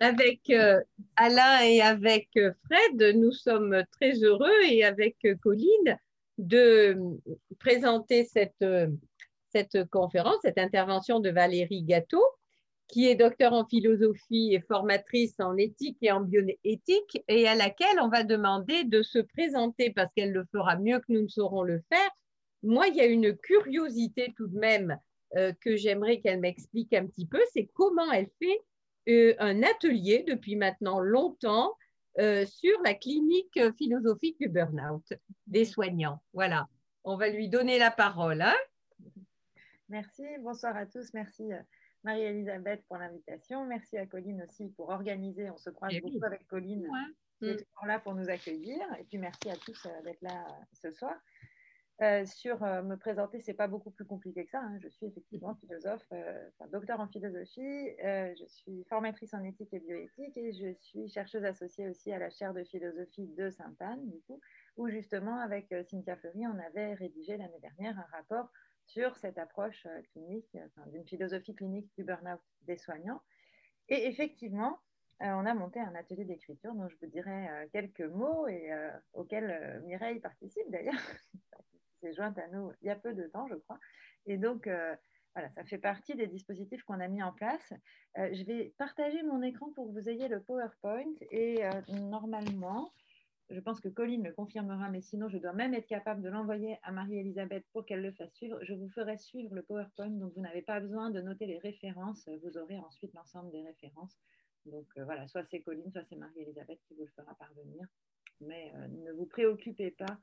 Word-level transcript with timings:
avec 0.00 0.48
euh, 0.48 0.80
Alain 1.16 1.62
et 1.62 1.82
avec 1.82 2.30
euh, 2.36 2.52
Fred, 2.64 3.16
nous 3.16 3.32
sommes 3.32 3.84
très 3.92 4.14
heureux 4.24 4.62
et 4.64 4.82
avec 4.82 5.16
euh, 5.26 5.36
Colline 5.36 5.98
de 6.38 6.96
présenter 7.58 8.24
cette, 8.24 8.64
cette 9.50 9.84
conférence, 9.90 10.38
cette 10.42 10.56
intervention 10.56 11.20
de 11.20 11.28
Valérie 11.28 11.82
Gâteau, 11.82 12.24
qui 12.88 13.08
est 13.08 13.14
docteur 13.14 13.52
en 13.52 13.66
philosophie 13.66 14.54
et 14.54 14.60
formatrice 14.60 15.34
en 15.38 15.58
éthique 15.58 15.98
et 16.00 16.10
en 16.10 16.22
bioéthique, 16.22 17.22
et 17.28 17.46
à 17.46 17.54
laquelle 17.54 18.00
on 18.00 18.08
va 18.08 18.24
demander 18.24 18.84
de 18.84 19.02
se 19.02 19.18
présenter 19.18 19.90
parce 19.90 20.10
qu'elle 20.16 20.32
le 20.32 20.46
fera 20.50 20.76
mieux 20.76 20.98
que 21.00 21.12
nous 21.12 21.20
ne 21.20 21.28
saurons 21.28 21.62
le 21.62 21.82
faire. 21.92 22.10
Moi, 22.62 22.86
il 22.88 22.96
y 22.96 23.02
a 23.02 23.06
une 23.06 23.36
curiosité 23.36 24.32
tout 24.34 24.46
de 24.46 24.58
même 24.58 24.96
que 25.60 25.76
j'aimerais 25.76 26.20
qu'elle 26.20 26.40
m'explique 26.40 26.94
un 26.94 27.06
petit 27.06 27.26
peu, 27.26 27.40
c'est 27.52 27.68
comment 27.74 28.10
elle 28.10 28.30
fait 28.42 28.60
un 29.38 29.62
atelier 29.62 30.24
depuis 30.26 30.56
maintenant 30.56 31.00
longtemps 31.00 31.76
euh, 32.18 32.44
sur 32.44 32.80
la 32.82 32.94
clinique 32.94 33.58
philosophique 33.78 34.36
du 34.40 34.48
burn-out 34.48 35.12
des 35.46 35.64
soignants. 35.64 36.20
Voilà, 36.32 36.68
on 37.04 37.16
va 37.16 37.28
lui 37.28 37.48
donner 37.48 37.78
la 37.78 37.90
parole. 37.90 38.42
Hein. 38.42 38.56
Merci, 39.88 40.24
bonsoir 40.40 40.76
à 40.76 40.86
tous. 40.86 41.14
Merci 41.14 41.52
euh, 41.52 41.58
Marie-Elisabeth 42.04 42.84
pour 42.88 42.98
l'invitation. 42.98 43.64
Merci 43.64 43.96
à 43.96 44.06
Colline 44.06 44.42
aussi 44.42 44.68
pour 44.76 44.88
organiser. 44.88 45.50
On 45.50 45.56
se 45.56 45.70
croise 45.70 45.92
eh 45.94 46.00
beaucoup 46.00 46.24
avec 46.24 46.46
Colline 46.46 46.86
qui 47.38 47.46
est 47.46 47.54
mm. 47.54 47.56
toujours 47.56 47.86
là 47.86 47.98
pour 48.00 48.14
nous 48.14 48.28
accueillir. 48.28 48.80
Et 48.98 49.04
puis 49.04 49.18
merci 49.18 49.48
à 49.48 49.56
tous 49.56 49.86
d'être 50.04 50.22
là 50.22 50.46
ce 50.72 50.90
soir. 50.90 51.14
Euh, 52.02 52.24
sur 52.24 52.62
euh, 52.62 52.80
me 52.80 52.96
présenter, 52.96 53.40
c'est 53.40 53.52
pas 53.52 53.66
beaucoup 53.66 53.90
plus 53.90 54.06
compliqué 54.06 54.46
que 54.46 54.50
ça. 54.50 54.60
Hein. 54.60 54.78
Je 54.82 54.88
suis 54.88 55.04
effectivement 55.04 55.54
philosophe, 55.56 56.06
euh, 56.12 56.48
docteur 56.72 56.98
en 56.98 57.06
philosophie. 57.06 57.90
je 58.00 58.44
suis 58.46 58.84
formatrice 58.88 59.34
en 59.34 59.44
éthique 59.44 59.68
et 59.74 59.80
bioéthique 59.80 60.34
et 60.38 60.52
je 60.54 60.72
suis 60.80 61.10
chercheuse 61.10 61.44
associée 61.44 61.90
aussi 61.90 62.10
à 62.10 62.18
la 62.18 62.30
chaire 62.30 62.54
de 62.54 62.64
philosophie 62.64 63.26
de 63.36 63.50
Sainte-Anne, 63.50 64.08
du 64.08 64.18
coup, 64.22 64.40
où 64.78 64.88
justement 64.88 65.40
avec 65.40 65.74
Cynthia 65.90 66.16
Fleury, 66.16 66.46
on 66.46 66.58
avait 66.58 66.94
rédigé 66.94 67.36
l'année 67.36 67.60
dernière 67.60 67.98
un 67.98 68.16
rapport 68.16 68.50
sur 68.86 69.14
cette 69.16 69.36
approche 69.36 69.86
clinique, 70.12 70.56
d'une 70.86 71.06
philosophie 71.06 71.54
clinique 71.54 71.90
du 71.98 72.04
burn-out 72.04 72.40
des 72.62 72.78
soignants. 72.78 73.20
Et 73.90 74.06
effectivement, 74.06 74.78
on 75.20 75.44
a 75.44 75.52
monté 75.52 75.80
un 75.80 75.94
atelier 75.94 76.24
d'écriture 76.24 76.74
dont 76.74 76.88
je 76.88 76.96
vous 76.96 77.10
dirai 77.10 77.68
quelques 77.72 78.00
mots 78.00 78.48
et 78.48 78.70
auquel 79.12 79.82
Mireille 79.84 80.20
participe 80.20 80.70
d'ailleurs. 80.70 80.94
s'est 82.00 82.12
jointe 82.12 82.38
à 82.38 82.48
nous 82.48 82.72
il 82.82 82.88
y 82.88 82.90
a 82.90 82.96
peu 82.96 83.14
de 83.14 83.26
temps, 83.28 83.46
je 83.48 83.54
crois. 83.54 83.78
Et 84.26 84.36
donc, 84.36 84.66
euh, 84.66 84.94
voilà, 85.34 85.50
ça 85.50 85.64
fait 85.64 85.78
partie 85.78 86.14
des 86.14 86.26
dispositifs 86.26 86.82
qu'on 86.84 87.00
a 87.00 87.08
mis 87.08 87.22
en 87.22 87.32
place. 87.32 87.72
Euh, 88.18 88.28
je 88.32 88.44
vais 88.44 88.74
partager 88.78 89.22
mon 89.22 89.42
écran 89.42 89.70
pour 89.74 89.86
que 89.86 89.92
vous 89.92 90.08
ayez 90.08 90.28
le 90.28 90.40
PowerPoint. 90.42 91.12
Et 91.30 91.64
euh, 91.64 91.70
normalement, 91.88 92.92
je 93.48 93.60
pense 93.60 93.80
que 93.80 93.88
Colline 93.88 94.24
le 94.24 94.32
confirmera, 94.32 94.90
mais 94.90 95.00
sinon, 95.00 95.28
je 95.28 95.38
dois 95.38 95.52
même 95.52 95.74
être 95.74 95.86
capable 95.86 96.22
de 96.22 96.28
l'envoyer 96.28 96.78
à 96.82 96.92
Marie-Elisabeth 96.92 97.64
pour 97.72 97.86
qu'elle 97.86 98.02
le 98.02 98.12
fasse 98.12 98.32
suivre. 98.34 98.58
Je 98.62 98.74
vous 98.74 98.88
ferai 98.88 99.16
suivre 99.18 99.54
le 99.54 99.62
PowerPoint, 99.62 100.10
donc 100.10 100.32
vous 100.34 100.42
n'avez 100.42 100.62
pas 100.62 100.80
besoin 100.80 101.10
de 101.10 101.20
noter 101.20 101.46
les 101.46 101.58
références. 101.58 102.28
Vous 102.42 102.58
aurez 102.58 102.78
ensuite 102.78 103.12
l'ensemble 103.14 103.50
des 103.50 103.62
références. 103.62 104.16
Donc 104.66 104.86
voilà, 104.96 105.26
soit 105.26 105.44
c'est 105.44 105.60
Colline, 105.60 105.90
soit 105.90 106.04
c'est 106.04 106.16
Marie-Elisabeth 106.16 106.80
qui 106.86 106.94
vous 106.94 107.04
le 107.04 107.10
fera 107.16 107.34
parvenir. 107.34 107.86
Mais 108.40 108.72
ne 109.04 109.12
vous 109.12 109.26
préoccupez 109.26 109.90
pas 109.92 110.18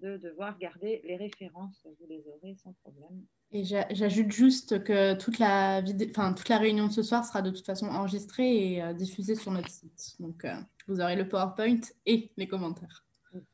de 0.00 0.16
devoir 0.16 0.58
garder 0.58 1.02
les 1.04 1.16
références, 1.16 1.86
vous 1.98 2.06
les 2.08 2.24
aurez 2.28 2.54
sans 2.56 2.72
problème. 2.82 3.24
Et 3.52 3.64
j'ajoute 3.64 4.30
juste 4.30 4.84
que 4.84 5.14
toute 5.14 5.38
la, 5.38 5.82
enfin, 6.10 6.32
toute 6.34 6.48
la 6.48 6.58
réunion 6.58 6.86
de 6.86 6.92
ce 6.92 7.02
soir 7.02 7.24
sera 7.24 7.42
de 7.42 7.50
toute 7.50 7.66
façon 7.66 7.86
enregistrée 7.86 8.74
et 8.74 8.82
euh, 8.82 8.92
diffusée 8.92 9.34
sur 9.34 9.50
notre 9.50 9.68
site. 9.68 10.16
Donc, 10.20 10.44
euh, 10.44 10.54
vous 10.86 11.00
aurez 11.00 11.16
le 11.16 11.28
PowerPoint 11.28 11.80
et 12.06 12.30
les 12.36 12.46
commentaires. 12.46 13.04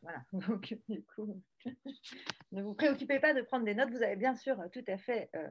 Voilà, 0.02 0.18
donc 0.32 0.76
du 0.88 1.02
coup, 1.02 1.40
ne 2.52 2.62
vous 2.62 2.74
préoccupez 2.74 3.20
pas 3.20 3.32
de 3.32 3.42
prendre 3.42 3.64
des 3.64 3.75
notes. 3.75 3.91
Vous 3.91 4.02
avez 4.02 4.16
bien 4.16 4.34
sûr 4.34 4.56
tout 4.72 4.84
à 4.86 4.98
fait, 4.98 5.31
euh, 5.34 5.48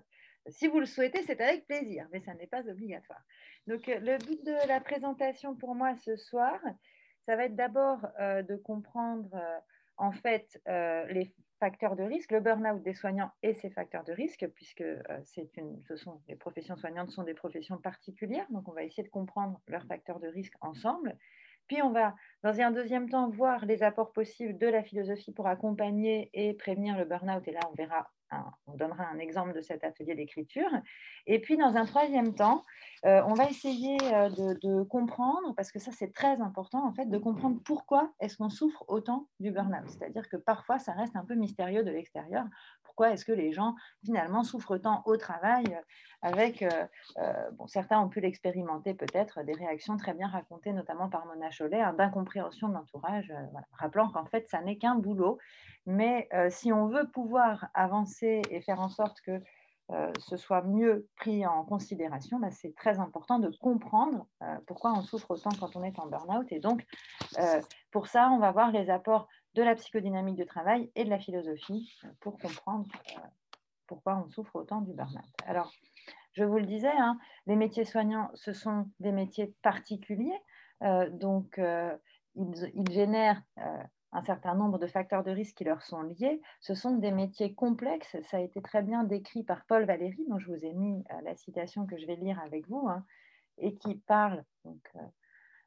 si 0.49 0.67
vous 0.67 0.79
le 0.79 0.85
souhaitez, 0.85 1.23
c'est 1.23 1.41
avec 1.41 1.65
plaisir, 1.65 2.07
mais 2.11 2.21
ça 2.21 2.35
n'est 2.35 2.47
pas 2.47 2.67
obligatoire. 2.69 3.21
Donc, 3.65 3.87
le 3.87 4.23
but 4.23 4.45
de 4.45 4.67
la 4.67 4.79
présentation 4.79 5.55
pour 5.55 5.73
moi 5.73 5.95
ce 5.95 6.15
soir, 6.17 6.59
ça 7.25 7.35
va 7.35 7.45
être 7.45 7.55
d'abord 7.55 7.97
de 8.19 8.55
comprendre 8.57 9.35
en 9.97 10.11
fait 10.11 10.61
euh, 10.67 11.05
les 11.07 11.33
facteurs 11.59 11.95
de 11.95 12.03
risque, 12.03 12.31
le 12.31 12.41
burn-out 12.41 12.81
des 12.83 12.93
soignants 12.93 13.31
et 13.41 13.53
ses 13.53 13.69
facteurs 13.69 14.03
de 14.03 14.13
risque, 14.13 14.47
puisque 14.55 14.81
euh, 14.81 15.21
une, 15.57 15.81
ce 15.87 15.95
sont, 15.95 16.21
les 16.27 16.35
professions 16.35 16.75
soignantes 16.75 17.11
sont 17.11 17.23
des 17.23 17.33
professions 17.33 17.77
particulières, 17.77 18.45
donc 18.49 18.67
on 18.67 18.73
va 18.73 18.83
essayer 18.83 19.03
de 19.03 19.09
comprendre 19.09 19.59
leurs 19.67 19.85
facteurs 19.85 20.19
de 20.19 20.27
risque 20.27 20.53
ensemble. 20.61 21.17
Puis 21.67 21.81
on 21.81 21.91
va, 21.91 22.13
dans 22.45 22.61
un 22.61 22.69
deuxième 22.69 23.09
temps, 23.09 23.27
voir 23.27 23.65
les 23.65 23.81
apports 23.81 24.13
possibles 24.13 24.55
de 24.59 24.67
la 24.67 24.83
philosophie 24.83 25.31
pour 25.31 25.47
accompagner 25.47 26.29
et 26.35 26.53
prévenir 26.53 26.95
le 26.95 27.03
burn-out. 27.03 27.41
Et 27.47 27.51
là, 27.51 27.59
on 27.71 27.73
verra 27.73 28.07
on 28.67 28.75
donnera 28.75 29.05
un 29.05 29.19
exemple 29.19 29.53
de 29.53 29.61
cet 29.61 29.83
atelier 29.83 30.15
d'écriture. 30.15 30.69
Et 31.27 31.39
puis, 31.39 31.57
dans 31.57 31.75
un 31.75 31.85
troisième 31.85 32.33
temps, 32.33 32.63
euh, 33.05 33.21
on 33.27 33.33
va 33.33 33.45
essayer 33.45 33.97
euh, 34.03 34.29
de, 34.29 34.83
comprendre, 34.83 35.53
parce 35.55 35.71
que 35.71 35.79
ça 35.79 35.91
c'est 35.91 36.13
très 36.13 36.41
important 36.41 36.85
en 36.85 36.93
fait, 36.93 37.05
de 37.05 37.17
comprendre 37.17 37.59
pourquoi 37.63 38.11
est-ce 38.19 38.37
qu'on 38.37 38.49
souffre 38.49 38.83
autant 38.87 39.27
du 39.39 39.51
burn-out. 39.51 39.89
C'est-à-dire 39.89 40.27
que 40.29 40.37
parfois, 40.37 40.79
ça 40.79 40.93
reste 40.93 41.15
un 41.15 41.25
peu 41.25 41.35
mystérieux 41.35 41.83
de 41.83 41.91
l'extérieur. 41.91 42.45
Pourquoi 42.83 43.11
est-ce 43.11 43.25
que 43.25 43.31
les 43.31 43.51
gens 43.51 43.75
finalement 44.03 44.43
souffrent 44.43 44.77
tant 44.77 45.01
au 45.05 45.17
travail 45.17 45.65
euh, 45.67 45.81
avec, 46.21 46.65
bon, 47.51 47.67
certains 47.67 47.99
ont 47.99 48.09
pu 48.09 48.19
l'expérimenter 48.19 48.95
peut-être, 48.95 49.43
des 49.43 49.53
réactions 49.53 49.95
très 49.95 50.15
bien 50.15 50.27
racontées, 50.27 50.73
notamment 50.73 51.07
par 51.07 51.27
Mona 51.27 51.49
Cholet, 51.55 51.81
hein, 51.81 51.93
d'incompréhension 51.93 52.34
de 52.41 52.73
l'entourage, 52.73 53.33
rappelant 53.73 54.09
qu'en 54.09 54.25
fait, 54.25 54.47
ça 54.47 54.61
n'est 54.61 54.77
qu'un 54.77 54.95
boulot 54.95 55.39
mais 55.85 56.27
euh, 56.33 56.49
si 56.49 56.71
on 56.73 56.87
veut 56.87 57.07
pouvoir 57.11 57.67
avancer 57.73 58.41
et 58.49 58.61
faire 58.61 58.79
en 58.79 58.89
sorte 58.89 59.21
que 59.21 59.41
euh, 59.91 60.11
ce 60.19 60.35
soit 60.35 60.63
mieux 60.63 61.07
pris 61.15 61.45
en 61.45 61.63
considération, 61.63 62.39
bah, 62.39 62.49
c'est 62.49 62.73
très 62.75 62.99
important 62.99 63.37
de 63.37 63.55
comprendre 63.61 64.25
euh, 64.41 64.57
pourquoi 64.65 64.93
on 64.93 65.03
souffre 65.03 65.29
autant 65.31 65.51
quand 65.59 65.75
on 65.75 65.83
est 65.83 65.99
en 65.99 66.07
burn-out. 66.07 66.51
Et 66.51 66.59
donc, 66.59 66.83
pour 67.91 68.07
ça, 68.07 68.29
on 68.31 68.39
va 68.39 68.51
voir 68.51 68.71
les 68.71 68.89
apports 68.89 69.27
de 69.53 69.61
la 69.61 69.75
psychodynamique 69.75 70.37
du 70.37 70.45
travail 70.45 70.91
et 70.95 71.05
de 71.05 71.09
la 71.09 71.19
philosophie 71.19 71.95
pour 72.19 72.39
comprendre 72.39 72.87
pourquoi 73.85 74.23
on 74.25 74.27
souffre 74.29 74.55
autant 74.55 74.81
du 74.81 74.93
burn-out. 74.93 75.23
Alors, 75.45 75.71
je 76.33 76.43
vous 76.43 76.57
le 76.57 76.65
disais, 76.65 76.91
hein, 76.91 77.19
les 77.45 77.55
métiers 77.55 77.85
soignants, 77.85 78.31
ce 78.33 78.53
sont 78.53 78.89
des 78.99 79.11
métiers 79.11 79.53
particuliers. 79.61 80.41
donc, 81.11 81.59
ils, 82.35 82.91
génèrent 82.91 83.41
un 84.15 84.23
certain 84.23 84.55
nombre 84.55 84.79
de 84.79 84.87
facteurs 84.87 85.23
de 85.23 85.31
risque 85.31 85.57
qui 85.57 85.65
leur 85.65 85.81
sont 85.81 86.01
liés. 86.01 86.41
Ce 86.61 86.73
sont 86.73 86.95
des 86.95 87.11
métiers 87.11 87.53
complexes. 87.53 88.15
Ça 88.23 88.37
a 88.37 88.39
été 88.39 88.61
très 88.61 88.81
bien 88.81 89.03
décrit 89.03 89.43
par 89.43 89.65
Paul 89.65 89.85
Valéry, 89.85 90.25
dont 90.29 90.39
je 90.39 90.47
vous 90.47 90.65
ai 90.65 90.73
mis 90.73 91.03
euh, 91.11 91.21
la 91.23 91.35
citation 91.35 91.85
que 91.85 91.97
je 91.97 92.07
vais 92.07 92.15
lire 92.15 92.39
avec 92.39 92.67
vous, 92.69 92.87
hein, 92.87 93.05
et 93.57 93.75
qui 93.75 93.95
parle 93.95 94.45
euh, 94.65 94.71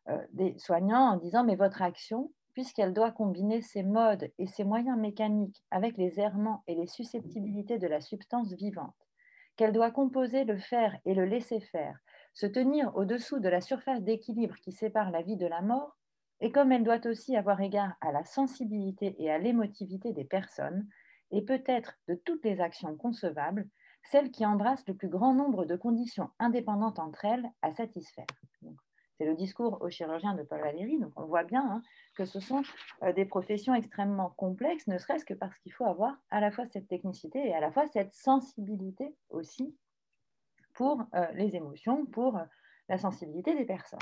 euh, 0.09 0.27
des 0.33 0.59
soignants 0.59 1.13
en 1.13 1.17
disant 1.19 1.45
Mais 1.45 1.57
votre 1.57 1.83
action, 1.83 2.33
puisqu'elle 2.55 2.95
doit 2.95 3.11
combiner 3.11 3.61
ses 3.61 3.83
modes 3.83 4.31
et 4.39 4.47
ses 4.47 4.65
moyens 4.65 4.99
mécaniques 4.99 5.63
avec 5.71 5.99
les 5.99 6.19
errements 6.19 6.63
et 6.67 6.75
les 6.75 6.87
susceptibilités 6.87 7.79
de 7.79 7.87
la 7.87 8.01
substance 8.01 8.55
vivante, 8.55 8.97
qu'elle 9.57 9.73
doit 9.73 9.91
composer 9.91 10.45
le 10.45 10.57
faire 10.57 10.97
et 11.05 11.13
le 11.13 11.27
laisser 11.27 11.61
faire, 11.61 11.99
se 12.33 12.47
tenir 12.47 12.97
au-dessous 12.97 13.41
de 13.41 13.49
la 13.51 13.61
surface 13.61 14.03
d'équilibre 14.03 14.57
qui 14.57 14.73
sépare 14.73 15.11
la 15.11 15.21
vie 15.21 15.37
de 15.37 15.47
la 15.47 15.61
mort, 15.61 15.98
et 16.41 16.53
comme 16.53 16.73
elle 16.73 16.85
doit 16.85 17.07
aussi 17.07 17.37
avoir 17.37 17.61
égard 17.61 17.95
à 18.01 18.13
la 18.13 18.25
sensibilité 18.25 19.15
et 19.19 19.31
à 19.31 19.39
l'émotivité 19.39 20.13
des 20.13 20.25
personnes, 20.25 20.87
et 21.31 21.43
peut-être 21.43 21.99
de 22.09 22.15
toutes 22.15 22.45
les 22.45 22.61
actions 22.61 22.97
concevables, 22.97 23.69
celle 24.05 24.31
qui 24.31 24.47
embrasse 24.47 24.87
le 24.87 24.95
plus 24.95 25.09
grand 25.09 25.35
nombre 25.35 25.65
de 25.65 25.77
conditions 25.77 26.31
indépendantes 26.39 26.99
entre 26.99 27.25
elles 27.25 27.51
à 27.63 27.73
satisfaire. 27.73 28.27
C'est 29.19 29.27
le 29.27 29.35
discours 29.35 29.79
au 29.81 29.91
chirurgien 29.91 30.35
de 30.35 30.45
Paul 30.45 30.61
Valéry, 30.61 30.99
donc 31.01 31.13
on 31.17 31.27
voit 31.27 31.43
bien 31.43 31.69
hein, 31.69 31.83
que 32.17 32.25
ce 32.25 32.39
sont 32.39 32.63
euh, 33.03 33.13
des 33.13 33.25
professions 33.25 33.75
extrêmement 33.75 34.31
complexes, 34.31 34.87
ne 34.87 34.97
serait-ce 34.97 35.25
que 35.25 35.35
parce 35.35 35.59
qu'il 35.59 35.73
faut 35.73 35.87
avoir 35.87 36.17
à 36.31 36.41
la 36.41 36.53
fois 36.53 36.67
cette 36.67 36.87
technicité 36.87 37.41
et 37.41 37.53
à 37.53 37.61
la 37.61 37.73
fois 37.73 37.89
cette 37.89 38.15
sensibilité 38.15 39.17
aussi 39.31 39.77
pour 40.75 41.03
euh, 41.15 41.27
les 41.35 41.57
émotions, 41.57 42.07
pour 42.07 42.37
euh, 42.37 42.45
la 42.89 42.97
sensibilité 42.97 43.57
des 43.57 43.65
personnes. 43.65 43.99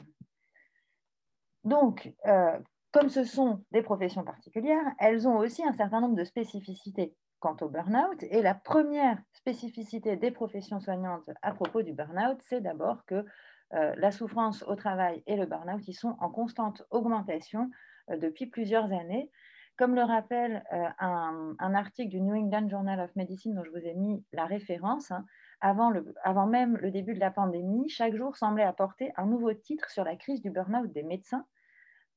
Donc, 1.66 2.12
euh, 2.26 2.56
comme 2.92 3.08
ce 3.08 3.24
sont 3.24 3.64
des 3.72 3.82
professions 3.82 4.22
particulières, 4.22 4.84
elles 5.00 5.26
ont 5.26 5.36
aussi 5.36 5.64
un 5.64 5.72
certain 5.72 6.00
nombre 6.00 6.14
de 6.14 6.22
spécificités 6.22 7.12
quant 7.40 7.56
au 7.60 7.68
burn-out. 7.68 8.22
Et 8.30 8.40
la 8.40 8.54
première 8.54 9.18
spécificité 9.32 10.16
des 10.16 10.30
professions 10.30 10.78
soignantes 10.78 11.28
à 11.42 11.52
propos 11.52 11.82
du 11.82 11.92
burn-out, 11.92 12.38
c'est 12.40 12.60
d'abord 12.60 13.04
que 13.04 13.26
euh, 13.74 13.94
la 13.96 14.12
souffrance 14.12 14.62
au 14.62 14.76
travail 14.76 15.24
et 15.26 15.34
le 15.34 15.44
burn-out, 15.44 15.82
ils 15.88 15.94
sont 15.94 16.16
en 16.20 16.30
constante 16.30 16.84
augmentation 16.90 17.68
euh, 18.10 18.16
depuis 18.16 18.46
plusieurs 18.46 18.92
années. 18.92 19.32
Comme 19.76 19.94
le 19.94 20.04
rappelle 20.04 20.64
un, 20.70 21.74
article 21.74 22.08
du 22.08 22.22
New 22.22 22.34
England 22.34 22.70
Journal 22.70 22.98
of 22.98 23.14
Medicine 23.14 23.54
dont 23.54 23.62
je 23.62 23.70
vous 23.70 23.86
ai 23.86 23.92
mis 23.92 24.24
la 24.32 24.46
référence, 24.46 25.10
hein, 25.10 25.26
avant, 25.60 25.92
avant 26.22 26.46
même 26.46 26.78
le 26.78 26.90
début 26.90 27.12
de 27.12 27.20
la 27.20 27.30
pandémie, 27.30 27.90
chaque 27.90 28.14
jour 28.14 28.36
semblait 28.36 28.62
apporter 28.62 29.12
un 29.18 29.26
nouveau 29.26 29.52
titre 29.52 29.90
sur 29.90 30.02
la 30.02 30.16
crise 30.16 30.40
du 30.40 30.50
burn-out 30.50 30.90
des 30.92 31.02
médecins. 31.02 31.44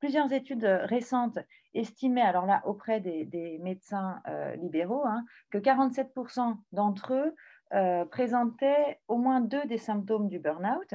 Plusieurs 0.00 0.32
études 0.32 0.64
récentes 0.64 1.38
estimaient, 1.74 2.22
alors 2.22 2.46
là, 2.46 2.62
auprès 2.64 3.00
des, 3.00 3.58
médecins 3.62 4.20
euh, 4.28 4.56
libéraux, 4.56 5.04
hein, 5.06 5.24
que 5.50 5.58
47% 5.58 6.56
d'entre 6.72 7.12
eux 7.14 7.34
euh, 7.74 8.04
présentaient 8.06 9.00
au 9.08 9.18
moins 9.18 9.40
deux 9.40 9.64
des 9.66 9.78
symptômes 9.78 10.28
du 10.28 10.38
burn-out. 10.38 10.94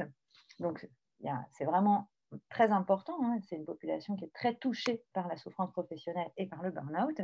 Donc, 0.58 0.88
c'est 1.52 1.64
vraiment 1.64 2.10
très 2.50 2.70
important. 2.72 3.16
Hein. 3.22 3.38
C'est 3.48 3.56
une 3.56 3.64
population 3.64 4.16
qui 4.16 4.24
est 4.24 4.34
très 4.34 4.54
touchée 4.54 5.02
par 5.12 5.28
la 5.28 5.36
souffrance 5.36 5.72
professionnelle 5.72 6.30
et 6.36 6.46
par 6.46 6.62
le 6.62 6.70
burn-out. 6.70 7.20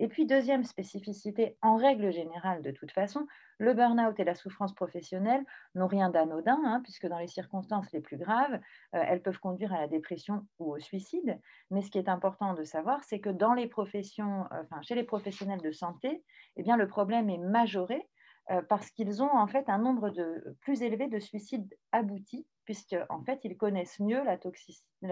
Et 0.00 0.06
puis, 0.06 0.26
deuxième 0.26 0.62
spécificité, 0.62 1.56
en 1.60 1.76
règle 1.76 2.12
générale, 2.12 2.62
de 2.62 2.70
toute 2.70 2.92
façon, 2.92 3.26
le 3.58 3.74
burn-out 3.74 4.18
et 4.20 4.24
la 4.24 4.36
souffrance 4.36 4.72
professionnelle 4.72 5.44
n'ont 5.74 5.88
rien 5.88 6.08
d'anodin, 6.08 6.60
hein, 6.64 6.80
puisque 6.84 7.08
dans 7.08 7.18
les 7.18 7.26
circonstances 7.26 7.90
les 7.92 8.00
plus 8.00 8.16
graves, 8.16 8.60
euh, 8.94 9.02
elles 9.08 9.22
peuvent 9.22 9.40
conduire 9.40 9.72
à 9.72 9.80
la 9.80 9.88
dépression 9.88 10.46
ou 10.60 10.72
au 10.72 10.78
suicide. 10.78 11.40
Mais 11.72 11.82
ce 11.82 11.90
qui 11.90 11.98
est 11.98 12.08
important 12.08 12.54
de 12.54 12.62
savoir, 12.62 13.02
c'est 13.02 13.18
que 13.18 13.30
euh, 13.30 14.80
chez 14.82 14.94
les 14.94 15.02
professionnels 15.02 15.62
de 15.62 15.72
santé, 15.72 16.22
eh 16.56 16.62
le 16.62 16.86
problème 16.86 17.28
est 17.28 17.38
majoré 17.38 18.08
euh, 18.50 18.62
parce 18.68 18.90
qu'ils 18.90 19.20
ont 19.20 19.36
en 19.36 19.48
fait 19.48 19.68
un 19.68 19.78
nombre 19.78 20.10
de, 20.10 20.56
plus 20.60 20.82
élevé 20.82 21.08
de 21.08 21.18
suicides 21.18 21.76
aboutis, 21.90 22.46
puisqu'en 22.64 23.04
en 23.08 23.24
fait, 23.24 23.40
ils 23.42 23.56
connaissent 23.56 23.98
mieux 23.98 24.22
la, 24.22 24.38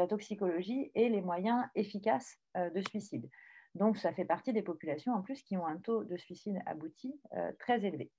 toxicologie 0.06 0.92
et 0.94 1.08
les 1.08 1.22
moyens 1.22 1.64
efficaces 1.74 2.38
de 2.54 2.80
suicide. 2.82 3.28
Donc, 3.76 3.98
ça 3.98 4.12
fait 4.12 4.24
partie 4.24 4.52
des 4.52 4.62
populations 4.62 5.12
en 5.12 5.22
plus 5.22 5.42
qui 5.42 5.56
ont 5.56 5.66
un 5.66 5.76
taux 5.76 6.04
de 6.04 6.16
suicide 6.16 6.58
abouti 6.66 7.20
euh, 7.34 7.52
très 7.58 7.84
élevé. 7.84 8.10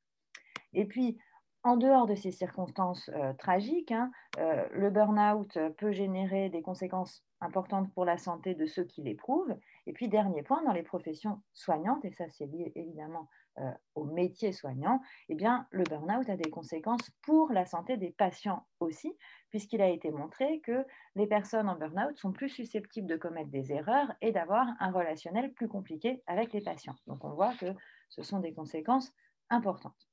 Et 0.73 0.85
puis, 0.85 1.17
en 1.63 1.75
dehors 1.77 2.05
de 2.05 2.15
ces 2.15 2.31
circonstances 2.31 3.09
euh, 3.09 3.33
tragiques, 3.33 3.91
hein, 3.91 4.11
euh, 4.37 4.67
le 4.71 4.89
burn-out 4.89 5.57
peut 5.77 5.91
générer 5.91 6.49
des 6.49 6.61
conséquences 6.61 7.25
importantes 7.41 7.91
pour 7.93 8.05
la 8.05 8.17
santé 8.17 8.53
de 8.53 8.65
ceux 8.65 8.83
qui 8.83 9.01
l'éprouvent. 9.01 9.55
Et 9.87 9.93
puis, 9.93 10.07
dernier 10.07 10.43
point, 10.43 10.63
dans 10.63 10.73
les 10.73 10.83
professions 10.83 11.41
soignantes, 11.53 12.05
et 12.05 12.11
ça 12.11 12.29
c'est 12.29 12.45
lié 12.45 12.71
évidemment 12.75 13.27
euh, 13.59 13.71
au 13.95 14.03
métier 14.03 14.51
soignant, 14.51 15.01
eh 15.29 15.35
bien, 15.35 15.67
le 15.71 15.83
burn-out 15.83 16.29
a 16.29 16.37
des 16.37 16.49
conséquences 16.49 17.09
pour 17.23 17.51
la 17.51 17.65
santé 17.65 17.97
des 17.97 18.11
patients 18.11 18.67
aussi, 18.79 19.17
puisqu'il 19.49 19.81
a 19.81 19.89
été 19.89 20.11
montré 20.11 20.59
que 20.61 20.85
les 21.15 21.25
personnes 21.25 21.67
en 21.67 21.75
burn-out 21.75 22.17
sont 22.17 22.31
plus 22.31 22.49
susceptibles 22.49 23.07
de 23.07 23.15
commettre 23.17 23.49
des 23.49 23.71
erreurs 23.71 24.13
et 24.21 24.31
d'avoir 24.31 24.67
un 24.79 24.91
relationnel 24.91 25.53
plus 25.53 25.67
compliqué 25.67 26.21
avec 26.27 26.53
les 26.53 26.61
patients. 26.61 26.95
Donc, 27.07 27.23
on 27.23 27.33
voit 27.33 27.55
que 27.55 27.73
ce 28.09 28.21
sont 28.21 28.39
des 28.39 28.53
conséquences 28.53 29.11
importantes. 29.49 30.07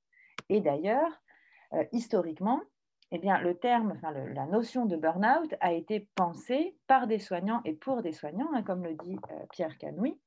Et 0.49 0.61
d'ailleurs, 0.61 1.21
euh, 1.75 1.85
historiquement, 1.93 2.61
eh 3.11 3.19
bien, 3.19 3.39
le 3.39 3.57
terme, 3.57 3.93
enfin, 3.95 4.11
la 4.11 4.47
notion 4.47 4.87
de 4.87 4.97
burn-out 4.97 5.55
a 5.61 5.73
été 5.73 6.09
pensée 6.15 6.77
par 6.87 7.07
des 7.07 7.19
soignants 7.19 7.61
et 7.65 7.75
pour 7.75 8.03
des 8.03 8.13
soignants, 8.13 8.53
hein, 8.55 8.63
comme 8.63 8.83
le 8.85 8.95
dit 8.95 9.19
euh, 9.31 9.47
Pierre 9.51 9.77
Canoui, 9.79 10.19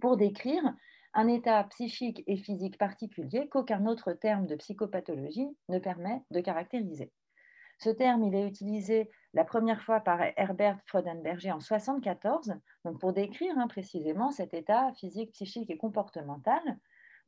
pour 0.00 0.16
décrire 0.16 0.74
un 1.14 1.28
état 1.28 1.62
psychique 1.64 2.22
et 2.26 2.36
physique 2.36 2.76
particulier 2.78 3.48
qu'aucun 3.48 3.86
autre 3.86 4.12
terme 4.12 4.46
de 4.46 4.56
psychopathologie 4.56 5.48
ne 5.68 5.78
permet 5.78 6.22
de 6.30 6.40
caractériser. 6.40 7.12
Ce 7.78 7.90
terme, 7.90 8.22
il 8.24 8.34
est 8.34 8.46
utilisé 8.46 9.10
la 9.32 9.44
première 9.44 9.82
fois 9.82 10.00
par 10.00 10.20
Herbert 10.36 10.78
Freudenberger 10.86 11.50
en 11.50 11.58
1974, 11.58 12.54
donc 12.84 13.00
pour 13.00 13.12
décrire 13.12 13.58
hein, 13.58 13.68
précisément 13.68 14.30
cet 14.30 14.54
état 14.54 14.92
physique, 14.94 15.32
psychique 15.32 15.70
et 15.70 15.76
comportemental 15.76 16.62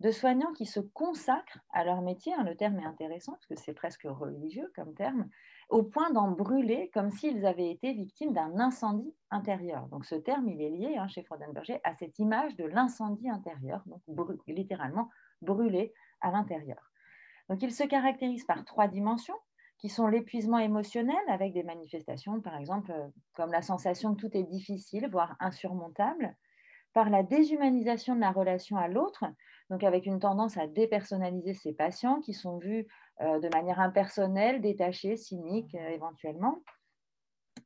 de 0.00 0.10
soignants 0.10 0.52
qui 0.52 0.66
se 0.66 0.80
consacrent 0.80 1.60
à 1.72 1.84
leur 1.84 2.02
métier, 2.02 2.34
hein, 2.34 2.44
le 2.44 2.56
terme 2.56 2.78
est 2.78 2.84
intéressant 2.84 3.32
parce 3.32 3.46
que 3.46 3.56
c'est 3.56 3.72
presque 3.72 4.04
religieux 4.04 4.70
comme 4.74 4.94
terme, 4.94 5.28
au 5.68 5.82
point 5.82 6.10
d'en 6.10 6.30
brûler 6.30 6.90
comme 6.92 7.10
s'ils 7.10 7.46
avaient 7.46 7.70
été 7.70 7.92
victimes 7.92 8.32
d'un 8.32 8.60
incendie 8.60 9.14
intérieur. 9.30 9.86
Donc 9.88 10.04
ce 10.04 10.14
terme, 10.14 10.48
il 10.48 10.60
est 10.60 10.70
lié 10.70 10.96
hein, 10.96 11.08
chez 11.08 11.22
Freudenberger 11.22 11.80
à 11.82 11.94
cette 11.94 12.18
image 12.18 12.56
de 12.56 12.64
l'incendie 12.64 13.30
intérieur, 13.30 13.82
donc 13.86 14.02
littéralement 14.46 15.08
brûlé 15.40 15.92
à 16.20 16.30
l'intérieur. 16.30 16.92
Donc 17.48 17.62
il 17.62 17.72
se 17.72 17.84
caractérise 17.84 18.44
par 18.44 18.64
trois 18.64 18.88
dimensions 18.88 19.36
qui 19.78 19.88
sont 19.88 20.06
l'épuisement 20.06 20.58
émotionnel 20.58 21.16
avec 21.28 21.52
des 21.52 21.62
manifestations, 21.62 22.40
par 22.40 22.56
exemple, 22.56 22.92
euh, 22.92 23.08
comme 23.34 23.52
la 23.52 23.62
sensation 23.62 24.14
que 24.14 24.20
tout 24.20 24.36
est 24.36 24.44
difficile, 24.44 25.08
voire 25.10 25.36
insurmontable, 25.38 26.34
par 26.94 27.10
la 27.10 27.22
déshumanisation 27.22 28.14
de 28.14 28.20
la 28.20 28.30
relation 28.30 28.78
à 28.78 28.88
l'autre, 28.88 29.24
donc 29.70 29.82
avec 29.82 30.06
une 30.06 30.20
tendance 30.20 30.56
à 30.56 30.66
dépersonnaliser 30.66 31.54
ces 31.54 31.72
patients 31.72 32.20
qui 32.20 32.34
sont 32.34 32.58
vus 32.58 32.86
euh, 33.20 33.40
de 33.40 33.48
manière 33.48 33.80
impersonnelle, 33.80 34.60
détachée, 34.60 35.16
cynique 35.16 35.74
euh, 35.74 35.88
éventuellement. 35.88 36.62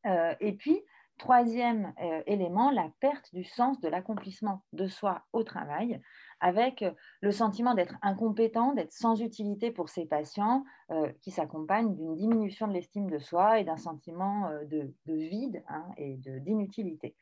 Euh, 0.06 0.34
et 0.40 0.52
puis, 0.54 0.80
troisième 1.18 1.92
élément, 2.26 2.70
la 2.70 2.88
perte 3.00 3.34
du 3.34 3.44
sens 3.44 3.78
de 3.80 3.88
l'accomplissement 3.88 4.62
de 4.72 4.86
soi 4.86 5.22
au 5.34 5.42
travail, 5.42 6.00
avec 6.40 6.82
le 7.20 7.30
sentiment 7.30 7.74
d'être 7.74 7.96
incompétent, 8.00 8.72
d'être 8.72 8.94
sans 8.94 9.20
utilité 9.20 9.70
pour 9.70 9.90
ces 9.90 10.06
patients, 10.06 10.64
qui 11.20 11.30
s'accompagne 11.30 11.94
d'une 11.94 12.14
diminution 12.14 12.68
de 12.68 12.72
l'estime 12.72 13.10
de 13.10 13.18
soi 13.18 13.60
et 13.60 13.64
d'un 13.64 13.76
sentiment 13.76 14.48
de, 14.64 14.94
vide 15.06 15.62
hein, 15.68 15.84
et 15.98 16.14
d'inutilité. 16.16 17.14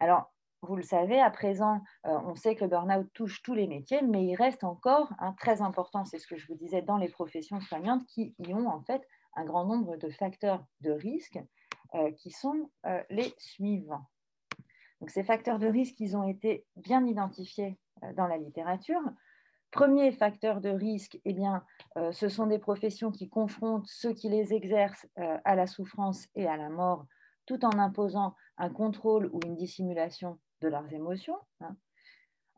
Alors, 0.00 0.32
vous 0.62 0.76
le 0.76 0.82
savez, 0.82 1.20
à 1.20 1.30
présent, 1.30 1.80
euh, 2.06 2.18
on 2.26 2.34
sait 2.34 2.54
que 2.54 2.64
le 2.64 2.70
burn-out 2.70 3.06
touche 3.12 3.42
tous 3.42 3.54
les 3.54 3.66
métiers, 3.66 4.02
mais 4.02 4.24
il 4.24 4.34
reste 4.34 4.64
encore 4.64 5.12
très 5.38 5.62
important, 5.62 6.04
c'est 6.04 6.18
ce 6.18 6.26
que 6.26 6.36
je 6.36 6.46
vous 6.46 6.54
disais, 6.54 6.82
dans 6.82 6.96
les 6.96 7.08
professions 7.08 7.60
soignantes 7.60 8.04
qui 8.06 8.34
y 8.38 8.54
ont 8.54 8.68
en 8.68 8.80
fait 8.82 9.06
un 9.34 9.44
grand 9.44 9.64
nombre 9.64 9.96
de 9.96 10.08
facteurs 10.08 10.64
de 10.80 10.90
risque 10.90 11.38
euh, 11.94 12.10
qui 12.12 12.30
sont 12.30 12.70
euh, 12.86 13.02
les 13.10 13.34
suivants. 13.38 14.06
Donc, 15.00 15.10
ces 15.10 15.24
facteurs 15.24 15.58
de 15.58 15.66
risque, 15.66 16.00
ils 16.00 16.16
ont 16.16 16.26
été 16.26 16.64
bien 16.76 17.04
identifiés 17.04 17.78
dans 18.16 18.26
la 18.26 18.38
littérature. 18.38 19.00
Premier 19.70 20.10
facteur 20.10 20.62
de 20.62 20.70
risque, 20.70 21.18
eh 21.26 21.34
bien, 21.34 21.62
ce 22.12 22.30
sont 22.30 22.46
des 22.46 22.58
professions 22.58 23.10
qui 23.10 23.28
confrontent 23.28 23.86
ceux 23.86 24.14
qui 24.14 24.30
les 24.30 24.54
exercent 24.54 25.06
à 25.16 25.54
la 25.54 25.66
souffrance 25.66 26.28
et 26.34 26.46
à 26.46 26.56
la 26.56 26.70
mort, 26.70 27.04
tout 27.44 27.62
en 27.66 27.78
imposant 27.78 28.34
un 28.56 28.70
contrôle 28.70 29.28
ou 29.34 29.40
une 29.44 29.54
dissimulation 29.54 30.38
de 30.60 30.68
leurs 30.68 30.92
émotions. 30.92 31.36
Hein. 31.60 31.76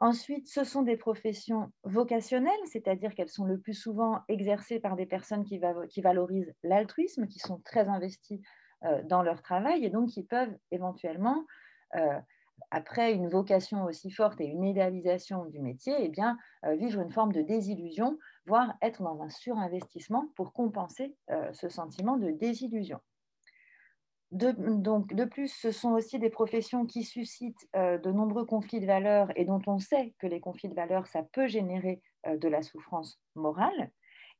Ensuite, 0.00 0.48
ce 0.48 0.62
sont 0.62 0.82
des 0.82 0.96
professions 0.96 1.72
vocationnelles, 1.82 2.52
c'est-à-dire 2.66 3.14
qu'elles 3.14 3.28
sont 3.28 3.44
le 3.44 3.58
plus 3.58 3.74
souvent 3.74 4.20
exercées 4.28 4.78
par 4.78 4.94
des 4.94 5.06
personnes 5.06 5.44
qui, 5.44 5.58
valorisent 5.58 6.54
l'altruisme, 6.62 7.26
qui 7.26 7.40
sont 7.40 7.60
très 7.64 7.88
investies 7.88 8.40
euh, 8.84 9.02
dans 9.02 9.22
leur 9.22 9.42
travail 9.42 9.84
et 9.84 9.90
donc 9.90 10.10
qui 10.10 10.22
peuvent 10.22 10.56
éventuellement, 10.70 11.44
euh, 11.96 12.20
après 12.70 13.12
une 13.12 13.28
vocation 13.28 13.84
aussi 13.84 14.12
forte 14.12 14.40
et 14.40 14.46
une 14.46 14.62
idéalisation 14.62 15.46
du 15.46 15.58
métier, 15.58 15.94
eh 15.98 16.12
euh, 16.64 16.76
vivre 16.76 17.00
une 17.00 17.10
forme 17.10 17.32
de 17.32 17.42
désillusion, 17.42 18.18
voire 18.46 18.74
être 18.82 19.02
dans 19.02 19.20
un 19.20 19.30
surinvestissement 19.30 20.28
pour 20.36 20.52
compenser 20.52 21.16
ce 21.52 21.68
sentiment 21.68 22.16
de 22.16 22.30
désillusion. 22.30 23.00
De, 24.30 24.52
donc, 24.52 25.14
de 25.14 25.24
plus, 25.24 25.48
ce 25.48 25.70
sont 25.70 25.92
aussi 25.92 26.18
des 26.18 26.28
professions 26.28 26.84
qui 26.84 27.02
suscitent 27.02 27.66
de 27.74 28.12
nombreux 28.12 28.44
conflits 28.44 28.80
de 28.80 28.86
valeurs 28.86 29.28
et 29.36 29.44
dont 29.44 29.62
on 29.66 29.78
sait 29.78 30.14
que 30.18 30.26
les 30.26 30.40
conflits 30.40 30.68
de 30.68 30.74
valeurs, 30.74 31.06
ça 31.06 31.22
peut 31.22 31.46
générer 31.46 32.02
de 32.26 32.48
la 32.48 32.62
souffrance 32.62 33.20
morale. 33.34 33.90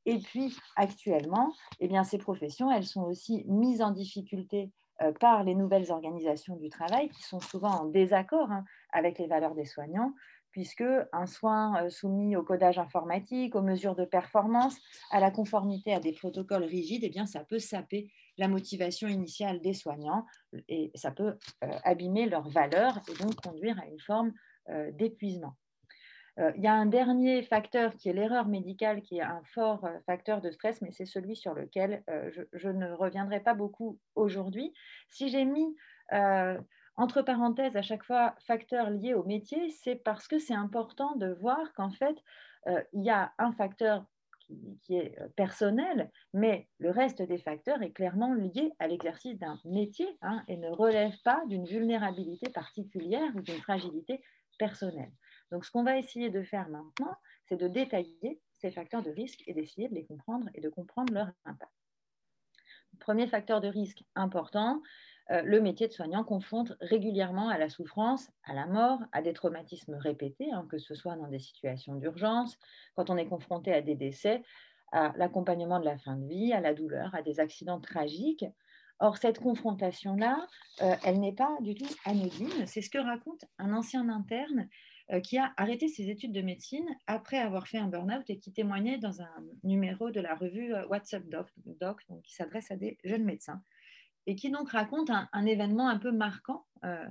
Et 0.04 0.18
puis, 0.18 0.57
actuellement, 0.76 1.52
eh 1.80 1.88
bien, 1.88 2.04
ces 2.04 2.18
professions, 2.18 2.71
elles 2.71 2.87
sont 2.87 3.04
aussi 3.04 3.45
mises 3.49 3.83
en 3.83 3.90
difficulté 3.90 4.71
par 5.21 5.45
les 5.45 5.54
nouvelles 5.54 5.90
organisations 5.90 6.57
du 6.57 6.71
travail 6.71 7.09
qui 7.09 7.23
sont 7.23 7.40
souvent 7.40 7.71
en 7.71 7.85
désaccord 7.85 8.50
hein, 8.50 8.64
avec 8.92 9.18
les 9.18 9.26
valeurs 9.26 9.54
des 9.54 9.64
soignants, 9.64 10.12
puisque 10.50 10.85
un 11.12 11.26
soin 11.26 11.88
soumis 11.88 12.37
au 12.37 12.42
codage 12.42 12.78
informatique, 12.78 13.54
aux 13.54 13.62
mesures 13.62 13.95
de 13.95 14.04
performance, 14.04 14.76
à 15.11 15.21
la 15.21 15.30
conformité 15.30 15.92
à 15.92 16.00
des 16.00 16.12
protocoles 16.12 16.64
rigides, 16.64 17.04
eh 17.04 17.11
bien, 17.11 17.26
ça 17.26 17.45
peut 17.45 17.59
saper 17.59 18.11
la 18.38 18.49
motivation 18.49 19.09
initiale 19.09 19.61
des 19.61 19.75
soignants 19.75 20.25
et 20.68 20.90
ça 20.95 21.11
peut 21.11 21.37
euh, 21.64 21.68
abîmer 21.85 22.26
leurs 22.28 22.49
valeurs 22.49 22.99
et 23.09 23.23
donc 23.23 23.35
conduire 23.37 23.78
à 23.80 23.87
une 23.87 24.00
forme 24.00 24.33
euh, 24.71 24.90
d'épuisement. 24.92 25.54
Euh, 26.38 26.52
il 26.57 26.62
y 26.62 26.68
a 26.68 26.73
un 26.73 26.87
dernier 26.87 27.42
facteur 27.42 27.97
qui 27.97 28.09
est 28.09 28.12
l'erreur 28.12 28.47
médicale, 28.47 29.02
qui 29.02 29.18
est 29.18 29.23
un 29.23 29.42
fort 29.52 29.88
facteur 30.07 30.40
de 30.40 30.52
stress, 30.52 30.80
mais 30.83 30.92
c'est 30.92 31.04
celui 31.04 31.35
sur 31.35 31.52
lequel 31.52 32.04
je, 32.30 32.42
je, 32.52 32.68
ne 32.68 32.92
reviendrai 32.92 33.40
pas 33.40 33.54
beaucoup 33.54 33.99
aujourd'hui. 34.14 34.73
Si 35.09 35.30
j'ai 35.30 35.45
mis 35.45 35.75
entre 36.95 37.23
parenthèses 37.23 37.76
à 37.76 37.83
chaque 37.83 38.04
fois 38.04 38.37
facteur 38.47 38.90
lié 38.90 39.14
au 39.14 39.25
métier, 39.25 39.71
c'est 39.71 39.97
parce 39.97 40.28
que 40.28 40.38
c'est 40.38 40.54
important 40.54 41.16
de 41.16 41.33
voir 41.40 41.73
qu'en 41.75 41.90
fait, 41.90 42.16
il 42.92 43.02
y 43.02 43.11
a 43.11 43.33
un 43.38 43.50
facteur 43.50 44.04
qui, 44.83 44.97
est 44.97 45.19
euh, 45.21 45.28
personnel, 45.37 46.11
mais 46.33 46.69
le 46.78 46.90
reste 46.90 47.23
des 47.23 47.38
facteurs 47.38 47.83
est 47.83 47.93
clairement 47.93 48.35
lié 48.35 48.73
à 48.78 48.88
l'exercice 48.88 49.38
d'un 49.38 49.59
métier 49.64 50.09
hein, 50.23 50.43
et 50.49 50.57
ne 50.57 50.69
relève 50.69 51.17
pas 51.25 51.43
d'une 51.47 51.67
vulnérabilité 51.67 52.50
particulière 52.50 53.31
ou 53.35 53.40
d'une 53.40 53.61
fragilité 53.61 54.23
personnelle. 54.59 55.12
Donc, 55.50 55.64
ce 55.64 55.71
qu'on 55.71 55.85
va 55.85 55.97
essayer 55.97 56.31
de 56.31 56.43
faire 56.43 56.69
maintenant, 56.69 57.14
c'est 57.47 57.57
de 57.57 57.69
détailler 57.69 58.40
ces 58.59 58.71
facteurs 58.71 59.02
de 59.02 59.11
risque 59.11 59.43
et 59.47 59.55
d'essayer 59.55 59.88
de 59.88 59.95
les 59.95 60.05
comprendre 60.05 60.49
et 60.55 60.61
de 60.61 60.69
comprendre 60.69 61.12
leur 61.12 61.31
impact. 61.45 61.73
Premier 62.99 63.28
facteur 63.28 63.61
de 63.61 63.69
risque 63.69 64.02
important, 64.17 64.83
le 65.30 65.61
métier 65.61 65.88
de 65.88 65.92
soignant 65.92 66.25
confronte 66.25 66.73
régulièrement 66.80 67.49
à 67.49 67.58
la 67.58 67.68
souffrance, 67.68 68.30
à 68.44 68.54
la 68.54 68.66
mort, 68.66 69.00
à 69.12 69.20
des 69.20 69.35
traumatismes 69.35 69.94
répétés, 69.94 70.50
hein, 70.52 70.66
que 70.70 70.78
ce 70.78 70.94
soit 70.94 71.16
dans 71.16 71.28
des 71.28 71.38
situations 71.38 71.97
d'urgence, 71.97 72.58
quand 72.97 73.11
on 73.11 73.16
est 73.16 73.26
confronté 73.26 73.73
à 73.73 73.82
des 73.82 73.94
décès, 73.94 74.42
à 74.92 75.12
l'accompagnement 75.16 75.80
de 75.80 75.85
la 75.85 75.99
fin 75.99 76.16
de 76.16 76.26
vie, 76.26 76.52
à 76.52 76.61
la 76.61 76.75
douleur, 76.75 77.14
à 77.14 77.23
des 77.23 77.40
accidents 77.40 77.80
tragiques. 77.80 78.44
Or, 79.00 79.16
cette 79.16 79.38
confrontation-là, 79.38 80.47
euh, 80.82 80.94
elle 81.04 81.20
n'est 81.20 81.35
pas 81.35 81.56
du 81.61 81.75
tout 81.75 81.88
anodine. 82.04 82.66
C'est 82.66 82.82
ce 82.82 82.90
que 82.90 82.99
raconte 82.99 83.44
un 83.58 83.73
ancien 83.73 84.08
interne 84.08 84.68
euh, 85.12 85.20
qui 85.20 85.38
a 85.38 85.52
arrêté 85.56 85.88
ses 85.88 86.11
études 86.11 86.32
de 86.32 86.42
médecine 86.42 86.87
après 87.06 87.38
avoir 87.38 87.68
fait 87.68 87.78
un 87.78 87.87
burn-out 87.87 88.28
et 88.28 88.38
qui 88.38 88.52
témoignait 88.52 88.99
dans 88.99 89.23
un 89.23 89.30
numéro 89.62 90.11
de 90.11 90.20
la 90.20 90.35
revue 90.35 90.75
euh, 90.75 90.87
WhatsApp 90.88 91.28
Doc, 91.28 91.49
Doc 91.64 92.04
qui 92.25 92.35
s'adresse 92.35 92.70
à 92.73 92.76
des 92.76 92.99
jeunes 93.04 93.25
médecins, 93.25 93.62
et 94.27 94.35
qui 94.35 94.51
donc 94.51 94.71
raconte 94.71 95.11
un, 95.11 95.47
événement 95.47 95.89
un 95.89 95.99
peu 95.99 96.13
marquant. 96.13 96.67
Euh, 96.85 97.07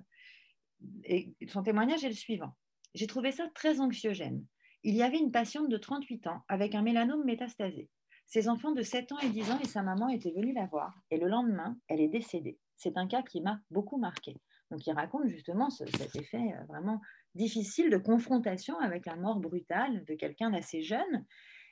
et 1.04 1.34
son 1.48 1.64
témoignage 1.64 2.04
est 2.04 2.10
le 2.10 2.14
suivant. 2.14 2.56
J'ai 2.94 3.08
trouvé 3.08 3.32
ça 3.32 3.48
très 3.54 3.80
anxiogène. 3.80 4.46
Il 4.84 4.96
y 4.96 5.04
avait 5.04 5.18
une 5.18 5.32
patiente 5.32 5.70
de 5.70 5.78
38 5.78 6.28
ans 6.28 6.44
avec 6.48 6.76
un 6.76 6.82
mélanome 6.82 7.24
métastasé. 7.26 7.90
Ses 8.28 8.50
enfants 8.50 8.72
de 8.72 8.82
7 8.82 9.12
ans 9.14 9.20
et 9.20 9.30
10 9.30 9.52
ans 9.52 9.60
et 9.60 9.68
sa 9.68 9.82
maman 9.82 10.10
étaient 10.10 10.32
venus 10.32 10.54
la 10.54 10.66
voir. 10.66 10.94
Et 11.12 11.18
le 11.18 11.28
lendemain, 11.28 11.78
elle 11.88 12.02
est 12.02 12.10
décédée. 12.10 12.60
C'est 12.76 12.98
un 12.98 13.08
cas 13.08 13.24
qui 13.24 13.42
m'a 13.42 13.60
beaucoup 13.72 13.98
marqué. 13.98 14.36
Donc, 14.70 14.86
il 14.86 14.94
raconte 14.94 15.28
justement 15.28 15.70
cet 15.70 16.16
effet 16.16 16.54
vraiment 16.68 17.02
difficile 17.36 17.90
de 17.90 17.98
confrontation 17.98 18.78
avec 18.80 19.06
la 19.06 19.16
mort 19.16 19.40
brutale 19.40 20.04
de 20.06 20.14
quelqu'un 20.14 20.50
d'assez 20.50 20.82
jeune. 20.82 21.26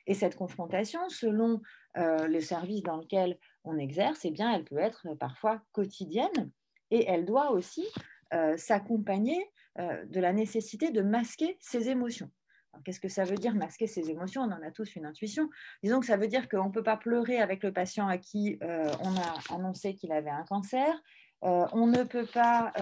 Et 0.06 0.14
cette 0.14 0.36
confrontation, 0.36 1.00
selon 1.08 1.60
euh, 1.96 2.26
le 2.28 2.40
service 2.40 2.82
dans 2.82 2.96
lequel 2.96 3.38
on 3.66 3.78
exerce, 3.78 4.24
eh 4.24 4.30
bien, 4.30 4.52
elle 4.52 4.64
peut 4.64 4.78
être 4.78 5.14
parfois 5.14 5.60
quotidienne 5.72 6.50
et 6.90 7.04
elle 7.08 7.24
doit 7.24 7.50
aussi 7.50 7.86
euh, 8.34 8.56
s'accompagner 8.56 9.50
euh, 9.78 10.04
de 10.06 10.20
la 10.20 10.32
nécessité 10.32 10.90
de 10.90 11.02
masquer 11.02 11.56
ses 11.60 11.88
émotions. 11.88 12.30
Qu'est-ce 12.84 13.00
que 13.00 13.08
ça 13.08 13.24
veut 13.24 13.36
dire 13.36 13.54
masquer 13.54 13.86
ses 13.86 14.10
émotions? 14.10 14.42
On 14.42 14.52
en 14.52 14.62
a 14.62 14.70
tous 14.70 14.96
une 14.96 15.06
intuition. 15.06 15.48
Disons 15.82 16.00
que 16.00 16.06
ça 16.06 16.18
veut 16.18 16.28
dire 16.28 16.48
qu'on 16.48 16.66
ne 16.66 16.72
peut 16.72 16.82
pas 16.82 16.98
pleurer 16.98 17.38
avec 17.38 17.62
le 17.62 17.72
patient 17.72 18.06
à 18.06 18.18
qui 18.18 18.58
on 18.60 19.16
a 19.16 19.54
annoncé 19.54 19.94
qu'il 19.94 20.12
avait 20.12 20.28
un 20.28 20.44
cancer. 20.44 20.94
on 21.40 21.86
ne 21.86 22.02
peut 22.02 22.26
pas 22.26 22.74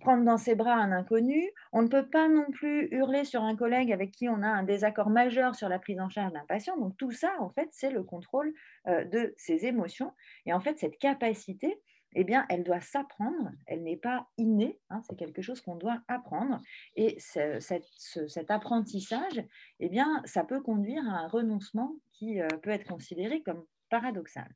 prendre 0.00 0.24
dans 0.24 0.38
ses 0.38 0.54
bras 0.54 0.74
un 0.74 0.92
inconnu. 0.92 1.50
On 1.72 1.82
ne 1.82 1.88
peut 1.88 2.08
pas 2.08 2.28
non 2.28 2.50
plus 2.50 2.88
hurler 2.90 3.24
sur 3.24 3.42
un 3.42 3.56
collègue 3.56 3.92
avec 3.92 4.12
qui 4.12 4.28
on 4.28 4.42
a 4.42 4.48
un 4.48 4.62
désaccord 4.62 5.10
majeur 5.10 5.54
sur 5.54 5.68
la 5.68 5.78
prise 5.78 6.00
en 6.00 6.08
charge 6.08 6.32
d'un 6.32 6.44
patient. 6.46 6.76
Donc 6.76 6.96
tout 6.96 7.12
ça, 7.12 7.32
en 7.40 7.50
fait, 7.50 7.68
c'est 7.72 7.90
le 7.90 8.02
contrôle 8.02 8.52
euh, 8.88 9.04
de 9.04 9.34
ses 9.36 9.66
émotions. 9.66 10.12
Et 10.44 10.52
en 10.52 10.60
fait, 10.60 10.78
cette 10.78 10.98
capacité, 10.98 11.80
eh 12.14 12.24
bien, 12.24 12.46
elle 12.48 12.64
doit 12.64 12.80
s'apprendre, 12.80 13.50
elle 13.66 13.82
n'est 13.82 13.96
pas 13.96 14.26
innée, 14.38 14.80
hein, 14.88 15.02
c'est 15.06 15.16
quelque 15.16 15.42
chose 15.42 15.60
qu'on 15.60 15.76
doit 15.76 16.00
apprendre. 16.08 16.60
Et 16.94 17.18
cet 17.18 18.50
apprentissage, 18.50 19.44
eh 19.80 19.88
bien, 19.88 20.22
ça 20.24 20.42
peut 20.44 20.62
conduire 20.62 21.02
à 21.08 21.18
un 21.18 21.28
renoncement 21.28 21.94
qui 22.12 22.40
euh, 22.40 22.48
peut 22.62 22.70
être 22.70 22.88
considéré 22.88 23.42
comme 23.42 23.64
paradoxal. 23.90 24.48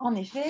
En 0.00 0.16
effet, 0.16 0.46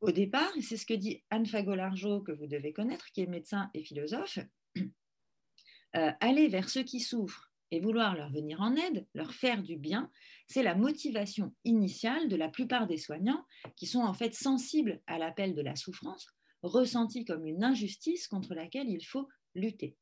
au 0.00 0.12
départ, 0.12 0.52
c'est 0.60 0.76
ce 0.76 0.86
que 0.86 0.94
dit 0.94 1.22
Anne 1.30 1.46
Fagolargeau, 1.46 2.20
que 2.20 2.32
vous 2.32 2.46
devez 2.46 2.72
connaître, 2.72 3.10
qui 3.12 3.22
est 3.22 3.26
médecin 3.26 3.70
et 3.74 3.82
philosophe, 3.82 4.38
euh, 5.96 6.12
aller 6.20 6.48
vers 6.48 6.68
ceux 6.68 6.82
qui 6.82 7.00
souffrent 7.00 7.52
et 7.70 7.80
vouloir 7.80 8.14
leur 8.14 8.30
venir 8.30 8.60
en 8.60 8.76
aide, 8.76 9.06
leur 9.14 9.32
faire 9.34 9.62
du 9.62 9.76
bien, 9.76 10.10
c'est 10.46 10.62
la 10.62 10.74
motivation 10.74 11.54
initiale 11.64 12.28
de 12.28 12.36
la 12.36 12.48
plupart 12.48 12.86
des 12.86 12.96
soignants 12.96 13.44
qui 13.76 13.86
sont 13.86 14.00
en 14.00 14.14
fait 14.14 14.34
sensibles 14.34 15.02
à 15.06 15.18
l'appel 15.18 15.54
de 15.54 15.62
la 15.62 15.76
souffrance, 15.76 16.26
ressentie 16.62 17.24
comme 17.24 17.46
une 17.46 17.64
injustice 17.64 18.28
contre 18.28 18.54
laquelle 18.54 18.88
il 18.88 19.04
faut 19.04 19.28
lutter. 19.54 19.96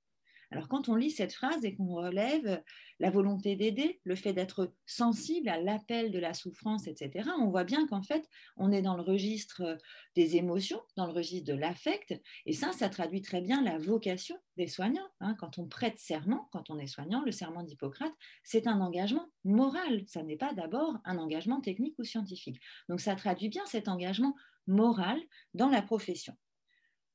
Alors 0.53 0.69
quand 0.69 0.89
on 0.89 0.95
lit 0.95 1.11
cette 1.11 1.33
phrase 1.33 1.65
et 1.65 1.75
qu'on 1.75 1.95
relève 1.95 2.63
la 3.01 3.11
volonté 3.11 3.57
d'aider, 3.57 4.01
le 4.05 4.15
fait 4.15 4.33
d'être 4.33 4.73
sensible 4.87 5.49
à 5.49 5.61
l'appel 5.61 6.13
de 6.13 6.19
la 6.19 6.35
souffrance, 6.35 6.87
etc., 6.87 7.29
on 7.41 7.51
voit 7.51 7.65
bien 7.65 7.87
qu'en 7.87 8.03
fait, 8.03 8.29
on 8.57 8.71
est 8.71 8.83
dans 8.83 8.97
le 8.97 9.03
registre 9.03 9.77
des 10.15 10.37
émotions, 10.37 10.81
dans 10.97 11.07
le 11.07 11.13
registre 11.13 11.53
de 11.53 11.59
l'affect, 11.59 12.15
et 12.47 12.53
ça, 12.53 12.73
ça 12.73 12.89
traduit 12.89 13.23
très 13.23 13.41
bien 13.41 13.63
la 13.63 13.79
vocation 13.79 14.37
des 14.57 14.69
soignants. 14.69 15.09
Hein. 15.21 15.35
Quand 15.39 15.59
on 15.59 15.67
prête 15.67 15.99
serment, 15.99 16.49
quand 16.53 16.71
on 16.71 16.79
est 16.79 16.87
soignant, 16.87 17.23
le 17.23 17.33
serment 17.33 17.65
d'Hippocrate, 17.65 18.15
c'est 18.45 18.67
un 18.67 18.81
engagement 18.81 19.27
moral, 19.45 20.05
ça 20.07 20.23
n'est 20.23 20.37
pas 20.37 20.53
d'abord 20.55 20.99
un 21.05 21.19
engagement 21.19 21.61
technique 21.61 21.99
ou 21.99 22.05
scientifique. 22.05 22.61
Donc 22.89 23.01
ça 23.01 23.17
traduit 23.17 23.49
bien 23.49 23.67
cet 23.67 23.89
engagement 23.89 24.35
moral 24.67 25.19
dans 25.55 25.69
la 25.69 25.83
profession. 25.83 26.37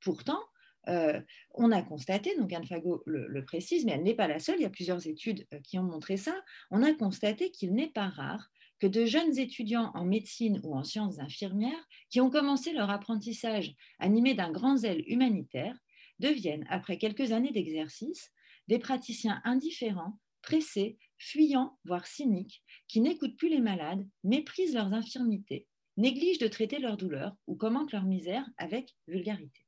Pourtant, 0.02 0.40
euh, 0.88 1.20
on 1.54 1.72
a 1.72 1.82
constaté, 1.82 2.36
donc 2.38 2.52
Anne 2.54 2.66
Fago 2.66 3.04
le, 3.06 3.46
précise, 3.46 3.86
mais 3.86 3.94
elle 3.94 4.04
n'est 4.04 4.16
pas 4.16 4.28
la 4.28 4.40
seule, 4.40 4.60
il 4.60 4.64
y 4.64 4.66
a 4.66 4.70
plusieurs 4.70 5.08
études 5.08 5.46
euh, 5.54 5.60
qui 5.60 5.78
ont 5.78 5.84
montré 5.84 6.18
ça, 6.18 6.36
on 6.72 6.84
a 6.84 6.94
constaté 6.94 7.52
qu'il 7.52 7.74
n'est 7.74 7.92
pas 7.92 8.10
rare 8.10 8.50
que 8.80 8.88
de 8.88 9.06
jeunes 9.06 9.38
étudiants 9.38 9.92
en 9.94 10.06
médecine 10.06 10.60
ou 10.64 10.76
en 10.76 10.84
sciences 10.84 11.20
infirmières 11.20 11.88
qui 12.10 12.20
ont 12.20 12.32
commencé 12.32 12.74
leur 12.74 12.90
apprentissage 12.90 13.76
animés 14.00 14.34
d'un 14.34 14.52
grand 14.52 14.78
zèle 14.78 15.04
humanitaire 15.06 15.78
deviennent, 16.20 16.66
après 16.70 16.98
quelques 16.98 17.32
années 17.32 17.52
d'exercice, 17.52 18.32
des 18.68 18.80
praticiens 18.80 19.40
indifférents, 19.44 20.20
pressés, 20.42 20.98
fuyants, 21.20 21.78
voire 21.86 22.08
cyniques, 22.08 22.64
qui 22.88 23.02
n'écoutent 23.02 23.38
plus 23.38 23.50
les 23.50 23.60
malades, 23.60 24.08
méprisent 24.24 24.74
leurs 24.74 24.94
infirmités, 24.94 25.68
négligent 25.98 26.40
de 26.40 26.48
traiter 26.48 26.80
leurs 26.80 26.98
douleurs 26.98 27.36
ou 27.46 27.56
commentent 27.56 27.92
leur 27.92 28.06
misère 28.06 28.48
avec 28.58 28.96
vulgarité. 29.08 29.66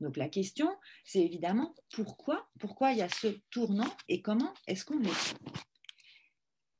Donc 0.00 0.16
la 0.16 0.28
question, 0.28 0.68
c'est 1.04 1.20
évidemment 1.20 1.74
pourquoi, 1.92 2.48
pourquoi 2.58 2.92
il 2.92 2.98
y 2.98 3.02
a 3.02 3.08
ce 3.08 3.28
tournant 3.50 3.96
et 4.08 4.22
comment 4.22 4.52
est-ce 4.66 4.84
qu'on 4.84 4.98
l'explique? 4.98 5.40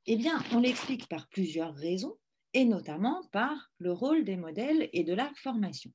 Eh 0.07 0.17
bien, 0.17 0.43
on 0.51 0.59
l'explique 0.59 1.07
par 1.07 1.27
plusieurs 1.29 1.73
raisons 1.73 2.17
et 2.53 2.65
notamment 2.65 3.23
par 3.31 3.71
le 3.79 3.91
rôle 3.91 4.23
des 4.23 4.37
modèles 4.37 4.89
et 4.93 5.03
de 5.03 5.13
la 5.13 5.31
formation. 5.35 5.91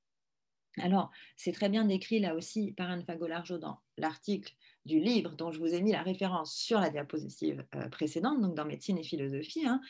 Alors, 0.78 1.10
c'est 1.36 1.52
très 1.52 1.68
bien 1.68 1.84
décrit 1.84 2.20
là 2.20 2.34
aussi 2.34 2.72
par 2.72 2.90
Anne 2.90 3.04
Fagolargeau 3.04 3.58
dans 3.58 3.80
l'article 3.96 4.54
du 4.84 5.00
livre 5.00 5.36
dont 5.36 5.52
je 5.52 5.58
vous 5.58 5.74
ai 5.74 5.82
mis 5.82 5.92
la 5.92 6.02
référence 6.02 6.54
sur 6.54 6.80
la 6.80 6.90
diapositive 6.90 7.64
euh, 7.74 7.88
précédente, 7.88 8.40
donc 8.40 8.54
dans 8.54 8.64
médecine 8.64 8.98
et 8.98 9.02
philosophie. 9.02 9.66
Hein. 9.66 9.80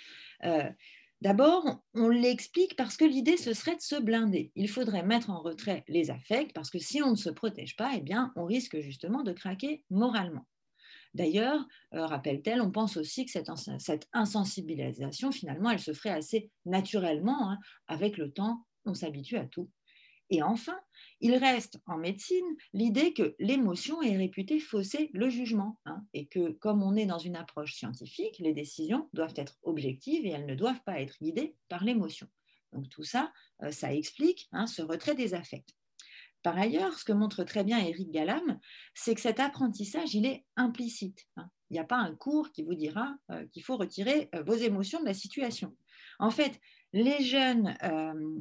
Euh, 0.45 0.71
D'abord, 1.21 1.83
on 1.95 2.09
l'explique 2.09 2.77
parce 2.77 2.97
que 2.97 3.05
l'idée, 3.05 3.37
ce 3.37 3.53
serait 3.53 3.77
de 3.77 3.83
se 3.83 4.01
blinder. 4.01 4.53
Il 4.55 4.69
faudrait 4.69 5.03
mettre 5.03 5.29
en 5.29 5.43
retrait 5.43 5.85
les 5.87 6.11
affects 6.11 6.53
parce 6.55 6.71
que 6.71 6.79
si 6.79 7.03
on 7.03 7.11
ne 7.11 7.17
se 7.17 7.29
protège 7.29 7.77
pas, 7.77 7.93
eh 7.95 8.01
bien, 8.01 8.33
on 8.37 8.47
risque 8.47 8.81
justement 8.81 9.23
de 9.23 9.33
craquer 9.33 9.85
moralement. 9.91 10.47
D'ailleurs, 11.13 11.67
euh, 11.95 12.07
rappelle-t-elle, 12.07 12.63
on 12.63 12.71
pense 12.71 12.97
aussi 12.97 13.27
que 13.27 13.33
cette, 13.33 14.09
insensibilisation, 14.13 15.33
finalement, 15.33 15.71
elle 15.71 15.81
se 15.81 15.93
ferait 15.93 16.11
assez 16.11 16.51
naturellement. 16.65 17.51
Hein. 17.51 17.59
Avec 17.87 18.17
le 18.17 18.33
temps, 18.33 18.65
on 18.87 18.95
s'habitue 18.95 19.37
à 19.37 19.45
tout. 19.45 19.69
Et 20.31 20.43
enfin, 20.43 20.79
il 21.21 21.35
reste 21.35 21.81
en 21.87 21.99
médecine 21.99 22.47
l'idée 22.73 23.13
que 23.13 23.35
l'émotion 23.41 24.01
est 24.01 24.17
réputée 24.17 24.61
fausser 24.61 25.11
le 25.13 25.29
jugement 25.29 25.79
hein, 25.87 26.05
et 26.15 26.27
que 26.27 26.51
comme 26.53 26.83
on 26.83 26.95
est 26.95 27.07
dans 27.07 27.19
une 27.19 27.37
approche 27.37 27.75
scientifique, 27.75 28.39
les 28.39 28.55
décisions 28.55 29.09
doivent 29.13 29.35
être 29.37 29.59
objectives 29.63 30.25
et 30.25 30.31
elles 30.31 30.47
ne 30.47 30.55
doivent 30.55 30.83
pas 30.85 31.01
être 31.01 31.17
guidées 31.21 31.57
par 31.69 31.85
l'émotion. 31.85 32.29
Donc 32.73 32.89
tout 32.89 33.03
ça, 33.03 33.33
euh, 33.63 33.73
ça 33.73 33.93
explique 33.93 34.49
hein, 34.53 34.69
ce 34.69 34.83
retrait 34.83 35.17
des 35.17 35.35
affects. 35.35 35.75
Par 36.43 36.57
ailleurs, 36.57 36.99
ce 36.99 37.05
que 37.05 37.13
montre 37.13 37.45
très 37.45 37.65
bien 37.65 37.79
Eric 37.79 38.11
Galam, 38.11 38.59
c'est 38.95 39.15
que 39.15 39.21
cet 39.21 39.41
apprentissage, 39.41 40.15
il 40.15 40.25
est 40.25 40.47
implicite. 40.57 41.27
Hein. 41.37 41.51
Il 41.71 41.75
n'y 41.75 41.79
a 41.79 41.85
pas 41.85 41.97
un 41.97 42.15
cours 42.15 42.51
qui 42.51 42.63
vous 42.65 42.75
dira 42.75 43.17
euh, 43.31 43.47
qu'il 43.53 43.63
faut 43.63 43.77
retirer 43.77 44.29
euh, 44.35 44.43
vos 44.43 44.55
émotions 44.55 45.01
de 45.01 45.07
la 45.07 45.15
situation. 45.15 45.77
En 46.19 46.31
fait, 46.31 46.61
les 46.93 47.23
jeunes, 47.23 47.77
euh, 47.85 48.41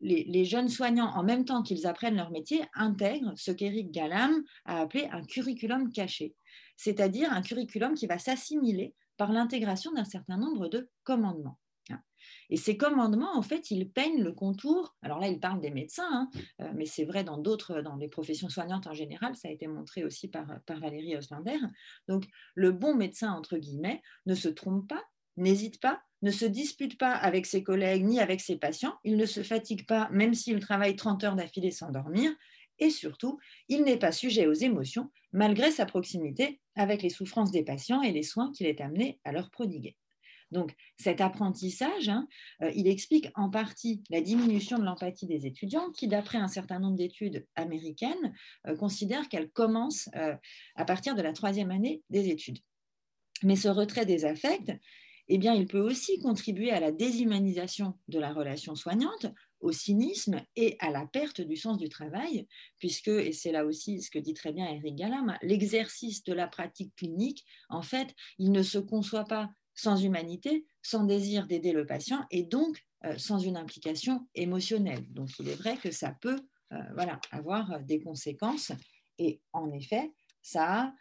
les, 0.00 0.44
jeunes 0.44 0.68
soignants, 0.68 1.10
en 1.14 1.22
même 1.22 1.44
temps 1.44 1.62
qu'ils 1.62 1.86
apprennent 1.86 2.16
leur 2.16 2.32
métier, 2.32 2.64
intègrent 2.74 3.32
ce 3.36 3.52
qu'Éric 3.52 3.92
Galam 3.92 4.42
a 4.64 4.80
appelé 4.80 5.08
un 5.12 5.22
curriculum 5.22 5.92
caché, 5.92 6.34
c'est-à-dire 6.76 7.32
un 7.32 7.42
curriculum 7.42 7.94
qui 7.94 8.06
va 8.06 8.18
s'assimiler 8.18 8.94
par 9.16 9.30
l'intégration 9.30 9.92
d'un 9.92 10.04
certain 10.04 10.36
nombre 10.36 10.68
de 10.68 10.90
commandements. 11.04 11.58
Et 12.50 12.56
ces 12.56 12.76
commandements, 12.76 13.36
en 13.36 13.42
fait, 13.42 13.70
ils 13.70 13.88
peignent 13.88 14.22
le 14.22 14.32
contour. 14.32 14.96
Alors 15.02 15.18
là, 15.18 15.28
il 15.28 15.40
parle 15.40 15.60
des 15.60 15.70
médecins, 15.70 16.08
hein, 16.10 16.30
euh, 16.60 16.70
mais 16.74 16.86
c'est 16.86 17.04
vrai 17.04 17.24
dans 17.24 17.38
d'autres, 17.38 17.80
dans 17.80 17.96
les 17.96 18.08
professions 18.08 18.48
soignantes 18.48 18.86
en 18.86 18.94
général. 18.94 19.36
Ça 19.36 19.48
a 19.48 19.50
été 19.50 19.66
montré 19.66 20.04
aussi 20.04 20.28
par, 20.28 20.46
par 20.66 20.80
Valérie 20.80 21.16
Oslander. 21.16 21.58
Donc, 22.08 22.24
le 22.54 22.72
bon 22.72 22.94
médecin, 22.94 23.32
entre 23.32 23.56
guillemets, 23.56 24.02
ne 24.26 24.34
se 24.34 24.48
trompe 24.48 24.88
pas, 24.88 25.02
n'hésite 25.36 25.80
pas, 25.80 26.02
ne 26.22 26.30
se 26.30 26.44
dispute 26.44 26.98
pas 26.98 27.12
avec 27.12 27.44
ses 27.44 27.62
collègues 27.62 28.04
ni 28.04 28.20
avec 28.20 28.40
ses 28.40 28.56
patients, 28.56 28.94
il 29.04 29.16
ne 29.16 29.26
se 29.26 29.42
fatigue 29.42 29.86
pas 29.86 30.08
même 30.10 30.32
s'il 30.32 30.58
travaille 30.58 30.96
30 30.96 31.22
heures 31.24 31.36
d'affilée 31.36 31.70
sans 31.70 31.90
dormir, 31.90 32.32
et 32.78 32.90
surtout, 32.90 33.38
il 33.68 33.84
n'est 33.84 33.98
pas 33.98 34.12
sujet 34.12 34.46
aux 34.46 34.54
émotions 34.54 35.10
malgré 35.32 35.70
sa 35.70 35.86
proximité 35.86 36.60
avec 36.74 37.02
les 37.02 37.10
souffrances 37.10 37.50
des 37.50 37.62
patients 37.62 38.02
et 38.02 38.12
les 38.12 38.22
soins 38.22 38.50
qu'il 38.52 38.66
est 38.66 38.80
amené 38.80 39.20
à 39.24 39.32
leur 39.32 39.50
prodiguer. 39.50 39.96
Donc 40.54 40.72
cet 40.96 41.20
apprentissage, 41.20 42.08
hein, 42.08 42.28
euh, 42.62 42.70
il 42.76 42.86
explique 42.86 43.28
en 43.34 43.50
partie 43.50 44.04
la 44.08 44.20
diminution 44.20 44.78
de 44.78 44.84
l'empathie 44.84 45.26
des 45.26 45.46
étudiants 45.46 45.90
qui, 45.90 46.06
d'après 46.06 46.38
un 46.38 46.46
certain 46.46 46.78
nombre 46.78 46.96
d'études 46.96 47.44
américaines, 47.56 48.32
euh, 48.68 48.76
considèrent 48.76 49.28
qu'elle 49.28 49.50
commence 49.50 50.08
euh, 50.14 50.36
à 50.76 50.84
partir 50.84 51.16
de 51.16 51.22
la 51.22 51.32
troisième 51.32 51.72
année 51.72 52.02
des 52.08 52.28
études. 52.28 52.60
Mais 53.42 53.56
ce 53.56 53.66
retrait 53.66 54.06
des 54.06 54.24
affects, 54.24 54.72
eh 55.26 55.38
bien, 55.38 55.54
il 55.54 55.66
peut 55.66 55.80
aussi 55.80 56.20
contribuer 56.20 56.70
à 56.70 56.78
la 56.78 56.92
déshumanisation 56.92 57.98
de 58.06 58.20
la 58.20 58.32
relation 58.32 58.76
soignante, 58.76 59.26
au 59.58 59.72
cynisme 59.72 60.40
et 60.54 60.76
à 60.78 60.90
la 60.90 61.06
perte 61.06 61.40
du 61.40 61.56
sens 61.56 61.78
du 61.78 61.88
travail, 61.88 62.46
puisque, 62.78 63.08
et 63.08 63.32
c'est 63.32 63.50
là 63.50 63.64
aussi 63.64 64.02
ce 64.02 64.10
que 64.10 64.18
dit 64.18 64.34
très 64.34 64.52
bien 64.52 64.68
Eric 64.68 64.94
Galam, 64.94 65.36
l'exercice 65.42 66.22
de 66.22 66.34
la 66.34 66.46
pratique 66.46 66.94
clinique, 66.94 67.44
en 67.70 67.82
fait, 67.82 68.14
il 68.38 68.52
ne 68.52 68.62
se 68.62 68.78
conçoit 68.78 69.24
pas 69.24 69.50
sans 69.74 70.02
humanité, 70.02 70.66
sans 70.82 71.04
désir 71.04 71.46
d'aider 71.46 71.72
le 71.72 71.86
patient 71.86 72.24
et 72.30 72.44
donc 72.44 72.84
euh, 73.04 73.18
sans 73.18 73.38
une 73.38 73.56
implication 73.56 74.26
émotionnelle. 74.34 75.04
Donc 75.12 75.30
il 75.38 75.48
est 75.48 75.56
vrai 75.56 75.76
que 75.76 75.90
ça 75.90 76.16
peut 76.20 76.40
euh, 76.72 76.76
voilà, 76.94 77.20
avoir 77.30 77.80
des 77.80 78.00
conséquences 78.00 78.72
et 79.18 79.40
en 79.52 79.70
effet, 79.72 80.12
ça 80.42 80.82
a 80.82 80.94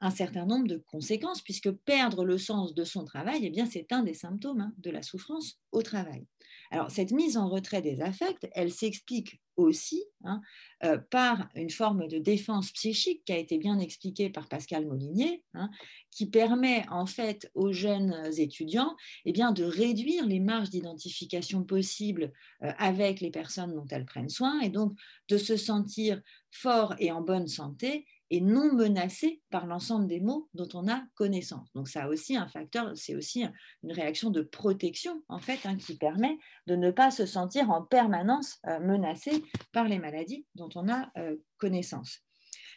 un 0.00 0.10
certain 0.10 0.46
nombre 0.46 0.66
de 0.66 0.78
conséquences, 0.78 1.42
puisque 1.42 1.70
perdre 1.70 2.24
le 2.24 2.36
sens 2.36 2.74
de 2.74 2.82
son 2.82 3.04
travail, 3.04 3.52
eh 3.54 3.66
c'est 3.66 3.92
un 3.92 4.02
des 4.02 4.14
symptômes 4.14 4.60
hein, 4.60 4.74
de 4.78 4.90
la 4.90 5.02
souffrance 5.02 5.60
au 5.70 5.82
travail. 5.82 6.26
Alors, 6.72 6.90
cette 6.90 7.10
mise 7.10 7.36
en 7.36 7.50
retrait 7.50 7.82
des 7.82 8.00
affects, 8.00 8.48
elle 8.52 8.72
s'explique 8.72 9.42
aussi 9.56 10.02
hein, 10.24 10.40
euh, 10.84 10.96
par 10.96 11.50
une 11.54 11.68
forme 11.68 12.08
de 12.08 12.16
défense 12.16 12.72
psychique 12.72 13.26
qui 13.26 13.32
a 13.34 13.36
été 13.36 13.58
bien 13.58 13.78
expliquée 13.78 14.30
par 14.30 14.48
Pascal 14.48 14.86
Molinier, 14.86 15.44
hein, 15.52 15.68
qui 16.10 16.24
permet 16.24 16.86
en 16.88 17.04
fait 17.04 17.50
aux 17.54 17.72
jeunes 17.72 18.16
étudiants 18.38 18.96
eh 19.26 19.32
de 19.32 19.64
réduire 19.64 20.26
les 20.26 20.40
marges 20.40 20.70
d'identification 20.70 21.62
possibles 21.62 22.32
euh, 22.62 22.72
avec 22.78 23.20
les 23.20 23.30
personnes 23.30 23.74
dont 23.74 23.86
elles 23.90 24.06
prennent 24.06 24.30
soin 24.30 24.58
et 24.60 24.70
donc 24.70 24.98
de 25.28 25.36
se 25.36 25.58
sentir 25.58 26.22
fort 26.50 26.94
et 26.98 27.12
en 27.12 27.20
bonne 27.20 27.48
santé 27.48 28.06
et 28.32 28.40
non 28.40 28.72
menacé 28.72 29.42
par 29.50 29.66
l'ensemble 29.66 30.06
des 30.06 30.18
mots 30.18 30.48
dont 30.54 30.68
on 30.72 30.88
a 30.88 31.04
connaissance. 31.14 31.70
Donc 31.74 31.86
ça 31.86 32.04
a 32.04 32.08
aussi 32.08 32.34
un 32.34 32.48
facteur, 32.48 32.90
c'est 32.96 33.14
aussi 33.14 33.44
une 33.82 33.92
réaction 33.92 34.30
de 34.30 34.40
protection 34.40 35.22
en 35.28 35.38
fait 35.38 35.60
hein, 35.66 35.76
qui 35.76 35.98
permet 35.98 36.38
de 36.66 36.74
ne 36.74 36.90
pas 36.90 37.10
se 37.10 37.26
sentir 37.26 37.70
en 37.70 37.82
permanence 37.82 38.58
euh, 38.66 38.80
menacé 38.80 39.44
par 39.72 39.84
les 39.84 39.98
maladies 39.98 40.46
dont 40.54 40.70
on 40.76 40.88
a 40.88 41.10
euh, 41.18 41.36
connaissance. 41.58 42.24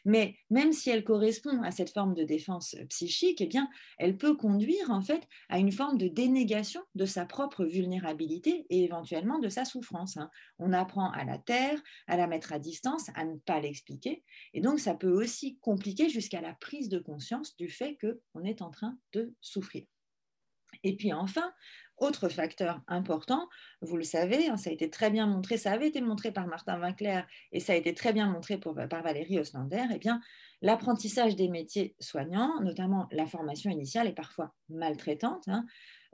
Mais 0.05 0.37
même 0.49 0.71
si 0.71 0.89
elle 0.89 1.03
correspond 1.03 1.61
à 1.63 1.71
cette 1.71 1.91
forme 1.91 2.13
de 2.13 2.23
défense 2.23 2.75
psychique, 2.89 3.41
eh 3.41 3.47
bien, 3.47 3.69
elle 3.97 4.17
peut 4.17 4.35
conduire 4.35 4.91
en 4.91 5.01
fait 5.01 5.27
à 5.49 5.57
une 5.57 5.71
forme 5.71 5.97
de 5.97 6.07
dénégation 6.07 6.81
de 6.93 7.05
sa 7.05 7.25
propre 7.25 7.65
vulnérabilité 7.65 8.65
et 8.69 8.83
éventuellement 8.83 9.39
de 9.39 9.49
sa 9.49 9.65
souffrance. 9.65 10.17
Hein. 10.17 10.29
On 10.59 10.73
apprend 10.73 11.11
à 11.11 11.25
la 11.25 11.39
taire, 11.39 11.81
à 12.07 12.17
la 12.17 12.27
mettre 12.27 12.53
à 12.53 12.59
distance, 12.59 13.09
à 13.15 13.25
ne 13.25 13.37
pas 13.37 13.59
l'expliquer. 13.59 14.23
Et 14.53 14.61
donc, 14.61 14.79
ça 14.79 14.93
peut 14.93 15.11
aussi 15.11 15.57
compliquer 15.59 16.07
jusqu'à 16.07 16.41
la 16.41 16.53
prise 16.53 16.87
de 16.89 16.99
conscience 16.99 17.57
du 17.57 17.69
fait 17.69 17.97
qu'on 17.99 18.43
est 18.43 18.61
en 18.61 18.69
train 18.69 18.97
de 19.13 19.33
souffrir. 19.41 19.85
Et 20.83 20.95
puis 20.95 21.13
enfin, 21.13 21.53
autre 21.97 22.29
facteur 22.29 22.81
important, 22.87 23.47
vous 23.81 23.97
le 23.97 24.03
savez, 24.03 24.47
hein, 24.47 24.57
ça 24.57 24.69
a 24.69 24.73
été 24.73 24.89
très 24.89 25.09
bien 25.09 25.27
montré, 25.27 25.57
ça 25.57 25.71
avait 25.71 25.87
été 25.87 26.01
montré 26.01 26.31
par 26.31 26.47
Martin 26.47 26.79
Winkler 26.79 27.21
et 27.51 27.59
ça 27.59 27.73
a 27.73 27.75
été 27.75 27.93
très 27.93 28.13
bien 28.13 28.27
montré 28.27 28.57
par 28.57 29.03
Valérie 29.03 29.39
Oslander, 29.39 29.85
eh 29.93 29.97
bien, 29.97 30.19
l'apprentissage 30.61 31.35
des 31.35 31.47
métiers 31.47 31.95
soignants, 31.99 32.59
notamment 32.61 33.07
la 33.11 33.25
formation 33.25 33.69
initiale, 33.69 34.07
est 34.07 34.13
parfois 34.13 34.53
maltraitante. 34.69 35.47
Hein. 35.47 35.65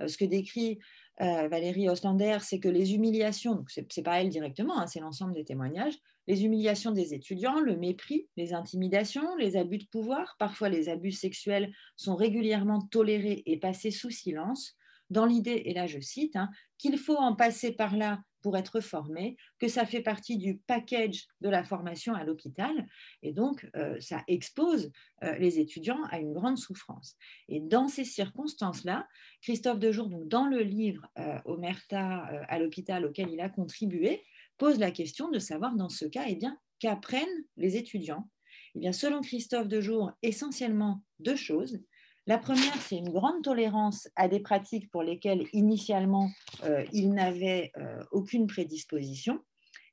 Euh, 0.02 0.08
ce 0.08 0.18
que 0.18 0.26
décrit 0.26 0.80
euh, 1.22 1.48
Valérie 1.48 1.90
Oslander, 1.90 2.38
c'est 2.42 2.60
que 2.60 2.70
les 2.70 2.94
humiliations, 2.94 3.64
ce 3.68 3.82
n'est 3.82 4.04
pas 4.04 4.22
elle 4.22 4.30
directement, 4.30 4.80
hein, 4.80 4.88
c'est 4.88 5.00
l'ensemble 5.00 5.34
des 5.34 5.46
témoignages, 5.46 5.96
les 6.28 6.46
humiliations 6.46 6.92
des 6.92 7.14
étudiants, 7.14 7.60
le 7.60 7.76
mépris, 7.76 8.28
les 8.38 8.54
intimidations, 8.54 9.36
les 9.38 9.58
abus 9.58 9.80
de 9.80 9.86
pouvoir, 9.86 10.36
parfois 10.40 10.70
les 10.70 10.90
abus 10.90 11.12
sexuels 11.12 11.74
sont 11.96 12.16
régulièrement 12.16 12.82
tolérés 12.82 13.44
et 13.46 13.58
passés 13.58 13.92
sous 13.92 14.12
silence 14.12 14.78
dans 15.12 15.26
l'idée, 15.26 15.62
et 15.66 15.74
là 15.74 15.86
je 15.86 16.00
cite, 16.00 16.36
hein, 16.36 16.50
qu'il 16.78 16.98
faut 16.98 17.18
en 17.18 17.36
passer 17.36 17.74
par 17.74 17.96
là 17.96 18.22
pour 18.42 18.58
être 18.58 18.80
formé, 18.80 19.38
que 19.60 19.68
ça 19.68 19.86
fait 19.86 20.02
partie 20.02 20.38
du 20.38 20.58
package 20.66 21.28
de 21.42 21.50
la 21.50 21.64
formation 21.64 22.16
à 22.16 22.24
l'hôpital, 22.24 22.88
et 23.22 23.34
donc 23.34 23.70
euh, 23.76 24.00
ça 24.00 24.24
expose 24.28 24.92
euh, 25.24 25.36
les 25.38 25.60
étudiants 25.60 26.04
à 26.10 26.20
une 26.20 26.34
grande 26.34 26.58
souffrance. 26.58 27.16
Et 27.50 27.60
dans 27.60 27.88
ces 27.88 28.04
circonstances-là, 28.04 29.08
Christophe 29.42 29.80
Dejour, 29.80 30.10
donc 30.10 30.28
dans 30.28 30.48
le 30.48 30.64
livre 30.64 31.06
euh, 31.20 31.38
Omerta 31.46 32.26
à 32.48 32.58
l'hôpital 32.58 33.06
auquel 33.06 33.30
il 33.30 33.42
a 33.42 33.50
contribué, 33.50 34.24
pose 34.58 34.80
la 34.80 34.92
question 34.92 35.30
de 35.30 35.40
savoir 35.40 35.76
dans 35.76 35.90
ce 35.90 36.06
cas, 36.06 36.26
eh 36.28 36.36
bien, 36.36 36.58
qu'apprennent 36.80 37.28
les 37.58 37.78
étudiants? 37.78 38.30
Eh 38.76 38.80
bien, 38.80 38.92
Selon 38.92 39.22
Christophe 39.22 39.68
Dejour, 39.68 40.12
essentiellement 40.22 41.04
deux 41.20 41.36
choses. 41.36 41.80
La 42.28 42.38
première, 42.38 42.76
c'est 42.82 42.98
une 42.98 43.10
grande 43.10 43.44
tolérance 43.44 44.08
à 44.16 44.28
des 44.28 44.40
pratiques 44.40 44.92
pour 44.92 45.02
lesquelles 45.02 45.48
initialement 45.54 46.30
euh, 46.64 46.86
il 46.94 47.14
n'avait 47.14 47.72
euh, 47.78 48.04
aucune 48.12 48.46
prédisposition. 48.46 49.40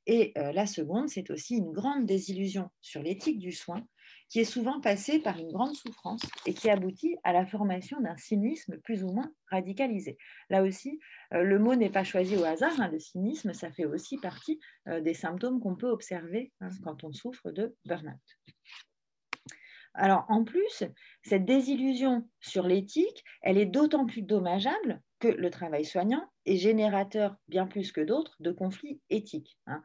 Et 0.05 0.31
euh, 0.37 0.51
la 0.51 0.67
seconde, 0.67 1.09
c'est 1.09 1.31
aussi 1.31 1.57
une 1.57 1.71
grande 1.71 2.05
désillusion 2.05 2.69
sur 2.81 3.01
l'éthique 3.01 3.39
du 3.39 3.51
soin, 3.51 3.83
qui 4.27 4.39
est 4.39 4.45
souvent 4.45 4.79
passée 4.79 5.17
par 5.17 5.39
une 5.39 5.51
grande 5.51 5.75
souffrance 5.75 6.21
et 6.45 6.53
qui 6.53 6.69
aboutit 6.69 7.17
à 7.23 7.33
la 7.33 7.47
formation 7.47 7.99
d'un 7.99 8.17
cynisme 8.17 8.77
plus 8.77 9.03
ou 9.03 9.11
moins 9.11 9.31
radicalisé. 9.49 10.17
Là 10.51 10.63
aussi, 10.63 10.99
le 11.31 11.57
mot 11.57 11.75
n'est 11.75 11.89
pas 11.89 12.03
choisi 12.03 12.37
au 12.37 12.43
hasard. 12.43 12.79
Hein. 12.79 12.89
le 12.91 12.99
cynisme, 12.99 13.53
ça 13.53 13.71
fait 13.71 13.85
aussi 13.85 14.17
partie 14.17 14.59
des 14.87 15.13
symptômes 15.13 15.59
qu'on 15.59 15.75
peut 15.75 15.89
observer 15.89 16.51
hein, 16.61 16.69
quand 16.83 17.03
on 17.03 17.11
souffre 17.11 17.51
de 17.51 17.75
burn-out. 17.85 18.55
Alors 19.99 20.25
en 20.29 20.45
plus, 20.45 20.83
cette 21.23 21.45
désillusion 21.45 22.25
sur 22.39 22.65
l'éthique, 22.65 23.25
elle 23.41 23.57
est 23.57 23.65
d'autant 23.65 24.05
plus 24.05 24.21
dommageable 24.21 25.01
que 25.19 25.27
le 25.27 25.49
travail 25.49 25.83
soignant 25.83 26.25
est 26.45 26.55
générateur, 26.55 27.35
bien 27.49 27.67
plus 27.67 27.91
que 27.91 27.99
d'autres, 27.99 28.37
de 28.39 28.51
conflits 28.51 29.01
éthiques. 29.09 29.57
Hein. 29.67 29.83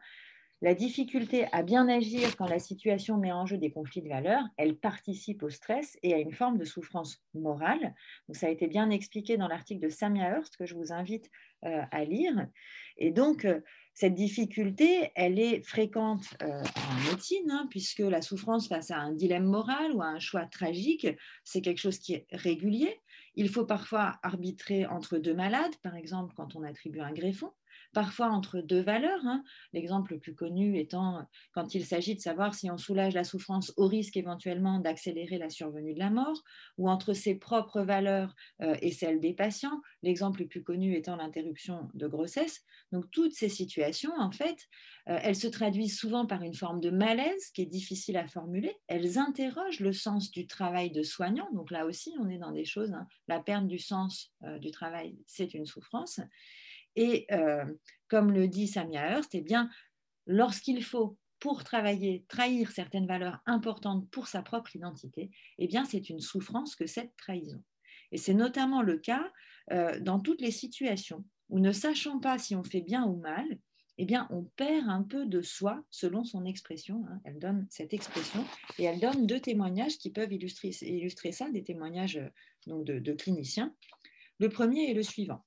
La 0.61 0.73
difficulté 0.73 1.47
à 1.51 1.63
bien 1.63 1.89
agir 1.89 2.37
quand 2.37 2.47
la 2.47 2.59
situation 2.59 3.17
met 3.17 3.33
en 3.33 3.45
jeu 3.45 3.57
des 3.57 3.71
conflits 3.71 4.01
de 4.01 4.07
valeurs, 4.07 4.45
elle 4.55 4.77
participe 4.77 5.43
au 5.43 5.49
stress 5.49 5.97
et 6.01 6.13
à 6.13 6.17
une 6.17 6.31
forme 6.31 6.57
de 6.57 6.63
souffrance 6.63 7.21
morale. 7.33 7.93
ça 8.31 8.47
a 8.47 8.49
été 8.49 8.67
bien 8.67 8.89
expliqué 8.89 9.35
dans 9.35 9.49
l'article 9.49 9.83
de 9.83 9.89
Samia 9.89 10.37
Hurst 10.37 10.55
que 10.55 10.65
je 10.65 10.75
vous 10.75 10.93
invite 10.93 11.29
euh, 11.65 11.81
à 11.91 12.05
lire. 12.05 12.47
Et 12.97 13.11
donc, 13.11 13.43
euh, 13.43 13.59
cette 13.95 14.13
difficulté, 14.13 15.09
elle 15.15 15.39
est 15.39 15.61
fréquente 15.61 16.25
euh, 16.43 16.61
en 16.61 17.09
médecine, 17.09 17.49
hein, 17.49 17.65
puisque 17.69 17.99
la 17.99 18.21
souffrance 18.21 18.67
face 18.67 18.91
à 18.91 18.97
un 18.97 19.13
dilemme 19.13 19.45
moral 19.45 19.93
ou 19.93 20.01
à 20.01 20.07
un 20.07 20.19
choix 20.19 20.45
tragique, 20.45 21.07
c'est 21.45 21.61
quelque 21.61 21.79
chose 21.79 21.97
qui 21.99 22.13
est 22.13 22.27
régulier. 22.31 23.01
Il 23.35 23.49
faut 23.49 23.65
parfois 23.65 24.19
arbitrer 24.21 24.85
entre 24.85 25.17
deux 25.17 25.33
malades, 25.33 25.75
par 25.81 25.95
exemple 25.95 26.33
quand 26.35 26.57
on 26.57 26.63
attribue 26.63 26.99
un 26.99 27.13
greffon 27.13 27.51
parfois 27.95 28.27
entre 28.27 28.59
deux 28.59 28.81
valeurs. 28.81 29.25
Hein. 29.25 29.41
L'exemple 29.71 30.13
le 30.13 30.19
plus 30.19 30.35
connu 30.35 30.77
étant 30.77 31.25
quand 31.53 31.73
il 31.73 31.85
s'agit 31.85 32.13
de 32.13 32.19
savoir 32.19 32.53
si 32.53 32.69
on 32.69 32.77
soulage 32.77 33.13
la 33.13 33.23
souffrance 33.23 33.73
au 33.77 33.87
risque 33.87 34.17
éventuellement 34.17 34.79
d'accélérer 34.79 35.37
la 35.37 35.49
survenue 35.49 35.93
de 35.93 35.99
la 35.99 36.09
mort, 36.09 36.43
ou 36.77 36.89
entre 36.89 37.13
ses 37.13 37.35
propres 37.35 37.81
valeurs 37.81 38.35
euh, 38.61 38.75
et 38.81 38.91
celles 38.91 39.21
des 39.21 39.33
patients. 39.33 39.81
L'exemple 40.03 40.41
le 40.41 40.47
plus 40.47 40.61
connu 40.61 40.95
étant 40.95 41.15
l'interruption 41.15 41.89
de 41.93 42.05
grossesse. 42.05 42.63
Donc 42.91 43.09
toutes 43.11 43.33
ces 43.33 43.49
situations, 43.49 44.11
en 44.19 44.31
fait, 44.31 44.67
euh, 45.07 45.17
elles 45.23 45.37
se 45.37 45.47
traduisent 45.47 45.97
souvent 45.97 46.25
par 46.25 46.41
une 46.41 46.53
forme 46.53 46.81
de 46.81 46.89
malaise 46.89 47.49
qui 47.53 47.61
est 47.61 47.65
difficile 47.65 48.17
à 48.17 48.27
formuler. 48.27 48.75
Elles 48.87 49.17
interrogent 49.17 49.79
le 49.79 49.93
sens 49.93 50.31
du 50.31 50.47
travail 50.47 50.91
de 50.91 51.01
soignant. 51.01 51.47
Donc 51.53 51.71
là 51.71 51.85
aussi, 51.85 52.13
on 52.19 52.27
est 52.27 52.39
dans 52.39 52.51
des 52.51 52.65
choses. 52.65 52.91
Hein. 52.91 53.07
La 53.29 53.39
perte 53.39 53.67
du 53.67 53.79
sens 53.79 54.33
euh, 54.43 54.59
du 54.59 54.71
travail, 54.71 55.17
c'est 55.27 55.53
une 55.53 55.65
souffrance. 55.65 56.19
Et 56.95 57.25
euh, 57.31 57.65
comme 58.07 58.31
le 58.31 58.47
dit 58.47 58.67
Samia 58.67 59.09
Hearst, 59.09 59.35
eh 59.35 59.45
lorsqu'il 60.25 60.83
faut 60.83 61.17
pour 61.39 61.63
travailler, 61.63 62.25
trahir 62.27 62.71
certaines 62.71 63.07
valeurs 63.07 63.39
importantes 63.45 64.09
pour 64.09 64.27
sa 64.27 64.41
propre 64.41 64.75
identité, 64.75 65.29
eh 65.59 65.69
c'est 65.87 66.09
une 66.09 66.21
souffrance 66.21 66.75
que 66.75 66.87
cette 66.87 67.15
trahison. 67.17 67.61
Et 68.11 68.17
c'est 68.17 68.33
notamment 68.33 68.81
le 68.81 68.97
cas 68.97 69.31
euh, 69.71 69.99
dans 69.99 70.19
toutes 70.19 70.41
les 70.41 70.51
situations 70.51 71.25
où, 71.49 71.59
ne 71.59 71.71
sachant 71.71 72.19
pas 72.19 72.37
si 72.37 72.55
on 72.55 72.63
fait 72.63 72.81
bien 72.81 73.05
ou 73.05 73.17
mal, 73.17 73.45
eh 73.97 74.05
bien, 74.05 74.27
on 74.29 74.43
perd 74.43 74.89
un 74.89 75.03
peu 75.03 75.25
de 75.25 75.41
soi 75.41 75.83
selon 75.89 76.23
son 76.23 76.45
expression. 76.45 77.05
Hein. 77.07 77.21
Elle 77.23 77.39
donne 77.39 77.65
cette 77.69 77.93
expression 77.93 78.43
et 78.77 78.83
elle 78.83 78.99
donne 78.99 79.25
deux 79.25 79.39
témoignages 79.39 79.97
qui 79.97 80.11
peuvent 80.11 80.33
illustrer, 80.33 80.71
illustrer 80.81 81.31
ça, 81.31 81.49
des 81.49 81.63
témoignages 81.63 82.19
donc 82.67 82.85
de, 82.85 82.99
de 82.99 83.13
cliniciens. 83.13 83.73
Le 84.39 84.49
premier 84.49 84.89
est 84.91 84.93
le 84.93 85.03
suivant. 85.03 85.44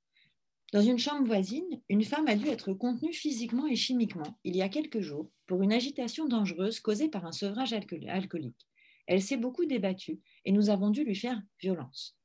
Dans 0.70 0.82
une 0.82 0.98
chambre 0.98 1.26
voisine, 1.26 1.80
une 1.88 2.04
femme 2.04 2.28
a 2.28 2.36
dû 2.36 2.46
être 2.48 2.74
contenue 2.74 3.14
physiquement 3.14 3.66
et 3.66 3.74
chimiquement 3.74 4.38
il 4.44 4.54
y 4.54 4.60
a 4.60 4.68
quelques 4.68 5.00
jours 5.00 5.30
pour 5.46 5.62
une 5.62 5.72
agitation 5.72 6.28
dangereuse 6.28 6.80
causée 6.80 7.08
par 7.08 7.24
un 7.24 7.32
sevrage 7.32 7.72
alcoolique. 7.72 8.68
Elle 9.06 9.22
s'est 9.22 9.38
beaucoup 9.38 9.64
débattue 9.64 10.20
et 10.44 10.52
nous 10.52 10.68
avons 10.68 10.90
dû 10.90 11.04
lui 11.04 11.14
faire 11.14 11.40
violence. 11.58 12.18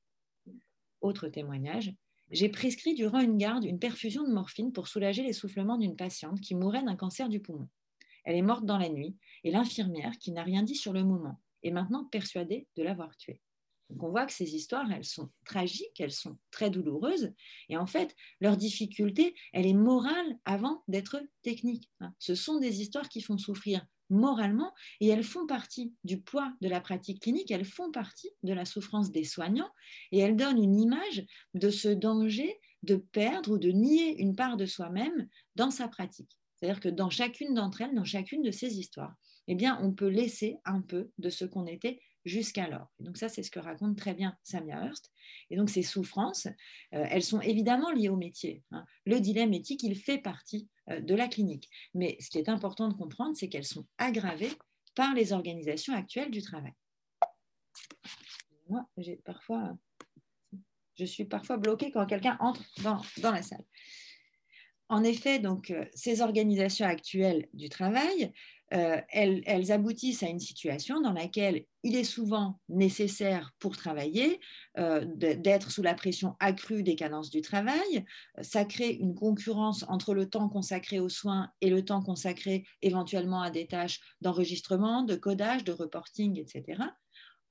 Autre 0.99 1.29
témoignage, 1.29 1.93
j'ai 2.31 2.49
prescrit 2.49 2.95
durant 2.95 3.21
une 3.21 3.37
garde 3.37 3.63
une 3.63 3.79
perfusion 3.79 4.27
de 4.27 4.33
morphine 4.33 4.73
pour 4.73 4.89
soulager 4.89 5.23
l'essoufflement 5.23 5.77
d'une 5.77 5.95
patiente 5.95 6.41
qui 6.41 6.53
mourait 6.53 6.83
d'un 6.83 6.97
cancer 6.97 7.29
du 7.29 7.39
poumon. 7.39 7.69
Elle 8.25 8.35
est 8.35 8.41
morte 8.41 8.65
dans 8.65 8.77
la 8.77 8.89
nuit 8.89 9.15
et 9.45 9.51
l'infirmière, 9.51 10.17
qui 10.19 10.33
n'a 10.33 10.43
rien 10.43 10.63
dit 10.63 10.75
sur 10.75 10.91
le 10.91 11.05
moment, 11.05 11.39
est 11.63 11.71
maintenant 11.71 12.03
persuadée 12.03 12.67
de 12.75 12.83
l'avoir 12.83 13.15
tuée. 13.15 13.39
Donc 13.93 14.03
on 14.03 14.09
voit 14.09 14.25
que 14.25 14.33
ces 14.33 14.55
histoires, 14.55 14.91
elles 14.91 15.05
sont 15.05 15.29
tragiques, 15.45 15.99
elles 15.99 16.11
sont 16.11 16.37
très 16.49 16.71
douloureuses. 16.71 17.31
Et 17.69 17.77
en 17.77 17.85
fait, 17.85 18.15
leur 18.41 18.57
difficulté, 18.57 19.35
elle 19.53 19.67
est 19.67 19.73
morale 19.73 20.39
avant 20.45 20.83
d'être 20.87 21.21
technique. 21.43 21.91
Hein. 21.99 22.11
Ce 22.17 22.33
sont 22.33 22.57
des 22.59 22.81
histoires 22.81 23.07
qui 23.07 23.21
font 23.21 23.37
souffrir 23.37 23.85
moralement 24.09 24.73
et 24.99 25.07
elles 25.07 25.23
font 25.23 25.45
partie 25.45 25.93
du 26.03 26.19
poids 26.21 26.51
de 26.61 26.69
la 26.69 26.81
pratique 26.81 27.21
clinique, 27.21 27.51
elles 27.51 27.65
font 27.65 27.91
partie 27.91 28.29
de 28.41 28.53
la 28.53 28.65
souffrance 28.65 29.11
des 29.11 29.23
soignants 29.23 29.71
et 30.11 30.19
elles 30.19 30.35
donnent 30.35 30.61
une 30.61 30.79
image 30.79 31.23
de 31.53 31.69
ce 31.69 31.89
danger 31.89 32.59
de 32.81 32.95
perdre 32.95 33.53
ou 33.53 33.57
de 33.59 33.69
nier 33.69 34.19
une 34.19 34.35
part 34.35 34.57
de 34.57 34.65
soi-même 34.65 35.27
dans 35.55 35.71
sa 35.71 35.87
pratique. 35.87 36.37
C'est-à-dire 36.55 36.79
que 36.79 36.89
dans 36.89 37.09
chacune 37.09 37.53
d'entre 37.53 37.81
elles, 37.81 37.93
dans 37.93 38.03
chacune 38.03 38.41
de 38.41 38.51
ces 38.51 38.79
histoires, 38.79 39.15
eh 39.47 39.55
bien, 39.55 39.79
on 39.81 39.91
peut 39.91 40.07
laisser 40.07 40.57
un 40.65 40.81
peu 40.81 41.11
de 41.17 41.29
ce 41.29 41.45
qu'on 41.45 41.65
était 41.65 41.99
jusqu'alors. 42.25 42.91
Donc 42.99 43.17
ça, 43.17 43.29
c'est 43.29 43.43
ce 43.43 43.51
que 43.51 43.59
raconte 43.59 43.97
très 43.97 44.13
bien 44.13 44.37
Samia 44.43 44.85
Hurst. 44.85 45.11
Et 45.49 45.55
donc 45.55 45.69
ces 45.69 45.83
souffrances, 45.83 46.47
euh, 46.93 47.05
elles 47.09 47.23
sont 47.23 47.41
évidemment 47.41 47.91
liées 47.91 48.09
au 48.09 48.15
métier. 48.15 48.63
Hein. 48.71 48.85
Le 49.05 49.19
dilemme 49.19 49.53
éthique, 49.53 49.83
il 49.83 49.95
fait 49.95 50.17
partie 50.17 50.69
euh, 50.89 50.99
de 50.99 51.15
la 51.15 51.27
clinique. 51.27 51.69
Mais 51.93 52.17
ce 52.19 52.29
qui 52.29 52.37
est 52.37 52.49
important 52.49 52.87
de 52.87 52.93
comprendre, 52.93 53.35
c'est 53.35 53.49
qu'elles 53.49 53.65
sont 53.65 53.85
aggravées 53.97 54.51
par 54.95 55.13
les 55.13 55.33
organisations 55.33 55.93
actuelles 55.93 56.31
du 56.31 56.41
travail. 56.41 56.73
Moi, 58.69 58.87
j'ai 58.97 59.17
parfois, 59.17 59.77
je 60.95 61.05
suis 61.05 61.25
parfois 61.25 61.57
bloquée 61.57 61.91
quand 61.91 62.05
quelqu'un 62.05 62.37
entre 62.39 62.63
dans, 62.81 63.01
dans 63.21 63.31
la 63.31 63.41
salle. 63.41 63.65
En 64.89 65.03
effet, 65.03 65.39
donc, 65.39 65.71
euh, 65.71 65.85
ces 65.93 66.21
organisations 66.21 66.85
actuelles 66.85 67.47
du 67.53 67.69
travail, 67.69 68.31
euh, 68.73 68.99
elles, 69.09 69.71
aboutissent 69.71 70.23
à 70.23 70.27
une 70.27 70.39
situation 70.39 70.99
dans 71.01 71.13
laquelle 71.13 71.65
il 71.83 71.95
est 71.95 72.03
souvent 72.03 72.59
nécessaire 72.69 73.51
pour 73.59 73.77
travailler 73.77 74.39
euh, 74.79 75.05
d'être 75.15 75.69
sous 75.69 75.83
la 75.83 75.93
pression 75.93 76.35
accrue 76.39 76.81
des 76.81 76.95
cadences 76.95 77.29
du 77.29 77.41
travail. 77.41 78.05
Ça 78.41 78.65
crée 78.65 78.91
une 78.91 79.15
concurrence 79.15 79.85
entre 79.89 80.13
le 80.13 80.29
temps 80.29 80.49
consacré 80.49 80.99
aux 80.99 81.09
soins 81.09 81.49
et 81.61 81.69
le 81.69 81.85
temps 81.85 82.01
consacré 82.01 82.65
éventuellement 82.81 83.41
à 83.41 83.51
des 83.51 83.67
tâches 83.67 83.99
d'enregistrement, 84.21 85.03
de 85.03 85.15
codage, 85.15 85.63
de 85.63 85.71
reporting, 85.71 86.39
etc 86.39 86.83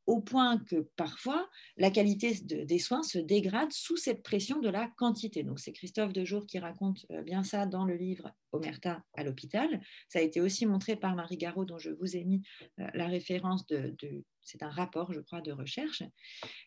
au 0.07 0.21
point 0.21 0.59
que 0.59 0.89
parfois 0.97 1.49
la 1.77 1.91
qualité 1.91 2.35
des 2.43 2.79
soins 2.79 3.03
se 3.03 3.19
dégrade 3.19 3.73
sous 3.73 3.97
cette 3.97 4.23
pression 4.23 4.61
de 4.61 4.69
la 4.69 4.89
quantité. 4.97 5.43
Donc 5.43 5.61
c'est 5.61 5.73
Christophe 5.73 6.13
Dejour 6.13 6.47
qui 6.47 6.59
raconte 6.59 7.07
euh, 7.11 7.23
bien 7.23 7.45
ça 7.45 7.67
dans 7.67 7.85
le 7.85 7.97
livre 7.97 8.33
Omerta 8.53 9.03
à 9.15 9.25
l'hôpital. 9.25 9.81
Ça 10.09 10.19
a 10.19 10.23
été 10.23 10.41
aussi 10.41 10.67
montré 10.67 10.97
par 10.97 11.15
Marie 11.15 11.37
Garot 11.37 11.65
dont 11.65 11.79
je 11.79 11.91
vous 11.91 12.17
ai 12.17 12.25
mis 12.25 12.43
euh, 12.81 12.87
la 12.95 13.07
référence 13.07 13.67
de, 13.67 13.95
c'est 14.43 14.63
un 14.63 14.71
rapport, 14.71 15.13
je 15.13 15.21
crois, 15.21 15.41
de 15.41 15.53
recherche. 15.53 16.03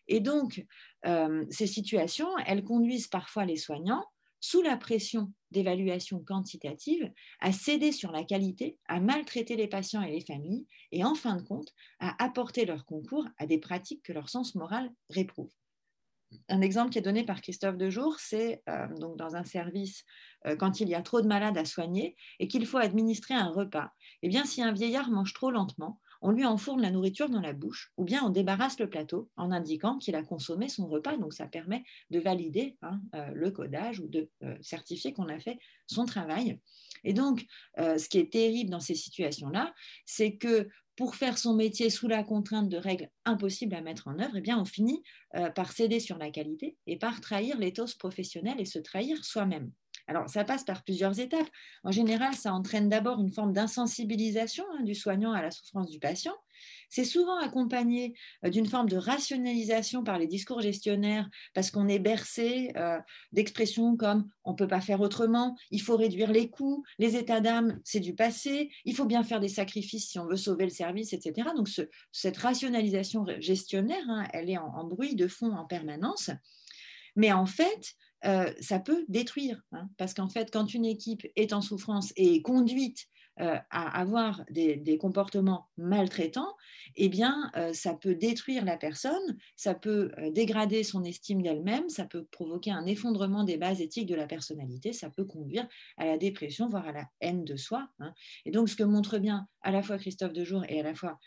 Et 0.08 0.20
donc, 0.20 0.64
euh, 1.06 1.44
ces 1.50 1.66
situations, 1.66 2.28
elles 2.46 2.64
conduisent 2.64 3.08
parfois 3.08 3.44
les 3.44 3.56
soignants 3.56 4.04
sous 4.46 4.62
la 4.62 4.76
pression 4.76 5.32
d'évaluation 5.50 6.20
quantitative, 6.20 7.10
à 7.40 7.50
céder 7.50 7.90
sur 7.90 8.12
la 8.12 8.22
qualité, 8.22 8.78
à 8.86 9.00
maltraiter 9.00 9.56
les 9.56 9.66
patients 9.66 10.02
et 10.02 10.12
les 10.12 10.24
familles, 10.24 10.68
et 10.92 11.02
en 11.02 11.16
fin 11.16 11.34
de 11.34 11.42
compte, 11.42 11.72
à 11.98 12.22
apporter 12.24 12.64
leur 12.64 12.84
concours 12.84 13.26
à 13.38 13.46
des 13.46 13.58
pratiques 13.58 14.04
que 14.04 14.12
leur 14.12 14.28
sens 14.28 14.54
moral 14.54 14.88
réprouve. 15.10 15.50
Un 16.48 16.60
exemple 16.60 16.90
qui 16.90 16.98
est 16.98 17.02
donné 17.02 17.24
par 17.24 17.40
Christophe 17.40 17.76
Dejour, 17.76 18.20
c'est 18.20 18.62
euh, 18.68 18.86
dans 19.16 19.34
un 19.34 19.44
service 19.44 20.04
euh, 20.46 20.54
quand 20.54 20.78
il 20.78 20.88
y 20.88 20.94
a 20.94 21.02
trop 21.02 21.20
de 21.20 21.26
malades 21.26 21.58
à 21.58 21.64
soigner 21.64 22.16
et 22.38 22.46
qu'il 22.46 22.66
faut 22.66 22.78
administrer 22.78 23.34
un 23.34 23.50
repas. 23.50 23.90
Eh 24.22 24.28
bien, 24.28 24.44
si 24.44 24.62
un 24.62 24.72
vieillard 24.72 25.10
mange 25.10 25.32
trop 25.34 25.50
lentement, 25.50 26.00
on 26.22 26.30
lui 26.30 26.44
enfourne 26.44 26.80
la 26.80 26.90
nourriture 26.90 27.28
dans 27.28 27.40
la 27.40 27.52
bouche, 27.52 27.92
ou 27.96 28.04
bien 28.04 28.22
on 28.24 28.30
débarrasse 28.30 28.78
le 28.78 28.88
plateau 28.88 29.30
en 29.36 29.50
indiquant 29.50 29.98
qu'il 29.98 30.14
a 30.14 30.22
consommé 30.22 30.68
son 30.68 30.86
repas. 30.86 31.16
Donc 31.16 31.32
ça 31.32 31.46
permet 31.46 31.84
de 32.10 32.18
valider 32.18 32.76
hein, 32.82 33.00
euh, 33.14 33.30
le 33.32 33.50
codage 33.50 34.00
ou 34.00 34.08
de 34.08 34.30
euh, 34.42 34.56
certifier 34.60 35.12
qu'on 35.12 35.28
a 35.28 35.38
fait 35.38 35.58
son 35.86 36.04
travail. 36.04 36.60
Et 37.04 37.12
donc, 37.12 37.46
euh, 37.78 37.98
ce 37.98 38.08
qui 38.08 38.18
est 38.18 38.32
terrible 38.32 38.70
dans 38.70 38.80
ces 38.80 38.94
situations-là, 38.94 39.74
c'est 40.04 40.36
que 40.36 40.68
pour 40.96 41.14
faire 41.14 41.36
son 41.36 41.54
métier 41.54 41.90
sous 41.90 42.08
la 42.08 42.24
contrainte 42.24 42.70
de 42.70 42.78
règles 42.78 43.10
impossibles 43.26 43.74
à 43.74 43.82
mettre 43.82 44.08
en 44.08 44.18
œuvre, 44.18 44.36
eh 44.36 44.40
bien, 44.40 44.58
on 44.58 44.64
finit 44.64 45.02
par 45.54 45.72
céder 45.72 46.00
sur 46.00 46.16
la 46.16 46.30
qualité 46.30 46.78
et 46.86 46.96
par 46.96 47.20
trahir 47.20 47.58
l'éthos 47.58 47.94
professionnel 47.98 48.58
et 48.58 48.64
se 48.64 48.78
trahir 48.78 49.22
soi-même. 49.22 49.70
Alors, 50.08 50.28
ça 50.28 50.44
passe 50.44 50.64
par 50.64 50.84
plusieurs 50.84 51.18
étapes. 51.18 51.48
En 51.82 51.90
général, 51.90 52.34
ça 52.34 52.52
entraîne 52.52 52.88
d'abord 52.88 53.20
une 53.20 53.32
forme 53.32 53.52
d'insensibilisation 53.52 54.64
hein, 54.72 54.82
du 54.82 54.94
soignant 54.94 55.32
à 55.32 55.42
la 55.42 55.50
souffrance 55.50 55.90
du 55.90 55.98
patient. 55.98 56.34
C'est 56.88 57.04
souvent 57.04 57.38
accompagné 57.38 58.14
euh, 58.44 58.50
d'une 58.50 58.66
forme 58.66 58.88
de 58.88 58.96
rationalisation 58.96 60.04
par 60.04 60.18
les 60.18 60.26
discours 60.26 60.60
gestionnaires 60.60 61.28
parce 61.54 61.70
qu'on 61.70 61.88
est 61.88 61.98
bercé 61.98 62.72
euh, 62.76 62.98
d'expressions 63.32 63.96
comme 63.96 64.30
on 64.44 64.52
ne 64.52 64.56
peut 64.56 64.68
pas 64.68 64.80
faire 64.80 65.00
autrement, 65.00 65.56
il 65.70 65.82
faut 65.82 65.96
réduire 65.96 66.30
les 66.30 66.48
coûts, 66.48 66.84
les 66.98 67.16
états 67.16 67.40
d'âme, 67.40 67.80
c'est 67.84 68.00
du 68.00 68.14
passé, 68.14 68.70
il 68.84 68.94
faut 68.94 69.04
bien 69.04 69.24
faire 69.24 69.40
des 69.40 69.48
sacrifices 69.48 70.08
si 70.08 70.18
on 70.18 70.26
veut 70.26 70.36
sauver 70.36 70.64
le 70.64 70.70
service, 70.70 71.12
etc. 71.12 71.50
Donc, 71.56 71.68
cette 72.12 72.36
rationalisation 72.36 73.26
gestionnaire, 73.40 74.04
hein, 74.08 74.26
elle 74.32 74.50
est 74.50 74.58
en 74.58 74.84
bruit 74.84 75.16
de 75.16 75.26
fond 75.26 75.52
en 75.52 75.64
permanence. 75.64 76.30
Mais 77.16 77.32
en 77.32 77.46
fait, 77.46 77.94
euh, 78.24 78.50
ça 78.60 78.78
peut 78.78 79.04
détruire. 79.08 79.62
Hein, 79.72 79.88
parce 79.98 80.14
qu'en 80.14 80.28
fait, 80.28 80.50
quand 80.50 80.72
une 80.74 80.84
équipe 80.84 81.26
est 81.36 81.52
en 81.52 81.60
souffrance 81.60 82.12
et 82.16 82.36
est 82.36 82.42
conduite 82.42 83.06
euh, 83.40 83.58
à 83.70 84.00
avoir 84.00 84.42
des, 84.50 84.98
comportements 84.98 85.68
maltraitants, 85.76 86.54
eh 86.94 87.10
bien, 87.10 87.50
euh, 87.56 87.74
ça 87.74 87.92
peut 87.92 88.14
détruire 88.14 88.64
la 88.64 88.78
personne, 88.78 89.36
ça 89.56 89.74
peut 89.74 90.10
dégrader 90.32 90.82
son 90.82 91.04
estime 91.04 91.42
d'elle-même, 91.42 91.90
ça 91.90 92.06
peut 92.06 92.24
provoquer 92.30 92.70
un 92.70 92.86
effondrement 92.86 93.44
des 93.44 93.58
bases 93.58 93.82
éthiques 93.82 94.08
de 94.08 94.14
la 94.14 94.26
personnalité, 94.26 94.94
ça 94.94 95.10
peut 95.10 95.26
conduire 95.26 95.68
à 95.98 96.06
la 96.06 96.16
dépression, 96.16 96.66
voire 96.68 96.86
à 96.86 96.92
la 96.92 97.04
haine 97.20 97.44
de 97.44 97.56
soi. 97.56 97.88
Hein. 98.00 98.14
Et 98.46 98.50
donc, 98.50 98.70
ce 98.70 98.76
que 98.76 98.84
montre 98.84 99.18
bien 99.18 99.46
à 99.60 99.70
la 99.70 99.82
fois 99.82 99.98
Christophe 99.98 100.32
Dejour 100.32 100.64
et 100.68 100.80
à 100.80 100.82
la 100.82 100.94
fois 100.94 101.18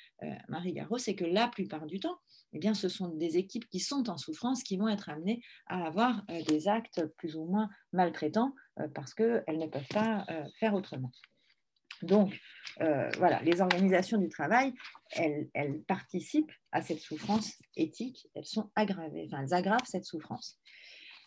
Marie 0.47 0.73
Garot, 0.73 0.97
c'est 0.97 1.15
que 1.15 1.25
la 1.25 1.47
plupart 1.47 1.85
du 1.85 1.99
temps, 1.99 2.17
eh 2.53 2.59
bien, 2.59 2.73
ce 2.73 2.89
sont 2.89 3.09
des 3.09 3.37
équipes 3.37 3.67
qui 3.69 3.79
sont 3.79 4.09
en 4.09 4.17
souffrance 4.17 4.63
qui 4.63 4.77
vont 4.77 4.87
être 4.87 5.09
amenées 5.09 5.41
à 5.67 5.85
avoir 5.85 6.23
euh, 6.29 6.41
des 6.43 6.67
actes 6.67 7.05
plus 7.17 7.35
ou 7.35 7.45
moins 7.45 7.69
maltraitants 7.93 8.53
euh, 8.79 8.87
parce 8.93 9.13
qu'elles 9.13 9.43
ne 9.47 9.67
peuvent 9.67 9.87
pas 9.89 10.25
euh, 10.29 10.43
faire 10.59 10.73
autrement. 10.73 11.11
Donc, 12.01 12.39
voilà, 13.17 13.41
les 13.43 13.59
organisations 13.59 14.17
du 14.17 14.29
travail, 14.29 14.73
elles, 15.11 15.49
participent 15.85 16.51
à 16.71 16.81
cette 16.81 16.99
souffrance 16.99 17.57
éthique, 17.75 18.25
elles 18.35 18.45
sont 18.45 18.71
aggravées, 18.73 19.27
enfin, 19.27 19.43
elles 19.43 19.53
aggravent 19.53 19.85
cette 19.85 20.05
souffrance. 20.05 20.57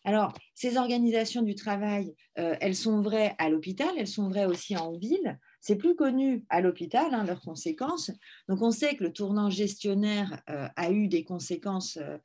Alors, 0.06 0.32
ces 0.54 0.78
organisations 0.78 1.42
du 1.42 1.54
travail, 1.54 2.14
elles 2.36 2.74
sont 2.74 3.02
vraies 3.02 3.34
à 3.36 3.50
l'hôpital, 3.50 3.90
elles 3.98 4.06
sont 4.06 4.30
vraies 4.30 4.46
aussi 4.46 4.74
en 4.74 4.96
ville. 4.96 5.38
C'est 5.62 5.76
plus 5.76 5.94
connu 5.94 6.44
à 6.48 6.60
l'hôpital, 6.60 7.14
hein, 7.14 7.22
leurs 7.22 7.40
conséquences. 7.40 8.10
Donc 8.48 8.60
on 8.62 8.72
sait 8.72 8.96
que 8.96 9.04
le 9.04 9.12
tournant 9.12 9.48
gestionnaire 9.48 10.42
euh, 10.50 10.68
a 10.74 10.90
eu 10.90 11.06
des 11.06 11.22
conséquences 11.22 11.98
euh, 11.98 12.18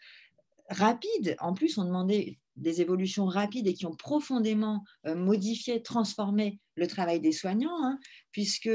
rapides. 0.70 1.36
En 1.40 1.54
plus, 1.54 1.78
on 1.78 1.86
demandait 1.86 2.40
des 2.56 2.82
évolutions 2.82 3.28
rapides 3.28 3.68
et 3.68 3.76
qui 3.76 3.86
ont 3.86 3.96
profondément 3.96 4.84
euh, 5.06 5.14
modifié, 5.14 5.84
transformé 5.84 6.60
le 6.76 6.88
travail 6.88 7.20
des 7.20 7.32
soignants, 7.32 7.84
hein, 7.84 8.00
puisque 8.32 8.72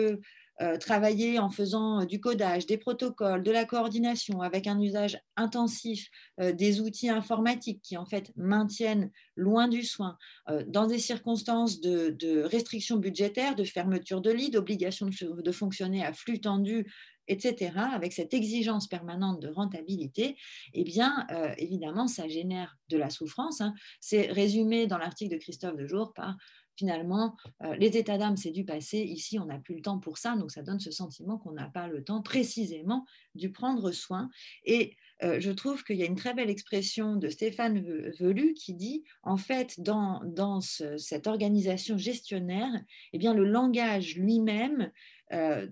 euh, 0.62 0.76
travailler 0.76 1.40
en 1.40 1.50
faisant 1.50 2.02
euh, 2.02 2.04
du 2.04 2.20
codage, 2.20 2.66
des 2.66 2.78
protocoles, 2.78 3.42
de 3.42 3.50
la 3.50 3.64
coordination, 3.64 4.42
avec 4.42 4.68
un 4.68 4.80
usage 4.80 5.18
intensif 5.36 6.08
euh, 6.40 6.52
des 6.52 6.80
outils 6.80 7.08
informatiques 7.08 7.80
qui 7.82 7.96
en 7.96 8.06
fait 8.06 8.30
maintiennent 8.36 9.10
loin 9.34 9.66
du 9.66 9.82
soin, 9.82 10.18
dans 10.66 10.86
des 10.86 10.98
circonstances 10.98 11.80
de, 11.80 12.42
restrictions 12.42 12.98
budgétaires, 12.98 13.56
de 13.56 13.64
fermeture 13.64 14.20
de 14.20 14.30
lits, 14.30 14.50
d'obligation 14.50 15.08
de, 15.08 15.52
fonctionner 15.52 16.04
à 16.04 16.12
flux 16.12 16.40
tendu, 16.40 16.92
etc., 17.28 17.72
avec 17.92 18.12
cette 18.12 18.34
exigence 18.34 18.88
permanente 18.88 19.40
de 19.40 19.48
rentabilité, 19.48 20.36
eh 20.74 20.84
bien, 20.84 21.26
évidemment, 21.56 22.08
ça 22.08 22.28
génère 22.28 22.76
de 22.90 22.98
la 22.98 23.08
souffrance. 23.08 23.62
Hein. 23.62 23.72
C'est 24.00 24.30
résumé 24.30 24.86
dans 24.86 24.98
l'article 24.98 25.32
de 25.32 25.40
Christophe 25.40 25.76
Dejour 25.76 26.12
par 26.12 26.36
finalement, 26.76 27.36
euh, 27.62 27.74
les 27.76 27.96
états 27.96 28.18
d'âme, 28.18 28.36
c'est 28.36 28.50
du 28.50 28.64
passé. 28.64 28.98
Ici, 28.98 29.38
on 29.38 29.46
n'a 29.46 29.58
plus 29.58 29.76
le 29.76 29.82
temps 29.82 29.98
pour 29.98 30.18
ça. 30.18 30.36
Donc, 30.36 30.50
ça 30.50 30.62
donne 30.62 30.80
ce 30.80 30.90
sentiment 30.90 31.38
qu'on 31.38 31.52
n'a 31.52 31.68
pas 31.68 31.88
le 31.88 32.02
temps 32.02 32.22
précisément 32.22 33.04
du 33.34 33.50
prendre 33.50 33.90
soin. 33.92 34.30
Et 34.64 34.96
euh, 35.22 35.40
je 35.40 35.50
trouve 35.50 35.84
qu'il 35.84 35.96
y 35.96 36.02
a 36.02 36.06
une 36.06 36.16
très 36.16 36.34
belle 36.34 36.50
expression 36.50 37.16
de 37.16 37.28
Stéphane 37.28 37.80
Velu 38.18 38.54
qui 38.54 38.74
dit, 38.74 39.04
en 39.22 39.36
fait, 39.36 39.80
dans, 39.80 40.60
cette 40.60 41.26
organisation 41.26 41.96
gestionnaire, 41.96 42.72
eh 43.12 43.18
bien, 43.18 43.34
le 43.34 43.44
langage 43.44 44.16
lui-même 44.16 44.90
euh, 45.32 45.68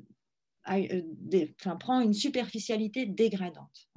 prend 1.78 2.00
une 2.00 2.14
superficialité 2.14 3.06
dégradante. 3.06 3.88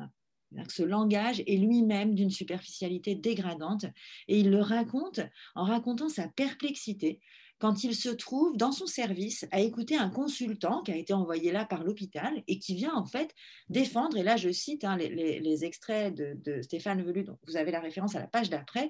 Ce 0.68 0.84
langage 0.84 1.42
est 1.46 1.58
lui-même 1.58 2.16
d'une 2.16 2.32
superficialité 2.32 3.16
dégradante 3.16 3.86
et 4.28 4.40
il 4.40 4.50
le 4.50 4.62
raconte 4.62 5.20
en 5.56 5.64
racontant 5.64 6.10
sa 6.10 6.28
perplexité 6.28 7.20
quand 7.64 7.86
il 7.86 7.96
se 7.96 8.10
trouve 8.10 8.58
dans 8.58 8.74
son 8.74 8.88
service 8.88 9.48
à 9.52 9.62
écouter 9.62 9.96
un 9.96 10.10
consultant 10.10 10.82
qui 10.84 10.92
a 10.92 10.98
été 10.98 11.14
envoyé 11.14 11.54
là 11.54 11.64
par 11.64 11.86
l'hôpital 11.86 12.44
et 12.48 12.60
qui 12.60 12.76
vient 12.76 12.94
en 12.94 13.06
fait 13.06 13.34
défendre, 13.70 14.18
et 14.18 14.24
là 14.24 14.36
je 14.36 14.50
cite 14.50 14.84
hein, 14.84 14.98
les, 14.98 15.64
extraits 15.64 16.14
de, 16.14 16.62
Stéphane 16.62 17.02
Velu, 17.02 17.24
donc 17.24 17.38
vous 17.48 17.56
avez 17.56 17.72
la 17.72 17.80
référence 17.80 18.16
à 18.16 18.20
la 18.20 18.28
page 18.28 18.50
d'après, 18.50 18.90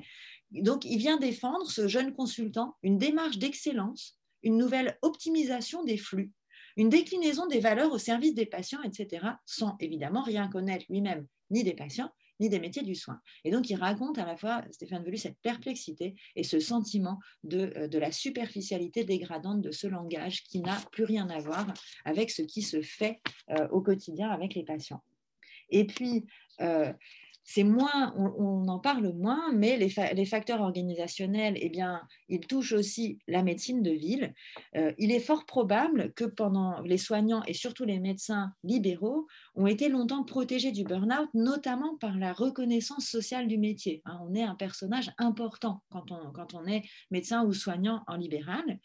donc 0.49 0.85
il 0.85 0.97
vient 0.97 1.17
défendre 1.17 1.69
ce 1.69 1.87
jeune 1.87 2.15
consultant 2.15 2.75
une 2.81 2.97
démarche 2.97 3.37
d'excellence, 3.37 4.19
une 4.41 4.57
nouvelle 4.57 4.97
optimisation 5.03 5.83
des 5.83 5.97
flux, 5.97 6.31
une 6.77 6.89
déclinaison 6.89 7.47
des 7.47 7.59
valeurs 7.59 7.91
au 7.91 7.97
service 7.97 8.33
des 8.33 8.45
patients, 8.45 8.81
etc., 8.83 9.25
sans 9.45 9.75
évidemment 9.79 10.23
rien 10.23 10.47
connaître 10.47 10.85
lui-même 10.89 11.27
ni 11.51 11.63
des 11.63 11.73
patients, 11.73 12.09
ni 12.39 12.49
des 12.49 12.59
métiers 12.59 12.83
du 12.83 12.95
soin. 12.95 13.19
Et 13.43 13.51
donc, 13.51 13.69
il 13.69 13.75
raconte 13.75 14.17
à 14.17 14.25
la 14.25 14.35
fois, 14.35 14.63
Stéphane 14.71 15.03
Velu, 15.03 15.17
cette 15.17 15.37
perplexité 15.41 16.15
et 16.35 16.43
ce 16.43 16.59
sentiment 16.59 17.19
de, 17.43 17.71
euh, 17.77 17.87
de 17.87 17.97
la 17.99 18.11
superficialité 18.11 19.03
dégradante 19.03 19.61
de 19.61 19.71
ce 19.71 19.87
langage 19.87 20.43
qui 20.43 20.59
n'a 20.59 20.77
plus 20.91 21.03
rien 21.03 21.29
à 21.29 21.39
voir 21.39 21.71
avec 22.05 22.31
ce 22.31 22.41
qui 22.41 22.61
se 22.61 22.81
fait 22.81 23.21
euh, 23.51 23.67
au 23.69 23.81
quotidien 23.81 24.29
avec 24.29 24.55
les 24.55 24.63
patients. 24.63 25.03
Et 25.69 25.85
puis, 25.85 26.25
euh, 26.61 26.91
c'est 27.43 27.63
moins, 27.63 28.13
on, 28.15 28.67
en 28.67 28.79
parle 28.79 29.11
moins, 29.13 29.51
mais 29.53 29.77
les, 29.77 30.25
facteurs 30.25 30.61
organisationnels, 30.61 31.57
eh 31.57 31.69
bien, 31.69 32.01
ils 32.29 32.39
touchent 32.39 32.71
aussi 32.71 33.19
la 33.27 33.43
médecine 33.43 33.83
de 33.83 33.91
ville. 33.91 34.33
Euh, 34.75 34.93
il 34.97 35.11
est 35.11 35.19
fort 35.19 35.45
probable 35.45 36.13
que 36.13 36.23
pendant 36.23 36.79
les 36.81 36.97
soignants 36.97 37.43
et 37.45 37.53
surtout 37.53 37.83
les 37.83 37.99
médecins 37.99 38.53
libéraux 38.63 39.27
ont 39.55 39.67
été 39.67 39.89
longtemps 39.89 40.23
protégés 40.23 40.71
du 40.71 40.83
burn-out, 40.83 41.29
notamment 41.33 41.97
par 41.97 42.17
la 42.17 42.31
reconnaissance 42.31 43.05
sociale 43.05 43.47
du 43.47 43.57
métier. 43.57 44.01
Hein. 44.05 44.19
on 44.23 44.33
est 44.33 44.43
un 44.43 44.55
personnage 44.55 45.11
important 45.17 45.83
quand 45.89 46.53
on, 46.53 46.65
est 46.65 46.83
médecin 47.11 47.43
ou 47.43 47.53
soignant 47.53 48.03
en 48.07 48.15
libéral. 48.15 48.79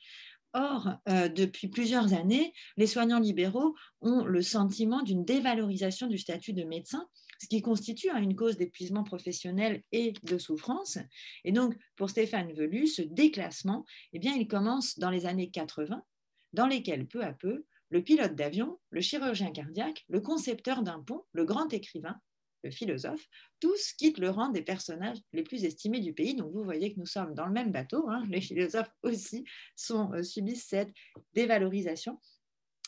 Or, 0.54 0.94
euh, 1.08 1.28
depuis 1.28 1.68
plusieurs 1.68 2.14
années, 2.14 2.52
les 2.76 2.86
soignants 2.86 3.20
libéraux 3.20 3.74
ont 4.00 4.24
le 4.24 4.42
sentiment 4.42 5.02
d'une 5.02 5.24
dévalorisation 5.24 6.06
du 6.08 6.18
statut 6.18 6.54
de 6.54 6.64
médecin 6.64 7.06
ce 7.38 7.46
qui 7.46 7.62
constitue 7.62 8.10
hein, 8.10 8.20
une 8.20 8.36
cause 8.36 8.56
d'épuisement 8.56 9.04
professionnel 9.04 9.82
et 9.92 10.12
de 10.22 10.38
souffrance. 10.38 10.98
Et 11.44 11.52
donc, 11.52 11.76
pour 11.96 12.10
Stéphane 12.10 12.52
Velu, 12.52 12.86
ce 12.86 13.02
déclassement, 13.02 13.84
eh 14.12 14.18
bien, 14.18 14.34
il 14.34 14.48
commence 14.48 14.98
dans 14.98 15.10
les 15.10 15.26
années 15.26 15.50
80, 15.50 16.02
dans 16.52 16.66
lesquelles, 16.66 17.06
peu 17.06 17.22
à 17.22 17.32
peu, 17.32 17.64
le 17.90 18.02
pilote 18.02 18.34
d'avion, 18.34 18.78
le 18.90 19.00
chirurgien 19.00 19.50
cardiaque, 19.50 20.04
le 20.08 20.20
concepteur 20.20 20.82
d'un 20.82 21.00
pont, 21.00 21.24
le 21.32 21.44
grand 21.44 21.72
écrivain, 21.72 22.20
le 22.64 22.70
philosophe, 22.70 23.26
tous 23.60 23.92
quittent 23.92 24.18
le 24.18 24.30
rang 24.30 24.48
des 24.48 24.62
personnages 24.62 25.18
les 25.32 25.42
plus 25.42 25.64
estimés 25.64 26.00
du 26.00 26.12
pays. 26.12 26.34
Donc 26.34 26.52
vous 26.52 26.64
voyez 26.64 26.92
que 26.92 26.98
nous 26.98 27.06
sommes 27.06 27.34
dans 27.34 27.46
le 27.46 27.52
même 27.52 27.72
bateau. 27.72 28.08
Hein. 28.10 28.24
Les 28.28 28.40
philosophes 28.40 28.90
aussi 29.02 29.44
sont, 29.76 30.12
euh, 30.12 30.22
subissent 30.22 30.66
cette 30.66 30.92
dévalorisation. 31.34 32.20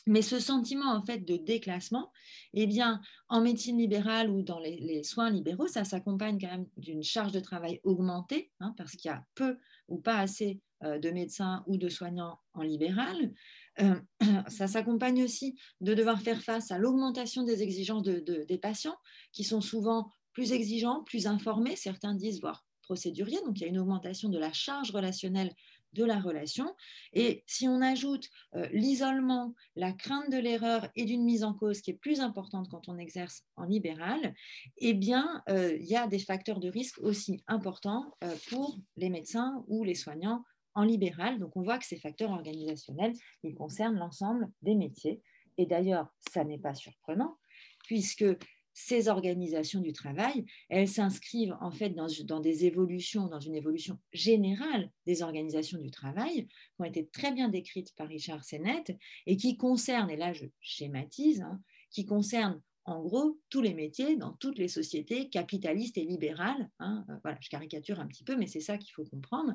Mais 0.07 0.21
ce 0.21 0.39
sentiment 0.39 0.91
en 0.93 1.03
fait 1.03 1.19
de 1.19 1.37
déclassement, 1.37 2.11
eh 2.53 2.65
bien, 2.65 3.01
en 3.29 3.41
médecine 3.41 3.77
libérale 3.77 4.29
ou 4.29 4.41
dans 4.41 4.59
les, 4.59 5.03
soins 5.03 5.29
libéraux, 5.29 5.67
ça 5.67 5.83
s'accompagne 5.83 6.39
quand 6.39 6.47
même 6.47 6.67
d'une 6.77 7.03
charge 7.03 7.31
de 7.31 7.39
travail 7.39 7.79
augmentée, 7.83 8.51
hein, 8.59 8.73
parce 8.77 8.91
qu'il 8.91 9.09
y 9.09 9.13
a 9.13 9.23
peu 9.35 9.57
ou 9.87 9.99
pas 9.99 10.17
assez 10.17 10.59
euh, 10.83 10.97
de 10.97 11.11
médecins 11.11 11.63
ou 11.67 11.77
de 11.77 11.89
soignants 11.89 12.39
en 12.53 12.63
libéral. 12.63 13.33
Euh, 13.79 13.99
ça 14.47 14.67
s'accompagne 14.67 15.23
aussi 15.23 15.55
de 15.81 15.93
devoir 15.93 16.21
faire 16.21 16.41
face 16.41 16.71
à 16.71 16.77
l'augmentation 16.77 17.43
des 17.43 17.61
exigences 17.61 18.03
des 18.03 18.57
patients, 18.57 18.97
qui 19.31 19.43
sont 19.43 19.61
souvent 19.61 20.09
plus 20.33 20.53
exigeants, 20.53 21.03
plus 21.03 21.27
informés, 21.27 21.75
certains 21.75 22.15
disent 22.15 22.41
voire 22.41 22.65
procéduriers. 22.81 23.39
Donc 23.45 23.59
il 23.59 23.61
y 23.61 23.65
a 23.65 23.69
une 23.69 23.79
augmentation 23.79 24.29
de 24.29 24.37
la 24.37 24.51
charge 24.51 24.91
relationnelle 24.91 25.53
de 25.93 26.03
la 26.03 26.19
relation. 26.19 26.73
Et 27.13 27.43
si 27.47 27.67
on 27.67 27.81
ajoute 27.81 28.29
euh, 28.55 28.67
l'isolement, 28.71 29.53
la 29.75 29.91
crainte 29.91 30.31
de 30.31 30.37
l'erreur 30.37 30.89
et 30.95 31.05
d'une 31.05 31.23
mise 31.23 31.43
en 31.43 31.53
cause 31.53 31.81
qui 31.81 31.91
est 31.91 31.95
plus 31.95 32.19
importante 32.19 32.69
quand 32.69 32.87
on 32.87 32.97
exerce 32.97 33.43
en 33.55 33.65
libéral, 33.65 34.33
eh 34.77 34.93
bien, 34.93 35.43
euh, 35.49 35.75
il 35.79 35.85
y 35.85 35.95
a 35.95 36.07
des 36.07 36.19
facteurs 36.19 36.59
de 36.59 36.69
risque 36.69 36.99
aussi 36.99 37.43
importants 37.47 38.15
euh, 38.23 38.35
pour 38.49 38.77
les 38.97 39.09
médecins 39.09 39.63
ou 39.67 39.83
les 39.83 39.95
soignants 39.95 40.43
en 40.73 40.83
libéral. 40.83 41.39
Donc, 41.39 41.55
on 41.55 41.63
voit 41.63 41.77
que 41.77 41.85
ces 41.85 41.97
facteurs 41.97 42.31
organisationnels, 42.31 43.13
ils 43.43 43.55
concernent 43.55 43.97
l'ensemble 43.97 44.49
des 44.61 44.75
métiers. 44.75 45.21
Et 45.57 45.65
d'ailleurs, 45.65 46.07
ça 46.31 46.43
n'est 46.43 46.57
pas 46.57 46.73
surprenant, 46.73 47.37
puisque 47.83 48.25
ces 48.73 49.09
organisations 49.09 49.81
du 49.81 49.93
travail, 49.93 50.45
elles 50.69 50.87
s'inscrivent 50.87 51.55
en 51.61 51.71
fait 51.71 51.89
dans, 51.89 52.39
des 52.39 52.65
évolutions, 52.65 53.27
dans 53.27 53.39
une 53.39 53.55
évolution 53.55 53.99
générale 54.13 54.91
des 55.05 55.23
organisations 55.23 55.77
du 55.79 55.91
travail, 55.91 56.47
qui 56.47 56.79
ont 56.79 56.85
été 56.85 57.07
très 57.07 57.31
bien 57.31 57.49
décrites 57.49 57.93
par 57.95 58.07
Richard 58.07 58.43
Sennett 58.43 58.95
et 59.25 59.37
qui 59.37 59.57
concernent, 59.57 60.09
et 60.09 60.17
là 60.17 60.33
je 60.33 60.45
schématise, 60.59 61.41
hein, 61.41 61.61
qui 61.89 62.05
concernent 62.05 62.61
en 62.85 63.01
gros 63.01 63.39
tous 63.49 63.61
les 63.61 63.73
métiers 63.73 64.15
dans 64.15 64.33
toutes 64.33 64.57
les 64.57 64.67
sociétés 64.67 65.29
capitalistes 65.29 65.97
et 65.97 66.03
libérales. 66.03 66.69
Hein, 66.79 67.05
euh, 67.09 67.13
voilà, 67.23 67.37
je 67.39 67.49
caricature 67.49 67.99
un 67.99 68.07
petit 68.07 68.23
peu, 68.23 68.35
mais 68.35 68.47
c'est 68.47 68.59
ça 68.59 68.77
qu'il 68.77 68.91
faut 68.93 69.05
comprendre. 69.05 69.53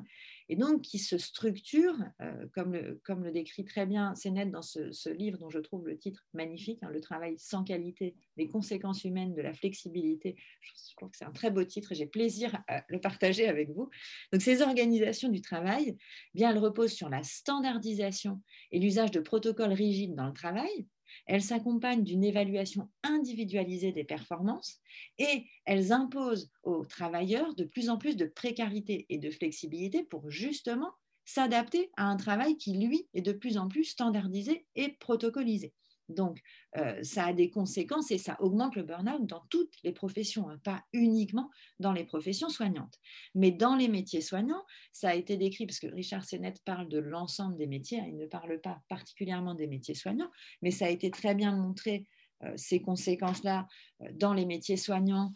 Et 0.49 0.55
donc, 0.55 0.81
qui 0.81 0.97
se 0.97 1.17
structurent, 1.17 2.01
euh, 2.21 2.45
comme, 2.53 2.73
le, 2.73 3.31
décrit 3.31 3.65
très 3.65 3.85
bien 3.85 4.15
Sénète 4.15 4.51
dans 4.51 4.61
ce, 4.61 5.09
livre 5.09 5.39
dont 5.39 5.49
je 5.49 5.59
trouve 5.59 5.85
le 5.87 5.97
titre 5.97 6.25
magnifique, 6.33 6.79
hein, 6.83 6.89
Le 6.89 7.01
travail 7.01 7.35
sans 7.37 7.63
qualité, 7.63 8.15
les 8.37 8.47
conséquences 8.47 9.03
humaines 9.03 9.33
de 9.33 9.41
la 9.41 9.53
flexibilité. 9.53 10.35
Je, 10.61 10.95
trouve 10.95 11.09
que 11.09 11.17
c'est 11.17 11.25
un 11.25 11.31
très 11.31 11.51
beau 11.51 11.63
titre 11.63 11.91
et 11.91 11.95
j'ai 11.95 12.07
plaisir 12.07 12.57
à 12.67 12.83
le 12.87 12.99
partager 12.99 13.47
avec 13.47 13.69
vous. 13.71 13.89
Donc, 14.31 14.41
ces 14.41 14.61
organisations 14.61 15.29
du 15.29 15.41
travail, 15.41 15.97
eh 15.97 15.97
bien, 16.33 16.51
elles 16.51 16.59
reposent 16.59 16.93
sur 16.93 17.09
la 17.09 17.23
standardisation 17.23 18.41
et 18.71 18.79
l'usage 18.79 19.11
de 19.11 19.19
protocoles 19.19 19.73
rigides 19.73 20.15
dans 20.15 20.27
le 20.27 20.33
travail, 20.33 20.87
elles 21.25 21.41
s'accompagnent 21.41 22.03
d'une 22.03 22.23
évaluation 22.23 22.89
individualisée 23.03 23.91
des 23.91 24.03
performances 24.03 24.79
et 25.17 25.45
elles 25.65 25.91
imposent 25.91 26.51
aux 26.63 26.85
travailleurs 26.85 27.55
de 27.55 27.63
plus 27.63 27.89
en 27.89 27.97
plus 27.97 28.15
de 28.15 28.25
précarité 28.25 29.05
et 29.09 29.17
de 29.17 29.29
flexibilité 29.29 30.03
pour 30.03 30.29
justement 30.29 30.91
s'adapter 31.25 31.91
à 31.97 32.05
un 32.05 32.15
travail 32.15 32.57
qui, 32.57 32.77
lui, 32.77 33.07
est 33.13 33.21
de 33.21 33.33
plus 33.33 33.57
en 33.57 33.67
plus 33.67 33.83
standardisé 33.83 34.65
et 34.75 34.93
protocolisé. 34.99 35.73
Donc, 36.09 36.41
euh, 36.77 37.01
ça 37.03 37.25
a 37.25 37.33
des 37.33 37.49
conséquences 37.49 38.11
et 38.11 38.17
ça 38.17 38.37
augmente 38.41 38.75
le 38.75 38.83
burn-out 38.83 39.25
dans 39.25 39.43
toutes 39.49 39.73
les 39.83 39.91
professions, 39.91 40.49
hein, 40.49 40.59
pas 40.63 40.83
uniquement 40.93 41.49
dans 41.79 41.91
les 41.91 42.03
professions 42.03 42.49
soignantes. 42.49 42.97
Mais 43.35 43.51
dans 43.51 43.75
les 43.75 43.87
métiers 43.87 44.21
soignants, 44.21 44.63
ça 44.91 45.09
a 45.09 45.15
été 45.15 45.37
décrit, 45.37 45.65
parce 45.65 45.79
que 45.79 45.87
Richard 45.87 46.23
Sennett 46.23 46.63
parle 46.63 46.87
de 46.87 46.99
l'ensemble 46.99 47.57
des 47.57 47.67
métiers, 47.67 47.99
hein, 47.99 48.07
il 48.07 48.17
ne 48.17 48.25
parle 48.25 48.59
pas 48.61 48.81
particulièrement 48.87 49.53
des 49.53 49.67
métiers 49.67 49.95
soignants, 49.95 50.31
mais 50.61 50.71
ça 50.71 50.85
a 50.85 50.89
été 50.89 51.11
très 51.11 51.35
bien 51.35 51.55
montré, 51.55 52.05
euh, 52.43 52.53
ces 52.55 52.81
conséquences-là, 52.81 53.67
euh, 54.01 54.05
dans 54.13 54.33
les 54.33 54.45
métiers 54.45 54.77
soignants 54.77 55.33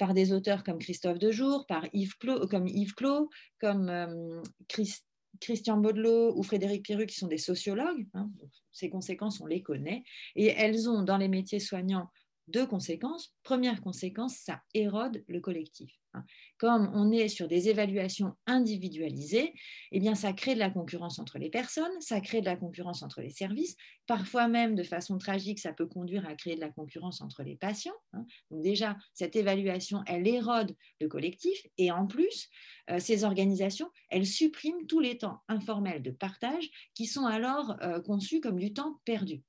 par 0.00 0.14
des 0.14 0.32
auteurs 0.32 0.64
comme 0.64 0.78
Christophe 0.78 1.20
Dejour, 1.20 1.64
par 1.68 1.86
Yves 1.92 2.16
Clos, 2.18 2.48
comme 2.48 2.66
Yves 2.66 2.94
Clos, 2.94 3.30
comme 3.60 4.42
Christ, 4.66 5.05
Christian 5.40 5.78
Baudelot 5.78 6.36
ou 6.36 6.42
Frédéric 6.42 6.84
Pierru, 6.84 7.06
qui 7.06 7.16
sont 7.16 7.26
des 7.26 7.38
sociologues, 7.38 8.06
hein, 8.14 8.30
ces 8.72 8.90
conséquences, 8.90 9.40
on 9.40 9.46
les 9.46 9.62
connaît, 9.62 10.04
et 10.34 10.46
elles 10.46 10.88
ont 10.88 11.02
dans 11.02 11.16
les 11.16 11.28
métiers 11.28 11.60
soignants 11.60 12.08
deux 12.48 12.66
conséquences. 12.66 13.34
Première 13.42 13.80
conséquence, 13.80 14.36
ça 14.36 14.62
érode 14.74 15.24
le 15.28 15.40
collectif. 15.40 15.92
Hein. 16.14 16.24
Comme 16.58 16.90
on 16.94 17.10
est 17.12 17.28
sur 17.28 17.48
des 17.48 17.68
évaluations 17.68 18.34
individualisées, 18.46 19.52
eh 19.92 20.00
bien, 20.00 20.14
ça 20.14 20.32
crée 20.32 20.54
de 20.54 20.60
la 20.60 20.70
concurrence 20.70 21.18
entre 21.18 21.38
les 21.38 21.50
personnes, 21.50 22.00
ça 22.00 22.20
crée 22.20 22.40
de 22.40 22.46
la 22.46 22.56
concurrence 22.56 23.02
entre 23.02 23.20
les 23.20 23.30
services. 23.30 23.76
Parfois 24.06 24.48
même, 24.48 24.74
de 24.74 24.82
façon 24.82 25.18
tragique, 25.18 25.58
ça 25.58 25.72
peut 25.72 25.86
conduire 25.86 26.26
à 26.26 26.34
créer 26.34 26.54
de 26.54 26.60
la 26.60 26.70
concurrence 26.70 27.20
entre 27.20 27.42
les 27.42 27.56
patients. 27.56 27.96
Hein. 28.12 28.24
Déjà, 28.50 28.96
cette 29.12 29.36
évaluation, 29.36 30.02
elle 30.06 30.26
érode 30.26 30.74
le 31.00 31.08
collectif. 31.08 31.66
Et 31.78 31.90
en 31.90 32.06
plus, 32.06 32.48
euh, 32.90 32.98
ces 32.98 33.24
organisations, 33.24 33.90
elles 34.08 34.26
suppriment 34.26 34.86
tous 34.86 35.00
les 35.00 35.18
temps 35.18 35.40
informels 35.48 36.02
de 36.02 36.10
partage 36.10 36.68
qui 36.94 37.06
sont 37.06 37.26
alors 37.26 37.76
euh, 37.82 38.00
conçus 38.00 38.40
comme 38.40 38.58
du 38.58 38.72
temps 38.72 39.00
perdu. 39.04 39.42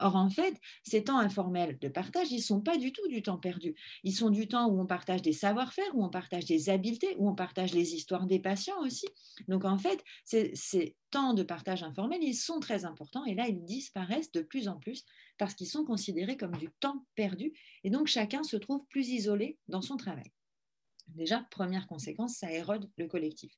Or, 0.00 0.14
en 0.14 0.30
fait, 0.30 0.60
ces 0.84 1.04
temps 1.04 1.18
informels 1.18 1.78
de 1.80 1.88
partage, 1.88 2.30
ils 2.30 2.36
ne 2.36 2.42
sont 2.42 2.60
pas 2.60 2.76
du 2.76 2.92
tout 2.92 3.06
du 3.08 3.22
temps 3.22 3.38
perdu. 3.38 3.74
Ils 4.04 4.14
sont 4.14 4.30
du 4.30 4.46
temps 4.46 4.68
où 4.68 4.80
on 4.80 4.86
partage 4.86 5.22
des 5.22 5.32
savoir-faire, 5.32 5.90
où 5.94 6.04
on 6.04 6.08
partage 6.08 6.44
des 6.44 6.70
habiletés, 6.70 7.16
où 7.18 7.28
on 7.28 7.34
partage 7.34 7.74
les 7.74 7.94
histoires 7.94 8.26
des 8.26 8.38
patients 8.38 8.80
aussi. 8.80 9.06
Donc, 9.48 9.64
en 9.64 9.76
fait, 9.76 10.02
ces, 10.24 10.96
temps 11.10 11.34
de 11.34 11.42
partage 11.42 11.82
informel, 11.82 12.22
ils 12.22 12.34
sont 12.34 12.60
très 12.60 12.84
importants 12.84 13.24
et 13.24 13.34
là, 13.34 13.48
ils 13.48 13.64
disparaissent 13.64 14.30
de 14.30 14.42
plus 14.42 14.68
en 14.68 14.76
plus 14.76 15.04
parce 15.38 15.54
qu'ils 15.54 15.68
sont 15.68 15.84
considérés 15.84 16.36
comme 16.36 16.56
du 16.56 16.68
temps 16.80 17.06
perdu 17.14 17.52
et 17.82 17.90
donc 17.90 18.08
chacun 18.08 18.42
se 18.42 18.56
trouve 18.56 18.84
plus 18.88 19.08
isolé 19.08 19.58
dans 19.68 19.80
son 19.80 19.96
travail. 19.96 20.30
Déjà, 21.08 21.46
première 21.50 21.86
conséquence, 21.86 22.36
ça 22.36 22.52
érode 22.52 22.90
le 22.98 23.06
collectif. 23.06 23.52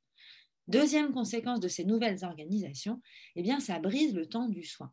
Deuxième 0.68 1.12
conséquence 1.12 1.59
de 1.59 1.66
ces 1.66 1.85
nouvelles 1.85 2.24
organisations, 2.24 3.03
eh 3.35 3.42
bien, 3.42 3.59
ça 3.59 3.81
brise 3.81 4.14
le 4.14 4.26
temps 4.26 4.48
du 4.48 4.62
soin. 4.62 4.92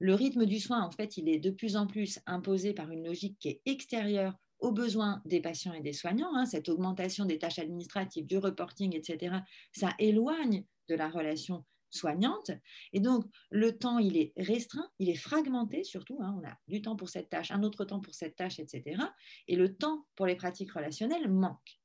Le 0.00 0.14
rythme 0.14 0.46
du 0.46 0.60
soin, 0.60 0.82
en 0.82 0.90
fait, 0.90 1.16
il 1.16 1.28
est 1.28 1.38
de 1.38 1.50
plus 1.50 1.76
en 1.76 1.86
plus 1.86 2.18
imposé 2.26 2.74
par 2.74 2.90
une 2.90 3.06
logique 3.06 3.38
qui 3.38 3.48
est 3.48 3.60
extérieure 3.66 4.34
aux 4.58 4.72
besoins 4.72 5.20
des 5.24 5.40
patients 5.40 5.74
et 5.74 5.80
des 5.80 5.92
soignants. 5.92 6.34
Hein. 6.34 6.46
Cette 6.46 6.68
augmentation 6.68 7.24
des 7.24 7.38
tâches 7.38 7.58
administratives, 7.58 8.26
du 8.26 8.38
reporting, 8.38 8.94
etc., 8.96 9.36
ça 9.72 9.94
éloigne 9.98 10.64
de 10.88 10.94
la 10.94 11.08
relation 11.08 11.64
soignante. 11.90 12.50
Et 12.92 13.00
donc, 13.00 13.24
le 13.50 13.76
temps, 13.76 13.98
il 13.98 14.16
est 14.16 14.32
restreint, 14.36 14.88
il 14.98 15.08
est 15.08 15.16
fragmenté 15.16 15.84
surtout. 15.84 16.18
Hein. 16.20 16.38
On 16.40 16.46
a 16.46 16.56
du 16.66 16.82
temps 16.82 16.96
pour 16.96 17.08
cette 17.08 17.30
tâche, 17.30 17.50
un 17.50 17.62
autre 17.62 17.84
temps 17.84 18.00
pour 18.00 18.14
cette 18.14 18.36
tâche, 18.36 18.58
etc. 18.58 19.00
Et 19.48 19.56
le 19.56 19.76
temps 19.76 20.06
pour 20.16 20.26
les 20.26 20.36
pratiques 20.36 20.72
relationnelles 20.72 21.30
manque. 21.30 21.80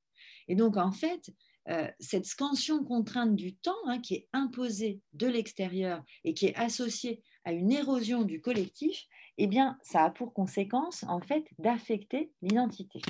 Et 0.47 0.55
donc, 0.55 0.77
en 0.77 0.91
fait, 0.91 1.29
euh, 1.69 1.87
cette 1.99 2.25
scansion 2.25 2.83
contrainte 2.83 3.35
du 3.35 3.55
temps 3.55 3.75
hein, 3.85 3.99
qui 3.99 4.15
est 4.15 4.29
imposée 4.33 5.01
de 5.13 5.27
l'extérieur 5.27 6.03
et 6.23 6.33
qui 6.33 6.47
est 6.47 6.55
associée 6.55 7.21
à 7.49 7.51
une 7.51 7.71
érosion 7.71 8.21
du 8.21 8.41
collectif, 8.41 9.07
eh 9.39 9.47
bien, 9.47 9.79
ça 9.81 10.03
a 10.03 10.11
pour 10.11 10.35
conséquence, 10.35 11.03
en 11.07 11.19
fait, 11.19 11.45
d'affecter 11.57 12.31
l'identité. 12.43 13.01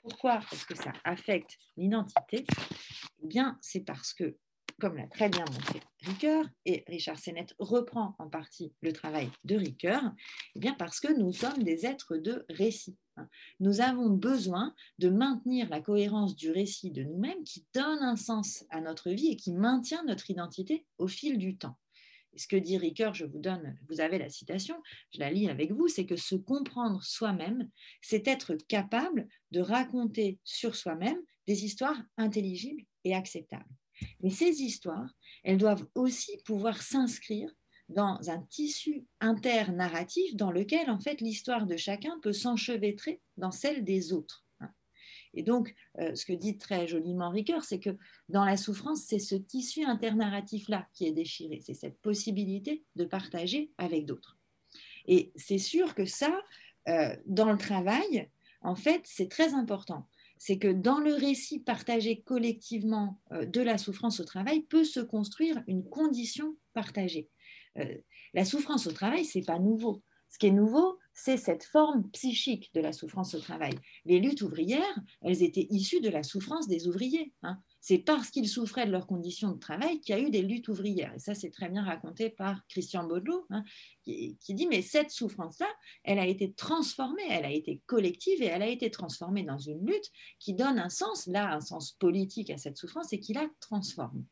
Pourquoi 0.00 0.40
est-ce 0.50 0.64
que 0.64 0.74
ça 0.74 0.94
affecte 1.04 1.58
l'identité? 1.76 2.46
Eh 3.22 3.26
bien, 3.26 3.58
c'est 3.60 3.80
parce 3.80 4.14
que, 4.14 4.38
comme 4.80 4.96
l'a 4.96 5.08
très 5.08 5.28
bien 5.28 5.44
montré 5.52 5.80
Ricoeur, 6.00 6.46
et 6.64 6.84
Richard 6.86 7.18
Sennett 7.18 7.54
reprend 7.58 8.14
en 8.18 8.30
partie 8.30 8.72
le 8.80 8.94
travail 8.94 9.30
de 9.44 9.56
Ricoeur, 9.56 10.02
eh 10.54 10.58
bien 10.58 10.72
parce 10.72 10.98
que 10.98 11.12
nous 11.12 11.34
sommes 11.34 11.62
des 11.62 11.84
êtres 11.84 12.16
de 12.16 12.46
récit. 12.48 12.96
Nous 13.60 13.82
avons 13.82 14.08
besoin 14.08 14.74
de 14.98 15.10
maintenir 15.10 15.68
la 15.68 15.82
cohérence 15.82 16.34
du 16.34 16.50
récit 16.50 16.92
de 16.92 17.02
nous-mêmes 17.02 17.44
qui 17.44 17.66
donne 17.74 18.02
un 18.02 18.16
sens 18.16 18.64
à 18.70 18.80
notre 18.80 19.10
vie 19.10 19.28
et 19.28 19.36
qui 19.36 19.52
maintient 19.52 20.02
notre 20.04 20.30
identité 20.30 20.86
au 20.96 21.08
fil 21.08 21.36
du 21.36 21.58
temps. 21.58 21.76
Ce 22.36 22.46
que 22.46 22.56
dit 22.56 22.78
Ricoeur, 22.78 23.14
je 23.14 23.24
vous 23.24 23.38
donne, 23.38 23.78
vous 23.88 24.00
avez 24.00 24.18
la 24.18 24.28
citation, 24.28 24.76
je 25.12 25.20
la 25.20 25.30
lis 25.30 25.48
avec 25.48 25.72
vous, 25.72 25.88
c'est 25.88 26.06
que 26.06 26.16
se 26.16 26.34
comprendre 26.34 27.02
soi-même, 27.02 27.68
c'est 28.02 28.26
être 28.28 28.54
capable 28.68 29.28
de 29.50 29.60
raconter 29.60 30.38
sur 30.44 30.76
soi-même 30.76 31.20
des 31.46 31.64
histoires 31.64 32.00
intelligibles 32.16 32.84
et 33.04 33.14
acceptables. 33.14 33.64
Mais 34.20 34.30
ces 34.30 34.62
histoires, 34.62 35.10
elles 35.42 35.58
doivent 35.58 35.86
aussi 35.94 36.38
pouvoir 36.44 36.82
s'inscrire 36.82 37.50
dans 37.88 38.18
un 38.30 38.40
tissu 38.42 39.06
internarratif 39.20 40.34
dans 40.36 40.50
lequel 40.50 40.90
en 40.90 40.98
fait 40.98 41.20
l'histoire 41.20 41.66
de 41.66 41.76
chacun 41.76 42.18
peut 42.22 42.32
s'enchevêtrer 42.32 43.20
dans 43.36 43.50
celle 43.50 43.84
des 43.84 44.12
autres. 44.12 44.43
Et 45.34 45.42
donc, 45.42 45.74
euh, 45.98 46.14
ce 46.14 46.24
que 46.24 46.32
dit 46.32 46.56
très 46.58 46.86
joliment 46.86 47.30
Ricoeur, 47.30 47.64
c'est 47.64 47.80
que 47.80 47.96
dans 48.28 48.44
la 48.44 48.56
souffrance, 48.56 49.02
c'est 49.02 49.18
ce 49.18 49.34
tissu 49.34 49.84
internarratif-là 49.84 50.86
qui 50.92 51.06
est 51.06 51.12
déchiré, 51.12 51.60
c'est 51.64 51.74
cette 51.74 52.00
possibilité 52.00 52.84
de 52.96 53.04
partager 53.04 53.72
avec 53.78 54.06
d'autres. 54.06 54.38
Et 55.06 55.32
c'est 55.36 55.58
sûr 55.58 55.94
que 55.94 56.06
ça, 56.06 56.40
euh, 56.88 57.14
dans 57.26 57.50
le 57.50 57.58
travail, 57.58 58.30
en 58.62 58.76
fait, 58.76 59.02
c'est 59.04 59.28
très 59.28 59.54
important. 59.54 60.08
C'est 60.38 60.58
que 60.58 60.72
dans 60.72 60.98
le 60.98 61.14
récit 61.14 61.60
partagé 61.60 62.22
collectivement 62.22 63.20
euh, 63.32 63.44
de 63.44 63.60
la 63.60 63.78
souffrance 63.78 64.20
au 64.20 64.24
travail 64.24 64.62
peut 64.62 64.84
se 64.84 65.00
construire 65.00 65.62
une 65.66 65.84
condition 65.88 66.56
partagée. 66.72 67.28
La 68.34 68.44
souffrance 68.44 68.86
au 68.86 68.92
travail, 68.92 69.24
c'est 69.24 69.44
pas 69.44 69.58
nouveau. 69.58 70.00
Ce 70.30 70.38
qui 70.38 70.46
est 70.46 70.52
nouveau, 70.52 70.98
c'est 71.14 71.36
cette 71.36 71.62
forme 71.62 72.10
psychique 72.10 72.72
de 72.74 72.80
la 72.80 72.92
souffrance 72.92 73.34
au 73.34 73.38
travail. 73.38 73.72
Les 74.04 74.18
luttes 74.18 74.42
ouvrières, 74.42 74.98
elles 75.22 75.44
étaient 75.44 75.68
issues 75.70 76.00
de 76.00 76.08
la 76.08 76.24
souffrance 76.24 76.66
des 76.66 76.88
ouvriers. 76.88 77.32
Hein. 77.44 77.60
C'est 77.80 77.98
parce 77.98 78.30
qu'ils 78.30 78.48
souffraient 78.48 78.86
de 78.86 78.90
leurs 78.90 79.06
conditions 79.06 79.52
de 79.52 79.58
travail 79.58 80.00
qu'il 80.00 80.16
y 80.16 80.18
a 80.18 80.20
eu 80.20 80.30
des 80.30 80.42
luttes 80.42 80.66
ouvrières. 80.68 81.14
Et 81.14 81.20
ça, 81.20 81.34
c'est 81.34 81.50
très 81.50 81.68
bien 81.68 81.84
raconté 81.84 82.30
par 82.30 82.66
Christian 82.66 83.06
Baudelot, 83.06 83.46
hein, 83.50 83.62
qui, 84.02 84.36
qui, 84.40 84.54
dit, 84.54 84.66
mais 84.66 84.82
cette 84.82 85.10
souffrance-là, 85.10 85.68
elle 86.02 86.18
a 86.18 86.26
été 86.26 86.52
transformée, 86.52 87.22
elle 87.30 87.44
a 87.44 87.52
été 87.52 87.80
collective 87.86 88.42
et 88.42 88.46
elle 88.46 88.62
a 88.62 88.68
été 88.68 88.90
transformée 88.90 89.44
dans 89.44 89.58
une 89.58 89.86
lutte 89.86 90.10
qui 90.40 90.54
donne 90.54 90.80
un 90.80 90.88
sens, 90.88 91.28
là, 91.28 91.54
un 91.54 91.60
sens 91.60 91.92
politique 91.92 92.50
à 92.50 92.58
cette 92.58 92.76
souffrance 92.76 93.12
et 93.12 93.20
qui 93.20 93.34
la 93.34 93.48
transforme. 93.60 94.24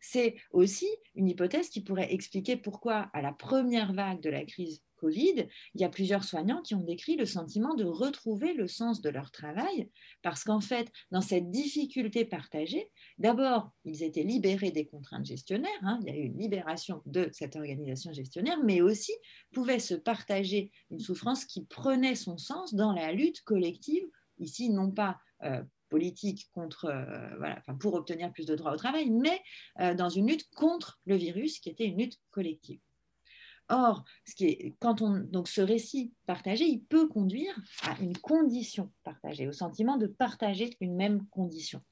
C'est 0.00 0.36
aussi 0.52 0.88
une 1.14 1.28
hypothèse 1.28 1.68
qui 1.70 1.80
pourrait 1.80 2.12
expliquer 2.12 2.56
pourquoi, 2.56 3.08
à 3.12 3.22
la 3.22 3.32
première 3.32 3.92
vague 3.92 4.20
de 4.20 4.30
la 4.30 4.44
crise 4.44 4.82
Covid, 4.98 5.48
il 5.74 5.80
y 5.80 5.84
a 5.84 5.88
plusieurs 5.88 6.24
soignants 6.24 6.62
qui 6.62 6.74
ont 6.74 6.82
décrit 6.82 7.16
le 7.16 7.26
sentiment 7.26 7.74
de 7.74 7.84
retrouver 7.84 8.52
le 8.52 8.68
sens 8.68 9.00
de 9.00 9.08
leur 9.08 9.30
travail, 9.30 9.90
parce 10.22 10.44
qu'en 10.44 10.60
fait, 10.60 10.90
dans 11.10 11.20
cette 11.20 11.50
difficulté 11.50 12.24
partagée, 12.24 12.90
d'abord, 13.18 13.70
ils 13.84 14.02
étaient 14.02 14.22
libérés 14.22 14.70
des 14.70 14.86
contraintes 14.86 15.26
gestionnaires, 15.26 15.70
hein, 15.82 15.98
il 16.02 16.08
y 16.08 16.10
a 16.10 16.18
eu 16.18 16.24
une 16.26 16.38
libération 16.38 17.02
de 17.06 17.28
cette 17.32 17.56
organisation 17.56 18.12
gestionnaire, 18.12 18.58
mais 18.64 18.80
aussi 18.80 19.12
pouvaient 19.52 19.78
se 19.78 19.94
partager 19.94 20.70
une 20.90 21.00
souffrance 21.00 21.44
qui 21.44 21.64
prenait 21.64 22.14
son 22.14 22.38
sens 22.38 22.74
dans 22.74 22.92
la 22.92 23.12
lutte 23.12 23.42
collective, 23.42 24.04
ici 24.38 24.70
non 24.70 24.90
pas 24.90 25.18
euh, 25.44 25.62
politique 25.88 26.50
contre, 26.52 26.86
euh, 26.86 27.74
pour 27.80 27.94
obtenir 27.94 28.32
plus 28.32 28.46
de 28.46 28.54
droits 28.54 28.72
au 28.72 28.76
travail, 28.76 29.10
mais 29.10 29.40
euh, 29.80 29.94
dans 29.94 30.08
une 30.08 30.28
lutte 30.28 30.48
contre 30.54 31.00
le 31.06 31.16
virus 31.16 31.60
qui 31.60 31.70
était 31.70 31.86
une 31.86 31.98
lutte 31.98 32.20
collective. 32.30 32.80
Or, 33.68 34.04
ce 34.24 34.34
qui 34.34 34.46
est, 34.46 34.76
quand 34.80 35.02
on, 35.02 35.18
donc 35.18 35.48
ce 35.48 35.60
récit 35.60 36.12
partagé, 36.26 36.64
il 36.64 36.82
peut 36.82 37.06
conduire 37.06 37.54
à 37.82 37.98
une 38.00 38.16
condition 38.16 38.90
partagée, 39.04 39.46
au 39.46 39.52
sentiment 39.52 39.96
de 39.96 40.06
partager 40.06 40.76
une 40.80 40.94
même 40.94 41.26
condition. 41.26 41.82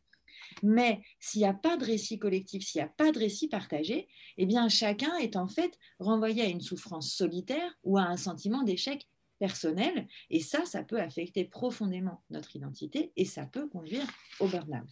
Mais 0.63 1.03
s'il 1.21 1.41
n'y 1.41 1.47
a 1.47 1.55
pas 1.55 1.77
de 1.77 1.85
récit 1.85 2.19
collectif, 2.19 2.65
s'il 2.65 2.81
n'y 2.81 2.87
a 2.87 2.93
pas 2.97 3.13
de 3.13 3.19
récit 3.19 3.49
partagé, 3.49 4.09
eh 4.37 4.47
bien 4.47 4.69
chacun 4.69 5.17
est 5.17 5.37
en 5.37 5.49
fait 5.49 5.79
renvoyé 5.99 6.43
à 6.43 6.49
une 6.49 6.61
souffrance 6.61 7.13
solitaire 7.13 7.75
ou 7.85 7.99
à 7.99 8.03
un 8.03 8.17
sentiment 8.17 8.63
d'échec 8.63 9.07
personnel. 9.39 10.09
Et 10.31 10.41
ça, 10.41 10.65
ça 10.65 10.83
peut 10.83 11.01
affecter 11.01 11.45
profondément 11.45 12.23
notre 12.31 12.57
identité 12.57 13.13
et 13.17 13.25
ça 13.25 13.45
peut 13.45 13.69
conduire 13.69 14.07
au 14.41 14.49
burn-out. 14.49 14.89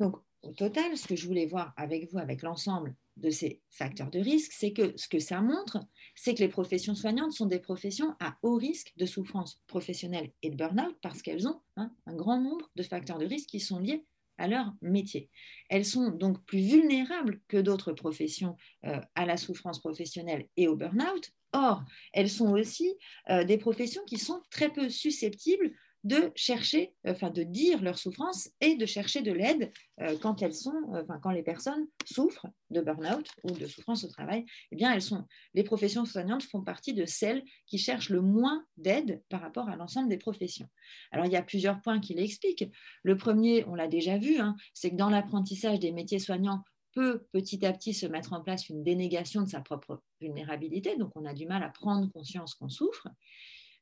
Donc, 0.00 0.16
au 0.42 0.52
total, 0.52 0.96
ce 0.96 1.06
que 1.06 1.16
je 1.16 1.26
voulais 1.26 1.46
voir 1.46 1.72
avec 1.76 2.10
vous, 2.10 2.18
avec 2.18 2.42
l'ensemble 2.42 2.94
de 3.16 3.30
ces 3.30 3.60
facteurs 3.70 4.10
de 4.10 4.20
risque, 4.20 4.52
c'est 4.52 4.72
que 4.72 4.96
ce 4.96 5.08
que 5.08 5.18
ça 5.18 5.40
montre, 5.40 5.78
c'est 6.14 6.34
que 6.34 6.40
les 6.40 6.48
professions 6.48 6.94
soignantes 6.94 7.32
sont 7.32 7.46
des 7.46 7.58
professions 7.58 8.14
à 8.20 8.36
haut 8.42 8.56
risque 8.56 8.92
de 8.96 9.06
souffrance 9.06 9.60
professionnelle 9.66 10.30
et 10.42 10.50
de 10.50 10.56
burn-out 10.56 10.96
parce 11.02 11.22
qu'elles 11.22 11.48
ont 11.48 11.60
hein, 11.76 11.90
un 12.06 12.14
grand 12.14 12.40
nombre 12.40 12.70
de 12.76 12.82
facteurs 12.82 13.18
de 13.18 13.26
risque 13.26 13.48
qui 13.48 13.60
sont 13.60 13.80
liés 13.80 14.04
à 14.38 14.46
leur 14.46 14.72
métier. 14.80 15.28
Elles 15.68 15.84
sont 15.84 16.10
donc 16.10 16.44
plus 16.44 16.60
vulnérables 16.60 17.40
que 17.48 17.56
d'autres 17.56 17.92
professions 17.92 18.56
euh, 18.84 19.00
à 19.16 19.26
la 19.26 19.36
souffrance 19.36 19.80
professionnelle 19.80 20.46
et 20.56 20.68
au 20.68 20.76
burn-out. 20.76 21.32
Or, 21.52 21.82
elles 22.12 22.30
sont 22.30 22.52
aussi 22.52 22.94
euh, 23.30 23.42
des 23.42 23.58
professions 23.58 24.04
qui 24.06 24.18
sont 24.18 24.40
très 24.50 24.68
peu 24.68 24.88
susceptibles 24.88 25.72
de 26.04 26.30
chercher, 26.36 26.94
enfin 27.06 27.30
de 27.30 27.42
dire 27.42 27.82
leur 27.82 27.98
souffrance 27.98 28.50
et 28.60 28.76
de 28.76 28.86
chercher 28.86 29.22
de 29.22 29.32
l'aide 29.32 29.72
euh, 30.00 30.16
quand 30.20 30.42
elles 30.42 30.54
sont, 30.54 30.80
enfin 30.92 31.18
quand 31.22 31.30
les 31.30 31.42
personnes 31.42 31.86
souffrent 32.04 32.46
de 32.70 32.80
burn-out 32.80 33.28
ou 33.42 33.50
de 33.50 33.66
souffrance 33.66 34.04
au 34.04 34.08
travail. 34.08 34.44
Eh 34.70 34.76
bien, 34.76 34.92
elles 34.92 35.02
sont, 35.02 35.24
les 35.54 35.64
professions 35.64 36.04
soignantes 36.04 36.44
font 36.44 36.62
partie 36.62 36.94
de 36.94 37.04
celles 37.04 37.42
qui 37.66 37.78
cherchent 37.78 38.10
le 38.10 38.20
moins 38.20 38.64
d'aide 38.76 39.22
par 39.28 39.40
rapport 39.40 39.68
à 39.68 39.76
l'ensemble 39.76 40.08
des 40.08 40.18
professions. 40.18 40.68
Alors, 41.10 41.26
il 41.26 41.32
y 41.32 41.36
a 41.36 41.42
plusieurs 41.42 41.80
points 41.80 42.00
qui 42.00 42.14
l'expliquent. 42.14 42.70
Le 43.02 43.16
premier, 43.16 43.64
on 43.66 43.74
l'a 43.74 43.88
déjà 43.88 44.18
vu, 44.18 44.38
hein, 44.38 44.56
c'est 44.74 44.90
que 44.90 44.96
dans 44.96 45.10
l'apprentissage 45.10 45.80
des 45.80 45.92
métiers 45.92 46.20
soignants, 46.20 46.62
peut 46.92 47.26
petit 47.32 47.64
à 47.66 47.72
petit 47.72 47.94
se 47.94 48.06
mettre 48.06 48.32
en 48.32 48.40
place 48.40 48.68
une 48.68 48.82
dénégation 48.82 49.42
de 49.42 49.48
sa 49.48 49.60
propre 49.60 50.02
vulnérabilité, 50.20 50.96
donc 50.96 51.10
on 51.14 51.24
a 51.26 51.34
du 51.34 51.46
mal 51.46 51.62
à 51.62 51.68
prendre 51.68 52.10
conscience 52.12 52.54
qu'on 52.54 52.68
souffre. 52.68 53.08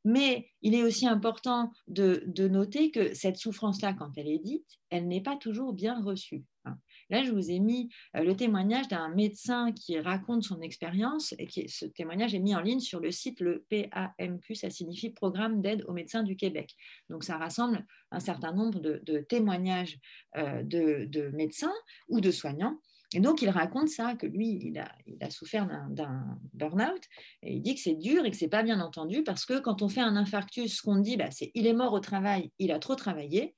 Mais 0.06 0.52
il 0.62 0.76
est 0.76 0.84
aussi 0.84 1.08
important 1.08 1.72
de, 1.88 2.22
noter 2.46 2.92
que 2.92 3.12
cette 3.12 3.38
souffrance-là, 3.38 3.92
quand 3.92 4.12
elle 4.16 4.28
est 4.28 4.38
dite, 4.38 4.78
elle 4.88 5.08
n'est 5.08 5.20
pas 5.20 5.34
toujours 5.34 5.72
bien 5.72 6.00
reçue. 6.00 6.44
Hein. 6.64 6.78
Là, 7.10 7.24
je 7.24 7.32
vous 7.32 7.50
ai 7.50 7.58
mis 7.58 7.88
euh, 8.14 8.22
le 8.22 8.36
témoignage 8.36 8.86
d'un 8.86 9.08
médecin 9.08 9.72
qui 9.72 9.98
raconte 9.98 10.44
son 10.44 10.60
expérience 10.60 11.34
et 11.40 11.48
qui, 11.48 11.68
ce 11.68 11.86
témoignage 11.86 12.36
est 12.36 12.38
mis 12.38 12.54
en 12.54 12.60
ligne 12.60 12.78
sur 12.78 13.00
le 13.00 13.10
site 13.10 13.40
le 13.40 13.66
PAMQ, 13.68 14.54
ça 14.54 14.70
signifie 14.70 15.10
Programme 15.10 15.60
d'aide 15.60 15.84
aux 15.88 15.92
médecins 15.92 16.22
du 16.22 16.36
Québec. 16.36 16.76
Donc, 17.10 17.24
ça 17.24 17.36
rassemble 17.36 17.84
un 18.12 18.20
certain 18.20 18.52
nombre 18.52 18.78
de, 18.78 19.18
témoignages 19.28 19.98
euh, 20.36 20.62
de, 20.62 21.30
médecins 21.34 21.74
ou 22.08 22.20
de 22.20 22.30
soignants 22.30 22.78
et 23.16 23.20
donc, 23.20 23.40
il 23.40 23.48
raconte 23.48 23.88
ça, 23.88 24.14
que 24.14 24.26
lui, 24.26 24.60
il 24.62 24.78
a, 24.78 25.30
souffert 25.30 25.66
d'un 25.88 26.38
burn-out, 26.52 27.00
et 27.42 27.54
il 27.54 27.62
dit 27.62 27.74
que 27.74 27.80
c'est 27.80 27.94
dur 27.94 28.26
et 28.26 28.30
que 28.30 28.36
c'est 28.36 28.46
pas 28.46 28.62
bien 28.62 28.78
entendu, 28.78 29.22
parce 29.24 29.46
que 29.46 29.58
quand 29.58 29.80
on 29.80 29.88
fait 29.88 30.02
un 30.02 30.16
infarctus, 30.16 30.76
ce 30.76 30.82
qu'on 30.82 30.96
dit, 30.96 31.16
bah, 31.16 31.30
c'est 31.30 31.50
il 31.54 31.66
est 31.66 31.72
mort 31.72 31.94
au 31.94 32.00
travail, 32.00 32.52
il 32.58 32.72
a 32.72 32.78
trop 32.78 32.94
travaillé, 32.94 33.54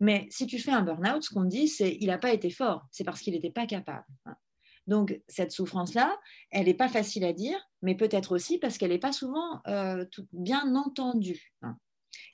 mais 0.00 0.26
si 0.30 0.46
tu 0.46 0.58
fais 0.58 0.70
un 0.70 0.80
burn-out, 0.80 1.22
ce 1.22 1.28
qu'on 1.28 1.44
dit, 1.44 1.68
c'est 1.68 1.94
il 2.00 2.06
n'a 2.06 2.16
pas 2.16 2.32
été 2.32 2.48
fort, 2.48 2.86
c'est 2.90 3.04
parce 3.04 3.20
qu'il 3.20 3.34
n'était 3.34 3.50
pas 3.50 3.66
capable. 3.66 4.06
Hein. 4.24 4.34
Donc, 4.86 5.20
cette 5.28 5.52
souffrance-là, 5.52 6.18
elle 6.50 6.64
n'est 6.64 6.72
pas 6.72 6.88
facile 6.88 7.26
à 7.26 7.34
dire, 7.34 7.58
mais 7.82 7.94
peut-être 7.94 8.32
aussi 8.32 8.56
parce 8.56 8.78
qu'elle 8.78 8.92
n'est 8.92 8.98
pas 8.98 9.12
souvent 9.12 9.60
euh, 9.66 10.06
bien 10.32 10.74
entendue. 10.74 11.52
Hein. 11.60 11.76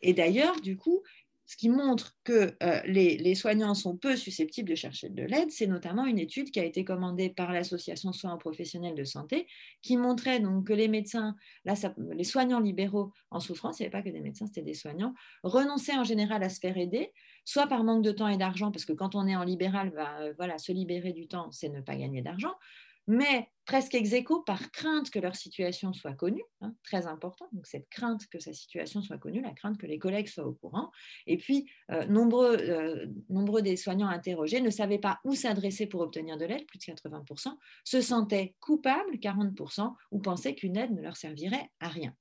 Et 0.00 0.14
d'ailleurs, 0.14 0.60
du 0.60 0.76
coup, 0.76 1.02
ce 1.48 1.56
qui 1.56 1.70
montre 1.70 2.14
que 2.24 2.54
euh, 2.62 2.80
les, 2.84 3.34
soignants 3.34 3.72
sont 3.72 3.96
peu 3.96 4.16
susceptibles 4.16 4.68
de 4.68 4.74
chercher 4.74 5.08
de 5.08 5.22
l'aide, 5.22 5.50
c'est 5.50 5.66
notamment 5.66 6.04
une 6.04 6.18
étude 6.18 6.50
qui 6.50 6.60
a 6.60 6.64
été 6.64 6.84
commandée 6.84 7.30
par 7.30 7.52
l'association 7.52 8.12
Soins 8.12 8.36
professionnels 8.36 8.94
de 8.94 9.04
santé, 9.04 9.46
qui 9.80 9.96
montrait 9.96 10.40
donc 10.40 10.66
que 10.66 10.74
les 10.74 10.88
médecins, 10.88 11.36
les 11.64 12.24
soignants 12.24 12.60
libéraux 12.60 13.14
en 13.30 13.40
souffrance, 13.40 13.80
il 13.80 13.82
n'y 13.82 13.86
avait 13.86 13.92
pas 13.92 14.02
que 14.02 14.12
des 14.12 14.20
médecins, 14.20 14.44
c'était 14.46 14.60
des 14.60 14.74
soignants, 14.74 15.14
renonçaient 15.42 15.96
en 15.96 16.04
général 16.04 16.42
à 16.42 16.50
se 16.50 16.60
faire 16.60 16.76
aider, 16.76 17.14
soit 17.46 17.66
par 17.66 17.82
manque 17.82 18.04
de 18.04 18.12
temps 18.12 18.28
et 18.28 18.36
d'argent, 18.36 18.70
parce 18.70 18.84
que 18.84 18.92
quand 18.92 19.14
on 19.14 19.26
est 19.26 19.34
en 19.34 19.44
libéral, 19.44 19.90
bah, 19.96 20.18
euh, 20.20 20.34
voilà, 20.36 20.58
se 20.58 20.70
libérer 20.72 21.14
du 21.14 21.28
temps, 21.28 21.50
c'est 21.50 21.70
ne 21.70 21.80
pas 21.80 21.96
gagner 21.96 22.20
d'argent, 22.20 22.56
mais 23.08 23.48
presque 23.64 23.94
ex 23.94 24.10
par 24.46 24.70
crainte 24.70 25.10
que 25.10 25.18
leur 25.18 25.34
situation 25.34 25.92
soit 25.92 26.12
connue, 26.12 26.44
hein, 26.60 26.74
très 26.84 27.06
important, 27.06 27.48
donc 27.52 27.66
cette 27.66 27.88
crainte 27.88 28.26
que 28.28 28.38
sa 28.38 28.52
situation 28.52 29.02
soit 29.02 29.18
connue, 29.18 29.40
la 29.40 29.52
crainte 29.52 29.78
que 29.78 29.86
les 29.86 29.98
collègues 29.98 30.28
soient 30.28 30.46
au 30.46 30.52
courant. 30.52 30.90
Et 31.26 31.38
puis, 31.38 31.70
euh, 31.90 32.06
euh, 32.06 33.06
nombreux 33.28 33.62
des 33.62 33.76
soignants 33.76 34.08
interrogés 34.08 34.60
ne 34.60 34.70
savaient 34.70 34.98
pas 34.98 35.18
où 35.24 35.34
s'adresser 35.34 35.86
pour 35.86 36.02
obtenir 36.02 36.36
de 36.36 36.44
l'aide, 36.44 36.66
plus 36.66 36.78
de 36.78 36.84
80%, 36.84 37.56
se 37.84 38.00
sentaient 38.00 38.54
coupables, 38.60 39.18
40%, 39.18 39.94
ou 40.12 40.18
pensaient 40.20 40.54
qu'une 40.54 40.76
aide 40.76 40.92
ne 40.92 41.02
leur 41.02 41.16
servirait 41.16 41.70
à 41.80 41.88
rien. 41.88 42.14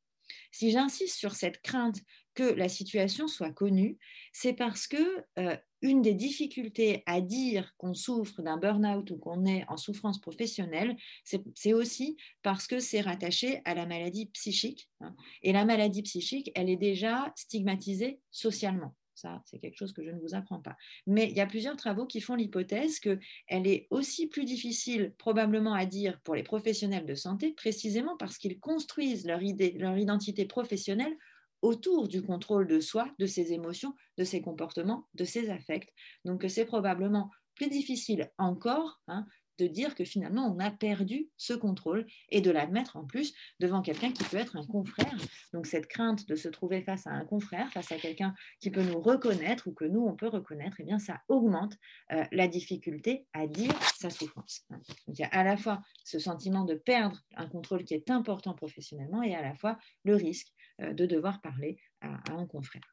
Si 0.52 0.72
j'insiste 0.72 1.18
sur 1.18 1.36
cette 1.36 1.62
crainte 1.62 2.00
que 2.34 2.44
la 2.44 2.70
situation 2.70 3.28
soit 3.28 3.52
connue, 3.52 3.98
c'est 4.32 4.54
parce 4.54 4.88
que 4.88 5.24
euh, 5.40 5.58
une 5.82 6.02
des 6.02 6.14
difficultés 6.14 7.04
à 7.06 7.22
dire 7.22 7.74
qu'on 7.78 7.94
souffre 7.94 8.42
d'un 8.42 8.58
burn-out 8.58 9.10
ou 9.12 9.18
qu'on 9.18 9.46
est 9.46 9.66
en 9.68 9.78
souffrance 9.78 10.20
professionnelle, 10.20 10.96
c'est 11.24 11.74
aussi 11.74 12.18
parce 12.42 12.68
que 12.68 12.80
c'est 12.80 13.02
rattaché 13.02 13.62
à 13.66 13.76
la 13.76 13.86
maladie 13.86 14.28
psychique. 14.28 14.90
Hein. 15.02 15.16
Et 15.44 15.54
la 15.54 15.66
maladie 15.66 16.02
psychique, 16.04 16.52
elle 16.56 16.70
est 16.70 16.78
déjà 16.78 17.32
stigmatisée 17.36 18.20
socialement. 18.32 18.96
Ça, 19.18 19.42
c'est 19.46 19.58
quelque 19.58 19.78
chose 19.78 19.94
que 19.94 20.04
je 20.04 20.12
ne 20.12 20.20
vous 20.20 20.36
apprends 20.36 20.62
pas. 20.62 20.78
Mais 21.08 21.28
il 21.28 21.36
y 21.36 21.42
a 21.42 21.48
plusieurs 21.48 21.76
travaux 21.76 22.06
qui 22.06 22.22
font 22.22 22.36
l'hypothèse 22.36 23.00
qu'elle 23.00 23.18
est 23.50 23.88
aussi 23.90 24.28
plus 24.28 24.46
difficile 24.46 25.12
probablement 25.18 25.74
à 25.74 25.88
dire 25.88 26.22
pour 26.22 26.36
les 26.36 26.44
professionnels 26.44 27.08
de 27.08 27.16
santé, 27.16 27.54
précisément 27.54 28.16
parce 28.16 28.38
qu'ils 28.38 28.60
construisent 28.60 29.26
leur, 29.26 29.42
idée, 29.42 29.72
leur 29.72 29.98
identité 29.98 30.46
professionnelle 30.46 31.18
autour 31.64 32.08
du 32.08 32.22
contrôle 32.22 32.68
de 32.68 32.80
soi, 32.80 33.10
de 33.18 33.26
ses 33.26 33.54
émotions, 33.54 33.96
de 34.20 34.24
ses 34.24 34.40
comportements, 34.44 35.08
de 35.16 35.24
ses 35.24 35.50
affects. 35.50 35.92
Donc 36.24 36.46
c'est 36.48 36.66
probablement 36.66 37.32
plus 37.56 37.70
difficile 37.70 38.30
encore 38.38 39.02
hein, 39.08 39.26
de 39.58 39.68
dire 39.68 39.96
que 39.96 40.04
finalement 40.04 40.46
on 40.48 40.60
a 40.60 40.72
perdu 40.72 41.30
ce 41.38 41.54
contrôle 41.54 42.06
et 42.30 42.42
de 42.42 42.52
l'admettre 42.52 42.98
en 42.98 43.06
plus 43.06 43.34
devant 43.60 43.82
quelqu'un 43.82 44.12
qui 44.12 44.24
peut 44.24 44.38
être 44.38 44.56
un 44.56 44.66
confrère. 44.66 45.16
Donc 45.54 45.66
cette 45.66 45.88
crainte 45.88 46.28
de 46.28 46.36
se 46.36 46.48
trouver 46.48 46.82
face 46.82 47.08
à 47.08 47.12
un 47.12 47.26
confrère, 47.26 47.72
face 47.72 47.92
à 47.92 47.98
quelqu'un 47.98 48.34
qui 48.60 48.70
peut 48.70 48.84
nous 48.84 49.00
reconnaître 49.00 49.68
ou 49.68 49.74
que 49.74 49.86
nous 49.86 50.02
on 50.02 50.16
peut 50.16 50.28
reconnaître, 50.28 50.78
eh 50.80 50.84
bien 50.84 51.00
ça 51.00 51.22
augmente 51.28 51.76
euh, 52.12 52.24
la 52.32 52.48
difficulté 52.48 53.26
à 53.34 53.48
dire 53.48 53.74
sa 53.96 54.10
souffrance. 54.10 54.66
Donc 54.70 54.82
il 55.08 55.20
y 55.20 55.24
a 55.24 55.30
à 55.30 55.44
la 55.44 55.58
fois 55.58 55.82
ce 56.04 56.20
sentiment 56.20 56.66
de 56.66 56.76
perdre 56.76 57.22
un 57.36 57.48
contrôle 57.48 57.84
qui 57.84 57.94
est 57.94 58.10
important 58.10 58.54
professionnellement 58.54 59.24
et 59.24 59.36
à 59.36 59.42
la 59.42 59.56
fois 59.56 59.78
le 60.04 60.16
risque 60.16 60.54
euh, 60.82 60.94
de 60.94 61.06
devoir 61.06 61.42
parler 61.42 61.80
à, 62.02 62.20
un 62.32 62.46
confrère. 62.46 62.84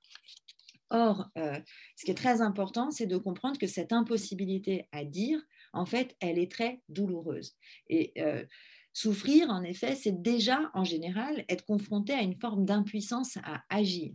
Or, 0.90 1.28
euh, 1.36 1.58
ce 1.96 2.04
qui 2.04 2.10
est 2.10 2.16
très 2.16 2.40
important, 2.40 2.90
c'est 2.90 3.06
de 3.06 3.16
comprendre 3.16 3.58
que 3.58 3.66
cette 3.66 3.92
impossibilité 3.92 4.88
à 4.92 5.04
dire, 5.04 5.40
en 5.74 5.86
fait, 5.86 6.16
elle 6.20 6.38
est 6.38 6.50
très 6.50 6.80
douloureuse. 6.88 7.56
Et 7.88 8.12
euh, 8.18 8.44
souffrir, 8.92 9.50
en 9.50 9.62
effet, 9.62 9.94
c'est 9.94 10.22
déjà, 10.22 10.70
en 10.74 10.84
général, 10.84 11.44
être 11.48 11.64
confronté 11.64 12.12
à 12.12 12.22
une 12.22 12.38
forme 12.38 12.64
d'impuissance 12.64 13.36
à 13.44 13.62
agir. 13.68 14.14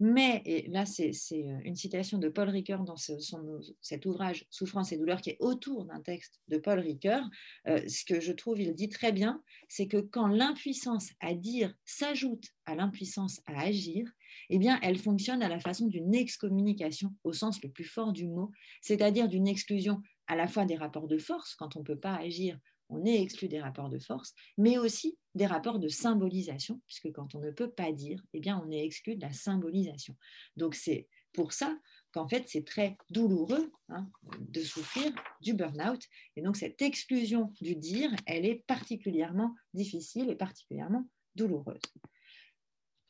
Mais, 0.00 0.42
et 0.44 0.68
là 0.68 0.86
c'est 0.86 1.12
euh, 1.32 1.58
une 1.64 1.74
citation 1.74 2.18
de 2.18 2.28
Paul 2.28 2.48
Ricoeur 2.48 2.84
dans 2.84 2.96
cet 2.96 4.06
ouvrage 4.06 4.46
Souffrance 4.50 4.92
et 4.92 4.96
douleur 4.96 5.20
qui 5.20 5.30
est 5.30 5.36
autour 5.40 5.84
d'un 5.84 6.00
texte 6.00 6.40
de 6.48 6.58
Paul 6.58 6.78
Ricoeur, 6.78 7.22
euh, 7.66 7.80
ce 7.88 8.04
que 8.04 8.20
je 8.20 8.32
trouve, 8.32 8.60
il 8.60 8.74
dit 8.74 8.88
très 8.88 9.12
bien, 9.12 9.42
c'est 9.68 9.88
que 9.88 9.98
quand 9.98 10.28
l'impuissance 10.28 11.10
à 11.20 11.34
dire 11.34 11.74
s'ajoute 11.84 12.44
à 12.66 12.74
l'impuissance 12.74 13.40
à 13.46 13.60
agir, 13.62 14.08
eh 14.50 14.58
bien, 14.58 14.78
elle 14.82 14.98
fonctionne 14.98 15.42
à 15.42 15.48
la 15.48 15.60
façon 15.60 15.86
d'une 15.86 16.14
excommunication 16.14 17.14
au 17.24 17.32
sens 17.32 17.62
le 17.62 17.70
plus 17.70 17.84
fort 17.84 18.12
du 18.12 18.28
mot, 18.28 18.50
c'est-à-dire 18.82 19.28
d'une 19.28 19.48
exclusion 19.48 20.00
à 20.28 20.36
la 20.36 20.46
fois 20.46 20.64
des 20.64 20.76
rapports 20.76 21.08
de 21.08 21.18
force, 21.18 21.54
quand 21.54 21.76
on 21.76 21.80
ne 21.80 21.84
peut 21.84 21.98
pas 21.98 22.14
agir 22.14 22.58
on 22.90 23.04
est 23.04 23.20
exclu 23.20 23.48
des 23.48 23.60
rapports 23.60 23.88
de 23.88 23.98
force, 23.98 24.34
mais 24.56 24.78
aussi 24.78 25.18
des 25.34 25.46
rapports 25.46 25.78
de 25.78 25.88
symbolisation, 25.88 26.80
puisque 26.86 27.12
quand 27.12 27.34
on 27.34 27.40
ne 27.40 27.50
peut 27.50 27.70
pas 27.70 27.92
dire, 27.92 28.22
eh 28.32 28.40
bien, 28.40 28.62
on 28.64 28.70
est 28.70 28.84
exclu 28.84 29.16
de 29.16 29.22
la 29.22 29.32
symbolisation. 29.32 30.16
Donc, 30.56 30.74
c'est 30.74 31.06
pour 31.32 31.52
ça 31.52 31.78
qu'en 32.12 32.26
fait, 32.26 32.44
c'est 32.48 32.64
très 32.64 32.96
douloureux 33.10 33.70
hein, 33.90 34.08
de 34.40 34.62
souffrir 34.62 35.12
du 35.42 35.52
burn-out. 35.52 36.00
Et 36.36 36.42
donc, 36.42 36.56
cette 36.56 36.80
exclusion 36.80 37.52
du 37.60 37.76
dire, 37.76 38.10
elle 38.26 38.46
est 38.46 38.64
particulièrement 38.66 39.54
difficile 39.74 40.30
et 40.30 40.36
particulièrement 40.36 41.06
douloureuse. 41.34 41.82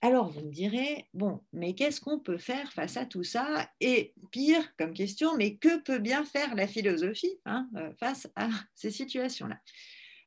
Alors 0.01 0.31
vous 0.31 0.47
me 0.47 0.53
direz, 0.53 1.09
bon, 1.13 1.41
mais 1.53 1.75
qu'est-ce 1.75 2.01
qu'on 2.01 2.21
peut 2.21 2.39
faire 2.39 2.73
face 2.73 2.97
à 2.97 3.05
tout 3.05 3.25
ça? 3.25 3.69
Et 3.81 4.15
pire 4.31 4.77
comme 4.77 4.95
question, 4.95 5.37
mais 5.37 5.57
que 5.57 5.81
peut 5.83 5.99
bien 5.99 6.25
faire 6.25 6.55
la 6.55 6.69
philosophie 6.69 7.41
hein, 7.47 7.69
euh, 7.77 7.93
face 7.99 8.29
à 8.37 8.49
ces 8.75 8.93
situations-là? 8.93 9.59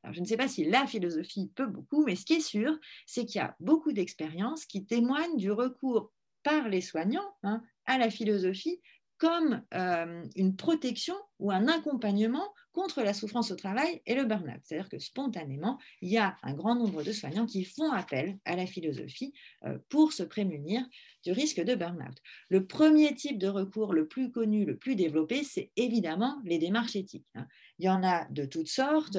Alors, 0.02 0.14
je 0.14 0.20
ne 0.20 0.26
sais 0.26 0.36
pas 0.36 0.48
si 0.48 0.64
la 0.64 0.86
philosophie 0.86 1.50
peut 1.54 1.66
beaucoup, 1.66 2.04
mais 2.04 2.16
ce 2.16 2.26
qui 2.26 2.34
est 2.34 2.40
sûr, 2.40 2.76
c'est 3.06 3.24
qu'il 3.24 3.38
y 3.38 3.44
a 3.44 3.56
beaucoup 3.60 3.92
d'expériences 3.92 4.66
qui 4.66 4.84
témoignent 4.84 5.36
du 5.36 5.50
recours 5.50 6.12
par 6.42 6.68
les 6.68 6.80
soignants 6.80 7.34
hein, 7.42 7.62
à 7.86 7.98
la 7.98 8.10
philosophie 8.10 8.80
comme 9.22 9.62
euh, 9.72 10.24
une 10.34 10.56
protection 10.56 11.14
ou 11.38 11.52
un 11.52 11.68
accompagnement 11.68 12.52
contre 12.72 13.02
la 13.02 13.14
souffrance 13.14 13.52
au 13.52 13.54
travail 13.54 14.02
et 14.04 14.16
le 14.16 14.24
burn-out. 14.24 14.58
C'est-à-dire 14.64 14.88
que 14.88 14.98
spontanément, 14.98 15.78
il 16.00 16.10
y 16.10 16.18
a 16.18 16.36
un 16.42 16.54
grand 16.54 16.74
nombre 16.74 17.04
de 17.04 17.12
soignants 17.12 17.46
qui 17.46 17.62
font 17.62 17.92
appel 17.92 18.40
à 18.44 18.56
la 18.56 18.66
philosophie 18.66 19.32
euh, 19.64 19.78
pour 19.88 20.12
se 20.12 20.24
prémunir 20.24 20.84
du 21.22 21.30
risque 21.30 21.60
de 21.60 21.76
burn-out. 21.76 22.16
Le 22.48 22.66
premier 22.66 23.14
type 23.14 23.38
de 23.38 23.46
recours 23.46 23.92
le 23.92 24.08
plus 24.08 24.32
connu, 24.32 24.64
le 24.64 24.76
plus 24.76 24.96
développé, 24.96 25.44
c'est 25.44 25.70
évidemment 25.76 26.40
les 26.44 26.58
démarches 26.58 26.96
éthiques. 26.96 27.28
Hein. 27.36 27.46
Il 27.78 27.86
y 27.86 27.88
en 27.88 28.02
a 28.02 28.26
de 28.30 28.44
toutes 28.44 28.68
sortes. 28.68 29.18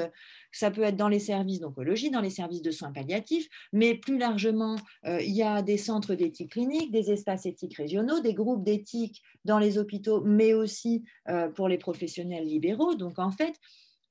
Ça 0.51 0.71
peut 0.71 0.83
être 0.83 0.95
dans 0.95 1.07
les 1.07 1.19
services 1.19 1.59
d'oncologie, 1.59 2.11
dans 2.11 2.21
les 2.21 2.29
services 2.29 2.61
de 2.61 2.71
soins 2.71 2.91
palliatifs, 2.91 3.47
mais 3.71 3.95
plus 3.95 4.17
largement, 4.17 4.75
euh, 5.05 5.19
il 5.21 5.33
y 5.33 5.43
a 5.43 5.61
des 5.61 5.77
centres 5.77 6.15
d'éthique 6.15 6.51
clinique, 6.51 6.91
des 6.91 7.11
espaces 7.11 7.45
éthiques 7.45 7.75
régionaux, 7.75 8.19
des 8.19 8.33
groupes 8.33 8.63
d'éthique 8.63 9.21
dans 9.45 9.59
les 9.59 9.77
hôpitaux, 9.77 10.21
mais 10.23 10.53
aussi 10.53 11.03
euh, 11.29 11.49
pour 11.49 11.67
les 11.67 11.77
professionnels 11.77 12.45
libéraux. 12.45 12.95
Donc 12.95 13.19
en 13.19 13.31
fait, 13.31 13.53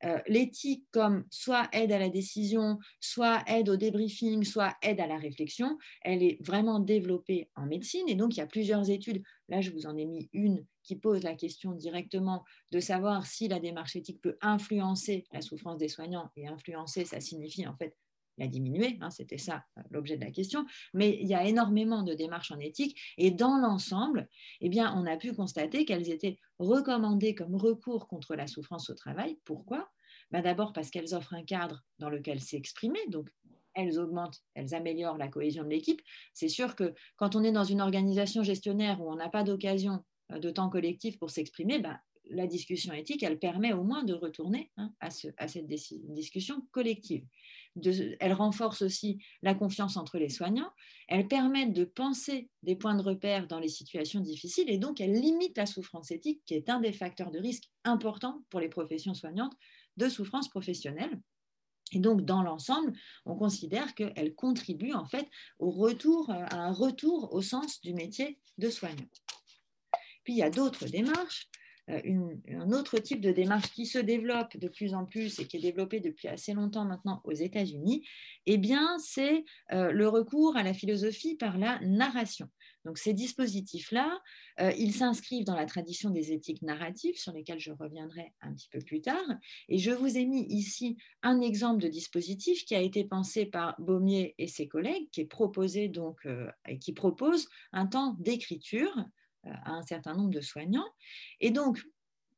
euh, 0.05 0.19
l'éthique 0.27 0.85
comme 0.91 1.25
soit 1.31 1.69
aide 1.73 1.93
à 1.93 1.99
la 1.99 2.09
décision, 2.09 2.79
soit 3.01 3.43
aide 3.47 3.69
au 3.69 3.77
débriefing, 3.77 4.45
soit 4.45 4.77
aide 4.83 5.01
à 5.01 5.07
la 5.07 5.17
réflexion, 5.17 5.79
elle 6.03 6.23
est 6.23 6.39
vraiment 6.41 6.81
développée 6.81 7.49
en 7.55 7.67
médecine. 7.67 8.09
Et 8.09 8.15
donc, 8.15 8.35
il 8.37 8.39
y 8.39 8.43
a 8.43 8.47
plusieurs 8.47 8.91
études. 8.91 9.23
Là, 9.49 9.61
je 9.61 9.71
vous 9.71 9.87
en 9.87 9.97
ai 9.97 10.07
mis 10.07 10.29
une 10.33 10.65
qui 10.83 10.97
pose 10.97 11.23
la 11.23 11.35
question 11.35 11.73
directement 11.73 12.45
de 12.73 12.81
savoir 12.81 13.27
si 13.27 13.49
la 13.49 13.61
démarche 13.61 13.95
éthique 13.95 14.21
peut 14.21 14.37
influencer 14.41 15.25
la 15.33 15.41
souffrance 15.41 15.79
des 15.79 15.89
soignants. 15.89 16.31
Et 16.37 16.49
influencer, 16.49 17.05
ça 17.05 17.21
signifie 17.21 17.67
en 17.67 17.77
fait 17.77 17.97
la 18.39 18.47
diminuer, 18.47 18.99
hein, 19.01 19.11
c'était 19.11 19.39
ça 19.39 19.65
euh, 19.79 19.83
l'objet 19.91 20.17
de 20.17 20.25
la 20.25 20.31
question, 20.31 20.65
mais 20.95 21.19
il 21.21 21.27
y 21.27 21.35
a 21.35 21.47
énormément 21.47 22.03
de 22.03 22.15
démarches 22.15 22.51
en 22.51 22.59
éthique 22.59 23.01
et 23.19 23.31
dans 23.31 23.59
l'ensemble, 23.59 24.29
eh 24.61 24.69
bien, 24.69 24.95
on 24.97 25.07
a 25.07 25.17
pu 25.17 25.33
constater 25.33 25.85
qu'elles 25.85 26.11
étaient 26.11 26.39
recommandées 26.59 27.35
comme 27.35 27.55
recours 27.57 28.09
contre 28.09 28.35
la 28.35 28.47
souffrance 28.47 28.91
au 28.91 28.95
travail. 28.95 29.39
Pourquoi? 29.45 29.91
Bah, 30.31 30.43
D'abord 30.43 30.73
parce 30.73 30.91
qu'elles 30.91 31.15
offrent 31.15 31.35
un 31.35 31.45
cadre 31.45 31.83
dans 31.99 32.11
lequel 32.11 32.41
s'exprimer, 32.41 33.01
donc 33.09 33.29
elles 33.75 33.99
augmentent, 33.99 34.43
elles 34.55 34.75
améliorent 34.75 35.19
la 35.19 35.29
cohésion 35.29 35.65
de 35.65 35.69
l'équipe. 35.69 36.03
C'est 36.35 36.49
sûr 36.49 36.77
que 36.77 36.95
quand 37.17 37.37
on 37.37 37.45
est 37.45 37.53
dans 37.53 37.65
une 37.65 37.81
organisation 37.81 38.43
gestionnaire 38.43 39.01
où 39.01 39.11
on 39.11 39.17
n'a 39.17 39.29
pas 39.29 39.45
d'occasion 39.45 40.05
euh, 40.33 40.39
de 40.39 40.51
temps 40.51 40.69
collectif 40.69 41.19
pour 41.19 41.31
s'exprimer, 41.31 41.79
bah, 41.79 41.99
la 42.31 42.47
discussion 42.47 42.93
éthique, 42.93 43.23
elle 43.23 43.39
permet 43.39 43.73
au 43.73 43.83
moins 43.83 44.05
de 44.05 44.15
retourner 44.15 44.71
hein, 44.77 44.93
à, 45.01 45.11
cette 45.11 45.67
discussion 45.67 46.67
collective. 46.71 47.27
Elle 48.21 48.33
renforce 48.33 48.83
aussi 48.83 49.23
la 49.43 49.55
confiance 49.55 49.97
entre 49.97 50.19
les 50.19 50.29
soignants, 50.29 50.71
elle 51.09 51.27
permet 51.27 51.67
de 51.67 51.85
penser 51.85 52.51
des 52.63 52.77
points 52.77 52.95
de 52.95 53.03
repère 53.03 53.47
dans 53.47 53.59
les 53.59 53.69
situations 53.69 54.21
difficiles 54.21 54.69
et 54.69 54.79
donc 54.79 55.01
elle 55.01 55.13
limite 55.13 55.57
la 55.57 55.67
souffrance 55.67 56.11
éthique 56.11 56.43
qui 56.45 56.55
est 56.55 56.69
un 56.69 56.81
des 56.81 56.93
facteurs 56.93 57.31
de 57.31 57.39
risque 57.39 57.71
importants 57.85 58.43
pour 58.51 58.61
les 58.61 58.69
professions 58.69 59.15
soignantes 59.15 59.57
de 59.97 60.09
souffrance 60.09 60.49
professionnelle. 60.49 61.21
Et 61.95 61.99
donc, 61.99 62.25
dans 62.25 62.43
l'ensemble, 62.43 62.93
on 63.27 63.37
considère 63.37 63.95
qu'elle 63.95 64.35
contribue 64.35 64.95
en 64.95 65.05
fait 65.05 65.29
à 65.61 66.57
un 66.57 66.73
retour 66.73 67.33
au 67.35 67.43
sens 67.43 67.81
du 67.83 67.93
métier 67.93 68.39
de 68.59 68.71
soignant. 68.71 69.09
Puis, 70.25 70.35
il 70.35 70.39
y 70.39 70.43
a 70.43 70.51
d'autres 70.51 70.87
démarches. 70.87 71.49
Euh, 71.91 72.01
un 72.49 72.71
autre 72.71 72.99
type 72.99 73.21
de 73.21 73.33
démarche 73.33 73.73
qui 73.73 73.87
se 73.87 73.99
développe 73.99 74.57
de 74.57 74.69
plus 74.69 74.95
en 74.95 75.05
plus 75.05 75.41
et 75.41 75.47
qui 75.47 75.57
est 75.57 75.61
développé 75.61 75.99
depuis 75.99 76.29
assez 76.29 76.53
longtemps 76.53 76.85
maintenant 76.85 77.21
aux 77.25 77.33
États-Unis, 77.33 78.07
eh 78.47 78.57
bien, 78.57 78.97
c'est 78.99 79.45
euh, 79.73 79.91
le 79.91 80.09
recours 80.09 80.57
à 80.57 80.63
la 80.63 80.75
philosophie 80.75 81.35
par 81.37 81.59
la 81.59 81.81
narration. 81.81 82.49
Donc, 82.85 82.99
ces 82.99 83.15
dispositifs-là, 83.15 84.21
euh, 84.61 84.73
ils 84.79 84.93
s'inscrivent 84.93 85.45
dans 85.45 85.57
la 85.57 85.67
tradition 85.67 86.11
des 86.11 86.33
éthiques 86.33 86.63
narratives, 86.63 87.17
sur 87.17 87.33
lesquelles 87.33 87.61
je 87.61 87.73
reviendrai 87.73 88.33
un 88.43 88.53
petit 88.53 88.69
peu 88.69 88.81
plus 88.81 89.01
tard. 89.01 89.25
Et 89.69 89.79
je 89.79 89.91
vous 89.91 90.17
ai 90.17 90.25
mis 90.25 90.45
ici 90.49 90.97
un 91.23 91.41
exemple 91.41 91.83
de 91.83 91.89
dispositif 91.89 92.65
qui 92.65 92.77
a 92.77 92.81
été 92.81 93.05
pensé 93.05 93.47
par 93.47 93.75
Baumier 93.81 94.35
et 94.39 94.47
ses 94.47 94.69
collègues, 94.69 95.09
qui 95.11 95.23
est 95.23 95.27
proposé 95.27 95.89
donc 95.89 96.27
et 96.69 96.79
qui 96.79 96.93
propose 96.93 97.49
un 97.73 97.87
temps 97.87 98.17
d'écriture 98.19 98.93
à 99.45 99.73
un 99.73 99.83
certain 99.83 100.15
nombre 100.15 100.31
de 100.31 100.41
soignants, 100.41 100.89
et 101.41 101.51
donc 101.51 101.83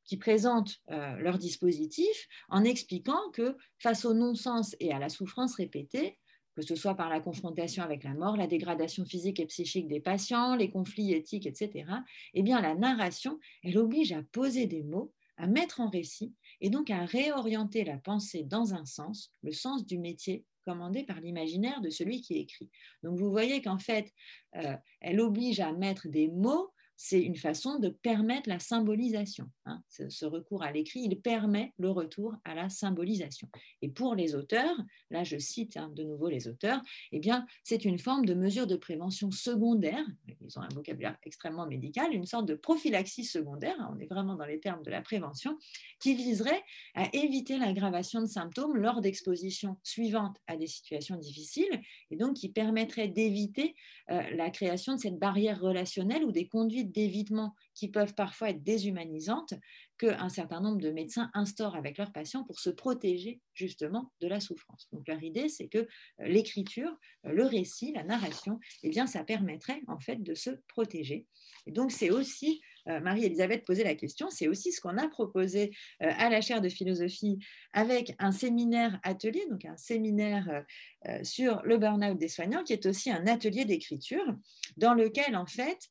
qui 0.05 0.17
présentent 0.17 0.81
euh, 0.91 1.17
leur 1.17 1.39
dispositif 1.39 2.29
en 2.49 2.65
expliquant 2.65 3.31
que 3.33 3.57
face 3.79 4.05
au 4.05 4.15
non-sens 4.15 4.77
et 4.81 4.93
à 4.93 4.99
la 4.99 5.09
souffrance 5.09 5.55
répétée, 5.57 6.19
que 6.55 6.63
ce 6.63 6.77
soit 6.77 6.95
par 6.95 7.09
la 7.09 7.21
confrontation 7.21 7.83
avec 7.83 8.05
la 8.05 8.15
mort, 8.15 8.37
la 8.37 8.47
dégradation 8.47 9.05
physique 9.05 9.41
et 9.41 9.47
psychique 9.47 9.89
des 9.89 10.01
patients, 10.01 10.55
les 10.55 10.71
conflits 10.71 11.13
éthiques, 11.13 11.47
etc., 11.47 11.87
eh 12.35 12.43
bien 12.43 12.61
la 12.61 12.75
narration, 12.75 13.41
elle 13.63 13.79
oblige 13.79 14.13
à 14.13 14.23
poser 14.23 14.67
des 14.67 14.83
mots, 14.83 15.13
à 15.37 15.49
mettre 15.49 15.81
en 15.81 15.89
récit 15.89 16.33
et 16.61 16.71
donc 16.71 16.91
à 16.91 17.05
réorienter 17.05 17.83
la 17.85 17.97
pensée 17.97 18.45
dans 18.45 18.75
un 18.75 18.85
sens, 18.85 19.33
le 19.43 19.53
sens 19.53 19.85
du 19.85 19.99
métier 19.99 20.45
commandé 20.65 21.03
par 21.03 21.21
l'imaginaire 21.21 21.81
de 21.81 21.91
celui 21.91 22.21
qui 22.21 22.39
écrit. 22.39 22.71
Donc 23.03 23.19
vous 23.19 23.31
voyez 23.31 23.61
qu'en 23.61 23.79
fait, 23.79 24.13
euh, 24.57 24.77
elle 25.01 25.21
oblige 25.21 25.61
à 25.61 25.73
mettre 25.73 26.09
des 26.09 26.29
mots 26.29 26.73
c'est 26.97 27.21
une 27.21 27.37
façon 27.37 27.79
de 27.79 27.89
permettre 27.89 28.49
la 28.49 28.59
symbolisation. 28.59 29.51
Hein. 29.67 29.83
Ce, 29.89 30.25
recours 30.25 30.63
à 30.63 30.73
l'écrit, 30.73 31.01
il 31.01 31.21
permet 31.21 31.73
le 31.79 31.91
retour 31.91 32.35
à 32.45 32.55
la 32.55 32.69
symbolisation. 32.69 33.49
Et 33.83 33.89
pour 33.89 34.15
les 34.15 34.35
auteurs, 34.35 34.77
là 35.11 35.25
je 35.25 35.37
cite 35.39 35.77
hein, 35.77 35.91
de 35.95 36.05
nouveau 36.05 36.29
les 36.29 36.49
auteurs, 36.49 36.81
eh 37.13 37.19
bien 37.19 37.47
c'est 37.63 37.85
une 37.85 37.99
forme 37.99 38.25
de 38.25 38.35
mesure 38.35 38.67
de 38.67 38.77
prévention 38.77 39.31
secondaire. 39.31 40.05
Ils 40.41 40.59
ont 40.59 40.63
un 40.63 40.69
vocabulaire 40.75 41.17
extrêmement 41.25 41.67
médical, 41.67 42.13
une 42.13 42.27
sorte 42.27 42.47
de 42.47 42.55
prophylaxie 42.55 43.25
secondaire. 43.25 43.77
Hein, 43.81 43.95
on 43.95 43.99
est 43.99 44.07
vraiment 44.07 44.35
dans 44.35 44.47
les 44.47 44.61
termes 44.61 44.83
de 44.83 44.91
la 44.91 45.03
prévention, 45.03 45.59
qui 46.01 46.15
viserait 46.15 46.63
à 46.95 47.09
éviter 47.13 47.59
l'aggravation 47.59 48.21
de 48.21 48.27
symptômes 48.27 48.77
lors 48.77 49.01
d'expositions 49.01 49.79
suivantes 49.83 50.37
à 50.47 50.57
des 50.57 50.67
situations 50.67 51.17
difficiles, 51.17 51.81
et 52.11 52.17
donc 52.17 52.35
qui 52.35 52.49
permettrait 52.49 53.09
d'éviter 53.09 53.75
euh, 54.11 54.23
la 54.35 54.51
création 54.51 54.95
de 54.95 55.01
cette 55.01 55.19
barrière 55.19 55.61
relationnelle 55.61 56.25
ou 56.25 56.33
des 56.33 56.47
conduites 56.47 56.84
d'évitement 56.85 57.55
qui 57.75 57.89
peuvent 57.89 58.15
parfois 58.15 58.51
être 58.51 58.63
déshumanisantes 58.63 59.55
qu'un 59.99 60.29
certain 60.29 60.61
nombre 60.61 60.81
de 60.81 60.91
médecins 60.91 61.31
instaurent 61.35 61.77
avec 61.77 61.99
leurs 61.99 62.13
patients 62.13 62.45
pour 62.45 62.59
se 62.59 62.71
protéger 62.71 63.41
justement 63.55 64.13
de 64.21 64.29
la 64.29 64.41
souffrance. 64.41 64.89
Donc 64.93 65.07
leur 65.07 65.23
idée, 65.23 65.49
c'est 65.49 65.69
que 65.69 65.79
euh, 65.79 65.87
l'écriture, 66.21 66.91
euh, 67.27 67.33
le 67.33 67.45
récit, 67.45 67.93
la 67.93 68.05
narration, 68.05 68.59
eh 68.83 68.91
bien, 68.91 69.07
ça 69.07 69.25
permettrait 69.25 69.83
en 69.87 69.99
fait 69.99 70.23
de 70.23 70.35
se 70.35 70.51
protéger. 70.69 71.27
Et 71.67 71.73
donc 71.73 71.93
c'est 71.93 72.11
aussi 72.11 72.61
Marie-Elisabeth 72.87 73.65
posait 73.65 73.85
la 73.85 73.95
question, 73.95 74.29
c'est 74.31 74.49
aussi 74.49 74.73
ce 74.73 74.81
qu'on 74.81 74.99
a 74.99 75.09
proposé 75.09 75.75
euh, 76.03 76.11
à 76.19 76.29
la 76.29 76.41
chaire 76.41 76.61
de 76.61 76.69
philosophie 76.69 77.39
avec 77.73 78.15
un 78.19 78.33
séminaire 78.33 78.99
atelier, 79.03 79.45
donc 79.51 79.65
un 79.65 79.77
séminaire 79.77 80.65
euh, 81.07 81.25
sur 81.25 81.63
le 81.65 81.79
burn-out 81.79 82.19
des 82.19 82.29
soignants, 82.29 82.63
qui 82.63 82.73
est 82.73 82.87
aussi 82.87 83.11
un 83.11 83.27
atelier 83.27 83.65
d'écriture, 83.65 84.25
dans 84.77 84.95
lequel 84.95 85.37
en 85.37 85.47
fait 85.47 85.89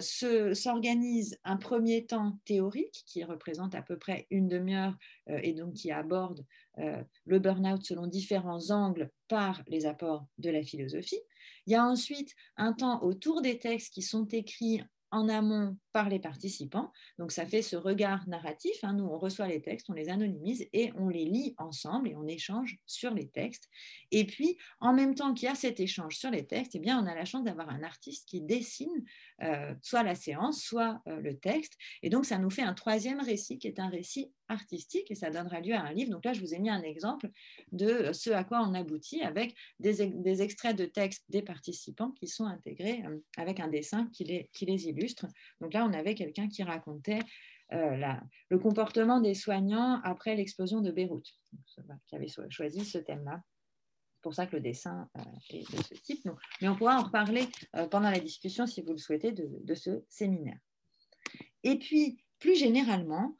s'organise 0.00 1.38
un 1.44 1.56
premier 1.56 2.06
temps 2.06 2.38
théorique 2.44 3.02
qui 3.06 3.24
représente 3.24 3.74
à 3.74 3.82
peu 3.82 3.98
près 3.98 4.26
une 4.30 4.48
demi-heure 4.48 4.96
et 5.42 5.52
donc 5.52 5.74
qui 5.74 5.90
aborde 5.90 6.44
le 6.76 7.38
burn-out 7.38 7.82
selon 7.84 8.06
différents 8.06 8.70
angles 8.70 9.10
par 9.28 9.62
les 9.66 9.86
apports 9.86 10.26
de 10.38 10.50
la 10.50 10.62
philosophie. 10.62 11.20
Il 11.66 11.72
y 11.72 11.76
a 11.76 11.84
ensuite 11.84 12.34
un 12.56 12.72
temps 12.72 13.02
autour 13.02 13.42
des 13.42 13.58
textes 13.58 13.94
qui 13.94 14.02
sont 14.02 14.26
écrits 14.26 14.82
en 15.10 15.28
amont 15.28 15.76
par 15.92 16.08
les 16.08 16.18
participants. 16.18 16.92
Donc 17.18 17.32
ça 17.32 17.46
fait 17.46 17.62
ce 17.62 17.76
regard 17.76 18.28
narratif. 18.28 18.72
Hein. 18.82 18.94
Nous, 18.94 19.04
on 19.04 19.18
reçoit 19.18 19.48
les 19.48 19.60
textes, 19.60 19.90
on 19.90 19.94
les 19.94 20.08
anonymise 20.08 20.66
et 20.72 20.92
on 20.96 21.08
les 21.08 21.24
lit 21.24 21.54
ensemble 21.58 22.08
et 22.08 22.16
on 22.16 22.26
échange 22.26 22.78
sur 22.86 23.12
les 23.12 23.28
textes. 23.28 23.68
Et 24.10 24.24
puis, 24.24 24.56
en 24.80 24.92
même 24.92 25.14
temps 25.14 25.34
qu'il 25.34 25.46
y 25.46 25.50
a 25.50 25.54
cet 25.54 25.80
échange 25.80 26.16
sur 26.16 26.30
les 26.30 26.46
textes, 26.46 26.74
eh 26.74 26.78
bien, 26.78 27.02
on 27.02 27.06
a 27.06 27.14
la 27.14 27.24
chance 27.24 27.44
d'avoir 27.44 27.68
un 27.70 27.82
artiste 27.82 28.28
qui 28.28 28.40
dessine 28.40 29.04
euh, 29.42 29.74
soit 29.82 30.02
la 30.02 30.14
séance, 30.14 30.62
soit 30.62 31.00
euh, 31.08 31.20
le 31.20 31.38
texte. 31.38 31.74
Et 32.02 32.10
donc, 32.10 32.24
ça 32.24 32.38
nous 32.38 32.50
fait 32.50 32.62
un 32.62 32.74
troisième 32.74 33.20
récit 33.20 33.58
qui 33.58 33.66
est 33.66 33.78
un 33.78 33.88
récit 33.88 34.32
artistique 34.50 35.10
et 35.10 35.14
ça 35.14 35.30
donnera 35.30 35.60
lieu 35.60 35.74
à 35.74 35.80
un 35.80 35.92
livre. 35.92 36.10
Donc 36.10 36.24
là, 36.24 36.32
je 36.32 36.40
vous 36.40 36.54
ai 36.54 36.58
mis 36.58 36.70
un 36.70 36.82
exemple 36.82 37.30
de 37.72 38.12
ce 38.12 38.30
à 38.30 38.44
quoi 38.44 38.60
on 38.62 38.74
aboutit 38.74 39.22
avec 39.22 39.54
des, 39.78 40.42
extraits 40.42 40.76
de 40.76 40.84
textes 40.84 41.24
des 41.28 41.42
participants 41.42 42.10
qui 42.12 42.26
sont 42.26 42.44
intégrés 42.44 43.02
euh, 43.06 43.18
avec 43.36 43.60
un 43.60 43.68
dessin 43.68 44.08
qui 44.12 44.24
les, 44.24 44.50
qui 44.52 44.66
les 44.66 44.88
illustre. 44.88 45.26
Donc 45.60 45.72
là, 45.72 45.79
on 45.80 45.92
avait 45.92 46.14
quelqu'un 46.14 46.48
qui 46.48 46.62
racontait 46.62 47.20
euh, 47.72 47.96
le 48.48 48.58
comportement 48.58 49.20
des 49.20 49.34
soignants 49.34 50.00
après 50.02 50.34
l'explosion 50.34 50.80
de 50.80 50.90
Beyrouth, 50.90 51.28
qui 52.06 52.16
avait 52.16 52.26
choisi 52.48 52.84
ce 52.84 52.98
thème-là. 52.98 53.42
C'est 54.16 54.22
pour 54.22 54.34
ça 54.34 54.46
que 54.46 54.56
le 54.56 54.60
dessin 54.60 55.08
euh, 55.16 55.22
est 55.50 55.70
de 55.72 55.82
ce 55.82 55.94
type. 55.94 56.28
mais 56.60 56.68
on 56.68 56.74
pourra 56.74 56.98
en 56.98 57.04
reparler 57.04 57.46
euh, 57.76 57.86
pendant 57.86 58.10
la 58.10 58.18
discussion, 58.18 58.66
si 58.66 58.82
vous 58.82 58.92
le 58.92 58.98
souhaitez, 58.98 59.32
de, 59.32 59.74
ce 59.74 60.02
séminaire. 60.08 60.58
Et 61.62 61.78
puis, 61.78 62.18
plus 62.40 62.56
généralement, 62.56 63.36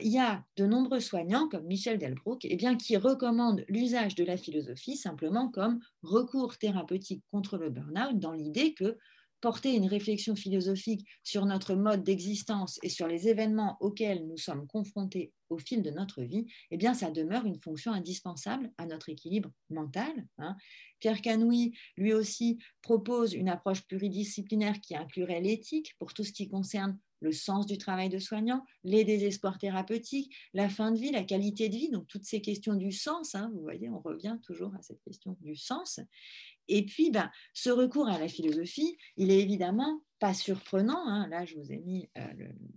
il 0.00 0.12
y 0.12 0.20
a 0.20 0.44
de 0.56 0.64
nombreux 0.64 1.00
soignants, 1.00 1.48
comme 1.48 1.66
Michel 1.66 1.98
Delbrook, 1.98 2.44
eh 2.44 2.54
bien, 2.54 2.76
qui 2.76 2.96
recommandent 2.96 3.64
l'usage 3.68 4.14
de 4.14 4.24
la 4.24 4.36
philosophie 4.36 4.96
simplement 4.96 5.50
comme 5.50 5.80
recours 6.02 6.56
thérapeutique 6.56 7.24
contre 7.32 7.58
le 7.58 7.68
burn-out, 7.68 8.18
dans 8.18 8.32
l'idée 8.32 8.72
que 8.72 8.96
porter 9.44 9.74
une 9.74 9.88
réflexion 9.88 10.34
philosophique 10.34 11.06
sur 11.22 11.44
notre 11.44 11.74
mode 11.74 12.02
d'existence 12.02 12.78
et 12.82 12.88
sur 12.88 13.06
les 13.06 13.28
événements 13.28 13.76
auxquels 13.80 14.26
nous 14.26 14.38
sommes 14.38 14.66
confrontés 14.66 15.34
au 15.50 15.58
fil 15.58 15.82
de 15.82 15.90
notre 15.90 16.22
vie, 16.22 16.46
eh 16.70 16.78
bien, 16.78 16.94
ça 16.94 17.10
demeure 17.10 17.44
une 17.44 17.60
fonction 17.60 17.92
indispensable 17.92 18.72
à 18.78 18.86
notre 18.86 19.10
équilibre 19.10 19.50
mental. 19.68 20.12
Hein. 20.38 20.56
Pierre 20.98 21.20
Canoui, 21.20 21.76
lui 21.98 22.14
aussi, 22.14 22.56
propose 22.80 23.34
une 23.34 23.50
approche 23.50 23.82
pluridisciplinaire 23.82 24.80
qui 24.80 24.96
inclurait 24.96 25.42
l'éthique 25.42 25.94
pour 25.98 26.14
tout 26.14 26.24
ce 26.24 26.32
qui 26.32 26.48
concerne 26.48 26.98
le 27.24 27.32
sens 27.32 27.66
du 27.66 27.78
travail 27.78 28.08
de 28.08 28.18
soignant, 28.18 28.64
les 28.84 29.02
désespoirs 29.04 29.58
thérapeutiques, 29.58 30.34
la 30.52 30.68
fin 30.68 30.92
de 30.92 30.98
vie, 30.98 31.10
la 31.10 31.24
qualité 31.24 31.68
de 31.68 31.76
vie, 31.76 31.90
donc 31.90 32.06
toutes 32.06 32.24
ces 32.24 32.40
questions 32.40 32.74
du 32.74 32.92
sens, 32.92 33.34
hein, 33.34 33.50
vous 33.54 33.62
voyez, 33.62 33.88
on 33.88 33.98
revient 33.98 34.38
toujours 34.42 34.74
à 34.74 34.82
cette 34.82 35.02
question 35.02 35.36
du 35.40 35.56
sens. 35.56 36.00
Et 36.68 36.84
puis, 36.84 37.10
ben, 37.10 37.30
ce 37.52 37.70
recours 37.70 38.08
à 38.08 38.18
la 38.18 38.28
philosophie, 38.28 38.96
il 39.16 39.30
est 39.30 39.40
évidemment 39.40 40.02
pas 40.24 40.32
surprenant. 40.32 41.06
Hein. 41.06 41.28
Là, 41.28 41.44
je 41.44 41.54
vous 41.54 41.70
ai 41.70 41.76
mis 41.76 42.08
euh, 42.16 42.22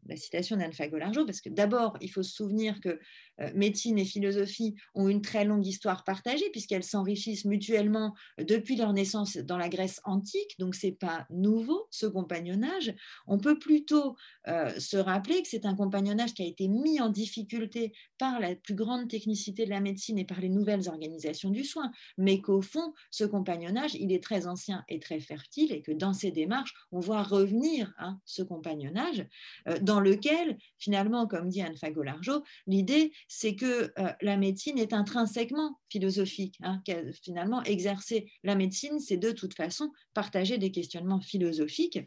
la 0.05 0.17
citation 0.17 0.57
d'Anne 0.57 0.73
Fagolargeau, 0.73 1.25
parce 1.25 1.39
que 1.39 1.47
d'abord, 1.47 1.95
il 2.01 2.11
faut 2.11 2.21
se 2.21 2.33
souvenir 2.35 2.81
que 2.81 2.99
euh, 3.39 3.49
médecine 3.55 3.97
et 3.97 4.03
philosophie 4.03 4.75
ont 4.95 5.07
une 5.07 5.21
très 5.21 5.45
longue 5.45 5.65
histoire 5.65 6.03
partagée, 6.03 6.49
puisqu'elles 6.51 6.83
s'enrichissent 6.83 7.45
mutuellement 7.45 8.13
depuis 8.37 8.75
leur 8.75 8.91
naissance 8.91 9.37
dans 9.37 9.57
la 9.57 9.69
Grèce 9.69 10.01
antique. 10.03 10.59
Donc, 10.59 10.75
ce 10.75 10.87
n'est 10.87 10.91
pas 10.91 11.25
nouveau, 11.29 11.87
ce 11.89 12.05
compagnonnage. 12.05 12.93
On 13.27 13.37
peut 13.37 13.57
plutôt 13.57 14.17
euh, 14.49 14.77
se 14.77 14.97
rappeler 14.97 15.41
que 15.41 15.47
c'est 15.47 15.65
un 15.65 15.75
compagnonnage 15.75 16.33
qui 16.33 16.43
a 16.43 16.45
été 16.45 16.67
mis 16.67 16.99
en 16.99 17.07
difficulté 17.07 17.93
par 18.17 18.41
la 18.41 18.55
plus 18.55 18.75
grande 18.75 19.07
technicité 19.07 19.63
de 19.63 19.69
la 19.69 19.79
médecine 19.79 20.19
et 20.19 20.25
par 20.25 20.41
les 20.41 20.49
nouvelles 20.49 20.89
organisations 20.89 21.49
du 21.49 21.63
soin, 21.63 21.93
mais 22.17 22.41
qu'au 22.41 22.61
fond, 22.61 22.93
ce 23.09 23.23
compagnonnage, 23.23 23.95
il 23.95 24.11
est 24.11 24.21
très 24.21 24.47
ancien 24.47 24.83
et 24.89 24.99
très 24.99 25.21
fertile, 25.21 25.71
et 25.71 25.81
que 25.81 25.93
dans 25.93 26.11
ces 26.11 26.31
démarches, 26.31 26.73
on 26.91 26.99
voit 26.99 27.23
revenir 27.37 27.93
à 27.97 28.07
hein, 28.07 28.21
ce 28.25 28.41
compagnonnage, 28.43 29.25
euh, 29.67 29.77
dans 29.81 29.99
lequel, 29.99 30.57
finalement, 30.77 31.27
comme 31.27 31.49
dit 31.49 31.61
Anne 31.61 31.77
Fagolargeau, 31.77 32.43
l'idée, 32.65 33.11
c'est 33.27 33.55
que 33.55 33.91
euh, 33.99 34.11
la 34.21 34.37
médecine 34.37 34.77
est 34.77 34.93
intrinsèquement 34.93 35.79
philosophique. 35.89 36.57
Hein, 36.61 36.81
finalement, 37.23 37.63
exercer 37.63 38.31
la 38.43 38.55
médecine, 38.55 38.99
c'est 38.99 39.17
de 39.17 39.31
toute 39.31 39.53
façon 39.53 39.91
partager 40.13 40.57
des 40.57 40.71
questionnements 40.71 41.21
philosophiques 41.21 41.99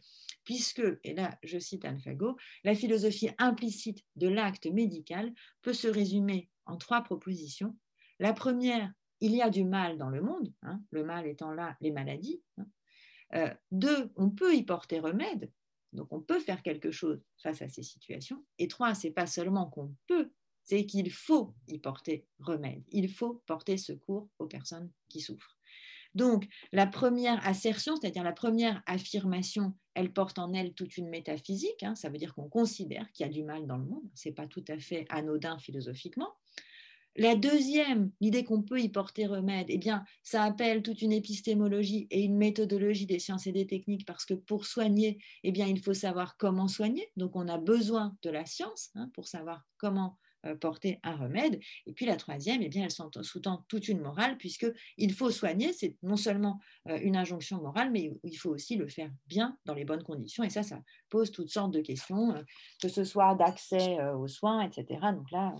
puisque, 0.44 0.82
et 1.04 1.14
là 1.14 1.38
je 1.42 1.58
cite 1.58 1.84
Anne 1.84 2.00
Fago, 2.00 2.36
la 2.64 2.74
philosophie 2.74 3.30
implicite 3.38 4.04
de 4.16 4.28
l'acte 4.28 4.66
médical 4.66 5.32
peut 5.62 5.72
se 5.72 5.86
résumer 5.86 6.48
en 6.66 6.76
trois 6.76 7.02
propositions. 7.02 7.76
La 8.18 8.32
première, 8.32 8.92
il 9.20 9.32
y 9.32 9.42
a 9.42 9.50
du 9.50 9.64
mal 9.64 9.98
dans 9.98 10.08
le 10.08 10.22
monde, 10.22 10.52
hein, 10.62 10.80
le 10.90 11.04
mal 11.04 11.26
étant 11.26 11.52
là 11.52 11.76
les 11.80 11.90
maladies. 11.90 12.42
Euh, 13.34 13.52
deux, 13.70 14.10
on 14.16 14.30
peut 14.30 14.54
y 14.54 14.62
porter 14.62 15.00
remède, 15.00 15.50
donc 15.92 16.12
on 16.12 16.20
peut 16.20 16.40
faire 16.40 16.62
quelque 16.62 16.90
chose 16.90 17.22
face 17.42 17.62
à 17.62 17.68
ces 17.68 17.82
situations. 17.82 18.44
Et 18.58 18.68
trois, 18.68 18.94
c'est 18.94 19.10
pas 19.10 19.26
seulement 19.26 19.66
qu'on 19.66 19.94
peut 20.06 20.30
c'est 20.70 20.86
qu'il 20.86 21.10
faut 21.10 21.54
y 21.66 21.78
porter 21.78 22.26
remède, 22.38 22.84
il 22.90 23.12
faut 23.12 23.42
porter 23.46 23.76
secours 23.76 24.28
aux 24.38 24.46
personnes 24.46 24.90
qui 25.08 25.20
souffrent. 25.20 25.56
Donc, 26.14 26.48
la 26.72 26.86
première 26.86 27.44
assertion, 27.46 27.96
c'est-à-dire 27.96 28.24
la 28.24 28.32
première 28.32 28.82
affirmation, 28.86 29.76
elle 29.94 30.12
porte 30.12 30.38
en 30.38 30.52
elle 30.52 30.74
toute 30.74 30.96
une 30.96 31.08
métaphysique. 31.08 31.82
Hein. 31.82 31.94
ça 31.94 32.08
veut 32.08 32.18
dire 32.18 32.34
qu'on 32.34 32.48
considère 32.48 33.10
qu'il 33.12 33.26
y 33.26 33.28
a 33.28 33.32
du 33.32 33.44
mal 33.44 33.66
dans 33.66 33.76
le 33.78 33.84
monde. 33.84 34.08
Ce 34.14 34.28
n'est 34.28 34.34
pas 34.34 34.46
tout 34.46 34.64
à 34.68 34.78
fait 34.78 35.06
anodin 35.08 35.58
philosophiquement. 35.58 36.32
La 37.20 37.36
deuxième, 37.36 38.12
l'idée 38.22 38.44
qu'on 38.44 38.62
peut 38.62 38.80
y 38.80 38.88
porter 38.88 39.26
remède, 39.26 39.66
eh 39.68 39.76
bien, 39.76 40.06
ça 40.22 40.42
appelle 40.42 40.82
toute 40.82 41.02
une 41.02 41.12
épistémologie 41.12 42.06
et 42.10 42.22
une 42.22 42.38
méthodologie 42.38 43.04
des 43.04 43.18
sciences 43.18 43.46
et 43.46 43.52
des 43.52 43.66
techniques 43.66 44.06
parce 44.06 44.24
que 44.24 44.32
pour 44.32 44.64
soigner, 44.64 45.18
eh 45.42 45.52
bien, 45.52 45.66
il 45.66 45.82
faut 45.82 45.92
savoir 45.92 46.38
comment 46.38 46.66
soigner. 46.66 47.12
Donc, 47.18 47.36
on 47.36 47.46
a 47.48 47.58
besoin 47.58 48.16
de 48.22 48.30
la 48.30 48.46
science 48.46 48.88
hein, 48.94 49.10
pour 49.12 49.28
savoir 49.28 49.66
comment 49.76 50.16
euh, 50.46 50.54
porter 50.54 50.98
un 51.02 51.14
remède. 51.14 51.60
Et 51.84 51.92
puis 51.92 52.06
la 52.06 52.16
troisième, 52.16 52.62
eh 52.62 52.70
bien, 52.70 52.86
elle 52.86 53.24
sous-tend 53.24 53.66
toute 53.68 53.88
une 53.88 54.00
morale, 54.00 54.38
puisqu'il 54.38 55.12
faut 55.12 55.30
soigner, 55.30 55.74
c'est 55.74 55.98
non 56.02 56.16
seulement 56.16 56.58
euh, 56.88 56.98
une 57.02 57.16
injonction 57.16 57.60
morale, 57.60 57.90
mais 57.90 58.14
il 58.22 58.36
faut 58.38 58.48
aussi 58.48 58.76
le 58.76 58.88
faire 58.88 59.10
bien 59.26 59.58
dans 59.66 59.74
les 59.74 59.84
bonnes 59.84 60.04
conditions. 60.04 60.42
Et 60.42 60.48
ça, 60.48 60.62
ça 60.62 60.80
pose 61.10 61.30
toutes 61.32 61.50
sortes 61.50 61.72
de 61.72 61.82
questions, 61.82 62.34
euh, 62.34 62.40
que 62.80 62.88
ce 62.88 63.04
soit 63.04 63.34
d'accès 63.34 63.98
aux 64.14 64.28
soins, 64.28 64.62
etc. 64.62 65.00
Donc 65.12 65.30
là, 65.30 65.54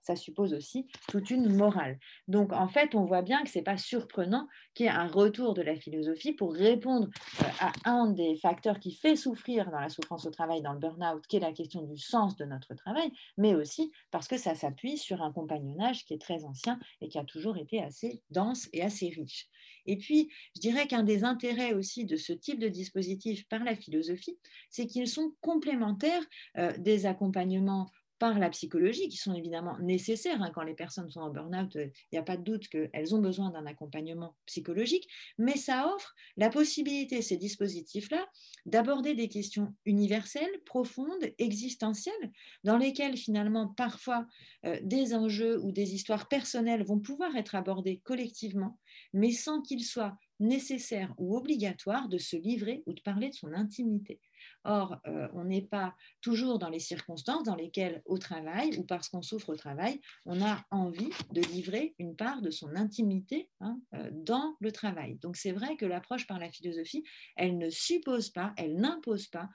ça 0.00 0.16
suppose 0.16 0.54
aussi 0.54 0.86
toute 1.08 1.30
une 1.30 1.54
morale. 1.54 1.98
Donc 2.28 2.52
en 2.52 2.68
fait, 2.68 2.94
on 2.94 3.04
voit 3.04 3.22
bien 3.22 3.42
que 3.42 3.50
ce 3.50 3.58
n'est 3.58 3.64
pas 3.64 3.76
surprenant 3.76 4.48
qu'il 4.74 4.86
y 4.86 4.88
ait 4.88 4.92
un 4.92 5.08
retour 5.08 5.54
de 5.54 5.62
la 5.62 5.76
philosophie 5.76 6.32
pour 6.32 6.54
répondre 6.54 7.08
euh, 7.42 7.46
à 7.60 7.72
un 7.84 8.10
des 8.10 8.36
facteurs 8.36 8.80
qui 8.80 8.94
fait 8.94 9.16
souffrir 9.16 9.70
dans 9.70 9.80
la 9.80 9.88
souffrance 9.88 10.26
au 10.26 10.30
travail, 10.30 10.62
dans 10.62 10.72
le 10.72 10.78
burn-out, 10.78 11.26
qui 11.26 11.36
est 11.36 11.40
la 11.40 11.52
question 11.52 11.82
du 11.82 11.98
sens 11.98 12.36
de 12.36 12.44
notre 12.44 12.74
travail, 12.74 13.10
mais 13.36 13.54
aussi 13.54 13.92
parce 14.10 14.28
que 14.28 14.36
ça 14.36 14.54
s'appuie 14.54 14.98
sur 14.98 15.22
un 15.22 15.32
compagnonnage 15.32 16.04
qui 16.04 16.14
est 16.14 16.20
très 16.20 16.44
ancien 16.44 16.78
et 17.00 17.08
qui 17.08 17.18
a 17.18 17.24
toujours 17.24 17.56
été 17.56 17.82
assez 17.82 18.22
dense 18.30 18.68
et 18.72 18.82
assez 18.82 19.08
riche. 19.08 19.48
Et 19.86 19.96
puis, 19.96 20.30
je 20.54 20.60
dirais 20.60 20.86
qu'un 20.86 21.02
des 21.02 21.24
intérêts 21.24 21.72
aussi 21.72 22.04
de 22.04 22.16
ce 22.16 22.32
type 22.32 22.60
de 22.60 22.68
dispositif 22.68 23.48
par 23.48 23.64
la 23.64 23.74
philosophie, 23.74 24.38
c'est 24.70 24.86
qu'ils 24.86 25.08
sont 25.08 25.34
complémentaires 25.40 26.22
euh, 26.58 26.72
des 26.78 27.06
accompagnements 27.06 27.90
par 28.22 28.38
la 28.38 28.50
psychologie, 28.50 29.08
qui 29.08 29.16
sont 29.16 29.34
évidemment 29.34 29.76
nécessaires. 29.80 30.40
Hein. 30.40 30.52
quand 30.54 30.62
les 30.62 30.74
personnes 30.74 31.10
sont 31.10 31.22
en 31.22 31.30
burn-out, 31.30 31.74
il 31.74 31.90
n'y 32.12 32.18
a 32.20 32.22
pas 32.22 32.36
de 32.36 32.44
doute 32.44 32.68
qu'elles 32.68 33.16
ont 33.16 33.18
besoin 33.18 33.50
d'un 33.50 33.66
accompagnement 33.66 34.36
psychologique, 34.46 35.08
mais 35.38 35.56
ça 35.56 35.92
offre 35.92 36.14
la 36.36 36.48
possibilité, 36.48 37.20
ces 37.20 37.36
dispositifs-là, 37.36 38.24
d'aborder 38.64 39.16
des 39.16 39.28
questions 39.28 39.74
universelles, 39.86 40.62
profondes, 40.64 41.32
existentielles, 41.38 42.30
dans 42.62 42.78
lesquelles 42.78 43.16
finalement 43.16 43.66
parfois 43.66 44.28
euh, 44.66 44.78
des 44.84 45.16
enjeux 45.16 45.60
ou 45.60 45.72
des 45.72 45.92
histoires 45.92 46.28
personnelles 46.28 46.84
vont 46.84 47.00
pouvoir 47.00 47.34
être 47.34 47.56
abordées 47.56 48.02
collectivement, 48.04 48.78
mais 49.12 49.32
sans 49.32 49.62
qu'il 49.62 49.84
soit 49.84 50.16
nécessaire 50.40 51.14
ou 51.18 51.36
obligatoire 51.36 52.08
de 52.08 52.18
se 52.18 52.36
livrer 52.36 52.82
ou 52.86 52.92
de 52.92 53.00
parler 53.00 53.28
de 53.28 53.34
son 53.34 53.52
intimité. 53.52 54.20
Or, 54.64 54.96
euh, 55.06 55.28
on 55.34 55.44
n'est 55.44 55.62
pas 55.62 55.94
toujours 56.20 56.58
dans 56.58 56.68
les 56.68 56.80
circonstances 56.80 57.44
dans 57.44 57.54
lesquelles, 57.54 58.02
au 58.04 58.18
travail 58.18 58.76
ou 58.78 58.84
parce 58.84 59.08
qu'on 59.08 59.22
souffre 59.22 59.50
au 59.50 59.56
travail, 59.56 60.00
on 60.24 60.42
a 60.42 60.64
envie 60.70 61.10
de 61.32 61.40
livrer 61.42 61.94
une 61.98 62.16
part 62.16 62.42
de 62.42 62.50
son 62.50 62.74
intimité 62.74 63.50
hein, 63.60 63.80
euh, 63.94 64.10
dans 64.12 64.56
le 64.60 64.72
travail. 64.72 65.16
Donc, 65.16 65.36
c'est 65.36 65.52
vrai 65.52 65.76
que 65.76 65.86
l'approche 65.86 66.26
par 66.26 66.38
la 66.38 66.50
philosophie, 66.50 67.04
elle 67.36 67.58
ne 67.58 67.70
suppose 67.70 68.30
pas, 68.30 68.52
elle 68.56 68.76
n'impose 68.76 69.28
pas 69.28 69.48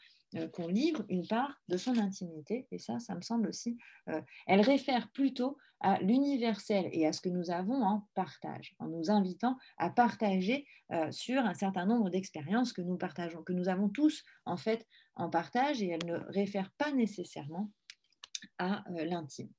qu'on 0.53 0.67
livre 0.67 1.05
une 1.09 1.25
part 1.25 1.61
de 1.67 1.77
son 1.77 1.97
intimité. 1.97 2.67
Et 2.71 2.79
ça, 2.79 2.99
ça 2.99 3.15
me 3.15 3.21
semble 3.21 3.47
aussi, 3.47 3.77
euh, 4.09 4.21
elle 4.45 4.61
réfère 4.61 5.09
plutôt 5.11 5.57
à 5.79 5.99
l'universel 6.01 6.89
et 6.91 7.05
à 7.05 7.13
ce 7.13 7.21
que 7.21 7.29
nous 7.29 7.51
avons 7.51 7.83
en 7.83 8.07
partage, 8.15 8.75
en 8.79 8.87
nous 8.87 9.11
invitant 9.11 9.57
à 9.77 9.89
partager 9.89 10.65
euh, 10.91 11.11
sur 11.11 11.39
un 11.39 11.53
certain 11.53 11.85
nombre 11.85 12.09
d'expériences 12.09 12.73
que 12.73 12.81
nous 12.81 12.97
partageons, 12.97 13.43
que 13.43 13.53
nous 13.53 13.69
avons 13.69 13.89
tous 13.89 14.23
en 14.45 14.57
fait 14.57 14.87
en 15.15 15.29
partage, 15.29 15.81
et 15.81 15.89
elle 15.89 16.05
ne 16.05 16.17
réfère 16.29 16.71
pas 16.77 16.91
nécessairement 16.91 17.71
à 18.57 18.83
l'intime. 18.89 19.49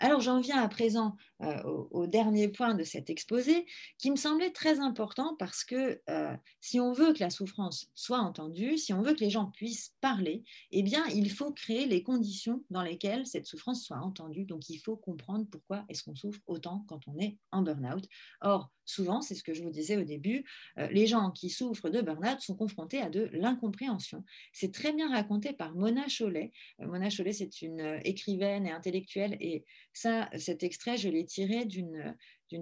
Alors 0.00 0.20
j'en 0.20 0.40
viens 0.40 0.62
à 0.62 0.68
présent 0.68 1.16
euh, 1.42 1.62
au, 1.90 2.06
dernier 2.06 2.48
point 2.48 2.74
de 2.74 2.84
cet 2.84 3.10
exposé 3.10 3.66
qui 3.98 4.10
me 4.10 4.16
semblait 4.16 4.50
très 4.50 4.78
important 4.78 5.34
parce 5.38 5.64
que 5.64 6.00
euh, 6.08 6.36
si 6.60 6.78
on 6.78 6.92
veut 6.92 7.12
que 7.12 7.20
la 7.20 7.30
souffrance 7.30 7.90
soit 7.94 8.18
entendue, 8.18 8.78
si 8.78 8.92
on 8.92 9.02
veut 9.02 9.14
que 9.14 9.20
les 9.20 9.30
gens 9.30 9.46
puissent 9.46 9.94
parler, 10.00 10.44
eh 10.70 10.82
bien 10.82 11.04
il 11.08 11.30
faut 11.30 11.52
créer 11.52 11.86
les 11.86 12.02
conditions 12.04 12.64
dans 12.70 12.82
lesquelles 12.82 13.26
cette 13.26 13.46
souffrance 13.46 13.84
soit 13.84 13.98
entendue. 13.98 14.44
Donc 14.44 14.68
il 14.68 14.78
faut 14.78 14.96
comprendre 14.96 15.46
pourquoi 15.50 15.84
est-ce 15.88 16.04
qu'on 16.04 16.14
souffre 16.14 16.40
autant 16.46 16.84
quand 16.88 17.00
on 17.08 17.18
est 17.18 17.36
en 17.50 17.62
burn-out. 17.62 18.04
Or, 18.40 18.70
souvent, 18.84 19.20
c'est 19.20 19.34
ce 19.34 19.42
que 19.42 19.54
je 19.54 19.62
vous 19.62 19.70
disais 19.70 19.96
au 19.96 20.04
début, 20.04 20.44
euh, 20.78 20.88
les 20.90 21.06
gens 21.06 21.30
qui 21.30 21.50
souffrent 21.50 21.90
de 21.90 22.00
burn-out 22.00 22.40
sont 22.40 22.54
confrontés 22.56 23.00
à 23.00 23.10
de 23.10 23.28
l'incompréhension. 23.32 24.24
C'est 24.52 24.72
très 24.72 24.92
bien 24.92 25.10
raconté 25.10 25.52
par 25.52 25.74
Mona 25.74 26.06
Chollet. 26.08 26.52
Mona 26.78 27.10
Chollet, 27.10 27.32
c'est 27.32 27.62
une 27.62 28.00
écrivaine 28.04 28.66
et 28.66 28.70
intellectuelle 28.70 29.36
et 29.40 29.64
ça, 29.92 30.28
cet 30.38 30.62
extrait, 30.62 30.96
je 30.96 31.08
l'ai 31.08 31.24
tiré 31.24 31.64
d'une 31.64 32.14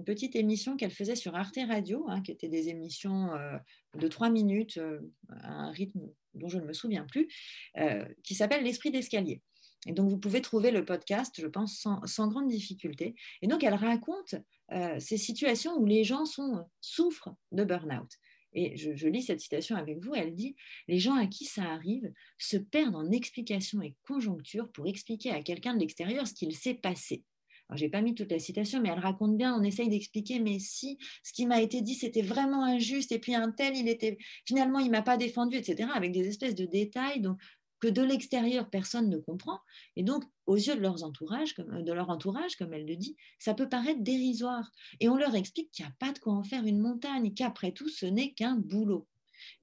petite 0.05 0.35
émission 0.35 0.75
qu'elle 0.75 0.91
faisait 0.91 1.15
sur 1.15 1.35
Arte 1.35 1.59
Radio, 1.67 2.05
hein, 2.09 2.21
qui 2.21 2.31
étaient 2.31 2.49
des 2.49 2.69
émissions 2.69 3.33
euh, 3.35 3.57
de 3.95 4.07
trois 4.07 4.29
minutes 4.29 4.77
euh, 4.77 4.99
à 5.41 5.51
un 5.51 5.71
rythme 5.71 6.01
dont 6.33 6.49
je 6.49 6.59
ne 6.59 6.65
me 6.65 6.73
souviens 6.73 7.05
plus, 7.05 7.27
euh, 7.77 8.05
qui 8.23 8.35
s'appelle 8.35 8.63
L'esprit 8.63 8.91
d'escalier. 8.91 9.41
Et 9.85 9.93
donc, 9.93 10.09
vous 10.09 10.17
pouvez 10.17 10.41
trouver 10.41 10.71
le 10.71 10.83
podcast, 10.83 11.35
je 11.39 11.47
pense, 11.47 11.85
sans, 12.05 12.27
grande 12.27 12.47
difficulté. 12.47 13.15
Et 13.41 13.47
donc, 13.47 13.63
elle 13.63 13.75
raconte 13.75 14.35
ces 14.99 15.17
situations 15.17 15.77
où 15.77 15.85
les 15.85 16.03
gens 16.03 16.25
souffrent 16.81 17.29
de 17.53 17.63
burn-out. 17.63 18.09
Et 18.57 18.75
je, 18.75 19.07
lis 19.07 19.21
cette 19.21 19.39
citation 19.39 19.75
avec 19.75 19.99
vous, 19.99 20.15
elle 20.15 20.33
dit, 20.33 20.55
les 20.87 20.97
gens 20.97 21.15
à 21.15 21.27
qui 21.27 21.45
ça 21.45 21.61
arrive 21.61 22.11
se 22.39 22.57
perdent 22.57 22.95
en 22.95 23.11
explications 23.11 23.83
et 23.83 23.93
conjonctures 24.01 24.71
pour 24.71 24.87
expliquer 24.87 25.29
à 25.29 25.43
quelqu'un 25.43 25.75
de 25.75 25.79
l'extérieur 25.79 26.27
ce 26.27 26.33
qu'il 26.33 26.55
s'est 26.55 26.73
passé. 26.73 27.23
Alors, 27.69 27.77
j'ai 27.77 27.89
pas 27.89 28.01
mis 28.01 28.15
toute 28.15 28.31
la 28.31 28.39
citation, 28.39 28.81
mais 28.81 28.89
elle 28.89 28.99
raconte 28.99 29.37
bien, 29.37 29.53
on 29.53 29.61
essaye 29.61 29.89
d'expliquer, 29.89 30.39
mais 30.39 30.57
si 30.57 30.97
ce 31.21 31.33
qui 31.33 31.45
m'a 31.45 31.61
été 31.61 31.81
dit, 31.81 31.93
c'était 31.93 32.23
vraiment 32.23 32.63
injuste, 32.63 33.11
et 33.11 33.19
puis 33.19 33.35
un 33.35 33.51
tel, 33.51 33.75
il 33.75 33.87
était, 33.89 34.17
finalement, 34.45 34.79
il 34.79 34.89
m'a 34.89 35.03
pas 35.03 35.17
défendu, 35.17 35.57
etc., 35.57 35.89
avec 35.93 36.11
des 36.11 36.27
espèces 36.27 36.55
de 36.55 36.65
détails 36.65 37.21
donc, 37.21 37.39
que 37.79 37.87
de 37.87 38.01
l'extérieur, 38.01 38.69
personne 38.69 39.09
ne 39.09 39.17
comprend. 39.17 39.59
Et 39.95 40.03
donc, 40.03 40.23
aux 40.45 40.55
yeux 40.55 40.75
de, 40.75 40.81
leurs 40.81 41.03
entourages, 41.03 41.53
comme, 41.53 41.83
de 41.83 41.93
leur 41.93 42.09
entourage, 42.09 42.55
comme 42.55 42.73
elle 42.73 42.85
le 42.85 42.95
dit, 42.95 43.15
ça 43.39 43.53
peut 43.53 43.69
paraître 43.69 44.01
dérisoire. 44.01 44.71
Et 44.99 45.09
on 45.09 45.15
leur 45.15 45.35
explique 45.35 45.71
qu'il 45.71 45.85
n'y 45.85 45.91
a 45.91 45.95
pas 45.99 46.13
de 46.13 46.19
quoi 46.19 46.33
en 46.33 46.43
faire 46.43 46.65
une 46.65 46.79
montagne, 46.79 47.33
qu'après 47.33 47.71
tout, 47.71 47.89
ce 47.89 48.05
n'est 48.05 48.33
qu'un 48.33 48.55
boulot. 48.55 49.07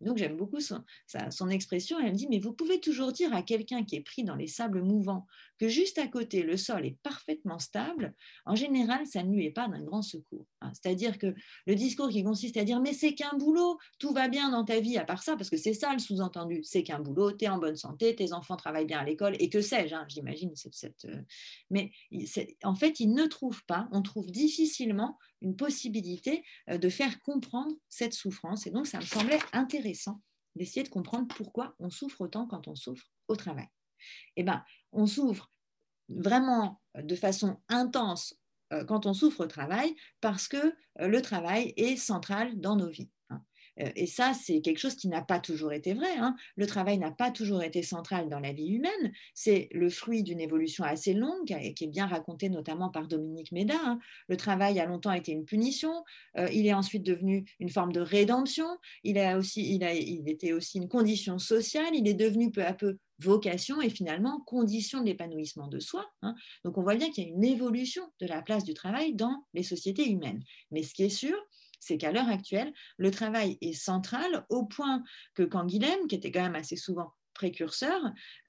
Donc 0.00 0.18
j'aime 0.18 0.36
beaucoup 0.36 0.60
son, 0.60 0.82
son, 1.30 1.48
expression. 1.48 1.98
Elle 1.98 2.12
me 2.12 2.16
dit, 2.16 2.28
mais 2.28 2.38
vous 2.38 2.52
pouvez 2.52 2.80
toujours 2.80 3.12
dire 3.12 3.34
à 3.34 3.42
quelqu'un 3.42 3.84
qui 3.84 3.96
est 3.96 4.00
pris 4.00 4.24
dans 4.24 4.36
les 4.36 4.46
sables 4.46 4.82
mouvants 4.82 5.26
que 5.58 5.68
juste 5.68 5.98
à 5.98 6.08
côté, 6.08 6.42
le 6.42 6.56
sol 6.56 6.84
est 6.84 6.98
parfaitement 7.02 7.58
stable. 7.58 8.14
En 8.44 8.54
général, 8.54 9.06
ça 9.06 9.22
ne 9.22 9.32
lui 9.32 9.46
est 9.46 9.50
pas 9.50 9.68
d'un 9.68 9.82
grand 9.82 10.02
secours. 10.02 10.46
Hein. 10.60 10.72
C'est-à-dire 10.74 11.18
que 11.18 11.34
le 11.66 11.74
discours 11.74 12.08
qui 12.08 12.24
consiste 12.24 12.56
à 12.56 12.64
dire, 12.64 12.80
mais 12.80 12.92
c'est 12.92 13.14
qu'un 13.14 13.36
boulot, 13.36 13.78
tout 13.98 14.12
va 14.12 14.28
bien 14.28 14.50
dans 14.50 14.64
ta 14.64 14.80
vie 14.80 14.98
à 14.98 15.04
part 15.04 15.22
ça, 15.22 15.36
parce 15.36 15.50
que 15.50 15.56
c'est 15.56 15.74
ça 15.74 15.92
le 15.92 15.98
sous-entendu, 15.98 16.62
c'est 16.64 16.82
qu'un 16.82 16.98
boulot, 16.98 17.32
tu 17.32 17.44
es 17.44 17.48
en 17.48 17.58
bonne 17.58 17.76
santé, 17.76 18.14
tes 18.16 18.32
enfants 18.32 18.56
travaillent 18.56 18.86
bien 18.86 18.98
à 18.98 19.04
l'école, 19.04 19.36
et 19.38 19.48
que 19.48 19.60
sais-je, 19.60 19.94
hein, 19.94 20.04
j'imagine. 20.08 20.52
Cette, 20.54 21.04
euh, 21.04 21.22
Mais 21.70 21.92
en 22.62 22.74
fait, 22.74 23.00
il 23.00 23.12
ne 23.12 23.26
trouve 23.26 23.64
pas, 23.66 23.88
on 23.92 24.02
trouve 24.02 24.30
difficilement 24.30 25.18
une 25.44 25.56
possibilité 25.56 26.44
euh, 26.70 26.78
de 26.78 26.88
faire 26.88 27.22
comprendre 27.22 27.72
cette 27.88 28.14
souffrance. 28.14 28.66
Et 28.66 28.70
donc, 28.70 28.86
ça 28.86 28.98
me 28.98 29.04
semblait 29.04 29.38
intéressant 29.52 30.20
d'essayer 30.56 30.82
de 30.82 30.88
comprendre 30.88 31.28
pourquoi 31.28 31.76
on 31.78 31.90
souffre 31.90 32.22
autant 32.22 32.46
quand 32.46 32.66
on 32.66 32.74
souffre 32.74 33.06
au 33.28 33.36
travail. 33.36 33.68
Eh 34.36 34.42
bien, 34.42 34.64
on 34.92 35.06
souffre 35.06 35.52
vraiment 36.08 36.80
de 36.96 37.14
façon 37.14 37.60
intense 37.68 38.38
euh, 38.72 38.84
quand 38.84 39.06
on 39.06 39.14
souffre 39.14 39.44
au 39.44 39.46
travail 39.46 39.94
parce 40.20 40.48
que 40.48 40.74
euh, 41.00 41.08
le 41.08 41.22
travail 41.22 41.72
est 41.76 41.96
central 41.96 42.58
dans 42.60 42.76
nos 42.76 42.88
vies. 42.88 43.10
Euh, 43.80 43.90
et 43.96 44.06
ça, 44.06 44.32
c'est 44.34 44.60
quelque 44.60 44.78
chose 44.78 44.94
qui 44.94 45.08
n'a 45.08 45.22
pas 45.22 45.40
toujours 45.40 45.72
été 45.72 45.94
vrai. 45.94 46.16
Hein. 46.18 46.36
Le 46.56 46.66
travail 46.66 46.98
n'a 46.98 47.10
pas 47.10 47.30
toujours 47.30 47.62
été 47.62 47.82
central 47.82 48.28
dans 48.28 48.40
la 48.40 48.52
vie 48.52 48.68
humaine. 48.68 49.12
C'est 49.34 49.68
le 49.72 49.90
fruit 49.90 50.22
d'une 50.22 50.40
évolution 50.40 50.84
assez 50.84 51.14
longue 51.14 51.46
qui 51.46 51.84
est 51.84 51.88
bien 51.88 52.06
racontée 52.06 52.48
notamment 52.48 52.90
par 52.90 53.08
Dominique 53.08 53.52
Méda. 53.52 53.74
Hein. 53.84 53.98
Le 54.28 54.36
travail 54.36 54.80
a 54.80 54.86
longtemps 54.86 55.12
été 55.12 55.32
une 55.32 55.44
punition. 55.44 56.04
Euh, 56.38 56.48
il 56.52 56.66
est 56.66 56.74
ensuite 56.74 57.02
devenu 57.02 57.44
une 57.60 57.70
forme 57.70 57.92
de 57.92 58.00
rédemption. 58.00 58.66
Il, 59.02 59.18
a 59.18 59.38
aussi, 59.38 59.74
il, 59.74 59.84
a, 59.84 59.94
il 59.94 60.28
était 60.28 60.52
aussi 60.52 60.78
une 60.78 60.88
condition 60.88 61.38
sociale. 61.38 61.94
Il 61.94 62.08
est 62.08 62.14
devenu 62.14 62.50
peu 62.50 62.64
à 62.64 62.72
peu 62.72 62.98
vocation 63.20 63.80
et 63.80 63.90
finalement 63.90 64.40
condition 64.40 65.00
de 65.00 65.06
l'épanouissement 65.06 65.68
de 65.68 65.78
soi. 65.78 66.04
Hein. 66.22 66.34
Donc 66.64 66.78
on 66.78 66.82
voit 66.82 66.96
bien 66.96 67.10
qu'il 67.10 67.24
y 67.24 67.26
a 67.26 67.30
une 67.30 67.44
évolution 67.44 68.02
de 68.20 68.26
la 68.26 68.42
place 68.42 68.64
du 68.64 68.74
travail 68.74 69.14
dans 69.14 69.44
les 69.54 69.62
sociétés 69.62 70.08
humaines. 70.10 70.42
Mais 70.70 70.82
ce 70.82 70.94
qui 70.94 71.04
est 71.04 71.08
sûr, 71.08 71.36
c'est 71.84 71.98
qu'à 71.98 72.12
l'heure 72.12 72.28
actuelle, 72.28 72.72
le 72.96 73.10
travail 73.10 73.58
est 73.60 73.74
central 73.74 74.46
au 74.48 74.64
point 74.64 75.02
que 75.34 75.42
quand 75.42 75.66
qui 75.66 76.14
était 76.14 76.30
quand 76.30 76.42
même 76.42 76.54
assez 76.54 76.76
souvent 76.76 77.12
précurseur, 77.34 78.00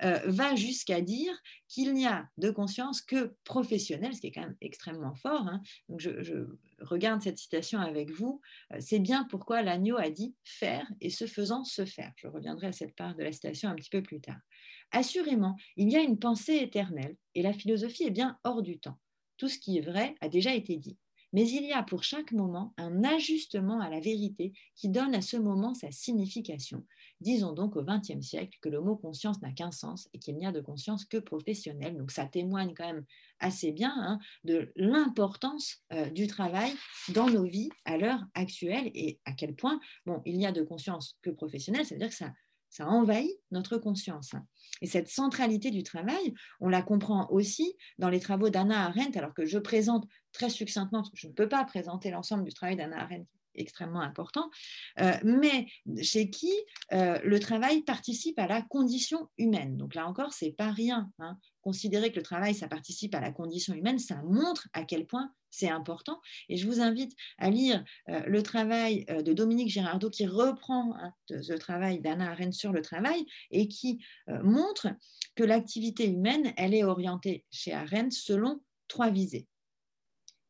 euh, 0.04 0.20
va 0.26 0.56
jusqu'à 0.56 1.02
dire 1.02 1.34
qu'il 1.68 1.94
n'y 1.94 2.06
a 2.06 2.30
de 2.38 2.52
conscience 2.52 3.02
que 3.02 3.36
professionnelle, 3.44 4.16
ce 4.16 4.22
qui 4.22 4.28
est 4.28 4.32
quand 4.32 4.42
même 4.42 4.58
extrêmement 4.62 5.16
fort. 5.16 5.48
Hein. 5.48 5.62
Je, 5.98 6.48
regarde 6.80 7.22
cette 7.22 7.38
citation 7.38 7.80
avec 7.80 8.12
vous. 8.12 8.42
Euh, 8.72 8.78
c'est 8.80 9.00
bien 9.00 9.26
pourquoi 9.26 9.64
l'agneau 9.64 9.98
a 9.98 10.10
dit 10.10 10.36
faire 10.44 10.88
et 11.02 11.10
ce 11.10 11.26
faisant 11.26 11.64
se 11.64 11.84
faire. 11.84 12.14
Je 12.16 12.28
reviendrai 12.28 12.68
à 12.68 12.72
cette 12.72 12.96
part 12.96 13.16
de 13.16 13.24
la 13.24 13.32
citation 13.32 13.70
un 13.70 13.76
petit 13.76 13.90
peu 13.90 14.04
plus 14.04 14.22
tard. 14.22 14.40
Assurément, 14.92 15.58
il 15.76 15.92
y 15.92 15.98
a 15.98 16.02
une 16.02 16.20
pensée 16.20 16.58
éternelle 16.58 17.18
et 17.34 17.42
la 17.42 17.54
philosophie 17.54 18.04
est 18.04 18.12
bien 18.12 18.38
hors 18.44 18.62
du 18.62 18.80
temps. 18.80 19.00
Tout 19.38 19.50
ce 19.50 19.58
qui 19.58 19.78
est 19.78 19.82
vrai 19.82 20.16
a 20.22 20.30
déjà 20.30 20.54
été 20.54 20.78
dit 20.78 20.98
mais 21.36 21.50
il 21.50 21.66
y 21.66 21.74
a 21.74 21.84
pour 21.84 22.02
chaque 22.02 22.32
moment 22.32 22.74
un 22.78 23.04
ajustement 23.04 23.82
à 23.82 23.90
la 23.90 24.00
vérité 24.00 24.54
qui 24.74 24.88
donne 24.88 25.14
à 25.14 25.20
ce 25.22 25.36
moment 25.36 25.74
sa 25.74 25.92
signification. 25.92 26.86
Disons 27.20 27.52
donc 27.52 27.76
au 27.76 27.84
XXe 27.84 28.26
siècle 28.26 28.58
que 28.62 28.70
le 28.70 28.80
mot 28.80 28.96
conscience 28.96 29.42
n'a 29.42 29.52
qu'un 29.52 29.72
sens 29.72 30.08
et 30.14 30.20
qu'il 30.20 30.38
n'y 30.38 30.46
a 30.46 30.54
de 30.54 30.62
conscience 30.62 31.04
que 31.04 31.18
professionnelle. 31.18 31.98
Donc 31.98 32.12
ça 32.12 32.26
témoigne 32.26 32.74
quand 32.74 32.86
même 32.86 33.04
assez 33.40 33.74
bien 33.74 33.94
hein, 33.98 34.18
de 34.46 34.72
l'importance 34.78 35.84
euh, 35.92 36.10
du 36.10 36.28
travail 36.28 36.72
dans 37.14 37.30
nos 37.30 37.44
vies 37.44 37.70
à 37.84 37.98
l'heure 37.98 38.24
actuelle 38.34 38.90
et 38.94 39.20
à 39.26 39.34
quel 39.34 39.56
point, 39.56 39.82
il 40.26 40.38
n'y 40.38 40.46
a 40.46 40.54
de 40.54 40.64
conscience 40.64 41.18
que 41.22 41.32
professionnelle, 41.32 41.86
c'est-à-dire 41.86 42.10
que 42.10 42.16
ça, 42.16 42.32
ça 42.76 42.88
envahit 42.88 43.32
notre 43.52 43.78
conscience. 43.78 44.32
Et 44.82 44.88
cette 44.88 45.08
centralité 45.08 45.72
du 45.72 45.82
travail, 45.82 46.34
on 46.60 46.68
la 46.68 46.82
comprend 46.82 47.30
aussi 47.32 47.78
dans 48.00 48.10
les 48.10 48.20
travaux 48.20 48.50
d'Anna 48.50 48.86
Arendt, 48.86 49.18
alors 49.18 49.34
que 49.34 49.46
je 49.46 49.58
présente 49.58 50.06
très 50.34 50.50
succinctement, 50.50 51.00
parce 51.00 51.12
que 51.12 51.18
je 51.18 51.28
ne 51.28 51.34
peux 51.34 51.48
pas 51.48 51.64
présenter 51.64 52.12
l'ensemble 52.12 52.44
du 52.44 52.54
travail 52.54 52.76
d'Anna 52.76 53.02
Arendt 53.02 53.28
extrêmement 53.58 54.02
important, 54.02 54.50
euh, 55.00 55.14
mais 55.24 55.68
chez 56.02 56.30
qui 56.30 56.52
euh, 56.92 57.18
le 57.24 57.40
travail 57.40 57.84
participe 57.84 58.38
à 58.38 58.48
la 58.48 58.62
condition 58.62 59.30
humaine. 59.38 59.78
Donc 59.78 59.96
là 59.96 60.06
encore, 60.06 60.34
c'est 60.34 60.52
pas 60.52 60.72
rien. 60.72 61.10
Hein. 61.20 61.38
Considérer 61.62 62.12
que 62.12 62.18
le 62.18 62.24
travail, 62.24 62.54
ça 62.54 62.68
participe 62.68 63.16
à 63.16 63.22
la 63.22 63.32
condition 63.32 63.74
humaine, 63.74 63.98
ça 63.98 64.22
montre 64.24 64.68
à 64.74 64.84
quel 64.84 65.06
point 65.06 65.32
c'est 65.56 65.70
important. 65.70 66.20
Et 66.50 66.58
je 66.58 66.68
vous 66.68 66.82
invite 66.82 67.16
à 67.38 67.50
lire 67.50 67.84
euh, 68.10 68.22
le 68.26 68.44
travail 68.44 69.06
de 69.06 69.34
Dominique 69.34 69.70
Girardot 69.70 70.10
qui 70.10 70.26
reprend 70.26 70.96
hein, 70.96 71.14
le 71.30 71.58
travail 71.58 72.00
d'Anna 72.02 72.32
Arendt 72.32 72.54
sur 72.54 72.72
le 72.72 72.82
travail 72.82 73.26
et 73.52 73.68
qui 73.68 74.04
montre 74.28 74.88
que 75.36 75.44
l'activité 75.44 76.08
humaine, 76.08 76.54
elle 76.58 76.74
est 76.74 76.84
orientée 76.84 77.46
chez 77.52 77.74
Arendt 77.74 78.12
selon 78.12 78.62
trois 78.88 79.10
visées. 79.10 79.48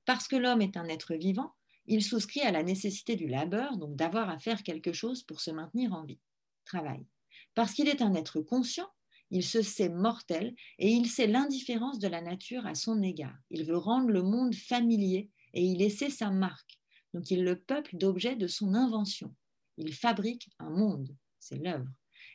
Parce 0.06 0.28
que 0.28 0.36
l'homme 0.36 0.62
est 0.62 0.78
un 0.78 0.88
être 0.88 1.16
vivant, 1.16 1.53
il 1.88 2.03
souscrit 2.03 2.41
à 2.41 2.51
la 2.51 2.64
nécessité 2.64 3.16
du 3.16 3.28
labeur, 3.28 3.78
donc 3.78 3.95
d'avoir 3.95 4.30
à 4.30 4.39
faire 4.39 4.64
quelque 4.64 4.93
chose 4.93 5.24
pour 5.24 5.41
se 5.41 5.51
maintenir 5.51 5.93
en 5.93 6.03
vie. 6.03 6.20
Travail. 6.66 7.06
Parce 7.53 7.74
qu'il 7.74 7.88
est 7.88 8.01
un 8.01 8.14
être 8.16 8.41
conscient, 8.41 8.89
il 9.36 9.43
se 9.43 9.61
sait 9.61 9.89
mortel 9.89 10.55
et 10.79 10.89
il 10.89 11.09
sait 11.09 11.27
l'indifférence 11.27 11.99
de 11.99 12.07
la 12.07 12.21
nature 12.21 12.65
à 12.65 12.73
son 12.73 13.03
égard. 13.03 13.36
Il 13.49 13.65
veut 13.65 13.75
rendre 13.75 14.07
le 14.07 14.23
monde 14.23 14.55
familier 14.55 15.29
et 15.53 15.61
y 15.61 15.75
laisser 15.75 16.09
sa 16.09 16.29
marque. 16.31 16.79
Donc 17.13 17.29
il 17.31 17.43
le 17.43 17.59
peuple 17.59 17.97
d'objets 17.97 18.38
de 18.38 18.47
son 18.47 18.73
invention. 18.73 19.36
Il 19.77 19.93
fabrique 19.93 20.49
un 20.57 20.69
monde, 20.69 21.13
c'est 21.38 21.57
l'œuvre. 21.57 21.89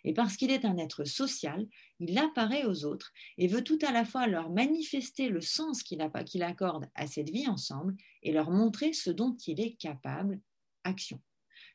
Et 0.04 0.12
parce 0.12 0.36
qu'il 0.36 0.50
est 0.50 0.66
un 0.66 0.76
être 0.76 1.04
social, 1.04 1.66
il 2.00 2.18
apparaît 2.18 2.66
aux 2.66 2.84
autres 2.84 3.12
et 3.38 3.46
veut 3.46 3.64
tout 3.64 3.78
à 3.80 3.92
la 3.92 4.04
fois 4.04 4.26
leur 4.26 4.50
manifester 4.50 5.30
le 5.30 5.40
sens 5.40 5.82
qu'il 5.82 6.02
accorde 6.02 6.86
à 6.94 7.06
cette 7.06 7.30
vie 7.30 7.48
ensemble 7.48 7.96
et 8.22 8.32
leur 8.32 8.50
montrer 8.50 8.92
ce 8.92 9.08
dont 9.08 9.34
il 9.46 9.58
est 9.58 9.74
capable, 9.76 10.38
action. 10.84 11.18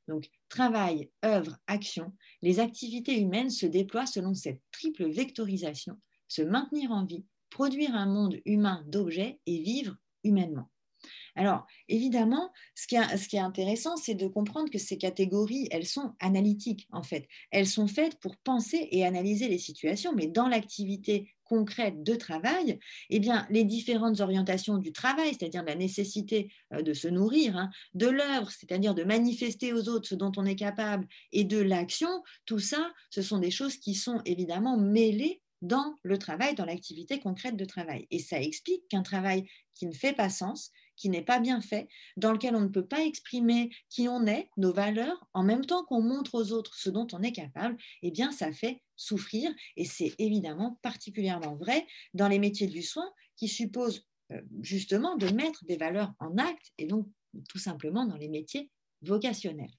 Donc, 0.08 0.30
travail, 0.50 1.10
œuvre, 1.24 1.58
action, 1.68 2.14
les 2.42 2.60
activités 2.60 3.20
humaines 3.20 3.50
se 3.50 3.66
déploient 3.66 4.06
selon 4.06 4.34
cette 4.34 4.62
triple 4.72 5.10
vectorisation, 5.10 6.00
se 6.28 6.42
maintenir 6.42 6.92
en 6.92 7.06
vie, 7.06 7.26
produire 7.50 7.96
un 7.96 8.06
monde 8.06 8.40
humain 8.46 8.84
d'objets 8.88 9.40
et 9.46 9.60
vivre 9.60 9.96
humainement. 10.24 10.70
Alors, 11.36 11.66
évidemment, 11.88 12.52
ce 12.76 12.88
qui 12.88 12.96
est, 12.96 13.40
intéressant, 13.40 13.98
c'est 13.98 14.16
de 14.16 14.28
comprendre 14.28 14.70
que 14.70 14.78
ces 14.78 14.98
catégories, 14.98 15.68
elles 15.72 15.86
sont 15.86 16.14
analytiques, 16.20 16.88
en 16.92 17.04
fait. 17.04 17.28
Elles 17.52 17.68
sont 17.68 17.88
faites 17.88 18.20
pour 18.20 18.38
penser 18.38 18.88
et 18.92 19.06
analyser 19.06 19.48
les 19.48 19.60
situations, 19.60 20.14
mais 20.16 20.28
dans 20.28 20.48
l'activité 20.48 21.35
concrète 21.46 22.04
de 22.04 22.16
travail, 22.16 22.80
eh 23.10 23.20
bien, 23.20 23.48
les 23.50 23.64
différentes 23.64 24.20
orientations 24.20 24.78
du 24.78 24.92
travail, 24.92 25.34
c'est-à-dire 25.34 25.64
la 25.64 25.76
nécessité 25.76 26.52
euh, 26.74 26.82
de 26.82 26.94
se 26.94 27.08
nourrir, 27.08 27.56
hein, 27.58 27.70
de 27.94 28.08
l'œuvre, 28.08 28.52
c'est-à-dire 28.52 28.94
de 28.94 29.04
manifester 29.04 29.74
aux 29.74 29.88
autres 29.88 30.10
ce 30.10 30.16
dont 30.16 30.32
on 30.38 30.46
est 30.46 30.56
capable, 30.56 31.08
et 31.32 31.44
de 31.44 31.60
l'action, 31.60 32.24
tout 32.46 32.60
ça, 32.60 32.92
ce 33.10 33.22
sont 33.22 33.40
des 33.40 33.52
choses 33.52 33.78
qui 33.78 33.96
sont 33.96 34.22
évidemment 34.26 34.78
mêlées 34.78 35.42
dans 35.62 35.96
le 36.04 36.18
travail, 36.18 36.56
dans 36.56 36.66
l'activité 36.66 37.20
concrète 37.20 37.56
de 37.56 37.66
travail. 37.66 38.08
Et 38.12 38.20
ça 38.20 38.40
explique 38.40 38.88
qu'un 38.90 39.04
travail 39.04 39.46
qui 39.74 39.88
ne 39.88 39.94
fait 39.94 40.14
pas 40.14 40.30
sens, 40.30 40.72
qui 40.96 41.10
n'est 41.10 41.24
pas 41.24 41.40
bien 41.40 41.62
fait, 41.62 41.88
dans 42.18 42.32
lequel 42.32 42.56
on 42.56 42.62
ne 42.62 42.68
peut 42.68 42.86
pas 42.86 43.04
exprimer 43.04 43.70
qui 43.90 44.08
on 44.08 44.26
est, 44.26 44.50
nos 44.58 44.74
valeurs, 44.74 45.28
en 45.34 45.44
même 45.44 45.66
temps 45.66 45.84
qu'on 45.86 46.02
montre 46.02 46.36
aux 46.36 46.52
autres 46.52 46.76
ce 46.76 46.90
dont 46.90 47.08
on 47.14 47.22
est 47.22 47.32
capable, 47.32 47.78
eh 48.02 48.12
bien, 48.12 48.32
ça 48.32 48.52
fait 48.52 48.82
souffrir. 48.96 49.52
Et 49.76 49.86
c'est 49.86 50.14
évidemment 50.20 50.80
particulièrement 50.82 51.56
vrai 51.56 51.86
dans 52.14 52.28
les 52.28 52.40
métiers 52.40 52.68
du 52.68 52.82
soin 52.82 53.10
qui 53.36 53.48
supposent 53.48 54.06
euh, 54.32 54.42
justement 54.62 55.16
de 55.18 55.30
mettre 55.30 55.66
des 55.66 55.78
valeurs 55.78 56.14
en 56.20 56.38
acte 56.38 56.72
et 56.78 56.88
donc 56.88 57.08
tout 57.50 57.60
simplement 57.60 58.06
dans 58.06 58.16
les 58.16 58.30
métiers 58.30 58.72
vocationnels. 59.02 59.72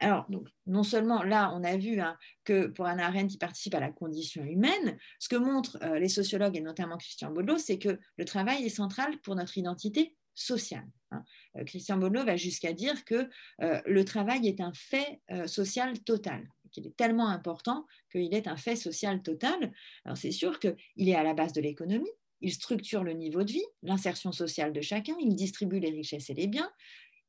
Alors, 0.00 0.26
non 0.66 0.82
seulement 0.82 1.22
là, 1.22 1.52
on 1.54 1.62
a 1.62 1.76
vu 1.76 2.00
hein, 2.00 2.16
que 2.42 2.66
pour 2.66 2.86
Anna 2.86 3.06
Arendt, 3.06 3.34
il 3.34 3.38
participe 3.38 3.74
à 3.74 3.80
la 3.80 3.92
condition 3.92 4.42
humaine. 4.42 4.98
Ce 5.20 5.28
que 5.28 5.36
montrent 5.36 5.78
euh, 5.82 6.00
les 6.00 6.08
sociologues 6.08 6.56
et 6.56 6.60
notamment 6.60 6.96
Christian 6.96 7.30
Baudelot, 7.30 7.58
c'est 7.58 7.78
que 7.78 8.00
le 8.16 8.24
travail 8.24 8.64
est 8.64 8.68
central 8.68 9.20
pour 9.20 9.36
notre 9.36 9.56
identité 9.58 10.16
sociale. 10.34 10.86
Hein. 11.10 11.24
Euh, 11.56 11.64
Christian 11.64 11.98
Baudelot 11.98 12.24
va 12.24 12.36
jusqu'à 12.36 12.72
dire 12.72 13.04
que 13.04 13.28
euh, 13.60 13.80
le 13.86 14.04
travail 14.04 14.48
est 14.48 14.60
un 14.60 14.72
fait 14.72 15.20
social 15.46 15.98
total 16.00 16.48
qu'il 16.72 16.86
est 16.86 16.96
tellement 16.96 17.28
important 17.28 17.86
qu'il 18.10 18.34
est 18.34 18.48
un 18.48 18.56
fait 18.56 18.76
social 18.76 19.22
total. 19.22 19.72
Alors 20.04 20.16
c'est 20.16 20.32
sûr 20.32 20.58
qu'il 20.58 21.08
est 21.08 21.14
à 21.14 21.22
la 21.22 21.34
base 21.34 21.52
de 21.52 21.60
l'économie, 21.60 22.10
il 22.40 22.52
structure 22.52 23.04
le 23.04 23.12
niveau 23.12 23.44
de 23.44 23.52
vie, 23.52 23.64
l'insertion 23.82 24.32
sociale 24.32 24.72
de 24.72 24.80
chacun, 24.80 25.14
il 25.20 25.36
distribue 25.36 25.78
les 25.78 25.90
richesses 25.90 26.30
et 26.30 26.34
les 26.34 26.48
biens, 26.48 26.70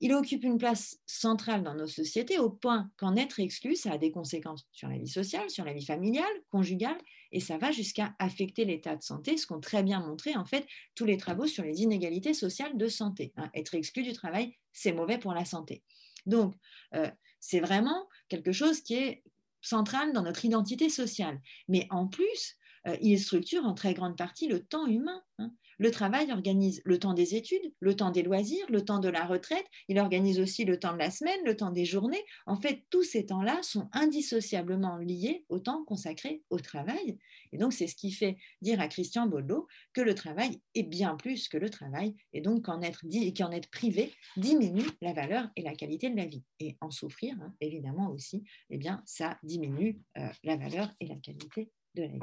il 0.04 0.14
occupe 0.14 0.44
une 0.44 0.58
place 0.58 1.00
centrale 1.06 1.64
dans 1.64 1.76
nos 1.76 1.88
sociétés 1.88 2.38
au 2.38 2.50
point 2.50 2.92
qu'en 2.98 3.16
être 3.16 3.40
exclu, 3.40 3.78
ça 3.78 3.94
a 3.94 3.98
des 3.98 4.12
conséquences 4.12 4.68
sur 4.74 4.90
la 4.90 4.98
vie 4.98 5.08
sociale, 5.08 5.50
sur 5.50 5.64
la 5.64 5.72
vie 5.72 5.86
familiale, 5.86 6.26
conjugale, 6.50 6.98
et 7.32 7.40
ça 7.40 7.58
va 7.58 7.72
jusqu'à 7.72 8.14
affecter 8.20 8.66
l'état 8.66 8.98
de 8.98 9.02
santé, 9.02 9.38
ce 9.38 9.48
qu'ont 9.48 9.62
très 9.62 9.82
bien 9.82 10.02
montré 10.02 10.36
en 10.36 10.44
fait 10.44 10.68
tous 10.94 11.06
les 11.06 11.16
travaux 11.16 11.48
sur 11.48 11.64
les 11.64 11.84
inégalités 11.84 12.34
sociales 12.34 12.78
de 12.78 12.90
santé. 12.90 13.32
Hein. 13.38 13.50
Être 13.56 13.76
exclu 13.76 14.04
du 14.04 14.12
travail, 14.12 14.58
c'est 14.74 14.92
mauvais 14.92 15.18
pour 15.18 15.34
la 15.34 15.46
santé. 15.46 15.84
Donc, 16.26 16.54
euh, 16.96 17.10
c'est 17.40 17.62
vraiment 17.62 18.10
quelque 18.28 18.52
chose 18.52 18.82
qui 18.82 18.96
est 18.96 19.24
central 19.62 20.12
dans 20.12 20.24
notre 20.24 20.44
identité 20.44 20.90
sociale. 20.90 21.40
Mais 21.70 21.88
en 21.92 22.08
plus, 22.08 22.58
euh, 22.88 22.98
il 23.00 23.18
structure 23.22 23.66
en 23.66 23.74
très 23.74 23.94
grande 23.94 24.18
partie 24.18 24.50
le 24.50 24.66
temps 24.66 24.86
humain. 24.86 25.24
Hein. 25.40 25.54
Le 25.84 25.92
travail 25.92 26.32
organise 26.32 26.82
le 26.86 26.98
temps 26.98 27.14
des 27.14 27.36
études, 27.36 27.74
le 27.82 27.94
temps 27.94 28.10
des 28.10 28.24
loisirs, 28.24 28.66
le 28.70 28.86
temps 28.86 29.00
de 29.00 29.10
la 29.10 29.26
retraite. 29.26 29.66
Il 29.90 30.00
organise 30.00 30.40
aussi 30.40 30.64
le 30.64 30.80
temps 30.80 30.94
de 30.94 30.98
la 30.98 31.12
semaine, 31.12 31.42
le 31.44 31.58
temps 31.58 31.72
des 31.72 31.84
journées. 31.84 32.24
En 32.46 32.56
fait, 32.56 32.86
tous 32.90 33.04
ces 33.04 33.26
temps-là 33.26 33.62
sont 33.64 33.90
indissociablement 33.92 34.96
liés 34.96 35.44
au 35.50 35.60
temps 35.60 35.84
consacré 35.84 36.42
au 36.50 36.58
travail. 36.58 37.18
Et 37.52 37.58
donc, 37.58 37.74
c'est 37.74 37.88
ce 37.88 37.98
qui 37.98 38.14
fait 38.14 38.38
dire 38.62 38.80
à 38.80 38.88
Christian 38.88 39.28
Baudelot 39.28 39.68
que 39.92 40.00
le 40.00 40.16
travail 40.16 40.62
est 40.74 40.84
bien 40.84 41.18
plus 41.18 41.50
que 41.50 41.58
le 41.58 41.70
travail 41.70 42.16
et 42.32 42.40
donc 42.40 42.64
qu'en 42.64 42.82
être, 42.82 43.04
être 43.06 43.70
privé 43.70 44.14
diminue 44.38 44.88
la 45.02 45.12
valeur 45.12 45.50
et 45.58 45.64
la 45.64 45.76
qualité 45.76 46.10
de 46.10 46.16
la 46.16 46.28
vie. 46.28 46.46
Et 46.62 46.78
en 46.80 46.92
souffrir, 46.92 47.36
hein, 47.42 47.54
évidemment 47.60 48.10
aussi, 48.10 48.46
eh 48.70 48.78
bien, 48.78 49.04
ça 49.06 49.38
diminue 49.44 50.00
euh, 50.18 50.30
la 50.46 50.56
valeur 50.56 50.96
et 51.02 51.08
la 51.08 51.18
qualité 51.18 51.74
de 51.96 52.04
la 52.04 52.08
vie. 52.08 52.20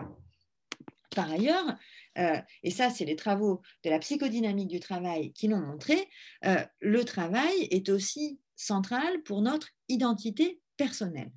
Par 1.15 1.31
ailleurs, 1.31 1.77
euh, 2.19 2.41
et 2.63 2.71
ça 2.71 2.91
c'est 2.91 3.05
les 3.05 3.17
travaux 3.17 3.63
de 3.85 3.91
la 3.91 3.99
psychodynamique 3.99 4.69
du 4.69 4.81
travail 4.81 5.33
qui 5.33 5.49
l'ont 5.49 5.61
montré, 5.61 6.09
euh, 6.45 6.65
le 6.81 7.05
travail 7.05 7.69
est 7.71 7.89
aussi 7.89 8.41
central 8.57 9.23
pour 9.25 9.43
notre 9.43 9.69
identité 9.89 10.61
personnelle. 10.77 11.33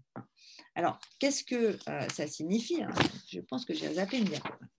Alors, 0.75 0.99
qu'est-ce 1.19 1.43
que 1.43 1.77
euh, 1.87 2.09
ça 2.09 2.27
signifie 2.27 2.81
hein? 2.81 2.89
Je 3.29 3.39
pense 3.39 3.65
que 3.65 3.73
j'ai 3.73 3.93
zappé 3.93 4.17
une 4.17 4.29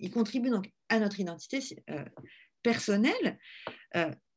Il 0.00 0.10
contribue 0.10 0.50
donc 0.50 0.70
à 0.88 0.98
notre 0.98 1.20
identité 1.20 1.60
personnelle, 2.62 3.38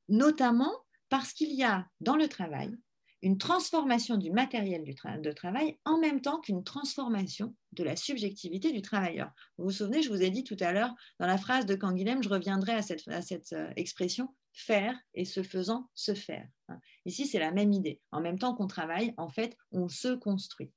notamment 0.09 0.73
parce 1.09 1.33
qu'il 1.33 1.53
y 1.53 1.63
a 1.63 1.87
dans 1.99 2.15
le 2.15 2.27
travail 2.27 2.75
une 3.21 3.37
transformation 3.37 4.17
du 4.17 4.31
matériel 4.31 4.83
de 4.83 5.31
travail 5.31 5.77
en 5.85 5.97
même 5.99 6.21
temps 6.21 6.39
qu'une 6.39 6.63
transformation 6.63 7.55
de 7.73 7.83
la 7.83 7.95
subjectivité 7.95 8.71
du 8.71 8.81
travailleur. 8.81 9.31
Vous 9.57 9.65
vous 9.65 9.71
souvenez, 9.71 10.01
je 10.01 10.09
vous 10.09 10.21
ai 10.21 10.29
dit 10.29 10.43
tout 10.43 10.57
à 10.59 10.71
l'heure, 10.71 10.93
dans 11.19 11.27
la 11.27 11.37
phrase 11.37 11.65
de 11.65 11.75
Canguilhem, 11.75 12.21
je 12.21 12.29
reviendrai 12.29 12.73
à 12.73 12.81
cette, 12.81 13.53
euh, 13.53 13.71
expression 13.75 14.33
faire 14.53 14.97
et 15.13 15.25
se 15.25 15.43
faisant 15.43 15.89
se 15.93 16.15
faire. 16.15 16.47
Ici, 17.05 17.27
c'est 17.27 17.39
la 17.39 17.51
même 17.51 17.71
idée. 17.73 18.01
En 18.11 18.21
même 18.21 18.39
temps 18.39 18.55
qu'on 18.55 18.67
travaille, 18.67 19.13
en 19.17 19.29
fait, 19.29 19.55
on 19.71 19.87
se 19.87 20.15
construit. 20.15 20.71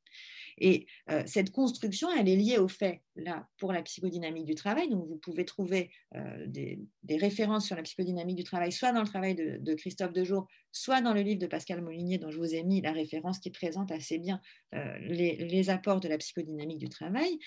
Et 0.60 0.86
euh, 1.10 1.22
cette 1.26 1.50
construction, 1.50 2.08
elle 2.12 2.28
est 2.28 2.36
liée 2.36 2.58
au 2.58 2.68
fait, 2.68 3.02
là, 3.16 3.48
pour 3.56 3.72
la 3.72 3.82
psychodynamique 3.82 4.44
du 4.44 4.54
travail, 4.54 4.88
donc 4.88 5.06
vous 5.08 5.16
pouvez 5.16 5.44
trouver 5.44 5.90
euh, 6.14 6.46
des, 6.46 6.78
références 7.10 7.66
sur 7.66 7.76
la 7.76 7.82
psychodynamique 7.82 8.36
du 8.36 8.44
travail, 8.44 8.70
soit 8.70 8.92
dans 8.92 9.00
le 9.00 9.06
travail 9.06 9.34
de, 9.34 9.74
Christophe 9.74 10.12
Dejour, 10.12 10.46
soit 10.70 11.00
dans 11.00 11.14
le 11.14 11.22
livre 11.22 11.40
de 11.40 11.46
Pascal 11.46 11.80
Molinier, 11.80 12.18
dont 12.18 12.30
je 12.30 12.38
vous 12.38 12.54
ai 12.54 12.62
mis 12.62 12.80
la 12.80 12.92
référence 12.92 13.38
qui 13.38 13.50
présente 13.50 13.90
assez 13.90 14.18
bien 14.18 14.40
euh, 14.74 14.98
les, 15.00 15.70
apports 15.70 16.00
de 16.00 16.08
la 16.08 16.18
psychodynamique 16.18 16.78
du 16.78 16.88
travail. 16.88 17.38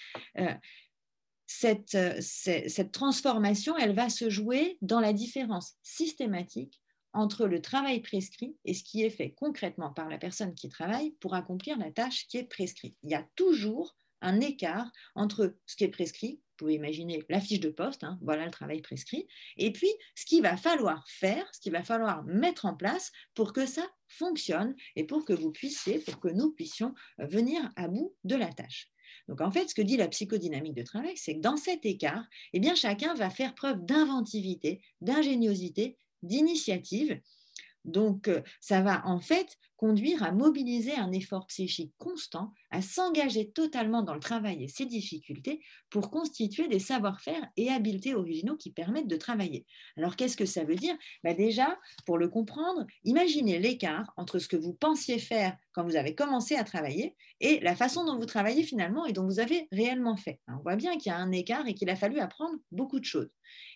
cette, 1.45 1.97
cette 2.21 2.91
transformation, 2.91 3.77
elle 3.77 3.93
va 3.93 4.09
se 4.09 4.29
jouer 4.29 4.77
dans 4.81 4.99
la 4.99 5.13
différence 5.13 5.75
systématique 5.83 6.82
entre 7.13 7.47
le 7.47 7.61
travail 7.61 8.01
prescrit 8.01 8.55
et 8.65 8.73
ce 8.73 8.83
qui 8.83 9.03
est 9.03 9.09
fait 9.09 9.31
concrètement 9.31 9.91
par 9.91 10.09
la 10.09 10.17
personne 10.17 10.55
qui 10.55 10.69
travaille 10.69 11.11
pour 11.19 11.35
accomplir 11.35 11.77
la 11.77 11.91
tâche 11.91 12.27
qui 12.27 12.37
est 12.37 12.43
prescrite. 12.43 12.97
Il 13.03 13.11
y 13.11 13.15
a 13.15 13.27
toujours 13.35 13.95
un 14.21 14.39
écart 14.39 14.91
entre 15.15 15.55
ce 15.65 15.75
qui 15.75 15.83
est 15.83 15.89
prescrit, 15.89 16.39
vous 16.53 16.57
pouvez 16.57 16.75
imaginer 16.75 17.23
la 17.29 17.41
fiche 17.41 17.59
de 17.59 17.69
poste, 17.69 18.03
hein, 18.03 18.17
voilà 18.21 18.45
le 18.45 18.51
travail 18.51 18.81
prescrit, 18.81 19.27
et 19.57 19.71
puis 19.71 19.89
ce 20.15 20.25
qu'il 20.25 20.41
va 20.41 20.55
falloir 20.55 21.05
faire, 21.09 21.45
ce 21.53 21.59
qu'il 21.59 21.73
va 21.73 21.83
falloir 21.83 22.23
mettre 22.23 22.65
en 22.65 22.73
place 22.73 23.11
pour 23.33 23.53
que 23.53 23.65
ça 23.65 23.85
fonctionne 24.07 24.75
et 24.95 25.03
pour 25.03 25.25
que 25.25 25.33
vous 25.33 25.51
puissiez, 25.51 25.99
pour 25.99 26.19
que 26.19 26.29
nous 26.29 26.51
puissions 26.51 26.93
euh, 27.19 27.25
venir 27.25 27.69
à 27.75 27.87
bout 27.87 28.15
de 28.23 28.35
la 28.35 28.51
tâche. 28.51 28.89
Donc 29.27 29.41
en 29.41 29.51
fait, 29.51 29.69
ce 29.69 29.75
que 29.75 29.81
dit 29.81 29.97
la 29.97 30.07
psychodynamique 30.07 30.75
de 30.75 30.83
travail, 30.83 31.15
c'est 31.17 31.35
que 31.35 31.41
dans 31.41 31.57
cet 31.57 31.85
écart, 31.85 32.25
eh 32.53 32.59
bien, 32.59 32.75
chacun 32.75 33.13
va 33.13 33.29
faire 33.29 33.55
preuve 33.55 33.83
d'inventivité, 33.85 34.81
d'ingéniosité 35.01 35.97
d'initiative. 36.23 37.19
Donc, 37.85 38.27
euh, 38.27 38.41
ça 38.61 38.81
va 38.81 39.05
en 39.05 39.19
fait 39.19 39.57
conduire 39.75 40.23
à 40.23 40.31
mobiliser 40.31 40.95
un 40.95 41.11
effort 41.11 41.45
psychique 41.47 41.93
constant, 41.97 42.53
à 42.73 42.81
s'engager 42.81 43.51
totalement 43.51 44.01
dans 44.01 44.15
le 44.15 44.19
travail 44.19 44.63
et 44.63 44.67
ses 44.67 44.87
difficultés 44.87 45.61
pour 45.91 46.09
constituer 46.09 46.67
des 46.67 46.79
savoir-faire 46.79 47.47
et 47.55 47.69
habiletés 47.69 48.15
originaux 48.15 48.57
qui 48.57 48.71
permettent 48.71 49.07
de 49.07 49.15
travailler. 49.15 49.67
Alors, 49.95 50.15
qu'est-ce 50.15 50.35
que 50.35 50.47
ça 50.47 50.63
veut 50.63 50.75
dire? 50.75 50.95
Bah, 51.23 51.35
Déjà, 51.35 51.77
pour 52.07 52.17
le 52.17 52.29
comprendre, 52.29 52.85
imaginez 53.03 53.59
l'écart 53.59 54.11
entre 54.17 54.39
ce 54.39 54.47
que 54.47 54.57
vous 54.57 54.73
pensiez 54.73 55.19
faire 55.19 55.55
quand 55.71 55.83
vous 55.83 55.95
avez 55.95 56.15
commencé 56.15 56.55
à 56.55 56.63
travailler 56.63 57.15
et 57.39 57.59
la 57.59 57.75
façon 57.75 58.05
dont 58.05 58.17
vous 58.17 58.25
travaillez 58.25 58.63
finalement 58.63 59.05
et 59.05 59.13
dont 59.13 59.25
vous 59.25 59.39
avez 59.39 59.67
réellement 59.71 60.17
fait. 60.17 60.39
On 60.47 60.61
voit 60.63 60.75
bien 60.75 60.97
qu'il 60.97 61.11
y 61.11 61.15
a 61.15 61.17
un 61.17 61.31
écart 61.31 61.67
et 61.67 61.75
qu'il 61.75 61.89
a 61.91 61.95
fallu 61.95 62.19
apprendre 62.19 62.55
beaucoup 62.71 62.99
de 62.99 63.05
choses. 63.05 63.29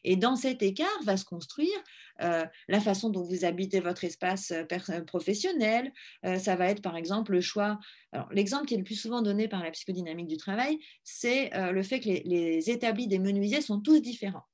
Et 0.03 0.15
dans 0.15 0.35
cet 0.35 0.61
écart 0.61 0.87
va 1.03 1.17
se 1.17 1.25
construire 1.25 1.77
euh, 2.21 2.45
la 2.67 2.79
façon 2.79 3.09
dont 3.09 3.23
vous 3.23 3.45
habitez 3.45 3.79
votre 3.79 4.03
espace 4.03 4.51
euh, 4.51 4.63
euh, 4.89 5.03
professionnel. 5.03 5.91
ça 6.23 6.55
va 6.55 6.69
être 6.69 6.81
par 6.81 6.95
exemple 6.95 7.33
le 7.33 7.41
choix. 7.41 7.79
l'exemple 8.31 8.65
qui 8.65 8.75
est 8.75 8.77
le 8.77 8.83
plus 8.87 8.95
souvent 8.95 9.21
donné 9.21 9.47
par 9.47 9.61
la 9.61 9.71
psychodynamique 9.71 10.27
du 10.27 10.37
travail, 10.37 10.79
c'est 11.03 11.51
le 11.71 11.83
fait 11.83 11.99
que 11.99 12.07
les 12.07 12.69
établis 12.69 13.07
des 13.07 13.19
menuisiers 13.19 13.61
sont 13.61 13.81
tous 13.81 14.01
différents 14.01 14.45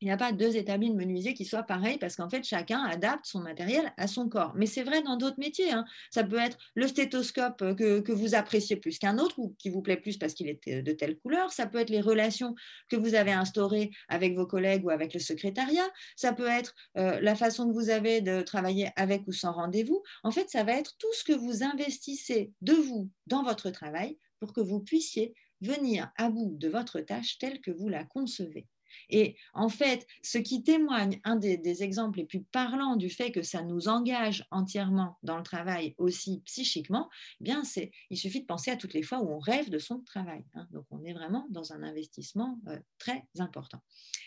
il 0.00 0.06
n'y 0.06 0.12
a 0.12 0.16
pas 0.16 0.32
deux 0.32 0.56
établis 0.56 0.90
de 0.90 0.94
menuisier 0.94 1.32
qui 1.32 1.44
soient 1.44 1.62
pareils 1.62 1.98
parce 1.98 2.16
qu'en 2.16 2.28
fait, 2.28 2.44
chacun 2.44 2.82
adapte 2.84 3.24
son 3.24 3.40
matériel 3.40 3.92
à 3.96 4.06
son 4.06 4.28
corps. 4.28 4.52
Mais 4.54 4.66
c'est 4.66 4.82
vrai 4.82 5.02
dans 5.02 5.16
d'autres 5.16 5.38
métiers. 5.38 5.72
Hein. 5.72 5.84
Ça 6.10 6.22
peut 6.22 6.38
être 6.38 6.58
le 6.74 6.86
stéthoscope 6.86 7.62
euh, 7.62 7.74
que, 7.74 8.12
vous 8.12 8.34
appréciez 8.34 8.76
plus 8.76 8.98
qu'un 8.98 9.18
autre 9.18 9.38
ou 9.38 9.54
qui 9.58 9.70
vous 9.70 9.80
plaît 9.80 9.96
plus 9.96 10.18
parce 10.18 10.34
qu'il 10.34 10.48
est 10.48 10.82
de 10.82 10.92
telle 10.92 11.18
couleur. 11.18 11.52
Ça 11.52 11.66
peut 11.66 11.78
être 11.78 11.90
les 11.90 12.00
relations 12.00 12.54
que 12.88 12.96
vous 12.96 13.14
avez 13.14 13.32
instaurées 13.32 13.90
avec 14.08 14.34
vos 14.34 14.46
collègues 14.46 14.84
ou 14.84 14.90
avec 14.90 15.14
le 15.14 15.20
secrétariat. 15.20 15.88
Ça 16.14 16.32
peut 16.32 16.48
être 16.48 16.74
euh, 16.98 17.18
la 17.20 17.34
façon 17.34 17.66
que 17.66 17.72
vous 17.72 17.88
avez 17.88 18.20
de 18.20 18.42
travailler 18.42 18.90
avec 18.96 19.26
ou 19.26 19.32
sans 19.32 19.52
rendez-vous. 19.52 20.02
En 20.22 20.30
fait, 20.30 20.50
ça 20.50 20.62
va 20.62 20.72
être 20.72 20.96
tout 20.98 21.12
ce 21.12 21.24
que 21.24 21.32
vous 21.32 21.62
investissez 21.62 22.52
de 22.60 22.74
vous 22.74 23.08
dans 23.26 23.42
votre 23.42 23.70
travail 23.70 24.18
pour 24.40 24.52
que 24.52 24.60
vous 24.60 24.80
puissiez 24.80 25.34
venir 25.62 26.10
à 26.16 26.28
bout 26.28 26.54
de 26.58 26.68
votre 26.68 27.00
tâche 27.00 27.38
telle 27.38 27.60
que 27.60 27.70
vous 27.70 27.88
la 27.88 28.04
concevez. 28.04 28.66
Et 29.08 29.36
en 29.54 29.68
fait, 29.68 30.06
ce 30.22 30.38
qui 30.38 30.62
témoigne, 30.62 31.20
un 31.24 31.36
des, 31.36 31.82
exemples 31.82 32.18
les 32.18 32.24
plus 32.24 32.42
parlants 32.42 32.96
du 32.96 33.10
fait 33.10 33.30
que 33.32 33.42
ça 33.42 33.62
nous 33.62 33.88
engage 33.88 34.46
entièrement 34.50 35.18
dans 35.22 35.36
le 35.36 35.42
travail 35.42 35.94
aussi 35.98 36.42
psychiquement, 36.44 37.08
eh 37.40 37.44
bien 37.44 37.64
c'est, 37.64 37.90
il 38.10 38.16
suffit 38.16 38.40
de 38.40 38.46
penser 38.46 38.70
à 38.70 38.76
toutes 38.76 38.94
les 38.94 39.02
fois 39.02 39.20
où 39.20 39.30
on 39.30 39.38
rêve 39.38 39.68
de 39.70 39.78
son 39.78 40.00
travail. 40.00 40.44
Hein. 40.54 40.66
Donc 40.72 40.86
on 40.90 41.04
est 41.04 41.12
vraiment 41.12 41.46
dans 41.50 41.72
un 41.72 41.82
investissement 41.82 42.58
euh, 42.68 42.78
très 42.98 43.24
important. 43.38 43.80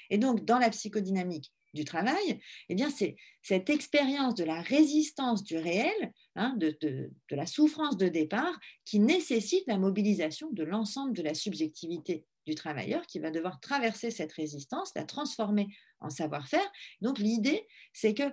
Et 0.10 0.18
donc 0.18 0.46
dans 0.46 0.60
la 0.60 0.70
psychodynamique 0.70 1.52
du 1.74 1.86
travail, 1.86 2.40
eh 2.70 2.76
bien 2.76 2.90
c'est 2.90 3.16
cette 3.42 3.70
expérience 3.70 4.36
de 4.36 4.44
la 4.44 4.62
résistance 4.62 5.44
du 5.44 5.58
réel, 5.58 6.14
hein, 6.36 6.56
de, 6.58 6.78
de, 6.82 7.12
la 7.30 7.46
souffrance 7.46 7.98
de 7.98 8.08
départ, 8.08 8.60
qui 8.86 9.00
nécessite 9.00 9.64
la 9.68 9.78
mobilisation 9.78 10.50
de 10.52 10.64
l'ensemble 10.64 11.16
de 11.16 11.22
la 11.22 11.34
subjectivité 11.34 12.26
du 12.46 12.56
travailleur 12.56 13.06
qui 13.06 13.20
va 13.20 13.32
devoir 13.32 13.60
traverser 13.60 14.12
cette 14.12 14.34
résistance, 14.34 14.92
la 14.96 15.04
transformer 15.04 15.68
en 16.00 16.10
savoir-faire. 16.10 16.72
Donc 17.02 17.20
l'idée, 17.20 17.68
c'est 17.94 18.14
que 18.14 18.24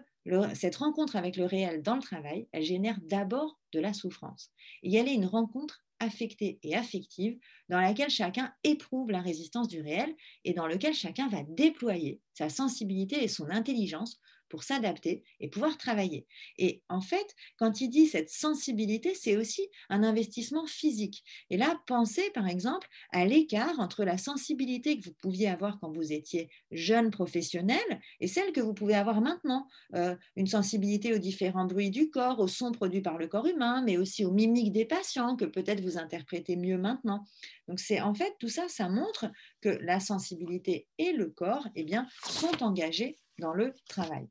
cette 0.55 0.77
rencontre 0.77 1.17
avec 1.17 1.37
le 1.37 1.45
réel 1.45 1.83
dans 1.83 1.97
le 1.97 2.03
travail, 2.03 2.49
elle 2.53 2.63
génère 2.63 2.99
d'abord 3.03 3.59
de 3.73 3.81
la 3.81 3.93
souffrance. 3.93 4.51
Et 4.83 4.95
elle 4.97 5.09
est 5.09 5.15
une 5.15 5.27
rencontre 5.27 5.85
affectée 6.01 6.59
et 6.63 6.75
affective 6.75 7.39
dans 7.69 7.81
laquelle 7.81 8.11
chacun 8.11 8.53
éprouve 8.65 9.11
la 9.11 9.21
résistance 9.21 9.69
du 9.69 9.81
réel 9.81 10.15
et 10.45 10.53
dans 10.53 10.67
lequel 10.67 10.95
chacun 10.95 11.29
va 11.29 11.43
déployer 11.43 12.21
sa 12.35 12.49
sensibilité 12.49 13.23
et 13.23 13.29
son 13.29 13.49
intelligence 13.51 14.21
pour 14.49 14.63
s'adapter 14.63 15.25
et 15.41 15.49
pouvoir 15.49 15.77
travailler. 15.77 16.27
Et 16.59 16.83
en 16.89 17.01
fait, 17.01 17.35
quand 17.59 17.81
il 17.81 17.89
dit 17.89 18.07
cette 18.07 18.31
sensibilité, 18.31 19.15
c'est 19.15 19.37
aussi 19.37 19.63
un 19.89 20.03
investissement 20.03 20.67
physique. 20.67 21.25
Et 21.51 21.57
là, 21.57 21.81
pensez 21.87 22.31
par 22.31 22.49
exemple 22.49 22.89
à 23.11 23.25
l'écart 23.25 23.79
entre 23.79 24.05
la 24.05 24.19
sensibilité 24.19 24.99
que 24.99 25.05
vous 25.05 25.15
pouviez 25.15 25.49
avoir 25.49 25.79
quand 25.81 25.91
vous 25.91 26.13
étiez 26.13 26.49
jeune 26.71 27.11
professionnel 27.11 28.01
et 28.21 28.27
celle 28.27 28.53
que 28.53 28.61
vous 28.61 28.75
pouvez 28.75 28.95
avoir 28.95 29.21
maintenant. 29.21 29.67
Euh, 29.95 30.15
une 30.37 30.47
sensibilité 30.47 31.15
aux 31.15 31.19
différents 31.19 31.67
bruits 31.67 31.91
du 31.91 32.11
corps, 32.11 32.41
aux 32.41 32.49
sons 32.49 32.73
produits 32.73 33.03
par 33.03 33.19
le 33.19 33.29
corps 33.29 33.47
humain, 33.47 33.83
mais 33.83 33.97
aussi 33.97 34.25
aux 34.25 34.33
mimiques 34.33 34.73
des 34.73 34.85
patients 34.85 35.37
que 35.37 35.45
peut-être 35.45 35.81
vous 35.81 35.99
interprétez 35.99 36.57
mieux 36.57 36.79
maintenant. 36.79 37.25
Donc 37.69 37.81
c'est 37.81 38.01
en 38.01 38.15
fait 38.15 38.35
tout 38.39 38.49
ça, 38.49 38.69
ça 38.69 38.89
montre 38.89 39.27
que 39.61 39.69
la 39.69 40.01
sensibilité 40.01 40.87
et 40.99 41.13
le 41.13 41.29
corps 41.29 41.67
eh 41.75 41.85
bien, 41.85 42.07
sont 42.25 42.63
engagés 42.63 43.17
dans 43.39 43.53
le 43.53 43.75
travail. 43.89 44.29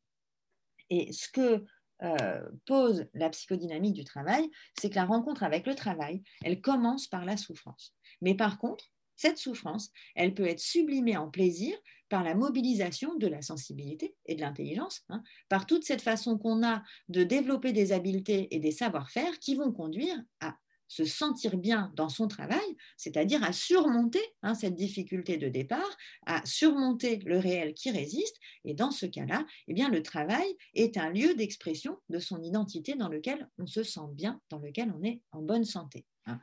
Et 0.95 1.11
ce 1.11 1.27
que 1.29 1.65
euh, 2.03 2.41
pose 2.65 3.05
la 3.13 3.29
psychodynamique 3.29 3.93
du 3.93 4.03
travail, 4.03 4.49
c'est 4.79 4.89
que 4.89 4.95
la 4.95 5.05
rencontre 5.05 5.43
avec 5.43 5.65
le 5.65 5.75
travail, 5.75 6.21
elle 6.43 6.61
commence 6.61 7.07
par 7.07 7.25
la 7.25 7.37
souffrance. 7.37 7.93
Mais 8.21 8.35
par 8.35 8.57
contre, 8.57 8.91
cette 9.15 9.37
souffrance, 9.37 9.91
elle 10.15 10.33
peut 10.33 10.45
être 10.45 10.59
sublimée 10.59 11.17
en 11.17 11.29
plaisir 11.29 11.77
par 12.09 12.23
la 12.23 12.35
mobilisation 12.35 13.15
de 13.15 13.27
la 13.27 13.41
sensibilité 13.41 14.15
et 14.25 14.35
de 14.35 14.41
l'intelligence, 14.41 15.03
hein, 15.09 15.23
par 15.49 15.65
toute 15.65 15.85
cette 15.85 16.01
façon 16.01 16.37
qu'on 16.37 16.65
a 16.65 16.83
de 17.07 17.23
développer 17.23 17.71
des 17.71 17.93
habiletés 17.93 18.53
et 18.53 18.59
des 18.59 18.71
savoir-faire 18.71 19.39
qui 19.39 19.55
vont 19.55 19.71
conduire 19.71 20.21
à 20.41 20.57
se 20.95 21.03
sentir 21.03 21.57
bien 21.57 21.91
dans 21.95 22.07
son 22.07 22.29
travail, 22.29 22.77
c'est-à-dire 22.95 23.43
à 23.43 23.51
surmonter 23.51 24.21
hein, 24.43 24.55
cette 24.55 24.75
difficulté 24.75 25.35
de 25.35 25.49
départ, 25.49 25.97
à 26.25 26.45
surmonter 26.45 27.17
le 27.25 27.37
réel 27.37 27.73
qui 27.73 27.91
résiste. 27.91 28.37
Et 28.63 28.73
dans 28.73 28.91
ce 28.91 29.05
cas-là, 29.05 29.45
eh 29.67 29.73
bien, 29.73 29.89
le 29.89 30.01
travail 30.01 30.47
est 30.73 30.95
un 30.95 31.09
lieu 31.09 31.35
d'expression 31.35 31.97
de 32.07 32.19
son 32.19 32.41
identité 32.41 32.95
dans 32.95 33.09
lequel 33.09 33.49
on 33.57 33.67
se 33.67 33.83
sent 33.83 34.07
bien, 34.13 34.39
dans 34.49 34.59
lequel 34.59 34.93
on 34.97 35.03
est 35.03 35.21
en 35.33 35.41
bonne 35.41 35.65
santé. 35.65 36.05
Hein. 36.27 36.39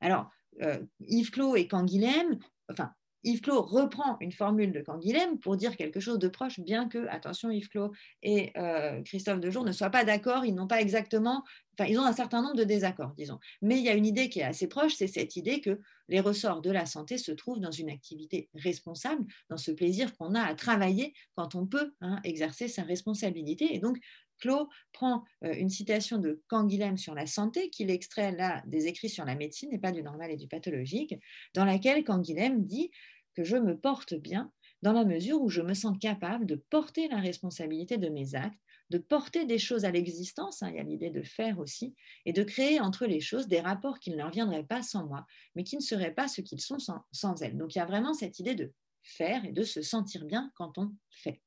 Alors, 0.00 0.28
euh, 0.60 0.84
Yves 1.00 1.30
Clos 1.30 1.56
et 1.56 1.66
Canguilhem, 1.66 2.38
enfin, 2.70 2.92
Yves 3.24 3.40
Clos 3.40 3.62
reprend 3.62 4.18
une 4.20 4.32
formule 4.32 4.72
de 4.72 4.80
Canguilhem 4.80 5.38
pour 5.38 5.56
dire 5.56 5.76
quelque 5.76 6.00
chose 6.00 6.18
de 6.18 6.28
proche, 6.28 6.60
bien 6.60 6.88
que, 6.88 7.06
attention, 7.08 7.50
Yves 7.50 7.68
Clos 7.68 7.92
et 8.22 8.52
euh, 8.56 9.02
Christophe 9.02 9.40
Dejour 9.40 9.64
ne 9.64 9.72
soient 9.72 9.90
pas 9.90 10.04
d'accord, 10.04 10.44
ils 10.44 10.54
n'ont 10.54 10.66
pas 10.66 10.80
exactement, 10.80 11.42
enfin, 11.78 11.88
ils 11.90 11.98
ont 11.98 12.04
un 12.04 12.12
certain 12.12 12.42
nombre 12.42 12.56
de 12.56 12.64
désaccords, 12.64 13.14
disons. 13.16 13.38
Mais 13.62 13.78
il 13.78 13.84
y 13.84 13.88
a 13.88 13.94
une 13.94 14.06
idée 14.06 14.28
qui 14.28 14.40
est 14.40 14.44
assez 14.44 14.68
proche, 14.68 14.94
c'est 14.94 15.06
cette 15.06 15.36
idée 15.36 15.60
que 15.60 15.80
les 16.08 16.20
ressorts 16.20 16.60
de 16.60 16.70
la 16.70 16.86
santé 16.86 17.16
se 17.16 17.32
trouvent 17.32 17.60
dans 17.60 17.70
une 17.70 17.90
activité 17.90 18.50
responsable, 18.54 19.24
dans 19.48 19.56
ce 19.56 19.70
plaisir 19.70 20.14
qu'on 20.16 20.34
a 20.34 20.42
à 20.42 20.54
travailler 20.54 21.14
quand 21.34 21.54
on 21.54 21.66
peut 21.66 21.94
hein, 22.02 22.20
exercer 22.24 22.68
sa 22.68 22.82
responsabilité. 22.82 23.74
Et 23.74 23.78
donc, 23.78 23.98
Clos 24.38 24.68
prend 24.92 25.24
euh, 25.44 25.54
une 25.54 25.70
citation 25.70 26.18
de 26.18 26.42
Canguilhem 26.48 26.98
sur 26.98 27.14
la 27.14 27.26
santé, 27.26 27.70
qu'il 27.70 27.90
extrait 27.90 28.32
là 28.32 28.62
des 28.66 28.86
écrits 28.86 29.08
sur 29.08 29.24
la 29.24 29.34
médecine 29.34 29.72
et 29.72 29.78
pas 29.78 29.92
du 29.92 30.02
normal 30.02 30.30
et 30.30 30.36
du 30.36 30.48
pathologique, 30.48 31.14
dans 31.54 31.64
laquelle 31.64 32.04
Canguilhem 32.04 32.64
dit 32.64 32.90
que 33.34 33.44
je 33.44 33.56
me 33.56 33.78
porte 33.78 34.14
bien 34.14 34.52
dans 34.82 34.92
la 34.92 35.04
mesure 35.04 35.40
où 35.40 35.48
je 35.48 35.62
me 35.62 35.74
sens 35.74 35.96
capable 35.98 36.46
de 36.46 36.56
porter 36.70 37.08
la 37.08 37.18
responsabilité 37.18 37.96
de 37.96 38.08
mes 38.08 38.34
actes, 38.34 38.58
de 38.90 38.98
porter 38.98 39.46
des 39.46 39.58
choses 39.58 39.84
à 39.84 39.90
l'existence, 39.90 40.62
hein, 40.62 40.70
il 40.70 40.76
y 40.76 40.80
a 40.80 40.82
l'idée 40.82 41.10
de 41.10 41.22
faire 41.22 41.58
aussi, 41.58 41.94
et 42.26 42.32
de 42.32 42.42
créer 42.42 42.80
entre 42.80 43.06
les 43.06 43.20
choses 43.20 43.48
des 43.48 43.60
rapports 43.60 43.98
qui 43.98 44.10
ne 44.10 44.16
leur 44.16 44.30
viendraient 44.30 44.66
pas 44.66 44.82
sans 44.82 45.06
moi, 45.06 45.26
mais 45.54 45.64
qui 45.64 45.76
ne 45.76 45.82
seraient 45.82 46.14
pas 46.14 46.28
ce 46.28 46.40
qu'ils 46.42 46.60
sont 46.60 46.78
sans, 46.78 47.00
sans 47.12 47.40
elles. 47.42 47.56
Donc 47.56 47.74
il 47.74 47.78
y 47.78 47.82
a 47.82 47.86
vraiment 47.86 48.14
cette 48.14 48.38
idée 48.38 48.54
de 48.54 48.72
faire 49.02 49.44
et 49.44 49.52
de 49.52 49.62
se 49.62 49.82
sentir 49.82 50.24
bien 50.24 50.50
quand 50.56 50.78
on 50.78 50.92
fait. 51.10 51.43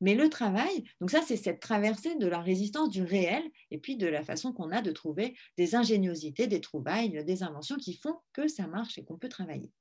Mais 0.00 0.14
le 0.14 0.28
travail, 0.28 0.84
donc 1.00 1.10
ça, 1.10 1.22
c'est 1.26 1.36
cette 1.36 1.60
traversée 1.60 2.16
de 2.16 2.26
la 2.26 2.40
résistance 2.40 2.90
du 2.90 3.02
réel 3.02 3.42
et 3.70 3.78
puis 3.78 3.96
de 3.96 4.06
la 4.06 4.22
façon 4.22 4.52
qu'on 4.52 4.70
a 4.70 4.82
de 4.82 4.92
trouver 4.92 5.36
des 5.56 5.74
ingéniosités, 5.74 6.46
des 6.46 6.60
trouvailles, 6.60 7.24
des 7.24 7.42
inventions 7.42 7.76
qui 7.76 7.94
font 7.94 8.16
que 8.32 8.48
ça 8.48 8.66
marche 8.66 8.98
et 8.98 9.04
qu'on 9.04 9.18
peut 9.18 9.28
travailler. 9.28 9.72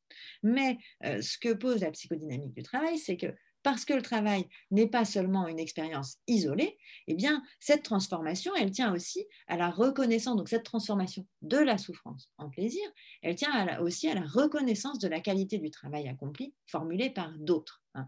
Mais 0.43 0.77
euh, 1.03 1.21
ce 1.21 1.37
que 1.37 1.53
pose 1.53 1.81
la 1.81 1.91
psychodynamique 1.91 2.53
du 2.53 2.63
travail, 2.63 2.97
c'est 2.97 3.17
que 3.17 3.33
parce 3.65 3.83
que 3.83 3.95
le 3.95 4.03
travail 4.03 4.47
n'est 4.69 4.85
pas 4.85 5.05
seulement 5.05 5.47
une 5.47 5.57
expérience 5.57 6.19
isolée, 6.27 6.77
eh 7.07 7.15
bien, 7.15 7.41
cette 7.59 7.81
transformation, 7.81 8.53
elle 8.55 8.69
tient 8.69 8.93
aussi 8.93 9.25
à 9.47 9.57
la 9.57 9.71
reconnaissance, 9.71 10.37
donc 10.37 10.49
cette 10.49 10.65
transformation 10.65 11.25
de 11.41 11.57
la 11.57 11.79
souffrance 11.79 12.29
en 12.37 12.47
plaisir, 12.47 12.83
elle 13.23 13.33
tient 13.33 13.79
aussi 13.79 14.07
à 14.07 14.13
la 14.13 14.21
reconnaissance 14.21 14.99
de 14.99 15.07
la 15.07 15.19
qualité 15.19 15.57
du 15.57 15.71
travail 15.71 16.07
accompli, 16.07 16.53
formulée 16.67 17.09
par 17.09 17.31
d'autres. 17.39 17.81
Hein. 17.95 18.07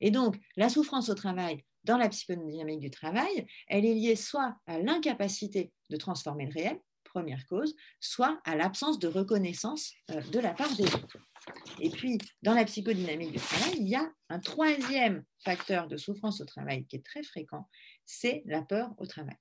Et 0.00 0.10
donc, 0.10 0.36
la 0.56 0.68
souffrance 0.68 1.08
au 1.08 1.14
travail, 1.14 1.64
dans 1.84 1.98
la 1.98 2.08
psychodynamique 2.08 2.80
du 2.80 2.90
travail, 2.90 3.46
elle 3.68 3.84
est 3.84 3.94
liée 3.94 4.16
soit 4.16 4.56
à 4.66 4.78
l'incapacité 4.78 5.72
de 5.90 5.96
transformer 5.96 6.46
le 6.46 6.52
réel, 6.52 6.80
première 7.04 7.46
cause, 7.46 7.76
soit 8.00 8.40
à 8.44 8.56
l'absence 8.56 8.98
de 8.98 9.06
reconnaissance 9.06 9.92
euh, 10.10 10.20
de 10.32 10.40
la 10.40 10.52
part 10.52 10.74
des 10.76 10.84
autres. 10.84 11.18
Et 11.78 11.90
puis, 11.90 12.18
dans 12.42 12.54
la 12.54 12.64
psychodynamique 12.64 13.32
du 13.32 13.38
travail, 13.38 13.74
il 13.78 13.88
y 13.88 13.94
a 13.94 14.10
un 14.30 14.40
troisième 14.40 15.24
facteur 15.44 15.86
de 15.86 15.96
souffrance 15.96 16.40
au 16.40 16.44
travail 16.44 16.86
qui 16.86 16.96
est 16.96 17.04
très 17.04 17.22
fréquent, 17.22 17.68
c'est 18.04 18.42
la 18.46 18.62
peur 18.62 18.94
au 18.98 19.06
travail. 19.06 19.36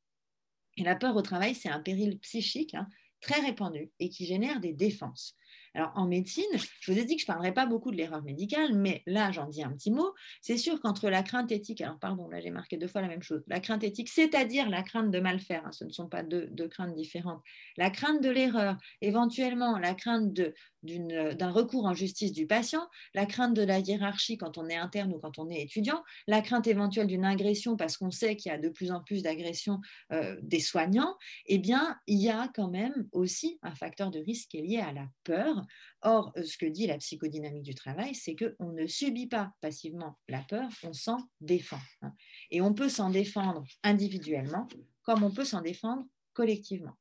Et 0.78 0.84
la 0.84 0.96
peur 0.96 1.16
au 1.16 1.22
travail, 1.22 1.56
c'est 1.56 1.70
un 1.70 1.80
péril 1.80 2.20
psychique 2.20 2.76
hein, 2.76 2.88
très 3.22 3.40
répandu 3.42 3.92
et 4.00 4.10
qui 4.10 4.26
génère 4.26 4.60
des 4.60 4.74
défenses. 4.74 5.36
Alors 5.76 5.92
en 5.96 6.06
médecine, 6.06 6.46
je 6.80 6.92
vous 6.92 7.00
ai 7.00 7.04
dit 7.04 7.16
que 7.16 7.22
je 7.22 7.26
ne 7.26 7.34
parlerai 7.34 7.54
pas 7.54 7.66
beaucoup 7.66 7.90
de 7.90 7.96
l'erreur 7.96 8.22
médicale, 8.22 8.74
mais 8.74 9.02
là 9.08 9.32
j'en 9.32 9.48
dis 9.48 9.64
un 9.64 9.72
petit 9.72 9.92
mot. 9.92 10.14
C'est 10.42 10.58
sûr 10.58 10.80
qu'entre 10.80 11.10
la 11.10 11.24
crainte 11.24 11.52
éthique, 11.52 11.82
alors 11.82 11.98
pardon, 11.98 12.30
là 12.30 12.40
j'ai 12.40 12.52
marqué 12.52 12.78
deux 12.78 12.88
fois 12.88 13.02
la 13.02 13.08
même 13.08 13.24
chose, 13.24 13.44
la 13.48 13.60
crainte 13.60 13.84
éthique, 13.84 14.10
c'est-à-dire 14.10 14.70
la 14.70 14.84
crainte 14.84 15.10
de 15.10 15.20
mal 15.20 15.40
faire, 15.40 15.66
hein, 15.66 15.72
ce 15.72 15.84
ne 15.84 15.90
sont 15.90 16.08
pas 16.08 16.22
deux, 16.22 16.48
deux, 16.52 16.68
craintes 16.68 16.94
différentes, 16.96 17.42
la 17.78 17.90
crainte 17.90 18.22
de 18.22 18.30
l'erreur, 18.30 18.78
éventuellement 19.02 19.78
la 19.80 19.96
crainte 19.96 20.32
de, 20.32 20.54
d'un 20.84 21.52
recours 21.52 21.86
en 21.86 21.94
justice 21.94 22.32
du 22.32 22.46
patient, 22.46 22.88
la 23.14 23.26
crainte 23.26 23.54
de 23.54 23.64
la 23.64 23.80
hiérarchie 23.80 24.38
quand 24.38 24.58
on 24.58 24.68
est 24.68 24.76
interne 24.76 25.14
ou 25.14 25.20
quand 25.20 25.40
on 25.40 25.50
est 25.50 25.62
étudiant, 25.62 26.04
la 26.28 26.42
crainte 26.42 26.68
éventuelle 26.68 27.08
d'une 27.08 27.26
agression 27.26 27.78
parce 27.78 27.98
qu'on 27.98 28.12
sait 28.12 28.36
qu'il 28.36 28.52
y 28.52 28.56
a 28.56 28.58
de 28.58 28.70
plus 28.70 28.92
en 28.92 29.02
plus 29.02 29.24
d'agressions 29.24 29.80
euh, 30.12 30.38
des 30.42 30.60
soignants, 30.60 31.16
eh 31.46 31.58
bien, 31.58 31.98
il 32.08 32.22
y 32.22 32.30
a 32.30 32.50
quand 32.54 32.70
même 32.70 33.08
aussi 33.12 33.60
un 33.62 33.74
facteur 33.76 34.12
de 34.12 34.20
risque 34.20 34.50
qui 34.50 34.58
est 34.58 34.62
lié 34.62 34.80
à 34.80 34.92
la 34.92 35.08
peur. 35.24 35.66
Or, 36.02 36.34
euh, 36.38 36.44
ce 36.44 36.58
que 36.58 36.66
dit 36.66 36.88
la 36.88 36.98
psychodynamique 36.98 37.64
du 37.64 37.76
travail, 37.76 38.14
c'est 38.16 38.36
qu'on 38.36 38.72
ne 38.72 38.88
subit 38.88 39.28
pas 39.28 39.54
passivement 39.62 40.18
la 40.28 40.42
peur, 40.42 40.70
on 40.84 40.94
s'en 40.94 41.18
défend. 41.42 41.80
Hein. 42.02 42.14
Et 42.52 42.62
on 42.62 42.74
peut 42.74 42.90
s'en 42.90 43.10
défendre 43.10 43.64
individuellement 43.84 44.68
comme 45.04 45.24
on 45.24 45.32
peut 45.32 45.46
s'en 45.46 45.62
défendre 45.62 46.06
collectivement 46.34 46.96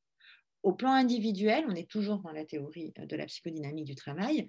au 0.63 0.73
plan 0.73 0.93
individuel, 0.93 1.65
on 1.67 1.75
est 1.75 1.89
toujours 1.89 2.19
dans 2.19 2.31
la 2.31 2.45
théorie 2.45 2.93
euh, 2.99 3.05
de 3.05 3.15
la 3.15 3.25
psychodynamique 3.25 3.85
du 3.85 3.95
travail, 3.95 4.47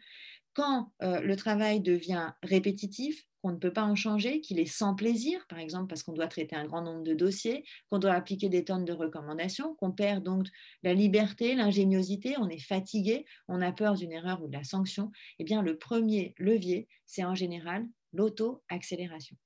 quand 0.55 0.93
euh, 1.03 1.21
le 1.21 1.37
travail 1.37 1.81
devient 1.81 2.31
répétitif, 2.43 3.27
qu'on 3.43 3.53
ne 3.53 3.59
peut 3.59 3.73
pas 3.73 3.83
en 3.83 3.95
changer, 3.95 4.41
qu'il 4.41 4.59
est 4.59 4.65
sans 4.65 4.95
plaisir, 4.95 5.45
par 5.49 5.59
exemple 5.59 5.89
parce 5.89 6.03
qu'on 6.03 6.15
doit 6.15 6.29
traiter 6.29 6.57
un 6.57 6.65
grand 6.65 6.81
nombre 6.81 7.03
de 7.03 7.13
dossiers, 7.13 7.65
qu'on 7.91 7.99
doit 7.99 8.15
appliquer 8.15 8.49
des 8.49 8.65
tonnes 8.65 8.87
de 8.87 8.93
recommandations, 8.93 9.75
qu'on 9.75 9.93
perd 9.93 10.25
donc 10.25 10.47
la 10.83 10.95
liberté, 10.95 11.55
l'ingéniosité, 11.55 12.37
on 12.39 12.49
est 12.49 12.65
fatigué, 12.65 13.27
on 13.49 13.61
a 13.61 13.71
peur 13.73 13.97
d'une 13.97 14.13
erreur 14.13 14.43
ou 14.43 14.49
de 14.49 14.57
la 14.57 14.65
sanction, 14.65 15.13
eh 15.39 15.45
bien 15.45 15.61
le 15.61 15.77
premier 15.77 16.35
levier, 16.39 16.89
c'est 17.05 17.25
en 17.25 17.35
général 17.35 17.87
l'auto-accélération. 18.15 19.37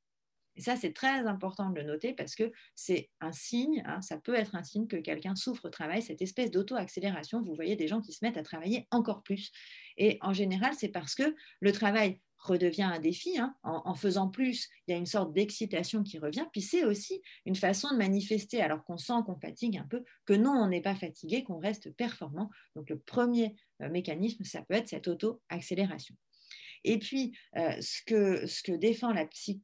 Et 0.59 0.61
ça, 0.61 0.75
c'est 0.75 0.93
très 0.93 1.25
important 1.27 1.71
de 1.71 1.77
le 1.77 1.85
noter 1.85 2.13
parce 2.13 2.35
que 2.35 2.51
c'est 2.75 3.11
un 3.21 3.31
signe, 3.31 3.81
hein, 3.87 4.03
ça 4.03 4.19
peut 4.19 4.35
être 4.35 4.57
un 4.57 4.65
signe 4.65 4.89
que 4.89 4.97
quelqu'un 4.97 5.37
souffre 5.37 5.67
au 5.67 5.71
travail, 5.71 6.03
cette 6.03 6.21
espèce 6.21 6.51
d'auto-accélération. 6.51 7.41
Vous 7.41 7.55
voyez 7.55 7.77
des 7.77 7.87
gens 7.87 8.01
qui 8.01 8.13
se 8.13 8.25
mettent 8.25 8.37
à 8.37 8.43
travailler 8.43 8.89
encore 8.91 9.23
plus. 9.23 9.53
Et 9.99 10.19
en 10.21 10.33
général, 10.33 10.75
c'est 10.77 10.89
parce 10.89 11.15
que 11.15 11.37
le 11.61 11.71
travail 11.71 12.21
redevient 12.39 12.83
un 12.83 12.99
défi. 12.99 13.39
Hein. 13.39 13.55
En, 13.63 13.95
faisant 13.95 14.29
plus, 14.29 14.69
il 14.87 14.93
y 14.93 14.95
a 14.95 14.99
une 14.99 15.07
sorte 15.07 15.33
d'excitation 15.33 16.03
qui 16.03 16.19
revient. 16.19 16.47
Puis 16.51 16.63
c'est 16.63 16.85
aussi 16.85 17.23
une 17.47 17.57
façon 17.57 17.93
de 17.93 17.97
manifester, 17.97 18.61
alors 18.61 18.83
qu'on 18.83 18.99
sent 18.99 19.21
qu'on 19.27 19.39
fatigue 19.39 19.77
un 19.77 19.87
peu, 19.89 20.03
que 20.25 20.33
non, 20.33 20.51
on 20.51 20.69
n'est 20.69 20.83
pas 20.83 20.97
fatigué, 20.97 21.45
qu'on 21.45 21.59
reste 21.59 21.95
performant. 21.95 22.51
Donc 22.75 22.91
le 22.91 22.99
premier 22.99 23.55
euh, 23.81 23.91
mécanisme, 23.91 24.43
ça 24.43 24.63
peut 24.63 24.75
être 24.75 24.89
cette 24.89 25.07
auto-accélération. 25.07 26.17
Et 26.85 26.99
puis, 26.99 27.37
euh, 27.57 27.81
ce, 27.81 28.03
que, 28.07 28.47
ce 28.47 28.63
que 28.63 28.73
défend 28.73 29.13
la 29.13 29.27
psy 29.27 29.63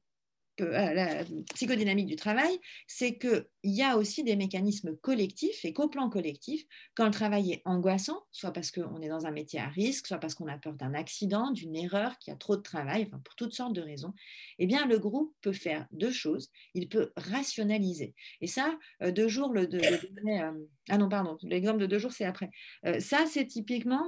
euh, 0.61 0.95
la 0.95 1.25
psychodynamique 1.55 2.07
du 2.07 2.17
travail, 2.17 2.59
c'est 2.87 3.19
qu'il 3.19 3.45
y 3.65 3.83
a 3.83 3.97
aussi 3.97 4.23
des 4.23 4.37
mécanismes 4.37 4.97
collectifs 4.97 5.65
et 5.65 5.73
qu'au 5.73 5.89
plan 5.89 6.09
collectif, 6.09 6.65
quand 6.95 7.07
le 7.07 7.11
travail 7.11 7.53
est 7.53 7.63
angoissant, 7.65 8.23
soit 8.31 8.53
parce 8.53 8.71
qu'on 8.71 9.01
est 9.01 9.09
dans 9.09 9.27
un 9.27 9.31
métier 9.31 9.61
à 9.61 9.69
risque, 9.69 10.07
soit 10.07 10.19
parce 10.19 10.35
qu'on 10.35 10.47
a 10.47 10.59
peur 10.59 10.75
d'un 10.75 10.95
accident, 10.95 11.51
d'une 11.51 11.75
erreur, 11.77 12.19
qu'il 12.19 12.31
y 12.31 12.35
a 12.35 12.39
trop 12.39 12.57
de 12.57 12.63
travail, 12.63 13.07
pour 13.07 13.35
toutes 13.37 13.53
sortes 13.53 13.73
de 13.73 13.83
raisons, 13.83 14.15
eh 14.59 14.67
bien, 14.67 14.87
le 14.87 14.99
groupe 14.99 15.35
peut 15.41 15.53
faire 15.53 15.87
deux 15.93 16.13
choses. 16.13 16.51
Il 16.75 16.89
peut 16.89 17.13
rationaliser. 17.17 18.15
Et 18.41 18.47
ça, 18.47 18.79
euh, 19.03 19.11
deux 19.11 19.29
jours, 19.29 19.53
le, 19.53 19.63
euh, 19.63 20.53
ah 20.89 20.99
non, 20.99 21.09
pardon, 21.09 21.37
l'exemple 21.43 21.79
de 21.79 21.87
deux 21.87 21.99
jours, 21.99 22.13
c'est 22.13 22.25
après. 22.25 22.51
ça, 23.01 23.27
c'est 23.27 23.47
typiquement 23.47 24.05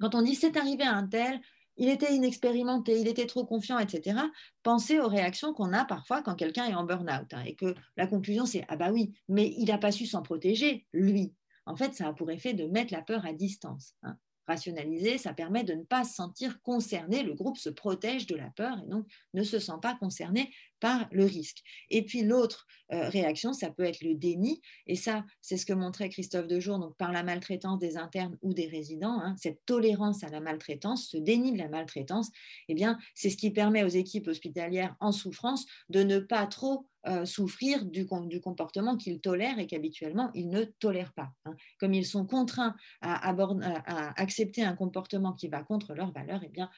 quand 0.00 0.14
on 0.14 0.22
dit 0.22 0.34
c'est 0.34 0.56
arrivé 0.56 0.82
à 0.82 0.94
un 0.94 1.06
tel, 1.06 1.40
il 1.76 1.88
était 1.88 2.14
inexpérimenté, 2.14 3.00
il 3.00 3.08
était 3.08 3.26
trop 3.26 3.44
confiant, 3.44 3.78
etc. 3.78 4.20
Pensez 4.62 4.98
aux 4.98 5.08
réactions 5.08 5.54
qu'on 5.54 5.72
a 5.72 5.84
parfois 5.84 6.22
quand 6.22 6.34
quelqu'un 6.34 6.66
est 6.66 6.74
en 6.74 6.84
burn-out 6.84 7.32
hein, 7.32 7.42
et 7.46 7.54
que 7.54 7.74
la 7.96 8.06
conclusion 8.06 8.46
c'est 8.46 8.64
ah 8.68 8.76
bah 8.76 8.90
oui, 8.92 9.12
mais 9.28 9.54
il 9.56 9.66
n'a 9.66 9.78
pas 9.78 9.92
su 9.92 10.06
s'en 10.06 10.22
protéger, 10.22 10.86
lui. 10.92 11.34
En 11.66 11.76
fait, 11.76 11.94
ça 11.94 12.08
a 12.08 12.12
pour 12.12 12.30
effet 12.30 12.54
de 12.54 12.66
mettre 12.66 12.92
la 12.92 13.02
peur 13.02 13.24
à 13.24 13.32
distance. 13.32 13.94
Hein 14.02 14.16
rationaliser, 14.50 15.16
ça 15.18 15.32
permet 15.32 15.64
de 15.64 15.74
ne 15.74 15.84
pas 15.84 16.04
se 16.04 16.14
sentir 16.14 16.60
concerné. 16.62 17.22
Le 17.22 17.34
groupe 17.34 17.56
se 17.56 17.70
protège 17.70 18.26
de 18.26 18.36
la 18.36 18.50
peur 18.50 18.78
et 18.84 18.88
donc 18.88 19.06
ne 19.32 19.42
se 19.42 19.58
sent 19.58 19.78
pas 19.80 19.94
concerné 19.94 20.52
par 20.80 21.08
le 21.12 21.24
risque. 21.24 21.62
Et 21.88 22.04
puis 22.04 22.22
l'autre 22.22 22.66
euh, 22.92 23.08
réaction, 23.08 23.52
ça 23.52 23.70
peut 23.70 23.84
être 23.84 24.02
le 24.02 24.14
déni. 24.14 24.60
Et 24.86 24.96
ça, 24.96 25.24
c'est 25.40 25.56
ce 25.56 25.64
que 25.64 25.72
montrait 25.72 26.08
Christophe 26.08 26.48
Dejour, 26.48 26.78
donc 26.78 26.96
par 26.96 27.12
la 27.12 27.22
maltraitance 27.22 27.78
des 27.78 27.96
internes 27.96 28.36
ou 28.42 28.52
des 28.52 28.66
résidents, 28.66 29.20
hein, 29.20 29.36
cette 29.38 29.64
tolérance 29.64 30.24
à 30.24 30.28
la 30.28 30.40
maltraitance, 30.40 31.08
ce 31.08 31.16
déni 31.16 31.52
de 31.52 31.58
la 31.58 31.68
maltraitance, 31.68 32.30
eh 32.68 32.74
bien, 32.74 32.98
c'est 33.14 33.30
ce 33.30 33.36
qui 33.36 33.50
permet 33.50 33.84
aux 33.84 33.88
équipes 33.88 34.26
hospitalières 34.26 34.96
en 34.98 35.12
souffrance 35.12 35.66
de 35.88 36.02
ne 36.02 36.18
pas 36.18 36.46
trop 36.46 36.86
euh, 37.06 37.24
souffrir 37.24 37.86
du, 37.86 38.06
comportement 38.06 38.94
qu'ils 38.94 39.22
tolèrent 39.22 39.58
et 39.58 39.66
qu'habituellement 39.66 40.30
ils 40.34 40.50
ne 40.50 40.64
tolèrent 40.64 41.14
pas. 41.14 41.30
Hein. 41.46 41.54
Comme 41.78 41.94
ils 41.94 42.04
sont 42.04 42.26
contraints 42.26 42.76
à, 43.00 43.30
à, 43.30 44.20
accepter 44.20 44.62
un 44.62 44.74
comportement 44.74 45.32
qui 45.32 45.48
va 45.48 45.62
contre 45.62 45.94
leurs 45.94 46.12
valeurs, 46.12 46.42
eh 46.44 46.48
bien, 46.48 46.68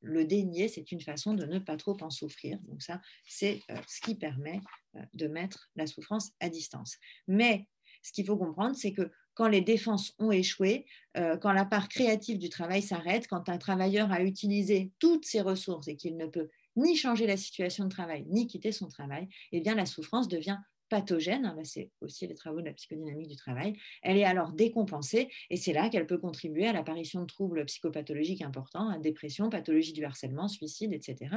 le 0.00 0.24
dénier, 0.24 0.68
c'est 0.68 0.92
une 0.92 1.00
façon 1.00 1.34
de 1.34 1.44
ne 1.44 1.58
pas 1.58 1.76
trop 1.76 1.96
en 2.00 2.10
souffrir. 2.10 2.58
Donc 2.62 2.82
ça, 2.82 3.00
c'est 3.24 3.62
euh, 3.70 3.76
ce 3.86 4.00
qui 4.00 4.14
permet 4.14 4.60
de 5.14 5.28
mettre 5.28 5.70
la 5.76 5.86
souffrance 5.86 6.32
à 6.40 6.48
distance. 6.48 6.96
Mais 7.26 7.68
ce 8.02 8.12
qu'il 8.12 8.26
faut 8.26 8.36
comprendre, 8.36 8.74
c'est 8.76 8.92
que 8.92 9.10
quand 9.34 9.48
les 9.48 9.60
défenses 9.60 10.14
ont 10.18 10.32
échoué, 10.32 10.84
quand 11.14 11.52
la 11.52 11.64
part 11.64 11.88
créative 11.88 12.38
du 12.38 12.48
travail 12.48 12.82
s'arrête, 12.82 13.28
quand 13.28 13.48
un 13.48 13.58
travailleur 13.58 14.10
a 14.10 14.22
utilisé 14.22 14.90
toutes 14.98 15.24
ses 15.24 15.40
ressources 15.40 15.86
et 15.86 15.94
qu'il 15.94 16.16
ne 16.16 16.26
peut 16.26 16.48
ni 16.78 16.96
changer 16.96 17.26
la 17.26 17.36
situation 17.36 17.84
de 17.84 17.90
travail, 17.90 18.24
ni 18.28 18.46
quitter 18.46 18.72
son 18.72 18.88
travail, 18.88 19.28
eh 19.52 19.60
bien 19.60 19.74
la 19.74 19.86
souffrance 19.86 20.28
devient 20.28 20.58
pathogène, 20.88 21.46
hein, 21.46 21.56
c'est 21.64 21.90
aussi 22.00 22.26
les 22.26 22.34
travaux 22.34 22.60
de 22.60 22.66
la 22.66 22.72
psychodynamique 22.72 23.28
du 23.28 23.36
travail, 23.36 23.74
elle 24.02 24.16
est 24.16 24.24
alors 24.24 24.52
décompensée 24.52 25.28
et 25.50 25.56
c'est 25.56 25.72
là 25.72 25.88
qu'elle 25.88 26.06
peut 26.06 26.18
contribuer 26.18 26.66
à 26.66 26.72
l'apparition 26.72 27.20
de 27.20 27.26
troubles 27.26 27.64
psychopathologiques 27.66 28.42
importants, 28.42 28.88
à 28.88 28.98
dépression, 28.98 29.50
pathologie 29.50 29.92
du 29.92 30.04
harcèlement, 30.04 30.48
suicide, 30.48 30.92
etc. 30.92 31.36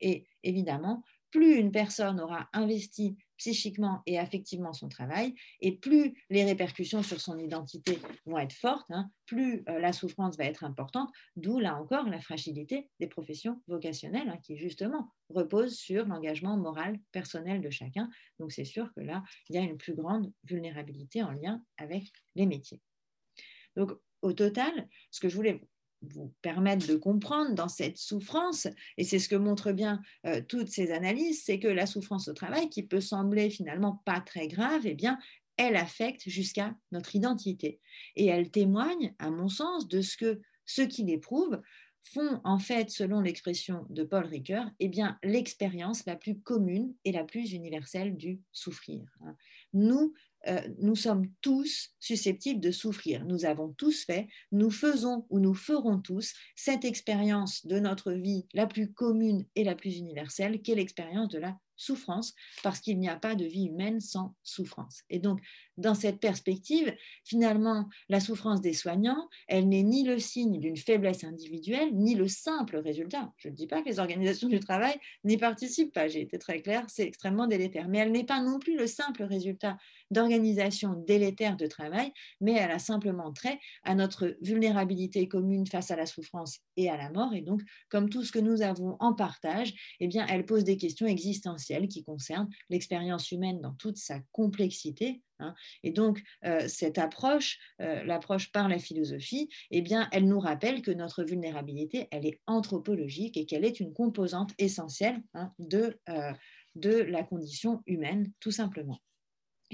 Et 0.00 0.24
évidemment, 0.42 1.02
plus 1.30 1.54
une 1.56 1.72
personne 1.72 2.20
aura 2.20 2.48
investi 2.52 3.16
psychiquement 3.42 4.02
et 4.06 4.20
affectivement 4.20 4.72
son 4.72 4.88
travail, 4.88 5.34
et 5.60 5.72
plus 5.72 6.14
les 6.30 6.44
répercussions 6.44 7.02
sur 7.02 7.20
son 7.20 7.36
identité 7.38 7.98
vont 8.24 8.38
être 8.38 8.52
fortes, 8.52 8.88
hein, 8.90 9.10
plus 9.26 9.64
euh, 9.68 9.80
la 9.80 9.92
souffrance 9.92 10.36
va 10.36 10.44
être 10.44 10.62
importante, 10.62 11.10
d'où 11.34 11.58
là 11.58 11.76
encore 11.76 12.08
la 12.08 12.20
fragilité 12.20 12.88
des 13.00 13.08
professions 13.08 13.60
vocationnelles, 13.66 14.28
hein, 14.28 14.38
qui 14.44 14.56
justement 14.56 15.12
reposent 15.28 15.76
sur 15.76 16.06
l'engagement 16.06 16.56
moral 16.56 17.00
personnel 17.10 17.60
de 17.60 17.70
chacun. 17.70 18.08
Donc 18.38 18.52
c'est 18.52 18.64
sûr 18.64 18.92
que 18.94 19.00
là, 19.00 19.24
il 19.48 19.56
y 19.56 19.58
a 19.58 19.62
une 19.62 19.76
plus 19.76 19.94
grande 19.94 20.32
vulnérabilité 20.44 21.24
en 21.24 21.32
lien 21.32 21.64
avec 21.78 22.04
les 22.36 22.46
métiers. 22.46 22.80
Donc 23.74 23.90
au 24.20 24.32
total, 24.32 24.88
ce 25.10 25.18
que 25.18 25.28
je 25.28 25.34
voulais 25.34 25.60
vous 26.02 26.32
permettre 26.42 26.86
de 26.86 26.96
comprendre 26.96 27.54
dans 27.54 27.68
cette 27.68 27.96
souffrance, 27.96 28.66
et 28.96 29.04
c'est 29.04 29.18
ce 29.18 29.28
que 29.28 29.36
montrent 29.36 29.72
bien 29.72 30.00
euh, 30.26 30.40
toutes 30.46 30.68
ces 30.68 30.90
analyses, 30.90 31.42
c'est 31.44 31.58
que 31.58 31.68
la 31.68 31.86
souffrance 31.86 32.28
au 32.28 32.32
travail, 32.32 32.68
qui 32.68 32.82
peut 32.82 33.00
sembler 33.00 33.50
finalement 33.50 34.02
pas 34.04 34.20
très 34.20 34.48
grave, 34.48 34.82
eh 34.84 34.94
bien, 34.94 35.18
elle 35.56 35.76
affecte 35.76 36.28
jusqu'à 36.28 36.74
notre 36.90 37.14
identité. 37.14 37.80
Et 38.16 38.26
elle 38.26 38.50
témoigne, 38.50 39.14
à 39.18 39.30
mon 39.30 39.48
sens, 39.48 39.88
de 39.88 40.00
ce 40.00 40.16
que 40.16 40.40
ceux 40.66 40.86
qui 40.86 41.04
l'éprouvent 41.04 41.60
font 42.04 42.40
en 42.44 42.58
fait, 42.58 42.90
selon 42.90 43.20
l'expression 43.20 43.86
de 43.88 44.02
Paul 44.02 44.24
Ricoeur, 44.24 44.68
eh 44.80 44.88
bien 44.88 45.18
l'expérience 45.22 46.04
la 46.06 46.16
plus 46.16 46.40
commune 46.40 46.94
et 47.04 47.12
la 47.12 47.24
plus 47.24 47.52
universelle 47.52 48.16
du 48.16 48.40
souffrir. 48.50 49.04
Hein. 49.20 49.36
Nous, 49.72 50.14
euh, 50.48 50.60
nous 50.78 50.96
sommes 50.96 51.26
tous 51.40 51.90
susceptibles 52.00 52.60
de 52.60 52.70
souffrir. 52.70 53.24
Nous 53.24 53.44
avons 53.44 53.72
tous 53.72 54.04
fait, 54.04 54.28
nous 54.50 54.70
faisons 54.70 55.26
ou 55.30 55.38
nous 55.38 55.54
ferons 55.54 55.98
tous 55.98 56.34
cette 56.56 56.84
expérience 56.84 57.66
de 57.66 57.78
notre 57.78 58.12
vie 58.12 58.46
la 58.52 58.66
plus 58.66 58.92
commune 58.92 59.46
et 59.54 59.64
la 59.64 59.74
plus 59.74 59.98
universelle, 59.98 60.60
qu'est 60.62 60.74
l'expérience 60.74 61.28
de 61.28 61.38
la 61.38 61.56
souffrance, 61.76 62.34
parce 62.62 62.80
qu'il 62.80 62.98
n'y 62.98 63.08
a 63.08 63.16
pas 63.16 63.34
de 63.34 63.44
vie 63.44 63.66
humaine 63.66 64.00
sans 64.00 64.34
souffrance. 64.42 65.02
Et 65.10 65.18
donc, 65.18 65.40
dans 65.76 65.94
cette 65.94 66.20
perspective, 66.20 66.94
finalement, 67.24 67.88
la 68.08 68.20
souffrance 68.20 68.60
des 68.60 68.72
soignants, 68.72 69.28
elle 69.48 69.68
n'est 69.68 69.82
ni 69.82 70.04
le 70.04 70.18
signe 70.18 70.60
d'une 70.60 70.76
faiblesse 70.76 71.24
individuelle, 71.24 71.94
ni 71.94 72.14
le 72.14 72.28
simple 72.28 72.76
résultat. 72.76 73.32
Je 73.36 73.48
ne 73.48 73.54
dis 73.54 73.66
pas 73.66 73.82
que 73.82 73.88
les 73.88 73.98
organisations 73.98 74.48
du 74.48 74.60
travail 74.60 74.94
n'y 75.24 75.38
participent 75.38 75.92
pas, 75.92 76.08
j'ai 76.08 76.20
été 76.20 76.38
très 76.38 76.62
claire, 76.62 76.84
c'est 76.88 77.04
extrêmement 77.04 77.46
délétère, 77.46 77.88
mais 77.88 77.98
elle 77.98 78.12
n'est 78.12 78.24
pas 78.24 78.40
non 78.40 78.58
plus 78.58 78.76
le 78.76 78.86
simple 78.86 79.24
résultat 79.24 79.76
d'organisations 80.12 80.94
délétères 81.06 81.56
de 81.56 81.66
travail, 81.66 82.12
mais 82.40 82.52
elle 82.52 82.70
a 82.70 82.78
simplement 82.78 83.32
trait 83.32 83.58
à 83.82 83.94
notre 83.94 84.36
vulnérabilité 84.40 85.26
commune 85.28 85.66
face 85.66 85.90
à 85.90 85.96
la 85.96 86.06
souffrance 86.06 86.60
et 86.76 86.88
à 86.88 86.96
la 86.96 87.10
mort. 87.10 87.34
Et 87.34 87.42
donc, 87.42 87.62
comme 87.88 88.08
tout 88.08 88.24
ce 88.24 88.32
que 88.32 88.38
nous 88.38 88.62
avons 88.62 88.96
en 89.00 89.14
partage, 89.14 89.72
eh 90.00 90.06
bien, 90.06 90.26
elle 90.28 90.44
pose 90.44 90.64
des 90.64 90.76
questions 90.76 91.06
existentielles 91.06 91.88
qui 91.88 92.04
concernent 92.04 92.48
l'expérience 92.70 93.32
humaine 93.32 93.60
dans 93.60 93.74
toute 93.74 93.96
sa 93.96 94.20
complexité, 94.32 95.22
Hein. 95.42 95.54
Et 95.82 95.90
donc, 95.90 96.22
euh, 96.44 96.66
cette 96.68 96.98
approche, 96.98 97.58
euh, 97.80 98.02
l'approche 98.04 98.50
par 98.52 98.68
la 98.68 98.78
philosophie, 98.78 99.48
eh 99.70 99.82
bien, 99.82 100.08
elle 100.12 100.26
nous 100.26 100.40
rappelle 100.40 100.82
que 100.82 100.90
notre 100.90 101.24
vulnérabilité, 101.24 102.08
elle 102.10 102.26
est 102.26 102.40
anthropologique 102.46 103.36
et 103.36 103.44
qu'elle 103.44 103.64
est 103.64 103.80
une 103.80 103.92
composante 103.92 104.52
essentielle 104.58 105.22
hein, 105.34 105.52
de, 105.58 105.98
euh, 106.08 106.32
de 106.74 106.90
la 106.90 107.22
condition 107.22 107.82
humaine, 107.86 108.32
tout 108.40 108.52
simplement. 108.52 109.00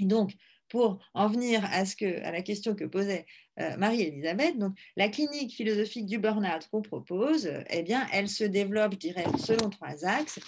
Donc, 0.05 0.33
pour 0.67 0.99
en 1.15 1.27
venir 1.27 1.65
à, 1.65 1.83
la 2.31 2.41
question 2.43 2.75
que 2.75 2.85
posait 2.85 3.25
Marie-Elisabeth, 3.57 4.57
donc 4.59 4.77
la 4.95 5.09
clinique 5.09 5.53
philosophique 5.55 6.05
du 6.05 6.19
burn-out 6.19 6.67
qu'on 6.71 6.83
propose, 6.83 7.51
eh 7.71 7.81
bien, 7.81 8.07
elle 8.13 8.29
se 8.29 8.43
développe, 8.43 8.93
je 8.93 8.99
dirais, 8.99 9.25
selon 9.39 9.69
trois 9.71 10.05
axes. 10.05 10.39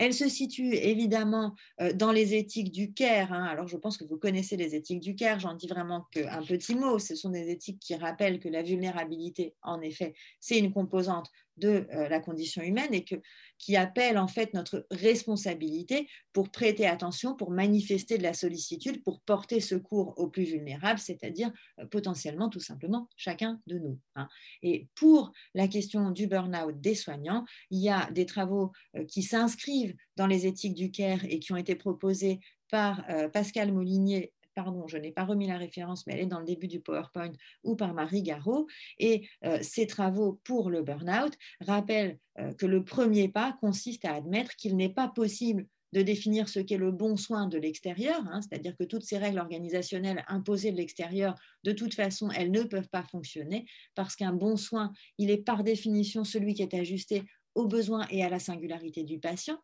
Elle 0.00 0.14
se 0.14 0.30
situe 0.30 0.74
évidemment 0.74 1.54
euh, 1.82 1.92
dans 1.92 2.10
les 2.10 2.34
éthiques 2.34 2.72
du 2.72 2.94
CARE. 2.94 3.34
Hein. 3.34 3.44
Alors, 3.44 3.68
je 3.68 3.76
pense 3.76 3.98
que 3.98 4.04
vous 4.04 4.16
connaissez 4.16 4.56
les 4.56 4.74
éthiques 4.74 5.00
du 5.00 5.14
CARE. 5.14 5.40
J'en 5.40 5.52
dis 5.52 5.66
vraiment 5.66 6.06
qu'un 6.10 6.42
petit 6.42 6.74
mot. 6.74 6.98
Ce 6.98 7.14
sont 7.14 7.28
des 7.28 7.50
éthiques 7.50 7.80
qui 7.80 7.94
rappellent 7.96 8.40
que 8.40 8.48
la 8.48 8.62
vulnérabilité, 8.62 9.54
en 9.60 9.82
effet, 9.82 10.14
c'est 10.40 10.58
une 10.58 10.72
composante 10.72 11.30
de 11.58 11.86
euh, 11.92 12.08
la 12.08 12.18
condition 12.18 12.62
humaine 12.62 12.94
et 12.94 13.04
que, 13.04 13.16
qui 13.60 13.76
appelle 13.76 14.16
en 14.18 14.26
fait 14.26 14.54
notre 14.54 14.86
responsabilité 14.90 16.08
pour 16.32 16.50
prêter 16.50 16.86
attention, 16.86 17.36
pour 17.36 17.50
manifester 17.50 18.16
de 18.16 18.22
la 18.22 18.32
sollicitude, 18.32 19.04
pour 19.04 19.20
porter 19.20 19.60
secours 19.60 20.14
aux 20.16 20.28
plus 20.28 20.44
vulnérables, 20.44 20.98
c'est-à-dire 20.98 21.52
euh, 21.78 21.86
potentiellement 21.86 22.48
tout 22.48 22.60
simplement 22.60 23.08
chacun 23.16 23.60
de 23.66 23.78
nous. 23.78 23.98
Hein. 24.16 24.28
Et 24.62 24.88
pour 24.94 25.32
la 25.54 25.68
question 25.68 26.10
du 26.10 26.26
burn-out 26.26 26.80
des 26.80 26.94
soignants, 26.94 27.44
il 27.70 27.80
y 27.80 27.90
a 27.90 28.10
des 28.12 28.24
travaux 28.24 28.72
euh, 28.96 29.04
qui 29.04 29.22
s'inscrivent 29.22 29.94
dans 30.16 30.26
les 30.26 30.46
éthiques 30.46 30.74
du 30.74 30.90
CARE 30.90 31.24
et 31.24 31.38
qui 31.38 31.52
ont 31.52 31.56
été 31.56 31.74
proposés 31.74 32.40
par 32.70 33.04
Pascal 33.32 33.72
Molinier 33.72 34.32
pardon, 34.62 34.86
je 34.86 34.98
n'ai 34.98 35.10
pas 35.10 35.24
remis 35.24 35.46
la 35.46 35.56
référence, 35.56 36.06
mais 36.06 36.12
elle 36.12 36.20
est 36.20 36.26
dans 36.26 36.38
le 36.38 36.44
début 36.44 36.68
du 36.68 36.80
PowerPoint, 36.80 37.32
ou 37.64 37.76
par 37.76 37.94
Marie 37.94 38.22
Garot. 38.22 38.66
Et 38.98 39.26
euh, 39.46 39.58
ces 39.62 39.86
travaux 39.86 40.38
pour 40.44 40.68
le 40.68 40.82
burn-out 40.82 41.32
rappellent 41.60 42.18
euh, 42.38 42.52
que 42.52 42.66
le 42.66 42.84
premier 42.84 43.28
pas 43.28 43.56
consiste 43.60 44.04
à 44.04 44.14
admettre 44.14 44.54
qu'il 44.56 44.76
n'est 44.76 44.92
pas 44.92 45.08
possible 45.08 45.66
de 45.92 46.02
définir 46.02 46.48
ce 46.50 46.60
qu'est 46.60 46.76
le 46.76 46.92
bon 46.92 47.16
soin 47.16 47.46
de 47.46 47.56
l'extérieur, 47.56 48.20
hein, 48.30 48.40
c'est-à-dire 48.42 48.76
que 48.76 48.84
toutes 48.84 49.02
ces 49.02 49.16
règles 49.16 49.38
organisationnelles 49.38 50.24
imposées 50.28 50.72
de 50.72 50.76
l'extérieur, 50.76 51.34
de 51.64 51.72
toute 51.72 51.94
façon, 51.94 52.30
elles 52.30 52.52
ne 52.52 52.62
peuvent 52.62 52.88
pas 52.90 53.02
fonctionner 53.02 53.64
parce 53.94 54.14
qu'un 54.14 54.34
bon 54.34 54.56
soin, 54.56 54.92
il 55.16 55.30
est 55.30 55.42
par 55.42 55.64
définition 55.64 56.22
celui 56.22 56.52
qui 56.52 56.62
est 56.62 56.74
ajusté 56.74 57.24
aux 57.54 57.66
besoins 57.66 58.06
et 58.10 58.22
à 58.22 58.28
la 58.28 58.38
singularité 58.38 59.04
du 59.04 59.18
patient 59.18 59.58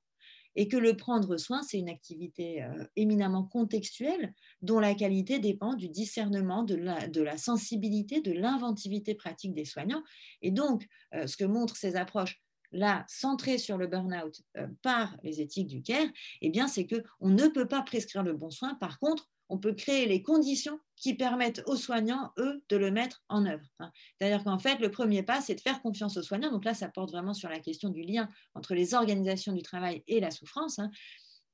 et 0.57 0.69
que 0.69 0.77
le 0.77 0.97
prendre 0.97 1.37
soin, 1.37 1.63
c'est 1.63 1.79
une 1.79 1.91
activité 1.91 2.63
euh, 2.63 2.85
éminemment 2.97 3.45
contextuelle 3.45 4.35
dont 4.63 4.81
la 4.81 4.95
qualité 4.95 5.39
dépend 5.39 5.75
du 5.75 5.89
discernement, 5.89 6.65
de 6.65 6.75
la, 6.75 7.39
sensibilité, 7.39 8.21
de 8.23 8.33
l'inventivité 8.33 9.15
pratique 9.15 9.55
des 9.55 9.67
soignants. 9.67 10.03
Et 10.43 10.51
donc, 10.51 10.87
euh, 11.15 11.27
ce 11.27 11.37
que 11.37 11.45
montrent 11.45 11.77
ces 11.77 11.97
approches 11.97 12.41
là 12.73 13.05
centrées 13.09 13.59
sur 13.59 13.77
le 13.77 13.87
burn-out 13.87 14.41
euh, 14.57 14.67
par 14.83 15.17
les 15.23 15.41
éthiques 15.41 15.69
du 15.69 15.83
care, 15.83 16.09
eh 16.41 16.51
bien, 16.51 16.67
c'est 16.67 16.87
qu'on 16.87 17.29
ne 17.29 17.47
peut 17.49 17.69
pas 17.69 17.83
prescrire 17.83 18.23
le 18.23 18.33
bon 18.33 18.51
soin. 18.51 18.75
Par 18.77 18.99
contre, 18.99 19.29
on 19.49 19.59
peut 19.59 19.75
créer 19.75 20.07
les 20.07 20.23
conditions 20.23 20.79
qui 20.97 21.15
permettent 21.15 21.63
aux 21.67 21.77
soignants, 21.77 22.33
eux, 22.39 22.63
de 22.69 22.77
le 22.77 22.91
mettre 22.91 23.23
en 23.29 23.47
œuvre. 23.47 23.67
Hein. 23.79 23.91
C'est-à-dire 24.19 24.43
qu'en 24.45 24.59
fait, 24.59 24.79
le 24.79 24.91
premier 24.91 25.23
pas, 25.23 25.41
c'est 25.41 25.55
de 25.55 25.61
faire 25.61 25.83
confiance 25.83 26.17
aux 26.17 26.23
soignants. 26.23 26.51
Donc 26.51 26.65
là, 26.65 26.75
ça 26.75 26.89
porte 26.89 27.11
vraiment 27.11 27.35
sur 27.35 27.49
la 27.49 27.61
question 27.61 27.91
du 27.91 28.03
lien 28.03 28.29
entre 28.55 28.75
les 28.75 28.95
organisations 28.95 29.53
du 29.53 29.63
travail 29.63 30.03
et 30.07 30.21
la 30.21 30.31
souffrance. 30.31 30.79
Hein. 30.79 30.91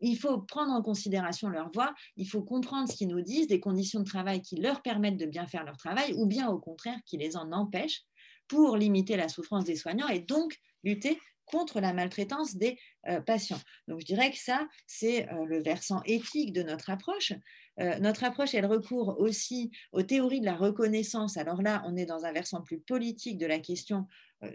Il 0.00 0.16
faut 0.16 0.38
prendre 0.38 0.72
en 0.72 0.82
considération 0.82 1.48
leur 1.48 1.70
voix, 1.72 1.94
il 2.16 2.28
faut 2.28 2.42
comprendre 2.42 2.90
ce 2.90 2.96
qu'ils 2.96 3.08
nous 3.08 3.20
disent, 3.20 3.46
des 3.46 3.60
conditions 3.60 4.00
de 4.00 4.04
travail 4.04 4.42
qui 4.42 4.56
leur 4.56 4.82
permettent 4.82 5.18
de 5.18 5.26
bien 5.26 5.46
faire 5.46 5.64
leur 5.64 5.76
travail, 5.76 6.12
ou 6.14 6.26
bien 6.26 6.48
au 6.48 6.58
contraire 6.58 6.98
qui 7.06 7.18
les 7.18 7.36
en 7.36 7.52
empêchent 7.52 8.02
pour 8.48 8.76
limiter 8.76 9.16
la 9.16 9.28
souffrance 9.28 9.64
des 9.64 9.76
soignants 9.76 10.08
et 10.08 10.18
donc 10.18 10.58
lutter 10.82 11.20
contre 11.52 11.80
la 11.80 11.92
maltraitance 11.92 12.56
des 12.56 12.78
euh, 13.08 13.20
patients. 13.20 13.60
Donc 13.86 14.00
je 14.00 14.06
dirais 14.06 14.30
que 14.30 14.38
ça, 14.38 14.66
c'est 14.86 15.28
euh, 15.30 15.44
le 15.44 15.62
versant 15.62 16.02
éthique 16.06 16.52
de 16.52 16.62
notre 16.62 16.90
approche. 16.90 17.34
Euh, 17.78 17.98
notre 17.98 18.24
approche, 18.24 18.54
elle 18.54 18.66
recourt 18.66 19.16
aussi 19.18 19.70
aux 19.92 20.02
théories 20.02 20.40
de 20.40 20.46
la 20.46 20.56
reconnaissance. 20.56 21.36
Alors 21.36 21.62
là, 21.62 21.82
on 21.86 21.96
est 21.96 22.06
dans 22.06 22.24
un 22.24 22.32
versant 22.32 22.62
plus 22.62 22.80
politique 22.80 23.38
de 23.38 23.46
la 23.46 23.58
question. 23.58 24.06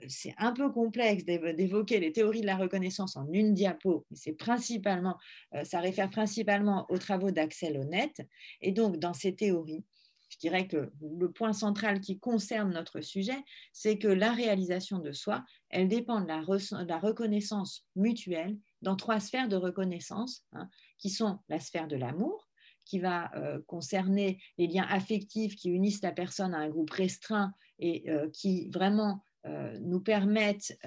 c'est 0.10 0.34
un 0.38 0.52
peu 0.52 0.70
complexe 0.70 1.24
d'évoquer 1.24 2.00
les 2.00 2.12
théories 2.12 2.42
de 2.42 2.46
la 2.46 2.58
reconnaissance 2.58 3.16
en 3.16 3.26
une 3.32 3.54
diapo, 3.54 4.06
mais 4.10 4.18
c'est 4.18 4.34
principalement, 4.34 5.16
ça 5.64 5.80
réfère 5.80 6.10
principalement 6.10 6.86
aux 6.90 6.98
travaux 6.98 7.32
d'Axel 7.32 7.78
Honnête. 7.78 8.20
Et 8.60 8.74
donc, 8.74 8.98
dans 8.98 9.14
ces 9.14 9.34
théories, 9.34 9.86
je 10.30 10.38
dirais 10.40 10.68
que 10.68 10.92
le 11.02 11.32
point 11.32 11.54
central 11.54 12.02
qui 12.02 12.20
concerne 12.20 12.74
notre 12.74 13.02
sujet, 13.02 13.38
c'est 13.72 13.98
que 13.98 14.08
la 14.08 14.32
réalisation 14.32 15.00
de 15.00 15.12
soi, 15.12 15.44
elle 15.70 15.88
dépend 15.88 16.22
de 16.22 16.28
la, 16.28 17.00
reconnaissance 17.00 17.86
mutuelle 17.96 18.58
dans 18.82 18.96
trois 18.96 19.20
sphères 19.20 19.48
de 19.48 19.56
reconnaissance, 19.56 20.46
hein, 20.54 20.70
qui 20.98 21.10
sont 21.10 21.40
la 21.50 21.60
sphère 21.60 21.88
de 21.88 21.96
l'amour, 21.96 22.50
qui 22.86 23.00
va 23.00 23.32
euh, 23.36 23.60
concerner 23.68 24.40
les 24.58 24.68
liens 24.68 24.88
affectifs 24.90 25.56
qui 25.56 25.70
unissent 25.70 26.02
la 26.02 26.12
personne 26.12 26.54
à 26.54 26.60
un 26.60 26.70
groupe 26.70 26.92
restreint 26.92 27.54
et 27.80 28.10
euh, 28.10 28.30
qui 28.30 28.70
vraiment 28.70 29.24
euh, 29.46 29.78
nous 29.82 30.02
permettent, 30.02 30.78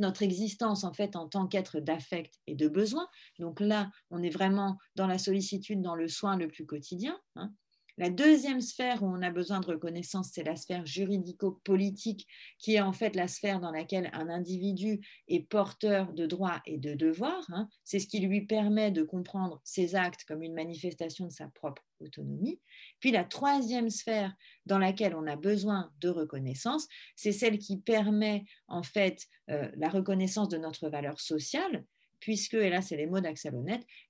notre 0.00 0.22
existence 0.22 0.84
en 0.84 0.92
fait 0.92 1.16
en 1.16 1.28
tant 1.28 1.46
qu'être 1.46 1.80
d'affect 1.80 2.34
et 2.46 2.54
de 2.54 2.68
besoin. 2.68 3.08
Donc 3.38 3.60
là, 3.60 3.90
on 4.10 4.22
est 4.22 4.30
vraiment 4.30 4.78
dans 4.94 5.06
la 5.06 5.18
sollicitude, 5.18 5.80
dans 5.80 5.94
le 5.94 6.08
soin 6.08 6.36
le 6.36 6.48
plus 6.48 6.66
quotidien. 6.66 7.18
Hein. 7.34 7.52
La 7.98 8.10
deuxième 8.10 8.60
sphère 8.60 9.02
où 9.02 9.06
on 9.06 9.22
a 9.22 9.30
besoin 9.30 9.60
de 9.60 9.66
reconnaissance, 9.66 10.30
c'est 10.32 10.42
la 10.42 10.56
sphère 10.56 10.84
juridico-politique, 10.84 12.26
qui 12.58 12.74
est 12.74 12.80
en 12.80 12.92
fait 12.92 13.16
la 13.16 13.26
sphère 13.26 13.58
dans 13.58 13.70
laquelle 13.70 14.10
un 14.12 14.28
individu 14.28 15.00
est 15.28 15.48
porteur 15.48 16.12
de 16.12 16.26
droits 16.26 16.60
et 16.66 16.76
de 16.76 16.92
devoirs. 16.92 17.46
Hein. 17.48 17.68
C'est 17.84 17.98
ce 17.98 18.06
qui 18.06 18.20
lui 18.20 18.42
permet 18.42 18.90
de 18.90 19.02
comprendre 19.02 19.62
ses 19.64 19.94
actes 19.94 20.24
comme 20.24 20.42
une 20.42 20.52
manifestation 20.52 21.26
de 21.26 21.32
sa 21.32 21.48
propre 21.48 21.82
autonomie. 22.00 22.60
Puis 23.00 23.12
la 23.12 23.24
troisième 23.24 23.88
sphère 23.88 24.34
dans 24.66 24.78
laquelle 24.78 25.14
on 25.14 25.26
a 25.26 25.36
besoin 25.36 25.90
de 26.00 26.10
reconnaissance, 26.10 26.86
c'est 27.14 27.32
celle 27.32 27.58
qui 27.58 27.78
permet 27.78 28.44
en 28.68 28.82
fait 28.82 29.24
euh, 29.48 29.70
la 29.76 29.88
reconnaissance 29.88 30.50
de 30.50 30.58
notre 30.58 30.90
valeur 30.90 31.18
sociale, 31.18 31.84
puisque, 32.20 32.54
et 32.54 32.70
là 32.70 32.82
c'est 32.82 32.96
les 32.96 33.06
mots 33.06 33.20
d'Axel 33.20 33.54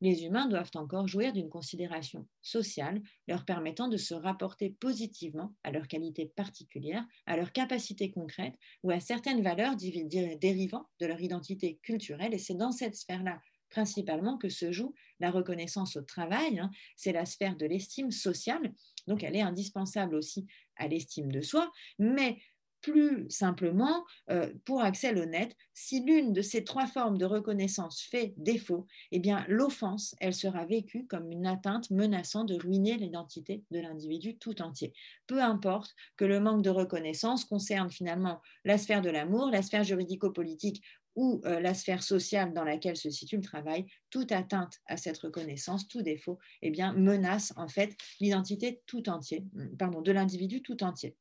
les 0.00 0.24
humains 0.24 0.46
doivent 0.46 0.70
encore 0.74 1.07
jouir 1.07 1.32
d'une 1.32 1.48
considération 1.48 2.26
sociale 2.42 3.02
leur 3.28 3.44
permettant 3.44 3.88
de 3.88 3.96
se 3.96 4.14
rapporter 4.14 4.70
positivement 4.70 5.55
à 5.62 5.70
leurs 5.70 5.89
qualités 5.89 6.26
particulières, 6.26 7.06
à 7.26 7.36
leurs 7.36 7.52
capacités 7.52 8.10
concrètes 8.10 8.55
ou 8.82 8.90
à 8.90 9.01
certaines 9.01 9.43
valeurs 9.43 9.76
dérivant 9.76 10.89
de 11.01 11.06
leur 11.06 11.20
identité 11.20 11.78
culturelle. 11.82 12.35
Et 12.35 12.39
c'est 12.39 12.55
dans 12.55 12.72
cette 12.72 12.97
sphère-là 12.97 13.40
principalement 13.68 14.39
que 14.39 14.48
se 14.48 14.72
joue 14.72 14.94
la 15.20 15.31
reconnaissance 15.31 15.97
au 15.97 16.02
travail. 16.02 16.59
Hein. 16.59 16.70
C'est 16.97 17.12
la 17.12 17.26
sphère 17.26 17.56
de 17.56 17.66
l'estime 17.66 18.10
sociale, 18.10 18.72
donc 19.06 19.22
elle 19.22 19.36
est 19.36 19.43
indispensable 19.43 20.14
aussi 20.14 20.47
à 20.76 20.89
l'estime 20.89 21.32
de 21.32 21.40
soi, 21.40 21.70
mais 21.98 22.39
plus 22.81 23.28
simplement, 23.31 24.05
euh, 24.31 24.53
pour 24.65 24.82
Axel 24.82 25.19
Honnête, 25.19 25.57
si 25.74 26.05
l'une 26.05 26.32
de 26.32 26.43
ces 26.43 26.65
trois 26.65 26.86
formes 26.86 27.19
de 27.19 27.24
reconnaissance 27.24 28.01
fait 28.03 28.35
défaut, 28.36 28.86
eh 29.12 29.19
bien 29.19 29.44
l'offense, 29.48 30.15
elle 30.20 30.35
sera 30.35 30.65
vécue 30.65 31.07
comme 31.07 31.31
une 31.31 31.47
atteinte 31.47 31.90
menaçant 31.90 32.44
de 32.44 32.55
ruiner 32.55 32.97
l'identité 32.97 33.65
de 33.70 33.81
l'individu 33.81 34.36
tout 34.39 34.62
entier. 34.62 34.93
Peu 35.27 35.43
importe 35.43 35.94
que 36.16 36.24
le 36.24 36.40
manque 36.40 36.62
de 36.62 36.70
reconnaissance 36.70 37.44
concerne 37.44 37.90
finalement 37.90 38.40
la 38.65 38.78
sphère 38.78 39.03
de 39.03 39.11
l'amour, 39.11 39.51
la 39.51 39.62
sphère 39.62 39.85
juridico-politique 39.85 40.82
ou 41.16 41.40
euh, 41.47 41.61
la 41.61 41.74
sphère 41.74 42.03
sociale 42.03 42.53
dans 42.53 42.65
laquelle 42.65 42.97
se 42.97 43.11
situe 43.11 43.36
le 43.36 43.43
travail, 43.43 43.86
toute 44.11 44.32
atteinte 44.32 44.74
à 44.86 44.97
cette 44.97 45.19
reconnaissance, 45.19 45.89
tout 45.89 46.03
défaut, 46.03 46.39
eh 46.62 46.70
bien 46.70 46.93
menace 46.93 47.53
en 47.57 47.69
fait 47.69 47.97
l'identité 48.20 48.82
tout 48.86 49.09
entier, 49.09 49.44
pardon, 49.78 50.03
de 50.03 50.12
l'individu 50.12 50.62
tout 50.62 50.85
entier. 50.85 51.16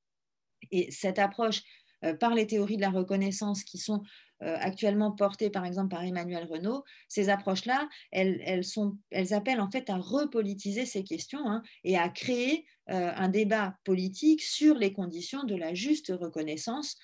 Et 0.72 0.92
cette 0.92 1.20
approche 1.20 1.62
euh, 2.04 2.14
par 2.14 2.34
les 2.34 2.48
théories 2.48 2.78
de 2.78 2.82
la 2.82 2.90
reconnaissance 2.90 3.64
qui 3.64 3.78
sont 3.78 4.04
euh, 4.44 4.58
actuellement 4.60 5.12
portées 5.12 5.50
par 5.50 5.66
exemple 5.66 5.90
par 5.90 6.04
Emmanuel 6.04 6.46
Renaud, 6.46 6.84
ces 7.08 7.30
approches-là, 7.30 7.88
elles, 8.12 8.62
appellent 9.32 9.62
en 9.62 9.72
fait 9.72 9.90
à 9.90 9.96
repolitiser 9.96 10.86
ces 10.86 11.04
questions 11.04 11.48
hein, 11.50 11.64
et 11.84 11.98
à 11.98 12.10
créer 12.10 12.66
un 12.88 13.30
débat 13.30 13.76
politique 13.84 14.42
sur 14.42 14.76
les 14.76 14.94
conditions 14.94 15.44
de 15.44 15.56
la 15.56 15.74
juste 15.74 16.14
reconnaissance 16.16 16.98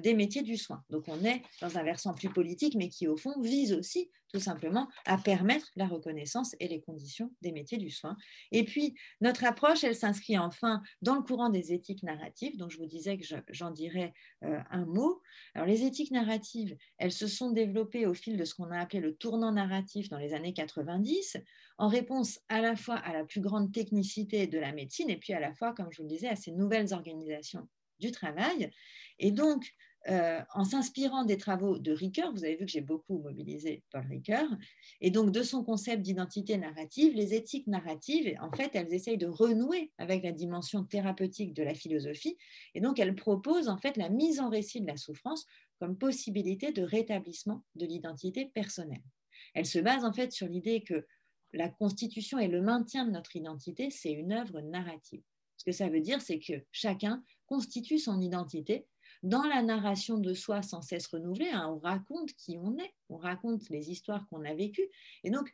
des 0.00 0.14
métiers 0.14 0.42
du 0.42 0.56
soin. 0.56 0.82
Donc 0.90 1.04
on 1.06 1.24
est 1.24 1.42
dans 1.60 1.78
un 1.78 1.82
versant 1.84 2.14
plus 2.14 2.28
politique, 2.28 2.74
mais 2.76 2.88
qui 2.88 3.06
au 3.06 3.16
fond 3.16 3.40
vise 3.40 3.72
aussi 3.72 4.10
tout 4.32 4.40
simplement 4.40 4.88
à 5.06 5.16
permettre 5.16 5.66
la 5.76 5.86
reconnaissance 5.86 6.54
et 6.60 6.68
les 6.68 6.80
conditions 6.80 7.32
des 7.42 7.52
métiers 7.52 7.78
du 7.78 7.90
soin. 7.90 8.16
Et 8.52 8.64
puis, 8.64 8.94
notre 9.20 9.44
approche, 9.44 9.84
elle 9.84 9.96
s'inscrit 9.96 10.38
enfin 10.38 10.82
dans 11.02 11.14
le 11.14 11.22
courant 11.22 11.48
des 11.48 11.72
éthiques 11.72 12.02
narratives, 12.02 12.56
dont 12.56 12.68
je 12.68 12.78
vous 12.78 12.86
disais 12.86 13.16
que 13.16 13.24
j'en 13.48 13.70
dirais 13.70 14.12
euh, 14.44 14.60
un 14.70 14.84
mot. 14.84 15.22
Alors, 15.54 15.66
les 15.66 15.84
éthiques 15.84 16.10
narratives, 16.10 16.76
elles 16.98 17.12
se 17.12 17.26
sont 17.26 17.50
développées 17.50 18.06
au 18.06 18.14
fil 18.14 18.36
de 18.36 18.44
ce 18.44 18.54
qu'on 18.54 18.70
a 18.70 18.78
appelé 18.78 19.00
le 19.00 19.14
tournant 19.14 19.52
narratif 19.52 20.08
dans 20.08 20.18
les 20.18 20.34
années 20.34 20.52
90, 20.52 21.38
en 21.78 21.88
réponse 21.88 22.40
à 22.48 22.60
la 22.60 22.76
fois 22.76 22.96
à 22.96 23.12
la 23.12 23.24
plus 23.24 23.40
grande 23.40 23.72
technicité 23.72 24.46
de 24.46 24.58
la 24.58 24.72
médecine 24.72 25.10
et 25.10 25.16
puis 25.16 25.32
à 25.32 25.40
la 25.40 25.54
fois, 25.54 25.72
comme 25.72 25.90
je 25.90 25.98
vous 25.98 26.08
le 26.08 26.08
disais, 26.08 26.28
à 26.28 26.36
ces 26.36 26.52
nouvelles 26.52 26.92
organisations 26.92 27.68
du 28.00 28.12
travail. 28.12 28.70
Et 29.18 29.30
donc, 29.30 29.72
euh, 30.08 30.40
en 30.54 30.64
s'inspirant 30.64 31.24
des 31.24 31.36
travaux 31.36 31.78
de 31.78 31.92
Ricoeur, 31.92 32.32
vous 32.32 32.44
avez 32.44 32.56
vu 32.56 32.64
que 32.64 32.70
j'ai 32.70 32.80
beaucoup 32.80 33.18
mobilisé 33.18 33.82
Paul 33.90 34.06
Ricoeur, 34.08 34.48
et 35.00 35.10
donc 35.10 35.32
de 35.32 35.42
son 35.42 35.64
concept 35.64 36.02
d'identité 36.02 36.56
narrative, 36.56 37.14
les 37.14 37.34
éthiques 37.34 37.66
narratives, 37.66 38.32
en 38.40 38.50
fait, 38.50 38.70
elles 38.74 38.94
essayent 38.94 39.18
de 39.18 39.26
renouer 39.26 39.90
avec 39.98 40.22
la 40.22 40.32
dimension 40.32 40.84
thérapeutique 40.84 41.52
de 41.52 41.64
la 41.64 41.74
philosophie, 41.74 42.38
et 42.74 42.80
donc 42.80 42.98
elles 43.00 43.16
proposent 43.16 43.68
en 43.68 43.76
fait 43.76 43.96
la 43.96 44.08
mise 44.08 44.40
en 44.40 44.48
récit 44.48 44.80
de 44.80 44.86
la 44.86 44.96
souffrance 44.96 45.46
comme 45.78 45.98
possibilité 45.98 46.72
de 46.72 46.82
rétablissement 46.82 47.64
de 47.74 47.84
l'identité 47.84 48.46
personnelle. 48.46 49.02
Elles 49.54 49.66
se 49.66 49.78
basent 49.78 50.04
en 50.04 50.12
fait 50.12 50.32
sur 50.32 50.48
l'idée 50.48 50.82
que 50.82 51.06
la 51.52 51.68
constitution 51.68 52.38
et 52.38 52.48
le 52.48 52.60
maintien 52.60 53.06
de 53.06 53.10
notre 53.10 53.36
identité, 53.36 53.90
c'est 53.90 54.12
une 54.12 54.32
œuvre 54.32 54.60
narrative. 54.60 55.22
Ce 55.56 55.64
que 55.64 55.72
ça 55.72 55.88
veut 55.88 56.00
dire, 56.00 56.20
c'est 56.20 56.38
que 56.38 56.64
chacun 56.72 57.22
constitue 57.46 57.98
son 57.98 58.20
identité 58.20 58.86
dans 59.22 59.42
la 59.42 59.62
narration 59.62 60.18
de 60.18 60.34
soi 60.34 60.62
sans 60.62 60.82
cesse 60.82 61.06
renouvelée, 61.08 61.50
hein, 61.50 61.68
on 61.74 61.78
raconte 61.78 62.32
qui 62.34 62.56
on 62.58 62.76
est, 62.78 62.94
on 63.08 63.16
raconte 63.16 63.68
les 63.68 63.90
histoires 63.90 64.28
qu'on 64.28 64.44
a 64.44 64.54
vécues. 64.54 64.88
Et 65.24 65.30
donc, 65.30 65.52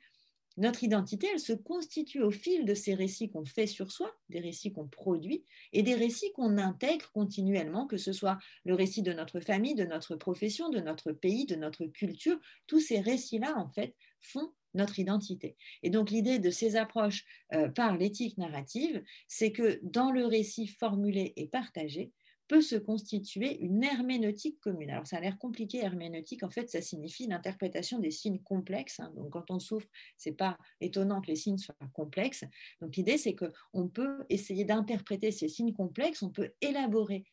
notre 0.56 0.84
identité, 0.84 1.28
elle 1.32 1.40
se 1.40 1.52
constitue 1.52 2.22
au 2.22 2.30
fil 2.30 2.64
de 2.64 2.74
ces 2.74 2.94
récits 2.94 3.28
qu'on 3.30 3.44
fait 3.44 3.66
sur 3.66 3.90
soi, 3.90 4.14
des 4.28 4.38
récits 4.38 4.72
qu'on 4.72 4.86
produit 4.86 5.44
et 5.72 5.82
des 5.82 5.94
récits 5.94 6.30
qu'on 6.32 6.58
intègre 6.58 7.10
continuellement, 7.12 7.86
que 7.86 7.96
ce 7.96 8.12
soit 8.12 8.38
le 8.64 8.74
récit 8.74 9.02
de 9.02 9.12
notre 9.12 9.40
famille, 9.40 9.74
de 9.74 9.84
notre 9.84 10.14
profession, 10.14 10.68
de 10.68 10.80
notre 10.80 11.10
pays, 11.10 11.46
de 11.46 11.56
notre 11.56 11.86
culture. 11.86 12.38
Tous 12.68 12.80
ces 12.80 13.00
récits-là, 13.00 13.56
en 13.56 13.68
fait, 13.68 13.96
font 14.20 14.52
notre 14.74 14.98
identité. 14.98 15.56
Et 15.82 15.90
donc 15.90 16.10
l'idée 16.10 16.38
de 16.38 16.51
ces 16.51 16.76
approches 16.76 17.24
euh, 17.55 17.68
par 17.68 17.96
l'éthique 17.96 18.38
narrative, 18.38 19.02
c'est 19.28 19.52
que 19.52 19.80
dans 19.82 20.10
le 20.10 20.26
récit 20.26 20.66
formulé 20.66 21.32
et 21.36 21.46
partagé, 21.46 22.12
peut 22.48 22.60
se 22.60 22.76
constituer 22.76 23.59
une 23.60 23.82
herméneutique 23.82 24.60
commune. 24.60 24.90
Alors 24.90 25.06
ça 25.06 25.16
a 25.16 25.20
l'air 25.20 25.38
compliqué, 25.38 25.78
herméneutique, 25.78 26.42
en 26.42 26.51
fait 26.51 26.68
ça 26.68 26.82
signifie 26.82 27.26
l'interprétation 27.26 27.98
des 27.98 28.10
signes 28.10 28.40
complexes. 28.40 29.01
Hein. 29.01 29.12
Donc 29.16 29.30
quand 29.30 29.51
on 29.51 29.59
souffre, 29.59 29.88
c'est 30.16 30.36
pas 30.36 30.59
étonnant 30.80 31.20
que 31.20 31.28
les 31.28 31.36
signes 31.36 31.59
soient 31.59 31.74
complexes. 31.94 32.44
Donc 32.80 32.96
l'idée 32.96 33.16
c'est 33.16 33.34
qu'on 33.34 33.88
peut 33.88 34.24
essayer 34.28 34.64
d'interpréter 34.64 35.30
ces 35.30 35.48
signes 35.48 35.72
complexes, 35.72 36.22
on 36.22 36.30
peut 36.30 36.52
élaborer 36.60 37.24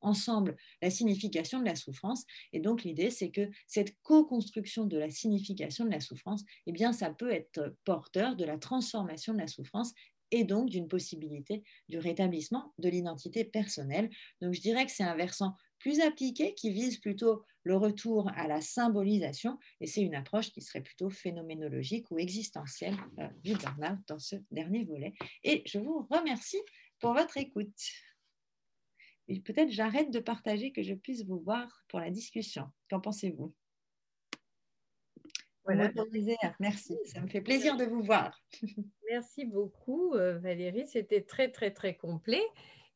ensemble 0.00 0.56
la 0.82 0.90
signification 0.90 1.60
de 1.60 1.64
la 1.64 1.76
souffrance. 1.76 2.24
Et 2.52 2.60
donc 2.60 2.84
l'idée, 2.84 3.10
c'est 3.10 3.30
que 3.30 3.48
cette 3.66 3.96
co-construction 4.02 4.86
de 4.86 4.98
la 4.98 5.10
signification 5.10 5.84
de 5.84 5.90
la 5.90 6.00
souffrance, 6.00 6.44
eh 6.66 6.72
bien, 6.72 6.92
ça 6.92 7.10
peut 7.10 7.30
être 7.30 7.76
porteur 7.84 8.36
de 8.36 8.44
la 8.44 8.58
transformation 8.58 9.34
de 9.34 9.38
la 9.38 9.46
souffrance 9.46 9.92
et 10.30 10.44
donc 10.44 10.70
d'une 10.70 10.88
possibilité 10.88 11.62
du 11.88 11.98
rétablissement 11.98 12.72
de 12.78 12.88
l'identité 12.88 13.44
personnelle. 13.44 14.10
Donc 14.40 14.54
je 14.54 14.60
dirais 14.60 14.86
que 14.86 14.92
c'est 14.92 15.04
un 15.04 15.16
versant 15.16 15.56
plus 15.78 16.00
appliqué 16.00 16.54
qui 16.54 16.70
vise 16.70 16.98
plutôt 16.98 17.42
le 17.64 17.76
retour 17.76 18.30
à 18.36 18.46
la 18.46 18.60
symbolisation 18.60 19.58
et 19.80 19.86
c'est 19.86 20.02
une 20.02 20.14
approche 20.14 20.50
qui 20.52 20.60
serait 20.60 20.82
plutôt 20.82 21.10
phénoménologique 21.10 22.10
ou 22.10 22.18
existentielle 22.18 22.96
euh, 23.18 23.28
du 23.42 23.54
burn 23.54 24.02
dans 24.06 24.18
ce 24.18 24.36
dernier 24.50 24.84
volet. 24.84 25.14
Et 25.42 25.62
je 25.66 25.78
vous 25.78 26.06
remercie 26.10 26.60
pour 27.00 27.14
votre 27.14 27.36
écoute. 27.38 27.74
Et 29.30 29.38
peut-être 29.38 29.70
j'arrête 29.70 30.10
de 30.10 30.18
partager 30.18 30.72
que 30.72 30.82
je 30.82 30.92
puisse 30.92 31.24
vous 31.24 31.38
voir 31.38 31.84
pour 31.86 32.00
la 32.00 32.10
discussion. 32.10 32.68
Qu'en 32.90 33.00
pensez-vous? 33.00 33.54
Merci, 36.58 36.98
ça 37.04 37.20
me 37.20 37.28
fait 37.28 37.40
plaisir 37.40 37.76
de 37.76 37.84
vous 37.84 38.02
voir. 38.02 38.36
Merci 39.08 39.44
beaucoup 39.44 40.14
euh, 40.14 40.38
Valérie, 40.40 40.88
c'était 40.88 41.22
très 41.22 41.48
très 41.48 41.70
très 41.70 41.94
complet. 41.94 42.42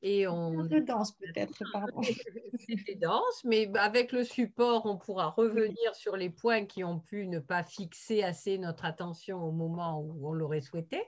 Et 0.03 0.27
on... 0.27 0.59
Un 0.59 0.67
peu 0.69 0.81
dense 0.81 1.13
peut-être, 1.13 1.63
pardon. 1.73 2.03
C'était 2.69 2.97
dense, 2.97 3.45
mais 3.45 3.71
avec 3.77 4.13
le 4.13 4.25
support, 4.25 4.85
on 4.87 4.99
pourra 4.99 5.31
revenir 5.31 5.95
sur 5.95 6.17
les 6.17 6.31
points 6.31 6.67
qui 6.67 6.85
ont 6.85 6.99
pu 6.99 7.27
ne 7.27 7.39
pas 7.39 7.63
fixer 7.63 8.23
assez 8.23 8.59
notre 8.59 8.85
attention 8.85 9.43
au 9.43 9.53
moment 9.53 10.01
où 10.01 10.29
on 10.29 10.33
l'aurait 10.33 10.61
souhaité. 10.61 11.01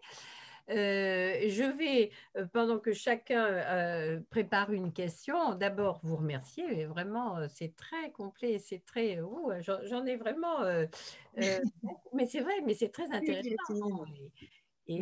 Euh, 0.69 1.49
je 1.49 1.63
vais, 1.77 2.11
euh, 2.37 2.47
pendant 2.47 2.79
que 2.79 2.93
chacun 2.93 3.45
euh, 3.45 4.21
prépare 4.31 4.73
une 4.73 4.93
question, 4.93 5.55
d'abord 5.55 6.01
vous 6.03 6.17
remercier. 6.17 6.87
Vraiment, 6.87 7.49
c'est 7.49 7.77
très 7.77 8.11
complet, 8.13 8.59
c'est 8.59 8.85
très. 8.85 9.21
J'en 9.61 10.05
ai 10.07 10.17
vraiment. 10.17 10.59
mais 12.15 12.27
c'est 12.27 12.41
vrai, 12.41 12.55
mais 12.65 12.75
c'est 12.75 12.91
très 12.91 13.11
intéressant. 13.11 14.05
Et, 14.89 15.01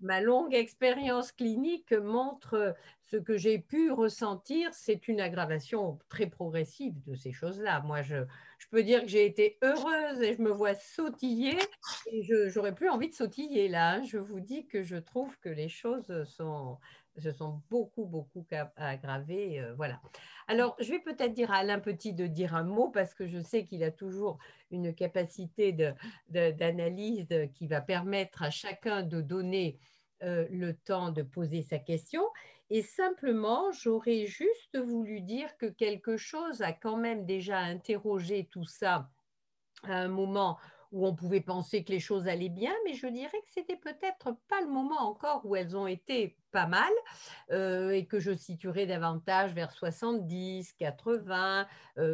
ma 0.00 0.20
longue 0.20 0.54
expérience 0.54 1.32
clinique 1.32 1.92
montre 1.92 2.74
ce 3.10 3.16
que 3.16 3.36
j'ai 3.36 3.58
pu 3.58 3.90
ressentir, 3.90 4.72
c'est 4.72 5.08
une 5.08 5.20
aggravation 5.20 5.98
très 6.08 6.26
progressive 6.26 6.94
de 7.06 7.14
ces 7.16 7.32
choses-là. 7.32 7.80
Moi, 7.80 8.02
je, 8.02 8.22
peux 8.70 8.84
dire 8.84 9.02
que 9.02 9.08
j'ai 9.08 9.26
été 9.26 9.58
heureuse 9.62 10.22
et 10.22 10.34
je 10.34 10.40
me 10.40 10.50
vois 10.50 10.74
sautiller 10.74 11.58
et 12.12 12.22
je 12.22 12.56
n'aurais 12.56 12.74
plus 12.74 12.88
envie 12.88 13.08
de 13.08 13.14
sautiller 13.14 13.68
là. 13.68 13.94
Hein. 13.94 14.04
Je 14.04 14.18
vous 14.18 14.38
dis 14.38 14.66
que 14.66 14.84
je 14.84 14.96
trouve 14.96 15.36
que 15.40 15.48
les 15.48 15.68
choses 15.68 16.24
sont, 16.24 16.78
se 17.18 17.32
sont 17.32 17.60
beaucoup, 17.70 18.06
beaucoup 18.06 18.46
aggravées. 18.76 19.60
Euh, 19.60 19.74
voilà. 19.74 20.00
Alors, 20.48 20.76
je 20.80 20.90
vais 20.90 21.00
peut-être 21.00 21.32
dire 21.32 21.50
à 21.50 21.56
Alain 21.56 21.80
Petit 21.80 22.12
de 22.12 22.26
dire 22.26 22.54
un 22.54 22.64
mot 22.64 22.88
parce 22.88 23.14
que 23.14 23.26
je 23.26 23.40
sais 23.40 23.64
qu'il 23.64 23.82
a 23.84 23.90
toujours 23.90 24.38
une 24.70 24.94
capacité 24.94 25.76
d'analyse 26.28 27.28
qui 27.54 27.66
va 27.66 27.80
permettre 27.80 28.42
à 28.42 28.50
chacun 28.50 29.02
de 29.02 29.20
donner 29.20 29.78
euh, 30.22 30.46
le 30.50 30.74
temps 30.74 31.10
de 31.10 31.22
poser 31.22 31.62
sa 31.62 31.78
question. 31.78 32.22
Et 32.68 32.82
simplement, 32.82 33.72
j'aurais 33.72 34.26
juste 34.26 34.78
voulu 34.78 35.22
dire 35.22 35.56
que 35.56 35.66
quelque 35.66 36.18
chose 36.18 36.60
a 36.60 36.72
quand 36.72 36.96
même 36.96 37.24
déjà 37.24 37.58
interrogé 37.58 38.46
tout 38.50 38.66
ça 38.66 39.08
à 39.84 39.94
un 39.94 40.08
moment 40.08 40.58
où 40.92 41.06
on 41.06 41.14
pouvait 41.14 41.40
penser 41.40 41.84
que 41.84 41.92
les 41.92 42.00
choses 42.00 42.28
allaient 42.28 42.48
bien, 42.48 42.74
mais 42.84 42.94
je 42.94 43.06
dirais 43.06 43.38
que 43.38 43.52
c'était 43.52 43.76
peut-être 43.76 44.36
pas 44.48 44.60
le 44.60 44.68
moment 44.68 45.00
encore 45.00 45.40
où 45.44 45.56
elles 45.56 45.76
ont 45.76 45.86
été 45.86 46.36
pas 46.50 46.66
mal 46.66 46.90
euh, 47.50 47.90
et 47.90 48.06
que 48.06 48.20
je 48.20 48.32
situerai 48.32 48.86
davantage 48.86 49.52
vers 49.54 49.72
70, 49.72 50.72
80, 50.74 51.66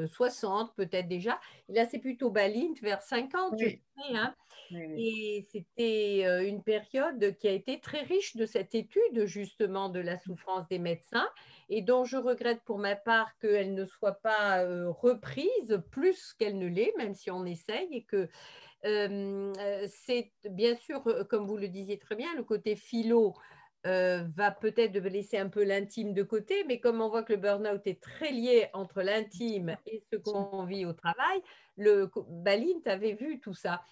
60 0.06 0.74
peut-être 0.76 1.08
déjà. 1.08 1.38
Et 1.68 1.74
là, 1.74 1.86
c'est 1.86 1.98
plutôt 1.98 2.30
Balint 2.30 2.74
vers 2.82 3.02
50, 3.02 3.54
je 3.58 3.68
sais, 3.68 3.78
hein. 4.14 4.34
Et 4.70 5.46
c'était 5.52 6.22
euh, 6.26 6.46
une 6.46 6.62
période 6.62 7.36
qui 7.38 7.48
a 7.48 7.52
été 7.52 7.80
très 7.80 8.02
riche 8.02 8.36
de 8.36 8.46
cette 8.46 8.74
étude 8.74 9.24
justement 9.26 9.88
de 9.88 10.00
la 10.00 10.18
souffrance 10.18 10.66
des 10.68 10.78
médecins 10.78 11.28
et 11.68 11.82
dont 11.82 12.04
je 12.04 12.16
regrette 12.16 12.62
pour 12.64 12.78
ma 12.78 12.96
part 12.96 13.30
qu'elle 13.38 13.74
ne 13.74 13.84
soit 13.84 14.20
pas 14.20 14.64
euh, 14.64 14.90
reprise 14.90 15.80
plus 15.90 16.34
qu'elle 16.34 16.58
ne 16.58 16.66
l'est, 16.66 16.92
même 16.96 17.14
si 17.14 17.30
on 17.30 17.44
essaye 17.44 17.88
et 17.92 18.04
que 18.04 18.28
euh, 18.84 19.52
c'est 19.88 20.32
bien 20.50 20.76
sûr, 20.76 21.02
comme 21.28 21.46
vous 21.46 21.56
le 21.56 21.68
disiez 21.68 21.98
très 21.98 22.14
bien, 22.14 22.34
le 22.34 22.44
côté 22.44 22.76
philo 22.76 23.34
euh, 23.86 24.24
va 24.34 24.50
peut-être 24.50 24.96
laisser 24.98 25.38
un 25.38 25.48
peu 25.48 25.62
l'intime 25.64 26.12
de 26.12 26.22
côté, 26.22 26.64
mais 26.64 26.80
comme 26.80 27.00
on 27.00 27.08
voit 27.08 27.22
que 27.22 27.32
le 27.32 27.38
burn-out 27.38 27.86
est 27.86 28.00
très 28.00 28.32
lié 28.32 28.68
entre 28.72 29.02
l'intime 29.02 29.76
et 29.86 30.02
ce 30.12 30.16
qu'on 30.16 30.64
vit 30.64 30.84
au 30.84 30.92
travail, 30.92 31.40
le 31.76 32.10
Balint 32.28 32.80
avait 32.86 33.14
vu 33.14 33.38
tout 33.38 33.54
ça. 33.54 33.82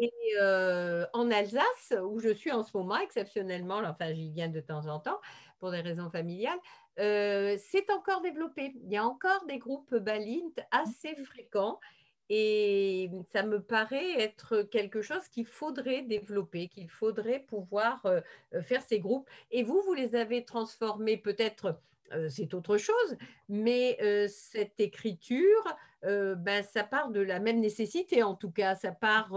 Et 0.00 0.12
euh, 0.40 1.06
en 1.12 1.30
Alsace, 1.30 1.94
où 2.02 2.18
je 2.18 2.30
suis 2.30 2.50
en 2.50 2.62
ce 2.62 2.76
moment 2.76 2.98
exceptionnellement, 2.98 3.82
enfin 3.84 4.12
j'y 4.12 4.30
viens 4.30 4.48
de 4.48 4.60
temps 4.60 4.86
en 4.86 4.98
temps 4.98 5.20
pour 5.60 5.70
des 5.70 5.80
raisons 5.80 6.10
familiales, 6.10 6.58
euh, 6.98 7.56
c'est 7.58 7.90
encore 7.90 8.22
développé. 8.22 8.74
Il 8.84 8.90
y 8.90 8.96
a 8.96 9.04
encore 9.04 9.44
des 9.46 9.58
groupes 9.58 9.94
Balint 9.94 10.52
assez 10.70 11.14
fréquents 11.24 11.78
et 12.28 13.10
ça 13.32 13.42
me 13.42 13.60
paraît 13.60 14.20
être 14.20 14.62
quelque 14.62 15.00
chose 15.00 15.28
qu'il 15.28 15.46
faudrait 15.46 16.02
développer, 16.02 16.68
qu'il 16.68 16.90
faudrait 16.90 17.40
pouvoir 17.40 18.04
euh, 18.06 18.20
faire 18.62 18.82
ces 18.82 18.98
groupes. 18.98 19.28
Et 19.50 19.62
vous, 19.62 19.80
vous 19.86 19.94
les 19.94 20.16
avez 20.16 20.44
transformés 20.44 21.16
peut-être, 21.16 21.78
euh, 22.12 22.28
c'est 22.28 22.52
autre 22.54 22.78
chose, 22.78 23.16
mais 23.48 23.96
euh, 24.02 24.26
cette 24.28 24.80
écriture, 24.80 25.76
ben, 26.02 26.62
ça 26.62 26.84
part 26.84 27.10
de 27.10 27.18
la 27.18 27.40
même 27.40 27.58
nécessité 27.58 28.22
en 28.22 28.36
tout 28.36 28.52
cas, 28.52 28.76
ça 28.76 28.92
part, 28.92 29.36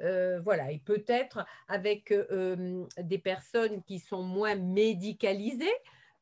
voilà, 0.00 0.72
et 0.72 0.80
peut-être 0.80 1.46
avec 1.68 2.12
des 2.98 3.18
personnes 3.18 3.84
qui 3.84 4.00
sont 4.00 4.24
moins 4.24 4.56
médicalisées. 4.56 5.66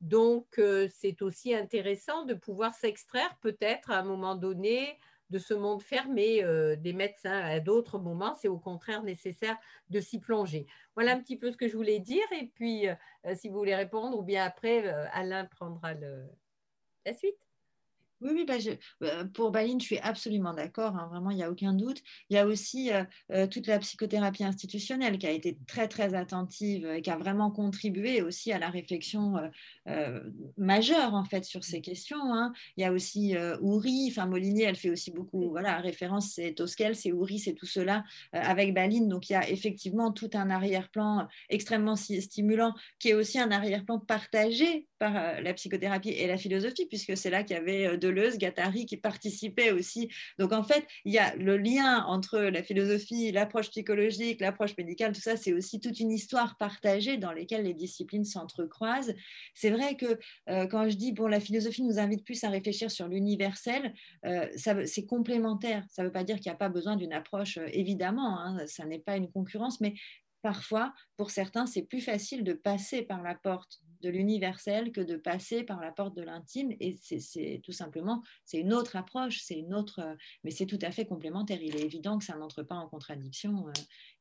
Donc, 0.03 0.61
c'est 0.91 1.23
aussi 1.23 1.55
intéressant 1.55 2.27
de 2.27 2.35
pouvoir 2.35 2.75
s'extraire 2.75 3.39
peut-être 3.41 3.91
à 3.91 4.01
un 4.01 4.03
moment 4.03 4.35
donné 4.35 4.99
de 5.31 5.39
ce 5.39 5.55
monde 5.55 5.83
fermé 5.83 6.45
euh, 6.45 6.77
des 6.77 6.93
médecins 6.93 7.41
à 7.41 7.61
d'autres 7.61 7.99
moments, 7.99 8.35
c'est 8.35 8.49
au 8.49 8.59
contraire 8.59 9.03
nécessaire 9.03 9.57
de 9.91 10.01
s'y 10.01 10.21
plonger. 10.21 10.67
Voilà 10.95 11.13
un 11.13 11.21
petit 11.21 11.37
peu 11.37 11.51
ce 11.51 11.57
que 11.57 11.69
je 11.69 11.77
voulais 11.77 11.99
dire. 11.99 12.25
Et 12.33 12.47
puis, 12.47 12.89
euh, 12.89 12.95
si 13.35 13.49
vous 13.49 13.59
voulez 13.59 13.75
répondre, 13.75 14.19
ou 14.19 14.23
bien 14.23 14.45
après, 14.45 14.87
euh, 14.87 15.07
Alain 15.13 15.45
prendra 15.45 15.95
la 15.95 17.15
suite. 17.15 17.46
Oui, 18.23 18.31
oui 18.33 18.45
bah, 18.47 18.55
euh, 19.03 19.25
pour 19.25 19.51
Baline, 19.51 19.79
je 19.79 19.85
suis 19.87 19.99
absolument 19.99 20.55
d'accord, 20.55 20.97
hein, 20.97 21.09
vraiment, 21.11 21.31
il 21.31 21.37
n'y 21.37 21.43
a 21.43 21.51
aucun 21.51 21.75
doute. 21.75 22.03
Il 22.31 22.37
y 22.37 22.39
a 22.39 22.47
aussi 22.47 22.91
euh, 22.91 23.05
euh, 23.31 23.47
toute 23.47 23.67
la 23.67 23.79
psychothérapie 23.79 24.45
institutionnelle 24.45 25.19
qui 25.19 25.27
a 25.27 25.31
été 25.31 25.59
très, 25.67 25.87
très 25.87 26.15
attentive 26.15 26.87
et 26.87 27.03
qui 27.03 27.11
a 27.11 27.19
vraiment 27.19 27.51
contribué 27.51 28.23
aussi 28.23 28.53
à 28.53 28.59
la 28.59 28.71
réflexion 28.71 29.35
majeure, 30.57 31.15
en 31.15 31.25
fait, 31.25 31.45
sur 31.45 31.63
ces 31.65 31.81
questions. 31.81 32.33
Hein. 32.35 32.53
Il 32.77 32.83
y 32.83 32.85
a 32.85 32.93
aussi 32.93 33.35
Ouri, 33.61 34.09
enfin, 34.11 34.27
Molinier, 34.27 34.65
elle 34.65 34.77
fait 34.77 34.91
aussi 34.91 35.11
beaucoup, 35.11 35.51
voilà, 35.51 35.79
référence, 35.79 36.33
c'est 36.33 36.55
Tosquel, 36.55 36.97
c'est 36.97 37.13
Ouri, 37.13 37.39
c'est 37.39 37.55
tout 37.55 37.67
cela 37.67 38.05
avec 38.33 38.75
Baline. 38.75 39.09
Donc, 39.09 39.29
il 39.29 39.35
y 39.35 39.37
a 39.37 39.49
effectivement 39.49 40.13
tout 40.13 40.31
un 40.35 40.51
arrière-plan 40.51 41.29
extrêmement 41.49 41.97
stimulant 41.97 42.75
qui 42.99 43.11
est 43.11 43.15
aussi 43.15 43.39
un 43.39 43.51
arrière-plan 43.51 43.99
partagé 43.99 44.87
par 44.99 45.41
la 45.41 45.55
psychothérapie 45.55 46.11
et 46.11 46.27
la 46.27 46.37
philosophie, 46.37 46.87
puisque 46.87 47.17
c'est 47.17 47.31
là 47.31 47.43
qu'il 47.43 47.57
y 47.57 47.59
avait 47.59 47.97
Deleuze, 47.99 48.39
Gattari 48.39 48.87
qui 48.87 48.97
participaient 48.97 49.71
aussi. 49.71 50.09
Donc 50.39 50.53
en 50.53 50.63
fait, 50.63 50.87
il 51.05 51.13
y 51.13 51.19
a 51.19 51.35
le 51.37 51.57
lien 51.57 52.05
entre 52.05 52.39
la 52.39 52.63
philosophie, 52.63 53.33
l'approche 53.33 53.71
psychologique, 53.71 54.41
l'approche 54.41 54.77
médicale, 54.77 55.13
tout 55.13 55.21
ça, 55.21 55.37
c'est 55.37 55.53
aussi 55.53 55.81
toute 55.81 56.01
une 56.01 56.11
histoire 56.11 56.57
partagée 56.57 57.17
dans 57.17 57.33
laquelle 57.33 57.65
les 57.65 57.75
disciplines 57.75 58.25
s'entrecroisent. 58.25 59.15
C'est 59.55 59.71
vrai 59.71 59.97
que 59.97 60.19
euh, 60.49 60.67
quand 60.67 60.89
je 60.89 60.97
dis, 60.97 61.13
bon, 61.13 61.27
la 61.27 61.41
philosophie 61.41 61.83
nous 61.83 61.99
invite 61.99 62.25
plus 62.25 62.43
à 62.45 62.51
réfléchir 62.51 62.91
sur 62.91 63.09
l'universel, 63.09 63.93
euh, 64.25 64.47
c'est 64.57 65.07
complémentaire. 65.07 65.85
Ça 65.91 66.03
ne 66.03 66.09
veut 66.09 66.13
pas 66.13 66.25
dire 66.25 66.37
qu'il 66.37 66.51
n'y 66.51 66.55
a 66.55 66.59
pas 66.59 66.69
besoin 66.69 66.97
d'une 66.97 67.13
approche, 67.13 67.59
euh, 67.59 67.69
évidemment, 67.73 68.39
hein, 68.41 68.67
ça 68.67 68.85
n'est 68.85 68.99
pas 68.99 69.17
une 69.17 69.31
concurrence, 69.31 69.81
mais 69.81 69.95
parfois, 70.43 70.93
pour 71.17 71.31
certains, 71.31 71.67
c'est 71.67 71.83
plus 71.83 72.01
facile 72.01 72.45
de 72.45 72.53
passer 72.53 73.03
par 73.03 73.23
la 73.23 73.35
porte 73.35 73.81
de 74.03 74.11
l'universel 74.11 74.93
que 74.93 75.01
de 75.01 75.17
passer 75.17 75.63
par 75.63 75.81
la 75.81 75.93
porte 75.93 76.17
de 76.17 76.23
l'intime. 76.23 76.73
Et 76.81 76.93
c'est 76.93 77.61
tout 77.65 77.73
simplement, 77.73 78.23
c'est 78.45 78.59
une 78.59 78.73
autre 78.73 78.97
approche, 78.97 79.41
c'est 79.43 79.59
une 79.59 79.75
autre, 79.75 80.17
mais 80.45 80.51
c'est 80.51 80.67
tout 80.67 80.79
à 80.83 80.91
fait 80.91 81.07
complémentaire. 81.07 81.61
Il 81.63 81.77
est 81.77 81.85
évident 81.85 82.19
que 82.19 82.25
ça 82.25 82.37
n'entre 82.37 82.63
pas 82.63 82.77
en 82.77 82.89
contradiction. 82.89 83.69
Euh, 83.69 83.73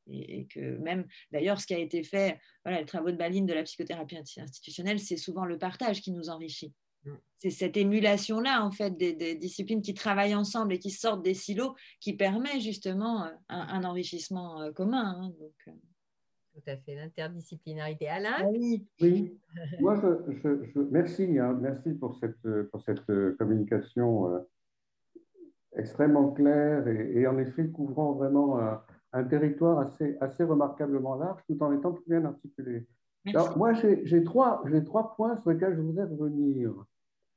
et, 0.08 0.46
que 0.46 0.78
même, 0.78 1.08
d'ailleurs, 1.32 1.60
ce 1.60 1.66
qui 1.66 1.74
a 1.74 1.80
été 1.80 2.04
fait, 2.04 2.40
voilà, 2.64 2.80
les 2.80 2.86
travaux 2.86 3.12
de 3.12 3.18
Baline 3.18 3.46
de 3.46 3.54
la 3.54 3.64
psychothérapie 3.64 4.18
institutionnelle, 4.18 5.00
c'est 5.00 5.18
souvent 5.18 5.46
le 5.46 5.58
partage 5.58 6.02
qui 6.02 6.12
nous 6.12 6.30
enrichit. 6.30 6.74
Mm. 7.06 7.14
C'est 7.40 7.50
cette 7.50 7.78
émulation-là, 7.78 8.64
en 8.64 8.72
fait, 8.72 8.98
des, 8.98 9.36
disciplines 9.36 9.82
qui 9.82 9.94
travaillent 9.94 10.36
ensemble 10.36 10.74
et 10.74 10.80
qui 10.80 10.92
sortent 10.92 11.24
des 11.24 11.34
silos 11.34 11.76
qui 12.00 12.14
permet 12.14 12.60
justement 12.60 13.30
un, 13.50 13.84
enrichissement 13.84 14.62
euh, 14.62 14.72
commun. 14.72 15.16
Hein. 15.22 15.34
donc, 15.40 15.76
tout 16.56 16.70
à 16.70 16.78
fait, 16.78 16.96
l'interdisciplinarité. 16.96 18.08
Alain 18.08 18.36
ah 18.40 18.48
Oui, 18.50 18.88
oui. 19.02 19.38
Moi, 19.80 19.96
je, 20.02 20.80
merci, 20.90 21.38
hein, 21.38 21.58
merci 21.62 21.94
pour 21.94 22.18
cette, 22.18 22.42
pour 22.72 22.82
cette 22.82 23.10
euh, 23.10 23.36
communication 23.38 24.34
euh, 24.34 24.40
extrêmement 25.76 26.32
claire 26.32 26.88
et, 26.88 27.28
en 27.28 27.38
effet 27.38 27.68
couvrant 27.68 28.14
vraiment 28.14 28.58
un, 29.12 29.24
territoire 29.26 29.80
assez, 29.80 30.18
assez 30.22 30.44
remarquablement 30.44 31.16
large 31.16 31.42
tout 31.48 31.62
en 31.62 31.74
étant 31.74 31.92
très 31.94 32.04
bien 32.08 32.26
articulé. 32.26 32.88
Alors, 33.28 33.58
moi, 33.58 33.74
j'ai 33.74 34.24
trois, 34.24 34.64
trois 34.86 35.16
points 35.16 35.38
sur 35.42 35.52
lesquels 35.52 35.76
je 35.76 35.82
voudrais 35.82 36.06
revenir. 36.06 36.72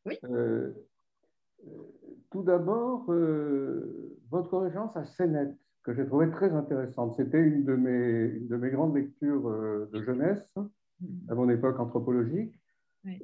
Oui. 0.07 0.19
Euh, 0.24 0.73
tout 2.31 2.43
d'abord, 2.43 3.07
votre 4.31 4.59
référence 4.59 4.97
à 4.97 5.05
Sénète 5.05 5.57
que 5.89 6.02
j'ai 6.02 6.06
trouvé 6.06 6.31
très 6.31 6.52
intéressante. 6.52 7.15
C'était 7.16 7.40
une, 7.40 7.65
de 7.65 7.74
mes, 7.74 8.36
une 8.36 8.48
de 8.48 8.56
mes 8.56 8.70
grandes 8.70 8.94
lectures 8.94 9.48
euh, 9.48 9.89
de 9.93 10.02
jeunesse, 10.02 10.55
à 11.28 11.35
mon 11.35 11.48
époque 11.48 11.81
anthropologique. 11.81 12.55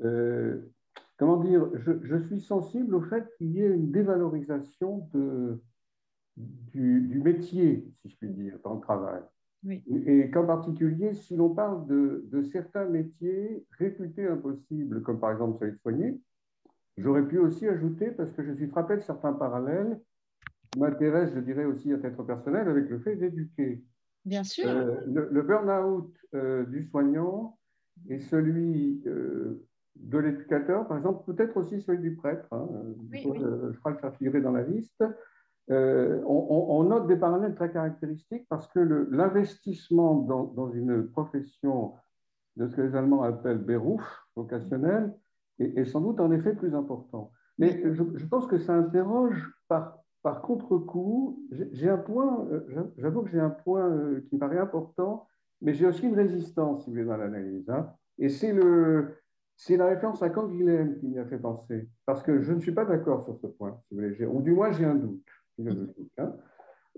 Euh, 0.02 0.62
comment 1.18 1.36
dire, 1.36 1.68
je, 1.74 1.92
je, 2.04 2.16
suis 2.16 2.40
sensible 2.40 2.94
au 2.94 3.02
fait 3.02 3.28
qu'il 3.36 3.50
y 3.50 3.60
ait 3.60 3.68
une 3.68 3.90
dévalorisation 3.90 5.06
de, 5.12 5.60
du, 6.36 7.02
du, 7.02 7.20
métier, 7.20 7.86
si 8.00 8.08
je 8.08 8.16
puis 8.16 8.30
dire, 8.30 8.58
dans 8.64 8.76
le 8.76 8.80
travail. 8.80 9.20
Et 10.06 10.30
qu'en 10.30 10.46
particulier, 10.46 11.12
si 11.14 11.36
l'on 11.36 11.50
parle 11.50 11.86
de, 11.86 12.26
de, 12.30 12.42
certains 12.42 12.86
métiers 12.86 13.66
réputés 13.78 14.26
impossibles, 14.26 15.02
comme 15.02 15.20
par 15.20 15.32
exemple 15.32 15.58
celui 15.58 15.72
de 15.72 15.78
soigner, 15.78 16.20
j'aurais 16.96 17.26
pu 17.26 17.38
aussi 17.38 17.66
ajouter, 17.66 18.10
parce 18.10 18.30
que 18.32 18.42
je 18.42 18.52
suis 18.52 18.68
frappé 18.68 18.96
de 18.96 19.02
certains 19.02 19.32
parallèles, 19.34 20.00
m'intéresse, 20.76 21.30
je 21.34 21.40
dirais 21.40 21.64
aussi 21.64 21.92
à 21.92 21.98
titre 21.98 22.22
personnel, 22.22 22.68
avec 22.68 22.88
le 22.88 22.98
fait 22.98 23.16
d'éduquer. 23.16 23.82
Bien 24.24 24.42
sûr. 24.42 24.68
Euh, 24.68 24.96
le, 25.06 25.42
burn-out 25.42 26.12
euh, 26.34 26.64
du 26.64 26.84
soignant 26.84 27.58
et 28.08 28.20
celui 28.20 29.02
euh, 29.06 29.66
de 29.96 30.18
l'éducateur, 30.18 30.86
par 30.88 30.96
exemple, 30.96 31.30
peut-être 31.32 31.56
aussi 31.56 31.80
celui 31.80 32.00
du 32.00 32.16
prêtre, 32.16 32.46
hein, 32.52 32.68
je 33.12 33.78
crois 33.78 33.92
le 33.92 33.98
faire 33.98 34.14
figurer 34.16 34.40
dans 34.40 34.52
la 34.52 34.62
liste, 34.62 35.04
on, 35.68 36.84
note 36.88 37.06
des 37.06 37.16
parallèles 37.16 37.54
très 37.54 37.72
caractéristiques 37.72 38.46
parce 38.50 38.66
que 38.68 38.80
l'investissement 39.10 40.14
dans, 40.14 40.44
dans, 40.44 40.70
une 40.70 41.08
profession 41.08 41.94
de 42.56 42.66
ce 42.66 42.76
que 42.76 42.82
les 42.82 42.94
Allemands 42.94 43.22
appellent 43.22 43.64
Beruf, 43.64 44.04
vocationnel, 44.36 45.14
est, 45.58 45.78
est, 45.78 45.84
sans 45.86 46.00
doute 46.00 46.20
en 46.20 46.32
effet 46.32 46.54
plus 46.54 46.74
important. 46.74 47.32
Mais 47.56 47.82
je, 47.94 48.02
je 48.14 48.26
pense 48.26 48.46
que 48.46 48.58
ça 48.58 48.74
interroge 48.74 49.50
par 49.68 50.03
par 50.24 50.40
contre-coup, 50.40 51.38
j'ai 51.72 51.90
un 51.90 51.98
point, 51.98 52.48
euh, 52.50 52.90
j'avoue 52.96 53.22
que 53.22 53.30
j'ai 53.30 53.38
un 53.38 53.50
point 53.50 53.86
euh, 53.86 54.24
qui 54.26 54.36
me 54.36 54.40
paraît 54.40 54.58
important, 54.58 55.28
mais 55.60 55.74
j'ai 55.74 55.86
aussi 55.86 56.06
une 56.06 56.14
résistance, 56.14 56.82
si 56.82 56.86
vous 56.86 56.96
voulez, 56.96 57.06
dans 57.06 57.18
l'analyse. 57.18 57.68
Hein. 57.68 57.90
Et 58.16 58.30
c'est 58.30 58.56
la 59.76 59.86
référence 59.86 60.22
à 60.22 60.30
Canguilhem 60.30 60.96
qui 60.96 61.08
m'y 61.08 61.18
a 61.18 61.26
fait 61.26 61.36
penser, 61.36 61.90
parce 62.06 62.22
que 62.22 62.40
je 62.40 62.54
ne 62.54 62.60
suis 62.60 62.72
pas 62.72 62.86
d'accord 62.86 63.22
sur 63.26 63.36
ce 63.36 63.46
point, 63.46 63.78
si 63.86 63.94
vous 63.94 64.00
voulez, 64.00 64.24
ou 64.24 64.40
du 64.40 64.52
moins 64.52 64.72
j'ai 64.72 64.86
un 64.86 64.94
doute 64.94 65.26
philosophique, 65.56 66.12
hein. 66.16 66.32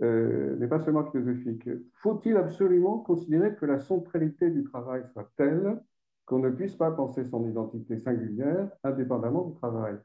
euh, 0.03 0.55
mais 0.61 0.69
pas 0.69 0.79
seulement 0.79 1.11
philosophique. 1.11 1.69
Faut-il 1.95 2.37
absolument 2.37 3.01
considérer 3.01 3.57
que 3.57 3.67
la 3.67 3.81
centralité 3.81 4.51
du 4.51 4.63
travail 4.63 5.03
soit 5.13 5.29
telle 5.37 5.83
qu'on 6.27 6.39
ne 6.39 6.51
puisse 6.51 6.77
pas 6.77 6.93
penser 6.93 7.25
son 7.25 7.45
identité 7.49 7.99
singulière 7.99 8.71
indépendamment 8.85 9.47
du 9.47 9.55
travail? 9.57 9.97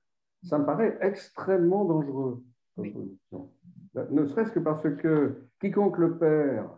Ça 0.42 0.58
me 0.58 0.66
paraît 0.66 0.98
extrêmement 1.02 1.86
dangereux. 1.86 2.44
Ne 2.78 4.26
serait-ce 4.26 4.52
que 4.52 4.60
parce 4.60 4.84
que 4.96 5.44
quiconque 5.60 5.98
le 5.98 6.18
perd 6.18 6.70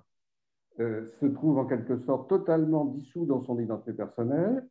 euh, 0.80 1.06
se 1.20 1.26
trouve 1.28 1.60
en 1.60 1.66
quelque 1.66 1.98
sorte 2.00 2.30
totalement 2.30 2.86
dissous 2.86 3.26
dans 3.26 3.44
son 3.44 3.60
identité 3.60 3.94
personnelle, 3.94 4.68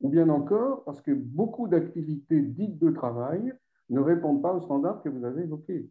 ou 0.00 0.08
bien 0.08 0.28
encore 0.28 0.84
parce 0.84 1.00
que 1.00 1.10
beaucoup 1.12 1.66
d'activités 1.66 2.40
dites 2.40 2.78
de 2.78 2.90
travail 2.90 3.52
ne 3.90 4.00
répondent 4.00 4.42
pas 4.42 4.54
aux 4.54 4.60
standards 4.60 5.02
que 5.02 5.08
vous 5.08 5.24
avez 5.24 5.42
évoqués. 5.42 5.90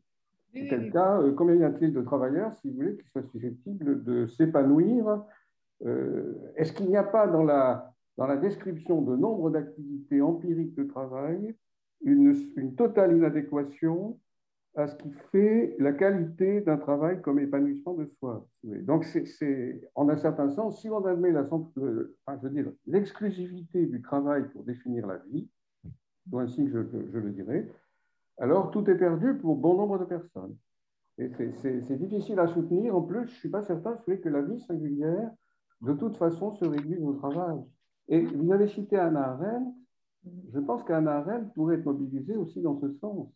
En 0.56 0.68
quel 0.68 0.92
cas, 0.92 1.20
euh, 1.22 1.34
combien 1.34 1.56
y 1.56 1.64
a-t-il 1.64 1.94
de 1.94 2.02
travailleurs, 2.02 2.56
si 2.58 2.70
vous 2.70 2.76
voulez, 2.76 2.98
qui 2.98 3.08
soient 3.10 3.24
susceptibles 3.24 4.04
de 4.04 4.26
s'épanouir 4.28 5.24
euh, 5.86 6.34
Est-ce 6.56 6.72
qu'il 6.72 6.88
n'y 6.88 6.98
a 6.98 7.04
pas 7.04 7.28
dans 7.28 7.44
la, 7.44 7.94
dans 8.18 8.26
la 8.26 8.38
description 8.38 9.02
de 9.02 9.16
nombre 9.16 9.52
d'activités 9.52 10.22
empiriques 10.22 10.76
de 10.76 10.86
travail 10.86 11.56
une, 12.02 12.34
une 12.56 12.76
totale 12.76 13.16
inadéquation 13.16 14.18
à 14.80 14.88
ce 14.88 14.96
qui 14.96 15.12
fait 15.32 15.76
la 15.78 15.92
qualité 15.92 16.62
d'un 16.62 16.78
travail 16.78 17.22
comme 17.22 17.40
épanouissement 17.40 17.94
de 17.96 18.06
soi. 18.18 18.48
Donc, 18.64 19.04
c'est, 19.04 19.82
en 19.96 20.08
un 20.10 20.16
certain 20.16 20.50
sens, 20.50 20.82
si 20.82 20.90
on 20.90 21.04
admet 21.06 21.32
la, 21.32 21.42
euh, 21.78 22.16
enfin, 22.26 22.40
je 22.42 22.48
veux 22.48 22.54
dire, 22.54 22.72
l'exclusivité 22.88 23.86
du 23.86 24.02
travail 24.02 24.50
pour 24.52 24.64
définir 24.64 25.06
la 25.06 25.18
vie, 25.18 25.50
ou 26.32 26.40
ainsi 26.40 26.64
que 26.64 26.72
je, 26.72 27.18
le 27.18 27.32
dirais, 27.32 27.68
alors 28.38 28.72
tout 28.72 28.90
est 28.90 28.98
perdu 28.98 29.36
pour 29.36 29.58
bon 29.58 29.76
nombre 29.76 30.00
de 30.00 30.06
personnes. 30.06 30.56
Et 31.18 31.30
c'est, 31.62 31.98
difficile 31.98 32.40
à 32.40 32.48
soutenir. 32.48 32.96
En 32.96 33.02
plus, 33.02 33.26
je 33.26 33.32
ne 33.32 33.40
suis 33.40 33.50
pas 33.50 33.64
certain 33.64 33.98
que 33.98 34.30
la 34.30 34.42
vie 34.42 34.62
singulière, 34.62 35.30
de 35.82 35.94
toute 35.94 36.16
façon, 36.16 36.56
se 36.56 36.64
réduit 36.64 36.98
au 37.00 37.14
travail. 37.14 37.60
Et 38.08 38.22
vous 38.22 38.54
avez 38.54 38.68
cité 38.68 38.98
Anna 38.98 39.32
Arendt. 39.32 39.72
Je 40.54 40.60
pense 40.60 40.84
qu'Anna 40.84 41.18
Arendt 41.18 41.52
pourrait 41.54 41.76
être 41.76 41.86
mobilisée 41.86 42.38
aussi 42.38 42.62
dans 42.62 42.80
ce 42.80 42.90
sens. 43.00 43.30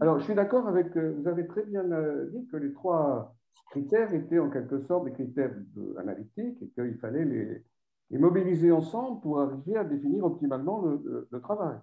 Alors, 0.00 0.18
je 0.18 0.24
suis 0.24 0.34
d'accord 0.34 0.68
avec, 0.68 0.96
euh, 0.96 1.14
vous 1.18 1.28
avez 1.28 1.46
très 1.46 1.64
bien 1.64 1.90
euh, 1.90 2.26
dit 2.30 2.46
que 2.46 2.56
les 2.56 2.72
trois 2.72 3.34
critères 3.70 4.12
étaient 4.14 4.38
en 4.38 4.50
quelque 4.50 4.80
sorte 4.80 5.04
des 5.04 5.12
critères 5.12 5.54
analytiques 5.98 6.62
et 6.62 6.68
qu'il 6.68 6.98
fallait 6.98 7.24
les, 7.24 8.18
mobiliser 8.18 8.70
ensemble 8.70 9.20
pour 9.20 9.40
arriver 9.40 9.76
à 9.76 9.84
définir 9.84 10.24
optimalement 10.24 10.82
le, 10.82 11.40
travail. 11.40 11.76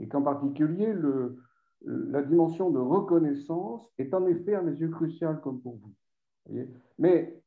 Et 0.00 0.08
qu'en 0.08 0.22
particulier, 0.22 0.92
le, 0.92 1.36
la 1.84 2.22
dimension 2.22 2.70
de 2.70 2.78
reconnaissance 2.78 3.86
est 3.98 4.14
en 4.14 4.26
effet 4.26 4.54
à 4.54 4.62
mes 4.62 4.72
yeux 4.72 4.88
cruciale 4.88 5.40
comme 5.42 5.60
pour 5.60 5.76
vous. 5.76 5.94
Mais, 6.98 7.40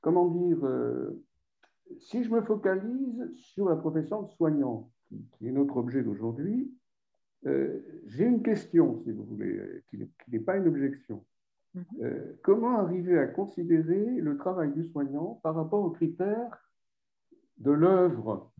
comment 0.00 0.28
dire, 0.28 0.64
euh, 0.64 1.22
si 1.98 2.24
je 2.24 2.30
me 2.30 2.40
focalise 2.42 3.30
sur 3.34 3.68
la 3.68 3.76
profession 3.76 4.22
de 4.22 4.28
soignant, 4.28 4.90
qui 5.32 5.48
est 5.48 5.52
notre 5.52 5.76
objet 5.76 6.02
d'aujourd'hui, 6.02 6.72
euh, 7.44 7.80
j'ai 8.06 8.24
une 8.24 8.42
question, 8.42 9.00
si 9.04 9.12
vous 9.12 9.24
voulez, 9.24 9.82
qui, 9.90 9.98
n'est 10.28 10.40
pas 10.40 10.56
une 10.56 10.68
objection. 10.68 11.24
Mhm. 11.74 11.84
Euh, 12.02 12.38
comment 12.42 12.78
arriver 12.78 13.18
à 13.18 13.26
considérer 13.26 14.04
le 14.20 14.36
travail 14.36 14.72
du 14.72 14.84
soignant 14.84 15.40
par 15.42 15.54
rapport 15.54 15.84
aux 15.84 15.90
critères 15.90 16.58
de 17.58 17.70
l'œuvre? 17.70 18.50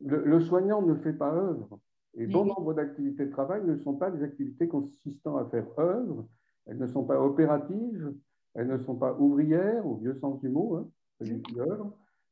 Le, 0.00 0.40
soignant 0.40 0.80
ne 0.80 0.94
fait 0.94 1.12
pas 1.12 1.34
œuvre. 1.34 1.78
Et 2.14 2.26
bon 2.26 2.46
nombre 2.46 2.74
d'activités 2.74 3.26
de 3.26 3.30
travail 3.30 3.62
ne 3.64 3.76
sont 3.76 3.94
pas 3.94 4.10
des 4.10 4.22
activités 4.22 4.66
consistant 4.66 5.36
à 5.36 5.44
faire 5.44 5.66
œuvre. 5.78 6.26
Elles 6.66 6.78
ne 6.78 6.86
sont 6.86 7.04
pas 7.04 7.20
opératives, 7.20 8.14
elles 8.54 8.66
ne 8.66 8.78
sont 8.78 8.96
pas 8.96 9.14
ouvrières, 9.18 9.86
au 9.86 9.96
vieux 9.96 10.14
sens 10.14 10.40
du 10.40 10.48
mot, 10.48 10.76
hein, 10.76 10.88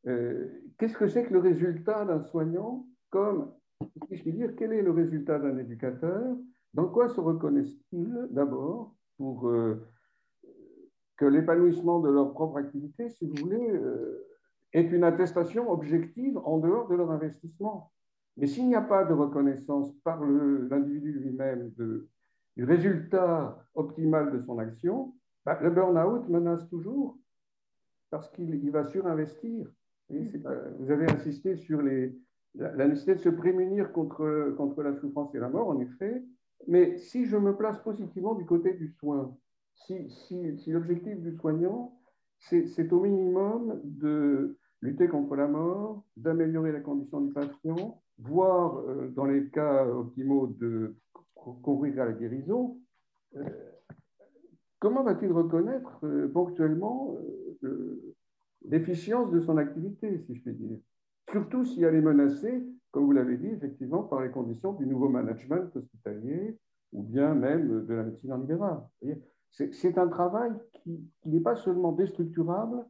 euh, 0.07 0.49
Qu'est-ce 0.79 0.97
que 0.97 1.09
c'est 1.09 1.25
que 1.25 1.33
le 1.33 1.41
résultat 1.41 2.05
d'un 2.05 2.23
soignant 2.23 2.87
comme 3.11 3.53
je 4.11 4.31
dire, 4.31 4.55
quel 4.57 4.73
est 4.73 4.83
le 4.83 4.91
résultat 4.91 5.39
d'un 5.39 5.59
éducateur? 5.59 6.37
Dans 6.75 6.89
quoi 6.89 7.09
se 7.09 7.21
reconnaissent-ils 7.21 8.29
d'abord 8.31 8.95
pour 9.17 9.49
euh, 9.49 9.87
que 11.17 11.25
l'épanouissement 11.25 12.01
de 12.01 12.11
leur 12.11 12.33
propre 12.33 12.59
activité, 12.59 13.09
si 13.11 13.27
vous 13.27 13.35
voulez, 13.37 13.71
euh, 13.71 14.27
est 14.73 14.91
une 14.91 15.05
attestation 15.05 15.71
objective 15.71 16.39
en 16.39 16.59
dehors 16.59 16.89
de 16.89 16.97
leur 16.97 17.11
investissement? 17.11 17.93
Mais 18.37 18.47
s'il 18.47 18.69
n'y 18.69 18.77
a 18.77 18.83
pas 18.83 19.05
de 19.05 19.15
reconnaissance 19.15 19.93
par 20.05 20.23
l'individu 20.25 21.13
lui-même 21.13 21.73
du 22.57 22.65
résultat 22.65 23.59
optimal 23.75 24.33
de 24.33 24.41
son 24.41 24.59
action, 24.59 25.15
bah, 25.45 25.59
le 25.61 25.71
burn-out 25.71 26.29
menace 26.29 26.69
toujours 26.69 27.19
parce 28.11 28.31
qu'il 28.31 28.71
va 28.71 28.85
surinvestir. 28.85 29.67
vous 30.09 30.91
avez 30.91 31.11
insisté 31.11 31.57
sur 31.57 31.83
les, 31.83 32.17
la, 32.59 32.87
nécessité 32.87 33.15
de 33.15 33.21
se 33.21 33.29
prémunir 33.29 33.93
contre, 33.93 34.83
la 34.83 34.95
souffrance 34.97 35.35
et 35.35 35.39
la 35.39 35.49
mort, 35.49 35.69
en 35.69 35.81
effet. 35.81 36.23
Mais 36.67 36.99
si 36.99 37.27
je 37.27 37.37
me 37.37 37.57
place 37.57 37.79
positivement 37.81 38.35
du 38.35 38.45
côté 38.45 38.73
du 38.75 38.89
soin, 38.99 39.35
si 39.75 40.51
l'objectif 40.67 41.19
du 41.21 41.37
soignant, 41.37 41.95
c'est 42.39 42.93
au 42.93 43.01
minimum 43.01 43.81
de 43.85 44.57
lutter 44.83 45.09
contre 45.09 45.37
la 45.37 45.49
mort, 45.49 46.05
d'améliorer 46.17 46.73
la 46.73 46.81
condition 46.81 47.21
du 47.21 47.33
patient, 47.33 48.01
voire, 48.19 48.79
euh, 48.79 49.09
dans 49.09 49.25
les 49.25 49.49
cas 49.49 49.87
optimaux, 49.87 50.49
de 50.59 50.97
courir 51.35 52.03
à 52.03 52.07
la 52.07 52.13
guérison, 52.13 52.79
euh, 53.37 53.43
comment 54.79 55.03
va-t-il 55.03 55.33
reconnaître 55.33 55.99
euh, 56.05 56.29
ponctuellement 56.29 57.17
l'efficience 58.65 59.31
de 59.31 59.41
son 59.41 59.57
activité, 59.57 60.23
si 60.27 60.35
je 60.35 60.43
puis 60.43 60.55
dire? 60.55 60.79
Surtout 61.31 61.65
si 61.65 61.83
elle 61.83 61.95
est 61.95 62.01
menacée, 62.01 62.63
comme 62.91 63.05
vous 63.05 63.13
l'avez 63.13 63.37
dit, 63.37 63.49
effectivement, 63.49 64.03
par 64.03 64.23
les 64.23 64.31
conditions 64.31 64.73
du 64.73 64.87
nouveau 64.87 65.09
management 65.09 65.75
hospitalier 65.75 66.59
ou 66.93 67.03
bien 67.03 67.35
même 67.35 67.87
de 67.87 67.95
la 67.95 68.03
médecine 68.05 68.33
en 68.33 68.39
libéral. 68.39 68.81
C'est 69.51 69.99
un 69.99 70.09
travail 70.09 70.53
qui, 70.73 71.01
n'est 71.27 71.41
pas 71.41 71.57
seulement 71.57 71.93
déstructurable, 71.93 72.85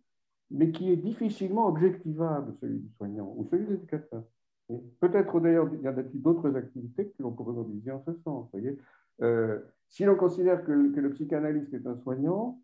mais 0.50 0.70
qui 0.70 0.90
est 0.90 0.96
difficilement 0.96 1.68
objectivable, 1.68 2.54
celui 2.60 2.78
du 2.78 2.90
soignant 2.96 3.34
ou 3.36 3.44
celui 3.50 3.66
de 3.66 3.72
l'éducateur. 3.72 4.22
Peut-être 5.00 5.40
d'ailleurs, 5.40 5.68
il 5.72 5.80
y 5.80 5.88
a 5.88 5.92
d'autres 5.92 6.54
activités 6.54 7.06
que 7.06 7.22
l'on 7.22 7.32
pourrait 7.32 7.54
mobiliser 7.54 7.90
en 7.90 8.02
ce 8.04 8.12
sens. 8.22 8.50
Euh, 9.22 9.58
si 9.88 10.04
l'on 10.04 10.16
considère 10.16 10.64
que, 10.64 10.72
le 10.72 11.10
psychanalyste 11.10 11.72
est 11.72 11.86
un 11.86 11.96
soignant, 11.96 12.60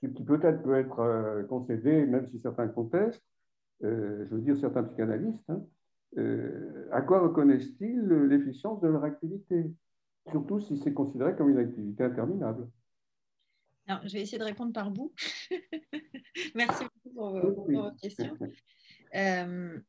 ce 0.00 0.06
qui 0.06 0.24
peut-être 0.24 0.62
peut 0.62 0.74
être 0.74 1.00
euh, 1.00 1.42
concédé, 1.44 2.06
même 2.06 2.26
si 2.26 2.40
certains 2.40 2.68
contestent, 2.68 3.27
euh, 3.84 4.26
je 4.28 4.34
veux 4.34 4.40
dire 4.40 4.56
certains 4.58 4.84
psychanalystes, 4.84 5.48
hein, 5.48 5.64
euh, 6.16 6.88
à 6.92 7.02
quoi 7.02 7.20
reconnaissent-ils 7.20 8.00
l'efficience 8.00 8.80
de 8.80 8.88
leur 8.88 9.04
activité 9.04 9.70
Surtout 10.30 10.60
si 10.60 10.78
c'est 10.78 10.92
considéré 10.92 11.34
comme 11.36 11.50
une 11.50 11.58
activité 11.58 12.04
interminable? 12.04 12.68
Alors, 13.86 14.06
je 14.06 14.12
vais 14.12 14.20
essayer 14.20 14.38
de 14.38 14.44
répondre 14.44 14.72
par 14.72 14.90
bout. 14.90 15.14
Merci 16.54 16.84
beaucoup 16.84 17.14
pour, 17.14 17.70
vos, 17.70 17.90
questions. 18.02 18.36
Euh, 19.14 19.80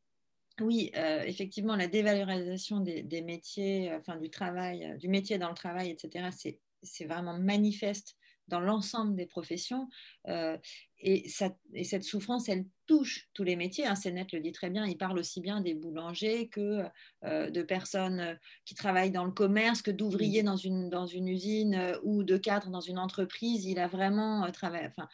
oui, 0.62 0.92
effectivement, 1.26 1.76
la 1.76 1.88
dévalorisation 1.88 2.80
des, 2.80 3.04
des, 3.04 3.22
métiers, 3.22 3.94
enfin 3.94 4.18
du 4.18 4.30
travail, 4.30 4.98
du 4.98 5.10
métier 5.10 5.38
dans 5.38 5.50
le 5.50 5.56
travail, 5.56 5.90
etc., 5.90 6.30
c'est 6.82 7.06
vraiment 7.06 7.38
manifeste 7.38 8.16
dans 8.50 8.60
l'ensemble 8.60 9.16
des 9.16 9.26
professions. 9.26 9.88
Euh, 10.28 10.58
et, 11.00 11.30
cette 11.30 12.04
souffrance, 12.04 12.50
elle 12.50 12.66
touche 12.90 13.30
tous 13.36 13.44
les 13.44 13.56
métiers. 13.56 13.86
Hein. 13.86 13.94
Sénète 13.94 14.32
le 14.32 14.40
dit 14.40 14.52
très 14.52 14.72
bien, 14.72 14.84
il 14.88 14.98
parle 14.98 15.20
aussi 15.20 15.42
bien 15.42 15.62
des 15.62 15.76
boulangers 15.76 16.50
que 16.50 16.84
euh, 17.24 17.52
de 17.52 17.62
personnes 17.62 18.36
qui 18.66 18.74
travaillent 18.74 19.12
dans 19.12 19.26
le 19.26 19.32
commerce, 19.32 19.84
que 19.84 19.92
d'ouvriers 19.92 20.42
dans 20.42 20.56
une, 20.56 20.90
dans 20.90 21.06
une 21.06 21.28
usine 21.28 21.76
euh, 21.76 22.00
ou 22.02 22.24
de 22.24 22.36
cadres 22.36 22.72
dans 22.72 22.82
une 22.82 22.98
entreprise. 22.98 23.66
Il 23.66 23.78
a 23.78 23.88
vraiment 23.88 24.52
travaillé, 24.52 24.88
enfin, 24.88 25.08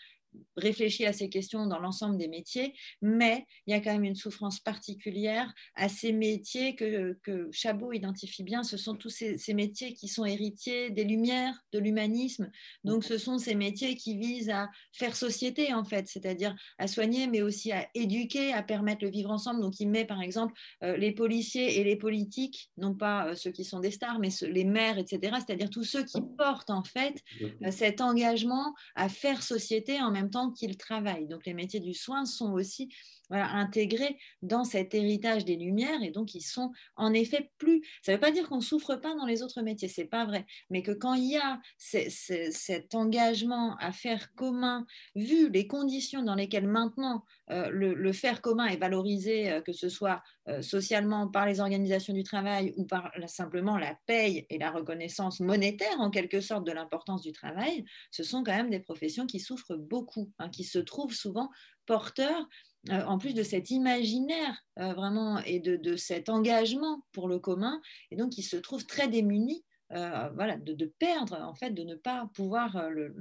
réfléchit 0.58 1.06
à 1.06 1.14
ces 1.14 1.30
questions 1.30 1.66
dans 1.66 1.80
l'ensemble 1.80 2.18
des 2.18 2.28
métiers, 2.28 2.74
mais 3.02 3.46
il 3.68 3.72
y 3.72 3.74
a 3.74 3.80
quand 3.80 3.94
même 3.94 4.04
une 4.04 4.16
souffrance 4.16 4.60
particulière 4.60 5.54
à 5.76 5.90
ces 5.90 6.12
métiers 6.12 6.76
que, 6.76 7.18
que 7.24 7.50
Chabot 7.52 7.94
identifie 7.94 8.44
bien. 8.44 8.64
Ce 8.64 8.78
sont 8.78 8.96
tous 8.96 9.10
ces, 9.10 9.54
métiers 9.54 9.94
qui 9.94 10.08
sont 10.08 10.26
héritiers 10.26 10.90
des 10.90 11.04
Lumières, 11.04 11.60
de 11.72 11.80
l'humanisme. 11.80 12.50
Donc, 12.84 13.04
ce 13.04 13.18
sont 13.18 13.38
ces 13.38 13.56
métiers 13.56 13.96
qui 13.96 14.18
visent 14.18 14.50
à 14.50 14.70
faire 14.92 15.16
société, 15.16 15.74
en 15.74 15.84
fait, 15.84 16.08
c'est-à-dire 16.08 16.56
à 16.78 16.88
soigner, 16.88 17.28
mais 17.28 17.42
aussi 17.42 17.72
à 17.72 17.88
éduquer, 17.94 18.54
à 18.54 18.64
permettre 18.64 19.04
le 19.04 19.12
vivre 19.12 19.32
ensemble. 19.32 19.62
Donc, 19.62 19.80
il 19.80 19.90
met, 19.90 20.06
par 20.06 20.22
exemple, 20.22 20.54
euh, 20.84 20.98
les 20.98 21.12
policiers 21.12 21.80
et 21.80 21.84
les 21.84 21.96
politiques, 21.96 22.70
non 22.78 22.94
pas 22.94 23.28
euh, 23.28 23.36
ceux 23.36 23.52
qui 23.52 23.64
sont 23.64 23.80
des 23.80 23.92
stars, 23.92 24.20
mais 24.20 24.30
les 24.42 24.66
maires, 24.66 24.98
etc., 24.98 25.38
c'est-à-dire 25.46 25.70
tous 25.70 25.84
ceux 25.84 26.04
qui 26.04 26.20
portent, 26.38 26.70
en 26.70 26.84
fait, 26.84 27.22
euh, 27.42 27.72
cet 27.72 28.02
engagement 28.02 28.74
à 28.96 29.10
faire 29.10 29.42
société 29.42 30.02
en 30.02 30.12
même 30.12 30.25
temps 30.30 30.52
qu'ils 30.52 30.78
travaillent. 30.78 31.28
Donc 31.28 31.46
les 31.46 31.54
métiers 31.54 31.80
du 31.80 31.94
soin 31.94 32.26
sont 32.26 32.52
aussi 32.54 32.90
intégrés 33.32 34.18
dans 34.42 34.64
cet 34.64 34.94
héritage 34.94 35.46
des 35.46 35.56
Lumières 35.56 36.04
et 36.04 36.12
donc 36.12 36.36
ils 36.36 36.42
sont 36.42 36.72
en 36.96 37.14
effet 37.14 37.52
plus. 37.58 37.82
Ça 38.04 38.12
ne 38.12 38.18
veut 38.18 38.22
pas 38.22 38.32
dire 38.32 38.48
qu'on 38.48 38.62
souffre 38.62 38.96
pas 38.96 39.16
dans 39.16 39.26
les 39.26 39.44
autres 39.44 39.62
métiers, 39.62 39.88
c'est 39.88 40.06
pas 40.06 40.26
vrai, 40.26 40.46
mais 40.70 40.84
que 40.84 40.92
quand 40.92 41.14
il 41.14 41.32
y 41.32 41.38
a 41.38 41.60
cet 41.78 42.96
engagement 42.96 43.76
à 43.78 43.92
faire 43.92 44.34
commun, 44.36 44.86
vu 45.16 45.50
les 45.50 45.68
conditions 45.68 46.24
dans 46.24 46.36
lesquelles 46.36 46.68
maintenant 46.68 47.24
euh, 47.52 47.70
le, 47.70 48.12
faire 48.14 48.42
commun 48.42 48.66
est 48.66 48.78
valorisé, 48.78 49.52
euh, 49.52 49.62
que 49.62 49.74
ce 49.74 49.90
soit 49.90 50.24
euh, 50.48 50.62
socialement 50.62 51.28
par 51.28 51.46
les 51.46 51.60
organisations 51.60 52.14
du 52.14 52.24
travail 52.24 52.74
ou 52.78 52.86
par 52.86 53.12
simplement 53.28 53.78
la 53.78 53.96
paye 54.08 54.46
et 54.50 54.58
la 54.58 54.72
reconnaissance 54.72 55.40
monétaire 55.40 56.00
en 56.00 56.10
quelque 56.10 56.42
sorte 56.42 56.66
de 56.66 56.72
l'importance 56.72 57.22
du 57.22 57.32
travail, 57.32 57.86
ce 58.12 58.24
sont 58.24 58.44
quand 58.44 58.56
même 58.56 58.70
des 58.70 58.80
professions 58.80 59.26
qui 59.26 59.40
souffrent 59.40 59.76
beaucoup, 59.76 60.32
hein, 60.40 60.50
qui 60.50 60.64
se 60.64 60.80
trouvent 60.80 61.14
souvent 61.14 61.50
porteurs 61.86 62.48
euh, 62.90 63.04
en 63.06 63.18
plus 63.18 63.34
de 63.34 63.44
cet 63.44 63.72
imaginaire 63.72 64.64
euh, 64.80 64.94
vraiment 64.94 65.40
et 65.40 65.60
de, 65.60 65.96
cet 65.96 66.30
engagement 66.30 67.02
pour 67.14 67.28
le 67.28 67.40
commun, 67.40 67.82
et 68.12 68.16
donc 68.16 68.38
il 68.38 68.44
se 68.44 68.58
trouve 68.58 68.86
très 68.86 69.08
démuni 69.08 69.64
euh, 69.92 70.30
voilà, 70.36 70.58
de, 70.58 70.86
perdre, 71.00 71.40
en 71.42 71.54
fait, 71.54 71.72
de 71.72 71.84
ne 71.84 71.96
pas 71.96 72.30
pouvoir 72.34 72.90
le, 72.90 73.16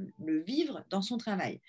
vivre 0.46 0.84
dans 0.90 1.02
son 1.02 1.18
travail. 1.18 1.60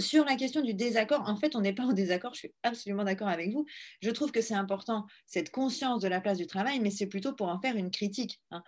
sur 0.00 0.24
la 0.24 0.36
question 0.36 0.60
du 0.60 0.74
désaccord, 0.74 1.28
en 1.28 1.36
fait, 1.36 1.56
on 1.56 1.62
n'est 1.62 1.72
pas 1.72 1.84
en 1.84 1.92
désaccord, 1.92 2.34
je 2.34 2.40
suis 2.40 2.54
absolument 2.62 3.04
d'accord 3.04 3.28
avec 3.28 3.50
vous. 3.52 3.64
Je 4.02 4.10
trouve 4.10 4.30
que 4.30 4.42
c'est 4.42 4.54
important, 4.54 5.06
cette 5.26 5.50
conscience 5.50 6.02
de 6.02 6.08
la 6.08 6.20
place 6.20 6.38
du 6.38 6.46
travail, 6.46 6.78
mais 6.80 6.90
c'est 6.90 7.06
plutôt 7.06 7.34
pour 7.34 7.48
en 7.48 7.58
faire 7.60 7.76
une 7.76 7.90
critique. 7.90 8.40
Hein. 8.50 8.62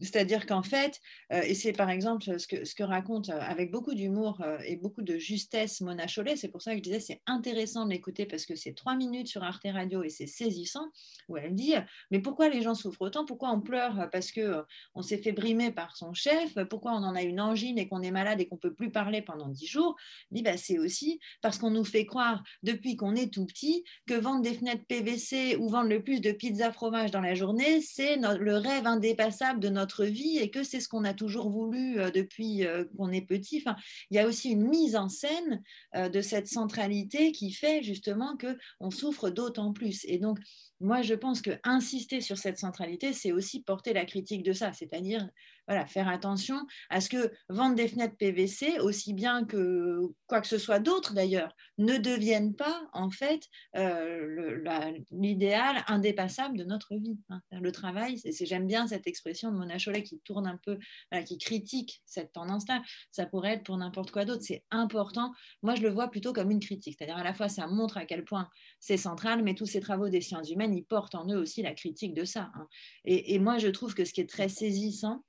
C'est-à-dire 0.00 0.46
qu'en 0.46 0.62
fait, 0.62 1.00
euh, 1.32 1.42
et 1.42 1.54
c'est 1.54 1.72
par 1.72 1.90
exemple 1.90 2.38
ce 2.38 2.46
que, 2.46 2.64
ce 2.64 2.74
que 2.74 2.82
raconte 2.82 3.28
euh, 3.28 3.40
avec 3.40 3.70
beaucoup 3.70 3.94
d'humour 3.94 4.40
euh, 4.40 4.58
et 4.64 4.76
beaucoup 4.76 5.02
de 5.02 5.18
justesse 5.18 5.80
Mona 5.80 6.06
Chollet, 6.06 6.36
c'est 6.36 6.48
pour 6.48 6.62
ça 6.62 6.72
que 6.72 6.78
je 6.78 6.82
disais 6.82 7.00
c'est 7.00 7.22
intéressant 7.26 7.84
de 7.84 7.90
l'écouter 7.90 8.26
parce 8.26 8.46
que 8.46 8.56
c'est 8.56 8.74
trois 8.74 8.96
minutes 8.96 9.28
sur 9.28 9.42
Arte 9.42 9.66
Radio 9.66 10.02
et 10.02 10.08
c'est 10.08 10.26
saisissant, 10.26 10.88
où 11.28 11.36
elle 11.36 11.54
dit 11.54 11.74
Mais 12.10 12.20
pourquoi 12.20 12.48
les 12.48 12.62
gens 12.62 12.74
souffrent 12.74 13.02
autant? 13.02 13.24
Pourquoi 13.24 13.50
on 13.50 13.60
pleure 13.60 14.08
Parce 14.10 14.32
qu'on 14.32 14.64
on 14.94 15.02
s'est 15.02 15.18
fait 15.18 15.32
brimer 15.32 15.70
par 15.70 15.96
son 15.96 16.14
chef? 16.14 16.54
Pourquoi 16.70 16.92
on 16.92 17.02
en 17.04 17.14
a 17.14 17.22
une 17.22 17.40
angine 17.40 17.78
et 17.78 17.88
qu'on 17.88 18.02
est 18.02 18.10
malade 18.10 18.40
et 18.40 18.46
qu'on 18.46 18.56
ne 18.56 18.60
peut 18.60 18.74
plus 18.74 18.90
parler 18.90 19.22
pendant 19.22 19.48
dix 19.48 19.66
jours? 19.66 19.96
Dit 20.30 20.42
bah, 20.42 20.56
C'est 20.56 20.78
aussi 20.78 21.20
parce 21.42 21.58
qu'on 21.58 21.70
nous 21.70 21.84
fait 21.84 22.06
croire 22.06 22.42
depuis 22.62 22.96
qu'on 22.96 23.14
est 23.14 23.32
tout 23.32 23.46
petit 23.46 23.84
que 24.06 24.14
vendre 24.14 24.42
des 24.42 24.54
fenêtres 24.54 24.84
PVC 24.86 25.56
ou 25.56 25.68
vendre 25.68 25.88
le 25.88 26.02
plus 26.02 26.20
de 26.20 26.34
fromage 26.72 27.10
dans 27.10 27.20
la 27.20 27.34
journée, 27.34 27.80
c'est 27.80 28.16
le 28.16 28.56
rêve 28.56 28.86
indépassable 28.86 29.60
de 29.60 29.68
notre 29.74 30.04
vie 30.06 30.38
et 30.38 30.50
que 30.50 30.62
c'est 30.62 30.80
ce 30.80 30.88
qu'on 30.88 31.04
a 31.04 31.12
toujours 31.12 31.50
voulu 31.50 32.00
euh, 32.00 32.10
depuis 32.10 32.64
euh, 32.64 32.84
qu'on 32.96 33.12
est 33.12 33.20
petit. 33.20 33.62
Enfin, 33.64 33.76
il 34.10 34.16
y 34.16 34.18
a 34.18 34.26
aussi 34.26 34.50
une 34.50 34.66
mise 34.66 34.96
en 34.96 35.08
scène 35.08 35.62
euh, 35.94 36.08
de 36.08 36.22
cette 36.22 36.48
centralité 36.48 37.32
qui 37.32 37.52
fait 37.52 37.82
justement 37.82 38.36
que 38.36 38.56
on 38.80 38.90
souffre 38.90 39.28
d'autant 39.28 39.72
plus. 39.72 40.04
Et 40.06 40.18
donc, 40.18 40.38
moi, 40.80 41.02
je 41.02 41.14
pense 41.14 41.40
que 41.40 41.52
insister 41.64 42.20
sur 42.20 42.36
cette 42.36 42.58
centralité, 42.58 43.12
c'est 43.12 43.32
aussi 43.32 43.62
porter 43.62 43.92
la 43.92 44.04
critique 44.04 44.42
de 44.42 44.52
ça, 44.52 44.72
c'est-à-dire 44.72 45.28
voilà, 45.66 45.86
faire 45.86 46.08
attention 46.08 46.56
à 46.90 47.00
ce 47.00 47.08
que 47.08 47.32
vendre 47.48 47.74
des 47.74 47.88
fenêtres 47.88 48.16
PVC, 48.16 48.80
aussi 48.80 49.14
bien 49.14 49.44
que 49.44 50.00
quoi 50.26 50.40
que 50.40 50.46
ce 50.46 50.58
soit 50.58 50.78
d'autre 50.78 51.14
d'ailleurs, 51.14 51.54
ne 51.78 51.96
devienne 51.96 52.54
pas 52.54 52.82
en 52.92 53.10
fait 53.10 53.40
euh, 53.76 54.62
l'idéal 55.10 55.82
indépassable 55.86 56.58
de 56.58 56.64
notre 56.64 56.96
vie. 56.96 57.18
Hein. 57.30 57.40
Le 57.50 57.72
travail, 57.72 58.20
j'aime 58.40 58.66
bien 58.66 58.86
cette 58.86 59.06
expression 59.06 59.50
de 59.50 59.56
Mona 59.56 59.78
Chollet 59.78 60.02
qui 60.02 60.20
tourne 60.20 60.46
un 60.46 60.58
peu, 60.62 60.78
qui 61.24 61.38
critique 61.38 62.02
cette 62.04 62.32
tendance-là. 62.32 62.82
Ça 63.10 63.26
pourrait 63.26 63.54
être 63.54 63.64
pour 63.64 63.76
n'importe 63.76 64.10
quoi 64.10 64.24
d'autre. 64.24 64.42
C'est 64.42 64.64
important. 64.70 65.32
Moi, 65.62 65.74
je 65.74 65.82
le 65.82 65.90
vois 65.90 66.08
plutôt 66.08 66.32
comme 66.32 66.50
une 66.50 66.60
critique, 66.60 66.96
c'est-à-dire 66.98 67.16
à 67.16 67.24
la 67.24 67.34
fois 67.34 67.48
ça 67.48 67.66
montre 67.66 67.96
à 67.96 68.04
quel 68.04 68.24
point 68.24 68.48
c'est 68.80 68.96
central, 68.96 69.42
mais 69.42 69.54
tous 69.54 69.66
ces 69.66 69.80
travaux 69.80 70.08
des 70.08 70.20
sciences 70.20 70.50
humaines, 70.50 70.63
ils 70.72 70.84
portent 70.84 71.14
en 71.14 71.28
eux 71.28 71.36
aussi 71.36 71.62
la 71.62 71.74
critique 71.74 72.14
de 72.14 72.24
ça. 72.24 72.50
Hein. 72.54 72.66
Et, 73.04 73.38
moi, 73.38 73.58
je 73.58 73.68
trouve 73.68 73.94
que 73.94 74.04
ce 74.04 74.12
qui 74.12 74.20
est 74.20 74.28
très 74.28 74.48
saisissant, 74.48 75.24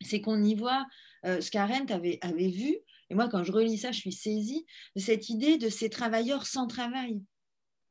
c'est 0.00 0.20
qu'on 0.20 0.42
y 0.42 0.54
voit 0.54 0.86
euh, 1.26 1.40
ce 1.40 1.50
qu'Arendt 1.50 1.92
avait, 1.92 2.18
vu. 2.48 2.76
Et 3.10 3.14
moi, 3.14 3.28
quand 3.28 3.44
je 3.44 3.52
relis 3.52 3.78
ça, 3.78 3.92
je 3.92 3.98
suis 3.98 4.12
saisie 4.12 4.66
de 4.96 5.00
cette 5.00 5.28
idée 5.28 5.58
de 5.58 5.68
ces 5.68 5.90
travailleurs 5.90 6.46
sans 6.46 6.66
travail. 6.66 7.20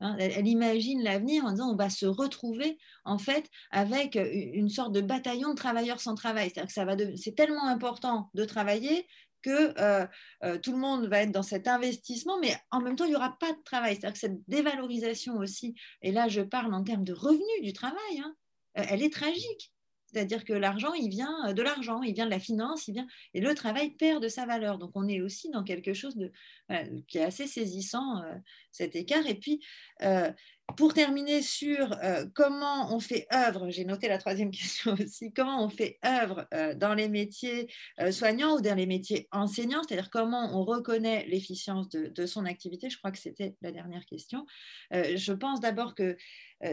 Hein. 0.02 0.16
elle, 0.18 0.48
imagine 0.48 1.04
l'avenir 1.04 1.44
en 1.44 1.52
disant 1.52 1.70
on 1.70 1.76
va 1.76 1.90
se 1.90 2.06
retrouver 2.06 2.78
en 3.04 3.18
fait 3.18 3.50
avec 3.70 4.16
une 4.16 4.70
sorte 4.70 4.94
de 4.94 5.02
bataillon 5.02 5.50
de 5.50 5.56
travailleurs 5.56 6.00
sans 6.00 6.16
travail. 6.16 6.50
C'est-à-dire 6.54 6.96
que 6.96 7.16
c'est 7.18 7.36
tellement 7.36 7.68
important 7.68 8.30
de 8.34 8.46
travailler 8.46 9.06
que 9.41 9.80
euh, 9.80 10.07
euh, 10.44 10.57
tout 10.57 10.72
le 10.72 10.78
monde 10.78 11.07
va 11.07 11.22
être 11.22 11.32
dans 11.32 11.44
cet 11.44 11.68
investissement, 11.68 12.40
mais 12.40 12.56
en 12.72 12.82
même 12.82 12.95
temps, 12.95 13.06
il 13.06 13.11
n'y 13.11 13.16
aura 13.16 13.38
pas 13.40 13.52
de 13.52 13.64
travail. 13.64 13.95
C'est-à-dire 13.95 14.14
que 14.14 14.20
cette 14.20 14.48
dévalorisation 14.48 15.38
aussi, 15.38 15.76
et 16.02 16.11
là 16.11 16.28
je 16.28 16.41
parle 16.41 16.74
en 16.74 16.84
termes 16.84 17.03
de 17.03 17.14
revenus 17.14 17.61
du 17.61 17.74
travail, 17.74 18.20
hein, 18.24 18.36
elle 18.74 19.03
est 19.03 19.14
tragique. 19.14 19.72
C'est-à-dire 20.11 20.44
que 20.44 20.53
l'argent, 20.53 20.94
il 20.94 21.10
vient 21.10 21.48
euh, 21.48 21.53
de 21.53 21.61
l'argent, 21.61 22.02
il 22.02 22.14
vient 22.14 22.26
de 22.26 22.31
la 22.31 22.40
finance, 22.40 22.88
il 22.88 22.94
vient 22.94 23.07
et 23.34 23.41
le 23.41 23.53
travail 23.53 23.91
perd 23.91 24.23
de 24.23 24.27
sa 24.27 24.45
valeur. 24.45 24.77
Donc 24.77 24.91
on 24.95 25.07
est 25.07 25.22
aussi 25.22 25.49
dans 25.49 25.64
quelque 25.64 25.94
chose 25.94 26.15
de, 26.15 26.31
qui 27.07 27.18
est 27.18 27.23
assez 27.23 27.48
saisissant 27.48 28.23
euh, 28.23 28.36
cet 28.72 28.95
écart. 28.95 29.26
Et 29.27 29.36
puis 29.36 29.64
euh, 30.02 30.31
pour 30.77 30.94
terminer 30.94 31.41
sur 31.41 31.98
comment 32.36 32.95
on 32.95 32.99
fait 32.99 33.26
œuvre, 33.34 33.72
j'ai 33.72 33.86
noté 33.86 34.07
la 34.07 34.19
troisième 34.19 34.52
question 34.52 34.94
aussi, 34.94 35.34
comment 35.34 35.65
on 35.65 35.69
fait 35.69 35.98
œuvre 36.06 36.48
dans 36.76 36.94
les 36.94 37.10
métiers 37.10 37.68
soignants 38.11 38.56
ou 38.56 38.61
dans 38.61 38.76
les 38.76 38.86
métiers 38.86 39.27
enseignants, 39.31 39.81
c'est-à-dire 39.81 40.11
comment 40.11 40.56
on 40.56 40.64
reconnaît 40.64 41.26
l'efficience 41.26 41.90
de, 41.90 42.10
de, 42.10 42.26
son 42.27 42.45
activité. 42.45 42.88
Je 42.88 42.99
crois 42.99 43.10
que 43.10 43.18
c'était 43.18 43.56
la 43.64 43.72
dernière 43.72 44.06
question. 44.06 44.45
je 44.91 45.34
pense 45.34 45.60
d'abord 45.60 45.95
que 45.95 46.15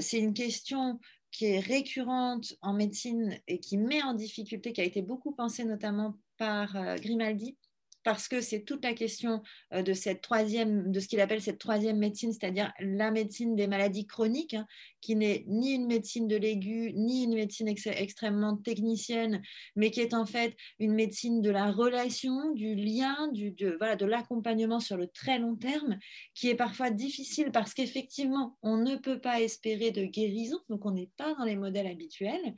c'est 0.00 0.18
une 0.18 0.34
question 0.34 1.00
qui 1.36 1.44
est 1.44 1.60
récurrente 1.60 2.54
en 2.62 2.72
médecine 2.72 3.38
et 3.46 3.60
qui 3.60 3.76
met 3.76 4.02
en 4.02 4.14
difficulté, 4.14 4.72
qui 4.72 4.80
a 4.80 4.84
été 4.84 5.02
beaucoup 5.02 5.32
pensée 5.32 5.64
notamment 5.64 6.14
par 6.38 6.74
euh, 6.76 6.96
Grimaldi, 6.96 7.58
parce 8.06 8.28
que 8.28 8.40
c'est 8.40 8.60
toute 8.60 8.84
la 8.84 8.94
question 8.94 9.42
euh, 9.74 9.82
de 9.82 9.92
cette 9.92 10.20
troisième, 10.20 10.92
de 10.92 11.00
ce 11.00 11.08
qu'il 11.08 11.20
appelle 11.20 11.42
cette 11.42 11.58
troisième 11.58 11.98
médecine, 11.98 12.32
c'est-à-dire 12.32 12.72
la 12.78 13.10
médecine 13.10 13.56
des 13.56 13.66
maladies 13.66 14.06
chroniques, 14.06 14.54
hein, 14.54 14.64
qui 15.00 15.16
n'est 15.16 15.44
ni 15.48 15.72
une 15.72 15.88
médecine 15.88 16.28
de 16.28 16.36
l'aigu, 16.36 16.92
ni 16.94 17.24
une 17.24 17.34
médecine 17.34 17.66
extrêmement 17.66 18.56
technicienne, 18.58 19.42
mais 19.74 19.90
qui 19.90 20.02
est 20.02 20.14
en 20.14 20.24
fait 20.24 20.56
une 20.78 20.94
médecine 20.94 21.42
de 21.42 21.50
la 21.50 21.72
relation, 21.72 22.52
du 22.52 22.76
lien, 22.76 23.28
de, 23.32 24.06
l'accompagnement 24.06 24.78
sur 24.78 24.96
le 24.96 25.08
très 25.08 25.40
long 25.40 25.56
terme, 25.56 25.98
qui 26.32 26.48
est 26.48 26.54
parfois 26.54 26.90
difficile 26.90 27.50
parce 27.50 27.74
qu'effectivement, 27.74 28.56
on 28.62 28.76
ne 28.76 28.94
peut 28.94 29.18
pas 29.18 29.40
espérer 29.40 29.90
de 29.90 30.04
guérison, 30.04 30.60
donc 30.68 30.86
on 30.86 30.92
n'est 30.92 31.10
pas 31.16 31.34
dans 31.34 31.44
les 31.44 31.56
modèles 31.56 31.88
habituels. 31.88 32.54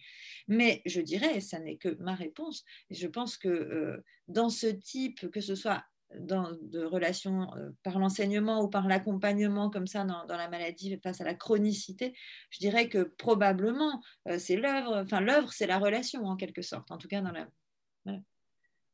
Mais 0.47 0.83
je 0.85 1.01
dirais, 1.01 1.41
ça 1.41 1.59
n'est 1.59 1.79
que 1.79 1.97
ma 2.01 2.15
réponse, 2.15 2.67
je 2.91 3.07
pense 3.07 3.39
que 3.39 3.49
euh, 3.49 4.05
dans 4.29 4.51
ce 4.51 4.67
type, 4.67 5.31
que 5.31 5.41
ce 5.41 5.55
soit 5.55 5.85
dans, 6.17 6.53
de 6.63 6.85
relations 6.85 7.55
euh, 7.57 7.71
par 7.83 7.99
l'enseignement 7.99 8.63
ou 8.63 8.69
par 8.69 8.87
l'accompagnement 8.89 9.71
comme 9.71 9.87
ça 9.87 10.05
dans, 10.05 10.25
la 10.27 10.49
maladie 10.49 10.99
face 11.03 11.21
à 11.21 11.25
la 11.25 11.35
chronicité, 11.35 12.15
je 12.51 12.59
dirais 12.59 12.89
que 12.89 13.03
probablement 13.03 14.03
euh, 14.27 14.39
c'est 14.39 14.57
l'œuvre, 14.57 15.03
enfin 15.03 15.21
l'œuvre 15.21 15.53
c'est 15.53 15.67
la 15.67 15.79
relation 15.79 16.25
en 16.25 16.37
quelque 16.37 16.63
sorte, 16.63 16.91
en 16.91 16.99
tout 16.99 17.09
cas 17.09 17.21
dans 17.21 17.33
la... 17.33 17.49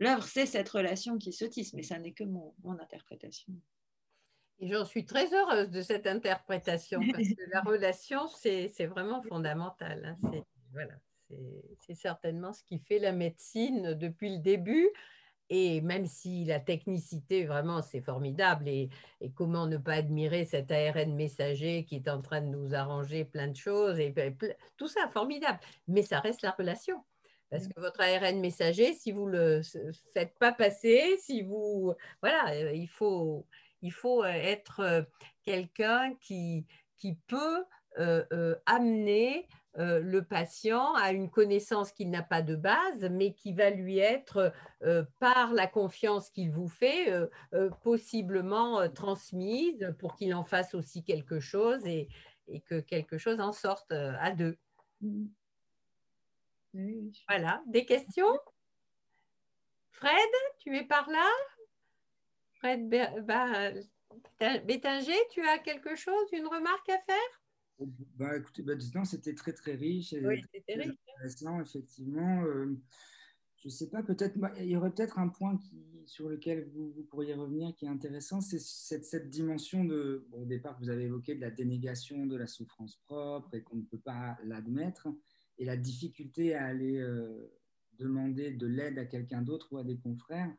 L'œuvre 0.01 0.25
c'est 0.25 0.47
cette 0.47 0.69
relation 0.69 1.19
qui 1.19 1.33
se 1.33 1.45
tisse, 1.45 1.73
mais 1.73 1.85
ça 1.85 1.99
n'est 1.99 2.13
que 2.13 2.25
mon, 2.25 2.53
interprétation. 2.81 3.53
Et 4.59 4.69
j'en 4.69 4.85
suis 4.85 5.05
très 5.05 5.33
heureuse 5.33 5.71
de 5.71 5.83
cette 5.83 6.07
interprétation 6.09 7.01
parce 7.13 7.29
que 7.29 7.51
la 7.53 7.61
relation 7.61 8.27
c'est 8.27 8.87
vraiment 8.87 9.23
fondamental. 9.23 10.19
Hein. 10.23 10.43
Voilà, 10.73 10.95
c'est 11.79 11.95
certainement 11.95 12.53
ce 12.53 12.65
qui 12.65 12.81
fait 12.81 12.99
la 12.99 13.13
médecine 13.13 13.95
depuis 13.95 14.31
le 14.31 14.39
début. 14.39 14.91
Et 15.51 15.81
même 15.83 16.07
si 16.07 16.45
la 16.45 16.59
technicité, 16.59 17.45
vraiment, 17.45 17.83
c'est 17.83 18.01
formidable, 18.01 18.69
et, 18.69 18.91
comment 19.35 19.67
ne 19.67 19.77
pas 19.77 19.95
admirer 19.95 20.45
cet 20.45 20.71
ARN 20.71 21.15
messager 21.15 21.85
qui 21.85 21.97
est 21.97 22.09
en 22.09 22.23
train 22.23 22.41
de 22.41 22.49
nous 22.49 22.75
arranger 22.75 23.25
plein 23.25 23.49
de 23.49 23.57
choses, 23.57 23.99
et, 24.01 24.15
tout 24.77 24.89
ça, 24.89 25.09
formidable, 25.13 25.61
mais 25.87 26.03
ça 26.03 26.21
reste 26.21 26.43
la 26.43 26.53
relation. 26.53 27.05
Parce 27.51 27.69
que 27.69 27.79
votre 27.81 28.01
ARN 28.01 28.41
messager, 28.41 28.95
si 28.95 29.13
vous 29.13 29.29
ne 29.29 29.59
le 29.59 29.63
faites 30.13 30.37
pas 30.39 30.53
passer, 30.53 31.17
si 31.21 31.43
vous... 31.43 31.95
Voilà, 32.21 32.53
euh, 32.53 32.73
il 32.73 32.89
faut, 32.89 33.47
il 33.83 33.93
faut 33.93 34.25
être 34.25 34.81
euh, 34.81 35.03
quelqu'un 35.45 36.15
qui, 36.21 36.67
qui 36.97 37.15
peut 37.27 37.65
euh, 37.99 38.57
amener 38.67 39.47
euh, 39.79 39.99
le 40.01 40.23
patient 40.23 40.95
a 40.95 41.13
une 41.13 41.29
connaissance 41.31 41.91
qu'il 41.91 42.11
n'a 42.11 42.23
pas 42.23 42.43
de 42.43 42.55
base, 42.55 43.09
mais 43.11 43.33
qui 43.35 43.53
va 43.53 43.71
lui 43.71 43.99
être, 43.99 44.53
euh, 44.83 45.05
par 45.19 45.53
la 45.53 45.67
confiance 45.67 46.31
qu'il 46.31 46.51
vous 46.51 46.69
fait, 46.69 47.11
euh, 47.11 47.71
possiblement 47.83 48.89
transmise 48.91 49.93
pour 49.99 50.15
qu'il 50.15 50.35
en 50.35 50.45
fasse 50.45 50.75
aussi 50.75 51.03
quelque 51.03 51.41
chose 51.41 51.85
et, 51.87 52.09
que 52.67 52.79
quelque 52.81 53.17
chose 53.17 53.41
en 53.41 53.53
sorte 53.53 53.91
à 53.91 54.31
deux. 54.31 54.59
Voilà, 57.29 57.63
des 57.67 57.87
questions? 57.87 58.39
Fred, 59.93 60.13
tu 60.59 60.77
es 60.77 60.85
par 60.85 61.09
là? 61.09 61.27
Fred 62.55 62.87
Bétinger, 64.65 65.19
tu 65.31 65.47
as 65.49 65.59
quelque 65.59 65.97
chose, 65.97 66.29
une 66.33 66.47
remarque 66.47 66.89
à 66.91 66.99
faire? 66.99 67.44
Bah, 68.17 68.37
écoutez, 68.37 68.63
bah, 68.63 68.75
c'était 69.05 69.35
très 69.35 69.53
très 69.53 69.75
riche. 69.75 70.13
Et 70.13 70.25
oui, 70.27 70.43
c'était 70.53 70.75
riche. 70.75 70.95
Intéressant, 71.17 71.61
effectivement. 71.61 72.45
Euh, 72.45 72.77
je 73.65 73.69
ne 73.69 73.73
sais 73.73 73.89
pas, 73.89 74.03
peut-être, 74.03 74.37
il 74.59 74.67
y 74.67 74.77
aurait 74.77 74.91
peut-être 74.91 75.19
un 75.19 75.29
point 75.29 75.57
qui, 75.57 76.03
sur 76.05 76.29
lequel 76.29 76.69
vous, 76.75 76.93
vous, 76.93 77.03
pourriez 77.05 77.33
revenir 77.33 77.75
qui 77.75 77.87
est 77.87 77.89
intéressant, 77.89 78.43
c'est 78.43 78.61
cette, 78.61 79.07
cette, 79.07 79.31
dimension 79.31 79.85
de, 79.85 80.27
au 80.33 80.45
départ, 80.45 80.79
vous 80.81 80.91
avez 80.91 81.05
évoqué 81.05 81.35
de 81.35 81.41
la 81.41 81.51
dénégation 81.51 82.27
de 82.27 82.37
la 82.37 82.47
souffrance 82.47 82.97
propre 83.07 83.55
et 83.55 83.63
qu'on 83.63 83.77
ne 83.77 83.85
peut 83.85 83.99
pas 83.99 84.37
l'admettre, 84.45 85.09
et 85.59 85.65
la 85.65 85.79
difficulté 85.79 86.55
à 86.55 86.67
aller 86.67 86.99
euh, 86.99 87.51
demander 87.99 88.51
de 88.51 88.67
l'aide 88.67 88.99
à 88.99 89.07
quelqu'un 89.07 89.41
d'autre 89.41 89.69
ou 89.73 89.79
à 89.79 89.85
des 89.85 89.97
confrères. 89.97 90.55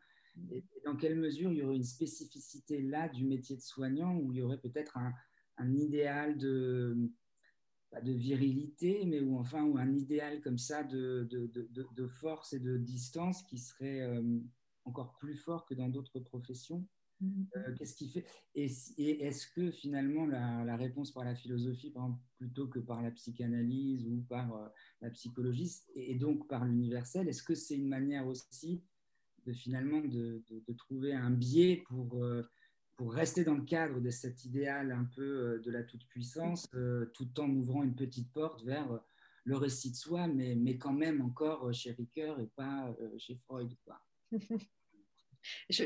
Et, 0.50 0.58
et 0.58 0.82
dans 0.84 0.96
quelle 0.96 1.16
mesure 1.16 1.52
il 1.52 1.60
y 1.60 1.62
aurait 1.62 1.76
une 1.76 1.84
spécificité 1.84 2.82
là 2.82 3.08
du 3.08 3.24
métier 3.24 3.56
de 3.56 3.62
soignant 3.62 4.16
où 4.16 4.34
il 4.34 4.40
y 4.40 4.42
aurait 4.42 4.58
peut-être 4.58 4.98
un, 4.98 5.14
un 5.58 5.74
idéal 5.76 6.38
de, 6.38 7.12
pas 7.92 8.02
de 8.02 8.12
virilité, 8.12 9.06
mais 9.06 9.22
ou 9.22 9.38
enfin 9.38 9.64
ou 9.64 9.78
un 9.78 9.94
idéal 9.94 10.42
comme 10.42 10.58
ça 10.58 10.84
de, 10.84 11.28
de, 11.30 11.48
de, 11.48 11.88
de 11.96 12.08
force 12.08 12.54
et 12.54 12.60
de 12.60 12.78
distance 12.78 13.44
qui 13.44 13.58
serait 13.58 14.02
euh, 14.02 14.22
encore 14.86 15.16
plus 15.18 15.36
fort 15.36 15.66
que 15.66 15.74
dans 15.74 15.90
d'autres 15.90 16.20
professions. 16.20 16.86
mm-hmm. 17.22 17.76
Qu'est-ce 17.76 17.96
qui 17.96 18.10
fait 18.10 18.26
Et, 18.54 18.66
est-ce 19.26 19.48
que 19.48 19.72
finalement 19.72 20.26
la, 20.26 20.76
réponse 20.76 21.12
par 21.12 21.24
la 21.24 21.36
philosophie, 21.36 21.94
plutôt 22.38 22.68
que 22.68 22.80
par 22.80 23.02
la 23.02 23.12
psychanalyse 23.12 24.06
ou 24.08 24.22
par 24.28 24.72
la 25.02 25.10
psychologie, 25.10 25.72
et, 25.96 26.16
donc 26.16 26.48
par 26.48 26.66
l'universel, 26.66 27.28
est-ce 27.28 27.44
que 27.44 27.56
c'est 27.56 27.76
une 27.76 27.88
manière 27.88 28.28
aussi 28.28 28.84
de 29.46 29.54
finalement 29.54 30.02
de, 30.02 30.44
trouver 30.78 31.14
un 31.14 31.32
biais 31.32 31.84
pour 31.88 32.26
pour 32.98 33.14
rester 33.14 33.44
dans 33.44 33.56
le 33.56 33.64
cadre 33.64 34.00
de 34.00 34.10
cet 34.10 34.46
idéal 34.46 34.92
un 34.92 35.04
peu 35.04 35.62
de 35.64 35.72
la 35.72 35.84
toute-puissance, 35.84 36.68
tout 37.14 37.40
en 37.40 37.50
ouvrant 37.50 37.84
une 37.84 37.96
petite 37.96 38.32
porte 38.32 38.64
vers 38.64 39.02
le 39.44 39.58
récit 39.58 39.92
de 39.92 39.96
soi, 39.96 40.28
mais, 40.28 40.56
mais 40.56 40.78
quand 40.78 40.94
même 40.94 41.22
encore 41.22 41.74
chez 41.74 41.92
Ricoeur 41.92 42.40
et 42.40 42.48
pas 42.56 42.96
chez 43.18 43.36
Freud. 43.36 43.76
Je, 45.70 45.84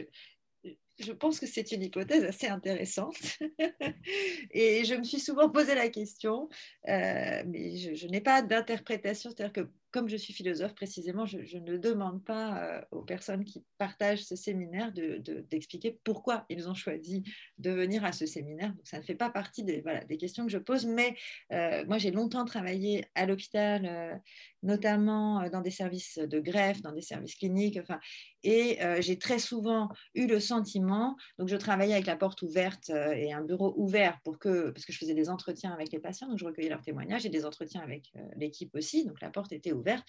je 0.99 1.11
pense 1.11 1.39
que 1.39 1.47
c'est 1.47 1.71
une 1.71 1.84
hypothèse 1.84 2.23
assez 2.23 2.47
intéressante. 2.47 3.15
et 4.51 4.84
je 4.85 4.95
me 4.95 5.03
suis 5.03 5.19
souvent 5.19 5.49
posé 5.49 5.76
la 5.76 5.89
question, 5.89 6.49
euh, 6.88 7.43
mais 7.47 7.77
je, 7.77 8.07
n'ai 8.07 8.21
pas 8.21 8.41
d'interprétation. 8.41 9.30
C'est-à-dire 9.30 9.53
que 9.53 9.69
comme 9.91 10.07
je 10.07 10.17
suis 10.17 10.34
philosophe 10.34 10.76
précisément, 10.76 11.26
je, 11.26 11.57
ne 11.57 11.76
demande 11.77 12.23
pas 12.23 12.63
euh, 12.63 12.81
aux 12.91 13.01
personnes 13.01 13.43
qui 13.43 13.63
partagent 13.80 14.23
ce 14.23 14.35
séminaire 14.35 14.91
d'expliquer 14.91 15.91
de, 15.91 15.97
pourquoi 16.03 16.45
ils 16.49 16.69
ont 16.69 16.76
choisi 16.76 17.23
de 17.57 17.71
venir 17.71 18.05
à 18.05 18.11
ce 18.11 18.27
séminaire. 18.27 18.71
Donc, 18.73 18.85
ça 18.88 18.99
ne 18.99 19.03
fait 19.03 19.15
pas 19.15 19.31
partie 19.31 19.63
des, 19.63 19.81
voilà, 19.81 20.03
des 20.03 20.17
questions 20.17 20.45
que 20.45 20.51
je 20.51 20.59
pose, 20.59 20.85
mais 20.85 21.15
euh, 21.53 21.84
moi 21.88 21.97
j'ai 21.97 22.11
longtemps 22.11 22.45
travaillé 22.45 23.05
à 23.15 23.26
l'hôpital, 23.26 24.21
notamment 24.61 25.49
dans 25.49 25.61
des 25.61 25.71
services 25.71 26.19
de 26.19 26.39
greffe, 26.39 26.81
dans 26.81 26.91
des 26.91 27.01
services 27.01 27.35
cliniques, 27.35 27.80
enfin, 27.81 27.99
et 28.43 28.77
j'ai 28.99 29.17
très 29.17 29.39
souvent 29.39 29.89
eu 30.13 30.27
le 30.27 30.39
sentiment 30.39 30.88
donc, 31.37 31.47
je 31.47 31.55
travaillais 31.55 31.93
avec 31.93 32.05
la 32.05 32.15
porte 32.15 32.41
ouverte 32.41 32.89
euh, 32.89 33.11
et 33.13 33.31
un 33.31 33.41
bureau 33.41 33.73
ouvert 33.77 34.19
pour 34.23 34.39
que, 34.39 34.69
parce 34.71 34.85
que 34.85 34.93
je 34.93 34.97
faisais 34.97 35.13
des 35.13 35.29
entretiens 35.29 35.71
avec 35.71 35.91
les 35.91 35.99
patients, 35.99 36.27
donc 36.27 36.37
je 36.37 36.45
recueillais 36.45 36.69
leurs 36.69 36.81
témoignages 36.81 37.25
et 37.25 37.29
des 37.29 37.45
entretiens 37.45 37.81
avec 37.81 38.11
euh, 38.15 38.21
l'équipe 38.37 38.73
aussi. 38.75 39.05
Donc, 39.05 39.21
la 39.21 39.29
porte 39.29 39.51
était 39.51 39.71
ouverte. 39.71 40.05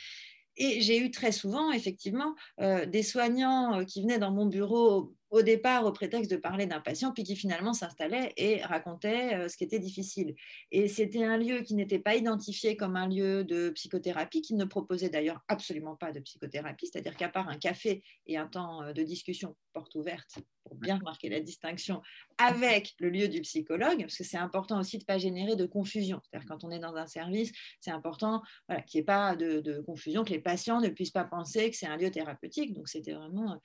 Et 0.57 0.81
j'ai 0.81 0.99
eu 0.99 1.11
très 1.11 1.33
souvent, 1.33 1.71
effectivement, 1.73 2.35
euh, 2.61 2.85
des 2.85 3.03
soignants 3.03 3.85
qui 3.85 4.03
venaient 4.03 4.19
dans 4.19 4.33
mon 4.33 4.47
bureau 4.47 5.15
au 5.31 5.43
départ 5.43 5.87
au 5.87 5.93
prétexte 5.93 6.31
de 6.31 6.37
parler 6.37 6.67
d'un 6.67 6.81
patient, 6.81 7.13
puis 7.13 7.23
qui 7.23 7.37
finalement 7.37 7.73
s'installait 7.73 8.33
et 8.37 8.63
racontait 8.63 9.35
euh, 9.35 9.49
ce 9.49 9.57
qui 9.57 9.65
était 9.65 9.79
difficile. 9.79 10.35
Et 10.73 10.89
c'était 10.89 11.25
un 11.25 11.39
lieu 11.39 11.61
qui 11.61 11.75
n'était 11.75 11.99
pas 11.99 12.17
identifié 12.17 12.77
comme 12.77 12.97
un 12.97 13.09
lieu 13.09 13.45
de 13.45 13.71
psychothérapie, 13.71 14.43
qui 14.43 14.55
ne 14.55 14.65
proposait 14.65 15.09
d'ailleurs 15.09 15.41
absolument 15.49 15.97
pas 15.97 16.13
de 16.13 16.21
psychothérapie, 16.21 16.89
c'est-à-dire 16.89 17.17
qu'à 17.17 17.29
part 17.29 17.49
un 17.49 17.59
café 17.59 18.03
et 18.27 18.37
un 18.37 18.47
temps 18.47 18.83
euh, 18.83 18.93
de 18.93 19.03
discussion 19.03 19.57
porte 19.73 19.95
ouverte, 19.95 20.39
pour 20.65 20.75
bien 20.75 20.99
marquer 21.05 21.29
la 21.29 21.41
distinction 21.41 22.03
avec 22.39 22.95
le 22.99 23.09
lieu 23.09 23.29
du 23.29 23.41
psychologue, 23.43 24.01
parce 24.01 24.17
que 24.17 24.25
c'est 24.25 24.37
important 24.37 24.81
aussi 24.81 24.99
de 24.99 25.03
ne 25.03 25.07
pas 25.07 25.19
générer 25.19 25.55
de 25.55 25.67
confusion. 25.67 26.21
C'est-à-dire 26.25 26.49
quand 26.49 26.65
on 26.65 26.71
est 26.71 26.81
dans 26.81 26.97
un 26.97 27.07
service, 27.07 27.53
c'est 27.81 27.93
important 27.93 28.43
voilà, 28.69 28.83
qu'il 28.83 28.99
n'y 28.99 29.03
ait 29.03 29.05
pas 29.05 29.37
de, 29.37 29.61
de 29.61 29.81
confusion, 29.81 30.25
que 30.25 30.31
les 30.31 30.41
patients 30.41 30.81
ne 30.81 30.89
puissent 30.89 31.13
pas 31.13 31.25
penser 31.25 31.71
que 31.71 31.77
c'est 31.77 31.87
un 31.87 31.97
lieu 31.97 32.11
thérapeutique. 32.11 32.75
Donc 32.75 32.89
c'était 32.89 33.13
vraiment... 33.13 33.61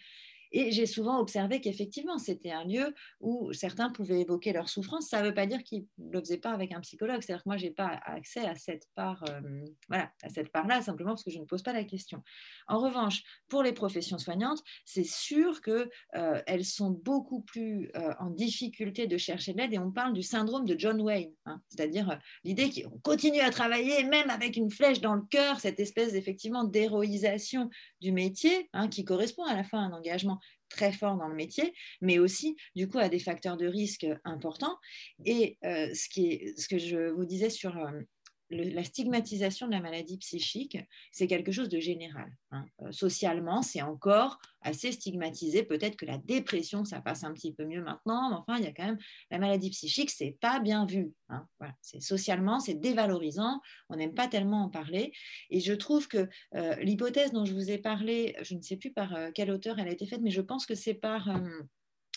Et 0.51 0.71
j'ai 0.71 0.85
souvent 0.85 1.19
observé 1.19 1.61
qu'effectivement, 1.61 2.17
c'était 2.17 2.51
un 2.51 2.63
lieu 2.63 2.93
où 3.19 3.51
certains 3.53 3.89
pouvaient 3.89 4.21
évoquer 4.21 4.53
leur 4.53 4.69
souffrance. 4.69 5.07
Ça 5.09 5.21
ne 5.21 5.27
veut 5.27 5.33
pas 5.33 5.45
dire 5.45 5.63
qu'ils 5.63 5.85
ne 5.97 6.11
le 6.11 6.19
faisaient 6.19 6.37
pas 6.37 6.51
avec 6.51 6.71
un 6.71 6.81
psychologue. 6.81 7.21
C'est-à-dire 7.21 7.43
que 7.43 7.49
moi, 7.49 7.57
je 7.57 7.65
n'ai 7.65 7.71
pas 7.71 7.99
accès 8.05 8.45
à 8.45 8.55
cette 8.55 8.87
part, 8.95 9.23
euh, 9.29 9.65
voilà, 9.89 10.11
à 10.23 10.29
cette 10.29 10.51
part-là, 10.51 10.81
simplement 10.81 11.11
parce 11.11 11.23
que 11.23 11.31
je 11.31 11.39
ne 11.39 11.45
pose 11.45 11.63
pas 11.63 11.73
la 11.73 11.83
question. 11.83 12.23
En 12.67 12.79
revanche, 12.79 13.23
pour 13.47 13.63
les 13.63 13.73
professions 13.73 14.17
soignantes, 14.17 14.61
c'est 14.85 15.05
sûr 15.05 15.61
qu'elles 15.61 15.89
euh, 16.15 16.63
sont 16.63 16.91
beaucoup 16.91 17.41
plus 17.41 17.91
euh, 17.95 18.13
en 18.19 18.29
difficulté 18.29 19.07
de 19.07 19.17
chercher 19.17 19.53
de 19.53 19.57
l'aide. 19.57 19.73
Et 19.73 19.79
on 19.79 19.91
parle 19.91 20.13
du 20.13 20.23
syndrome 20.23 20.65
de 20.65 20.77
John 20.77 21.01
Wayne, 21.01 21.33
hein. 21.45 21.61
c'est-à-dire 21.69 22.19
l'idée 22.43 22.69
qu'on 22.69 22.99
continue 22.99 23.39
à 23.39 23.49
travailler, 23.49 24.03
même 24.03 24.29
avec 24.29 24.57
une 24.57 24.71
flèche 24.71 25.01
dans 25.01 25.15
le 25.15 25.23
cœur, 25.29 25.59
cette 25.59 25.79
espèce 25.79 26.13
effectivement 26.13 26.63
d'héroïsation 26.63 27.69
du 28.05 28.11
métier, 28.11 28.69
hein, 28.73 28.87
qui 28.87 29.03
correspond 29.03 29.43
à 29.45 29.55
la 29.55 29.63
fois 29.63 29.79
à 29.79 29.81
un 29.81 29.91
engagement 29.91 30.39
très 30.69 30.91
fort 30.91 31.17
dans 31.17 31.27
le 31.27 31.33
métier, 31.33 31.73
mais 32.01 32.19
aussi 32.19 32.55
du 32.75 32.87
coup 32.87 32.99
à 32.99 33.09
des 33.09 33.17
facteurs 33.17 33.57
de 33.57 33.65
risque 33.65 34.05
importants. 34.23 34.77
Et 35.25 35.57
euh, 35.65 35.91
ce, 35.95 36.67
que 36.67 36.77
je 36.77 37.09
vous 37.09 37.25
disais 37.25 37.49
sur 37.49 37.75
euh, 37.77 38.01
la 38.49 38.83
stigmatisation 38.83 39.67
de 39.67 39.71
la 39.71 39.81
maladie 39.81 40.17
psychique, 40.17 40.77
c'est 41.11 41.27
quelque 41.27 41.51
chose 41.51 41.69
de 41.69 41.79
général. 41.79 42.29
Hein. 42.51 42.65
Euh, 42.81 42.91
socialement, 42.91 43.61
c'est 43.61 43.81
encore 43.81 44.39
assez 44.61 44.91
stigmatisé. 44.91 45.63
Peut-être 45.63 45.95
que 45.95 46.05
la 46.05 46.17
dépression, 46.17 46.85
ça 46.85 47.01
passe 47.01 47.23
un 47.23 47.33
petit 47.33 47.53
peu 47.53 47.65
mieux 47.65 47.81
maintenant, 47.81 48.29
mais 48.29 48.35
enfin, 48.35 48.57
il 48.59 48.65
y 48.65 48.67
a 48.67 48.71
quand 48.71 48.85
même 48.85 48.99
la 49.31 49.39
maladie 49.39 49.69
psychique, 49.71 50.09
c'est 50.09 50.37
pas 50.39 50.59
bien 50.59 50.85
vu. 50.85 51.13
Hein. 51.29 51.47
C'est 51.81 52.01
socialement, 52.01 52.59
c'est 52.59 52.75
dévalorisant. 52.75 53.61
On 53.89 53.95
n'aime 53.95 54.13
pas 54.13 54.27
tellement 54.27 54.65
en 54.65 54.69
parler. 54.69 55.11
Et 55.49 55.59
je 55.59 55.73
trouve 55.73 56.07
que 56.07 56.29
euh, 56.55 56.75
l'hypothèse 56.75 57.31
dont 57.31 57.45
je 57.45 57.53
vous 57.53 57.71
ai 57.71 57.77
parlé, 57.77 58.35
je 58.41 58.55
ne 58.55 58.61
sais 58.61 58.77
plus 58.77 58.91
par 58.91 59.15
euh, 59.15 59.31
quel 59.33 59.49
auteur 59.51 59.79
elle 59.79 59.87
a 59.87 59.91
été 59.91 60.05
faite, 60.05 60.21
mais 60.21 60.31
je 60.31 60.41
pense 60.41 60.65
que 60.65 60.75
c'est 60.75 60.93
par 60.93 61.29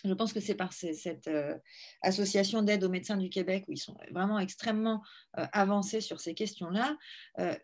je 0.04 0.12
pense 0.12 0.32
que 0.32 0.40
c'est 0.40 0.54
par 0.54 0.72
cette 0.72 1.28
euh, 1.28 1.56
association 2.02 2.62
d'aide 2.62 2.84
aux 2.84 2.88
médecins 2.88 3.16
du 3.16 3.30
Québec 3.30 3.64
où 3.68 3.72
ils 3.72 3.78
sont 3.78 3.96
vraiment 4.12 4.38
extrêmement 4.38 5.02
euh, 5.38 5.46
avancés 5.52 6.00
sur 6.00 6.20
ces 6.20 6.34
questions-là. 6.34 6.96
Euh, 7.40 7.54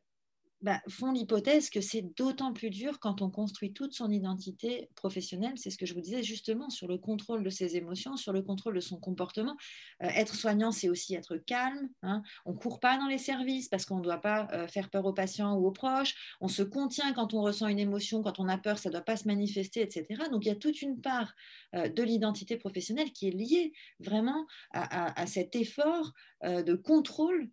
bah, 0.64 0.80
font 0.88 1.12
l'hypothèse 1.12 1.68
que 1.68 1.82
c'est 1.82 2.00
d'autant 2.16 2.54
plus 2.54 2.70
dur 2.70 2.98
quand 2.98 3.20
on 3.20 3.28
construit 3.28 3.74
toute 3.74 3.92
son 3.92 4.10
identité 4.10 4.88
professionnelle. 4.94 5.52
C'est 5.56 5.68
ce 5.68 5.76
que 5.76 5.84
je 5.84 5.92
vous 5.92 6.00
disais 6.00 6.22
justement 6.22 6.70
sur 6.70 6.88
le 6.88 6.96
contrôle 6.96 7.44
de 7.44 7.50
ses 7.50 7.76
émotions, 7.76 8.16
sur 8.16 8.32
le 8.32 8.40
contrôle 8.40 8.74
de 8.74 8.80
son 8.80 8.98
comportement. 8.98 9.58
Euh, 10.02 10.06
être 10.06 10.34
soignant, 10.34 10.72
c'est 10.72 10.88
aussi 10.88 11.14
être 11.14 11.36
calme. 11.36 11.90
Hein. 12.02 12.22
On 12.46 12.52
ne 12.52 12.56
court 12.56 12.80
pas 12.80 12.96
dans 12.96 13.08
les 13.08 13.18
services 13.18 13.68
parce 13.68 13.84
qu'on 13.84 13.98
ne 13.98 14.02
doit 14.02 14.22
pas 14.22 14.48
euh, 14.52 14.66
faire 14.66 14.88
peur 14.88 15.04
aux 15.04 15.12
patients 15.12 15.54
ou 15.54 15.66
aux 15.66 15.70
proches. 15.70 16.14
On 16.40 16.48
se 16.48 16.62
contient 16.62 17.12
quand 17.12 17.34
on 17.34 17.42
ressent 17.42 17.68
une 17.68 17.78
émotion, 17.78 18.22
quand 18.22 18.40
on 18.40 18.48
a 18.48 18.56
peur, 18.56 18.78
ça 18.78 18.88
ne 18.88 18.94
doit 18.94 19.04
pas 19.04 19.18
se 19.18 19.28
manifester, 19.28 19.82
etc. 19.82 20.06
Donc 20.30 20.46
il 20.46 20.48
y 20.48 20.52
a 20.52 20.56
toute 20.56 20.80
une 20.80 20.98
part 20.98 21.34
euh, 21.74 21.90
de 21.90 22.02
l'identité 22.02 22.56
professionnelle 22.56 23.12
qui 23.12 23.28
est 23.28 23.32
liée 23.32 23.74
vraiment 24.00 24.46
à 24.72 25.26
cet 25.26 25.56
effort 25.56 26.12
de 26.42 26.74
contrôle 26.74 27.50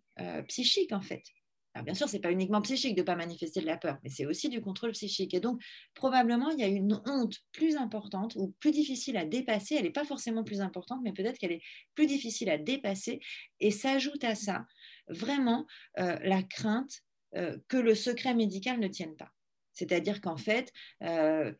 psychique 0.48 0.92
en 0.92 1.00
fait 1.00 1.22
bien 1.80 1.94
sûr, 1.94 2.08
ce 2.08 2.14
n'est 2.16 2.20
pas 2.20 2.30
uniquement 2.30 2.60
psychique 2.60 2.94
de 2.94 3.00
ne 3.00 3.06
pas 3.06 3.16
manifester 3.16 3.60
de 3.60 3.66
la 3.66 3.78
peur, 3.78 3.98
mais 4.02 4.10
c'est 4.10 4.26
aussi 4.26 4.50
du 4.50 4.60
contrôle 4.60 4.92
psychique. 4.92 5.32
Et 5.32 5.40
donc, 5.40 5.60
probablement, 5.94 6.50
il 6.50 6.60
y 6.60 6.64
a 6.64 6.68
une 6.68 7.00
honte 7.06 7.36
plus 7.52 7.76
importante 7.76 8.34
ou 8.36 8.54
plus 8.60 8.72
difficile 8.72 9.16
à 9.16 9.24
dépasser. 9.24 9.76
Elle 9.76 9.84
n'est 9.84 9.90
pas 9.90 10.04
forcément 10.04 10.44
plus 10.44 10.60
importante, 10.60 11.00
mais 11.02 11.12
peut-être 11.12 11.38
qu'elle 11.38 11.52
est 11.52 11.62
plus 11.94 12.06
difficile 12.06 12.50
à 12.50 12.58
dépasser. 12.58 13.20
Et 13.60 13.70
s'ajoute 13.70 14.24
à 14.24 14.34
ça 14.34 14.66
vraiment 15.08 15.66
euh, 15.98 16.18
la 16.22 16.42
crainte 16.42 17.02
euh, 17.36 17.56
que 17.68 17.78
le 17.78 17.94
secret 17.94 18.34
médical 18.34 18.78
ne 18.78 18.88
tienne 18.88 19.16
pas. 19.16 19.30
C'est-à-dire 19.72 20.20
qu'en 20.20 20.36
fait, 20.36 20.72
euh, 21.02 21.52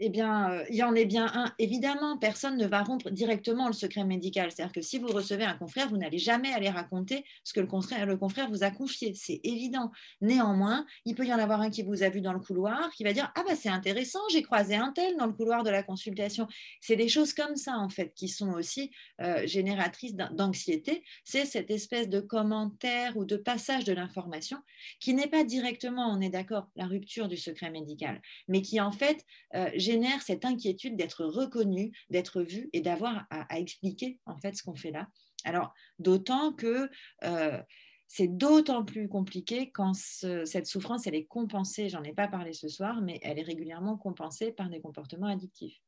eh 0.00 0.10
bien, 0.10 0.52
euh, 0.52 0.64
il 0.70 0.76
y 0.76 0.82
en 0.82 0.94
est 0.94 1.04
bien 1.04 1.26
un. 1.34 1.52
Évidemment, 1.58 2.18
personne 2.18 2.56
ne 2.56 2.66
va 2.66 2.82
rompre 2.82 3.10
directement 3.10 3.66
le 3.66 3.72
secret 3.72 4.04
médical. 4.04 4.50
C'est-à-dire 4.50 4.72
que 4.72 4.80
si 4.80 4.98
vous 4.98 5.08
recevez 5.08 5.44
un 5.44 5.54
confrère, 5.54 5.88
vous 5.88 5.96
n'allez 5.96 6.18
jamais 6.18 6.52
aller 6.52 6.68
raconter 6.68 7.24
ce 7.42 7.52
que 7.52 7.60
le 7.60 7.66
confrère, 7.66 8.06
le 8.06 8.16
confrère 8.16 8.48
vous 8.48 8.62
a 8.62 8.70
confié. 8.70 9.12
C'est 9.14 9.40
évident. 9.42 9.90
Néanmoins, 10.20 10.86
il 11.04 11.16
peut 11.16 11.26
y 11.26 11.34
en 11.34 11.38
avoir 11.38 11.60
un 11.60 11.70
qui 11.70 11.82
vous 11.82 12.04
a 12.04 12.10
vu 12.10 12.20
dans 12.20 12.32
le 12.32 12.38
couloir, 12.38 12.90
qui 12.92 13.02
va 13.02 13.12
dire 13.12 13.32
Ah, 13.34 13.42
bah, 13.46 13.56
c'est 13.56 13.68
intéressant, 13.68 14.20
j'ai 14.30 14.42
croisé 14.42 14.76
un 14.76 14.92
tel 14.92 15.16
dans 15.16 15.26
le 15.26 15.32
couloir 15.32 15.64
de 15.64 15.70
la 15.70 15.82
consultation. 15.82 16.46
C'est 16.80 16.96
des 16.96 17.08
choses 17.08 17.32
comme 17.32 17.56
ça, 17.56 17.76
en 17.76 17.88
fait, 17.88 18.12
qui 18.14 18.28
sont 18.28 18.52
aussi 18.52 18.92
euh, 19.20 19.46
génératrices 19.46 20.14
d'anxiété. 20.14 21.02
C'est 21.24 21.44
cette 21.44 21.72
espèce 21.72 22.08
de 22.08 22.20
commentaire 22.20 23.16
ou 23.16 23.24
de 23.24 23.36
passage 23.36 23.84
de 23.84 23.92
l'information 23.92 24.58
qui 25.00 25.12
n'est 25.12 25.26
pas 25.26 25.42
directement, 25.42 26.08
on 26.08 26.20
est 26.20 26.30
d'accord, 26.30 26.68
la 26.76 26.86
rupture 26.86 27.26
du 27.26 27.36
secret 27.36 27.57
médical, 27.62 28.20
mais 28.48 28.62
qui, 28.62 28.80
en 28.80 28.92
fait, 28.92 29.24
euh, 29.54 29.70
génère 29.74 30.22
cette 30.22 30.44
inquiétude 30.44 30.96
d'être 30.96 31.24
reconnu, 31.24 31.92
d'être 32.10 32.42
vu 32.42 32.70
et 32.72 32.80
d'avoir 32.80 33.26
à, 33.30 33.58
expliquer 33.58 34.18
en 34.26 34.38
fait 34.38 34.54
ce 34.54 34.62
qu'on 34.62 34.74
fait 34.74 34.90
là. 34.90 35.08
Alors, 35.44 35.72
d'autant 35.98 36.52
que 36.52 36.90
euh, 37.24 37.62
c'est 38.06 38.28
d'autant 38.28 38.84
plus 38.84 39.08
compliqué 39.08 39.70
quand 39.70 39.94
cette 39.94 40.66
souffrance, 40.66 41.06
elle 41.06 41.14
est 41.14 41.26
compensée, 41.26 41.88
j'en 41.88 42.02
ai 42.02 42.12
pas 42.12 42.28
parlé 42.28 42.52
ce 42.52 42.68
soir, 42.68 43.02
mais 43.02 43.20
elle 43.22 43.38
est 43.38 43.42
régulièrement 43.42 43.96
compensée 43.96 44.52
par 44.52 44.70
des 44.70 44.80
comportements 44.80 45.26
addictifs. 45.26 45.78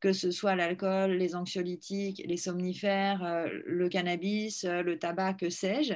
Que 0.00 0.12
ce 0.12 0.30
soit 0.30 0.56
l'alcool, 0.56 1.12
les 1.12 1.34
anxiolytiques, 1.34 2.22
les 2.26 2.36
somnifères, 2.36 3.22
euh, 3.24 3.48
le 3.66 3.88
cannabis, 3.88 4.64
le 4.64 4.98
tabac, 4.98 5.34
que 5.34 5.50
sais-je, 5.50 5.94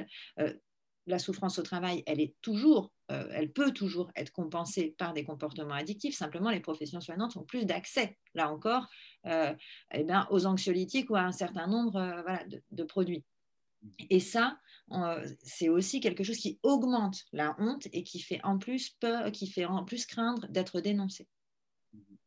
la 1.07 1.19
souffrance 1.19 1.59
au 1.59 1.63
travail, 1.63 2.03
elle 2.07 2.19
est 2.19 2.35
toujours, 2.41 2.91
euh, 3.11 3.27
elle 3.31 3.51
peut 3.51 3.71
toujours 3.71 4.11
être 4.15 4.31
compensée 4.31 4.95
par 4.97 5.13
des 5.13 5.23
comportements 5.23 5.75
addictifs. 5.75 6.15
Simplement, 6.15 6.49
les 6.49 6.59
professions 6.59 7.01
soignantes 7.01 7.37
ont 7.37 7.43
plus 7.43 7.65
d'accès, 7.65 8.17
là 8.33 8.51
encore, 8.51 8.87
euh, 9.27 9.53
eh 9.93 10.03
bien, 10.03 10.27
aux 10.31 10.45
anxiolytiques 10.45 11.09
ou 11.09 11.15
à 11.15 11.21
un 11.21 11.31
certain 11.31 11.67
nombre 11.67 11.97
euh, 11.97 12.37
de, 12.71 12.83
produits. 12.83 13.23
Et 14.09 14.19
ça, 14.19 14.59
c'est 15.43 15.69
aussi 15.69 15.99
quelque 15.99 16.23
chose 16.23 16.37
qui 16.37 16.59
augmente 16.63 17.25
la 17.31 17.55
honte 17.59 17.87
et 17.91 18.03
qui 18.03 18.19
fait 18.19 18.39
en 18.43 18.57
plus 18.57 18.89
peur, 18.89 19.31
qui 19.31 19.47
fait 19.47 19.65
en 19.65 19.83
plus 19.83 20.07
craindre 20.07 20.47
d'être 20.47 20.81
dénoncé. 20.81 21.27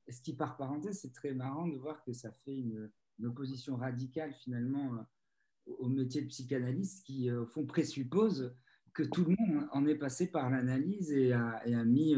ce 0.09 0.21
qui, 0.23 0.35
par 0.35 0.57
parenthèse, 0.57 1.01
c'est 1.01 1.13
très 1.13 1.35
marrant 1.35 1.67
de 1.67 1.77
voir 1.77 2.05
que 2.05 2.13
ça 2.13 2.31
fait 2.31 2.55
une, 2.55 2.91
opposition 3.25 3.75
radicale 3.77 4.33
finalement 4.33 4.95
euh, 4.95 5.73
au 5.81 5.89
métier 5.89 6.23
de 6.23 6.29
psychanalyste 6.29 7.05
qui, 7.05 7.33
au 7.33 7.47
fond, 7.47 7.67
présuppose 7.67 8.55
que 8.95 9.03
tout 9.03 9.25
le 9.25 9.37
monde 9.39 9.67
en 9.73 9.87
est 9.87 9.95
passé 9.95 10.31
par 10.31 10.51
l'analyse 10.51 11.13
et 11.13 11.33
a, 11.33 11.85
mis 11.85 12.15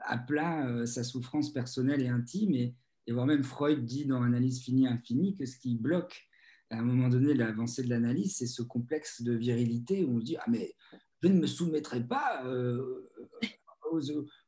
à 0.00 0.18
plat 0.18 0.86
sa 0.86 1.04
souffrance 1.04 1.52
personnelle 1.52 2.02
et 2.02 2.08
intime. 2.08 2.54
Et, 2.54 2.74
voire 3.08 3.26
même 3.26 3.44
Freud 3.44 3.84
dit 3.84 4.06
dans 4.06 4.22
Analyse 4.22 4.62
finie 4.62 4.86
infinie 4.86 5.34
que 5.34 5.46
ce 5.46 5.58
qui 5.58 5.76
bloque 5.76 6.28
à 6.70 6.78
un 6.78 6.82
moment 6.82 7.08
donné 7.08 7.34
l'avancée 7.34 7.82
de 7.82 7.90
l'analyse, 7.90 8.36
c'est 8.36 8.46
ce 8.46 8.62
complexe 8.62 9.22
de 9.22 9.32
virilité 9.32 10.04
où 10.04 10.16
on 10.16 10.20
se 10.20 10.24
dit 10.24 10.36
Ah, 10.36 10.44
mais 10.48 10.74
je 11.22 11.28
ne 11.28 11.40
me 11.40 11.46
soumettrai 11.46 12.02
pas 12.06 12.44
euh, 12.46 13.10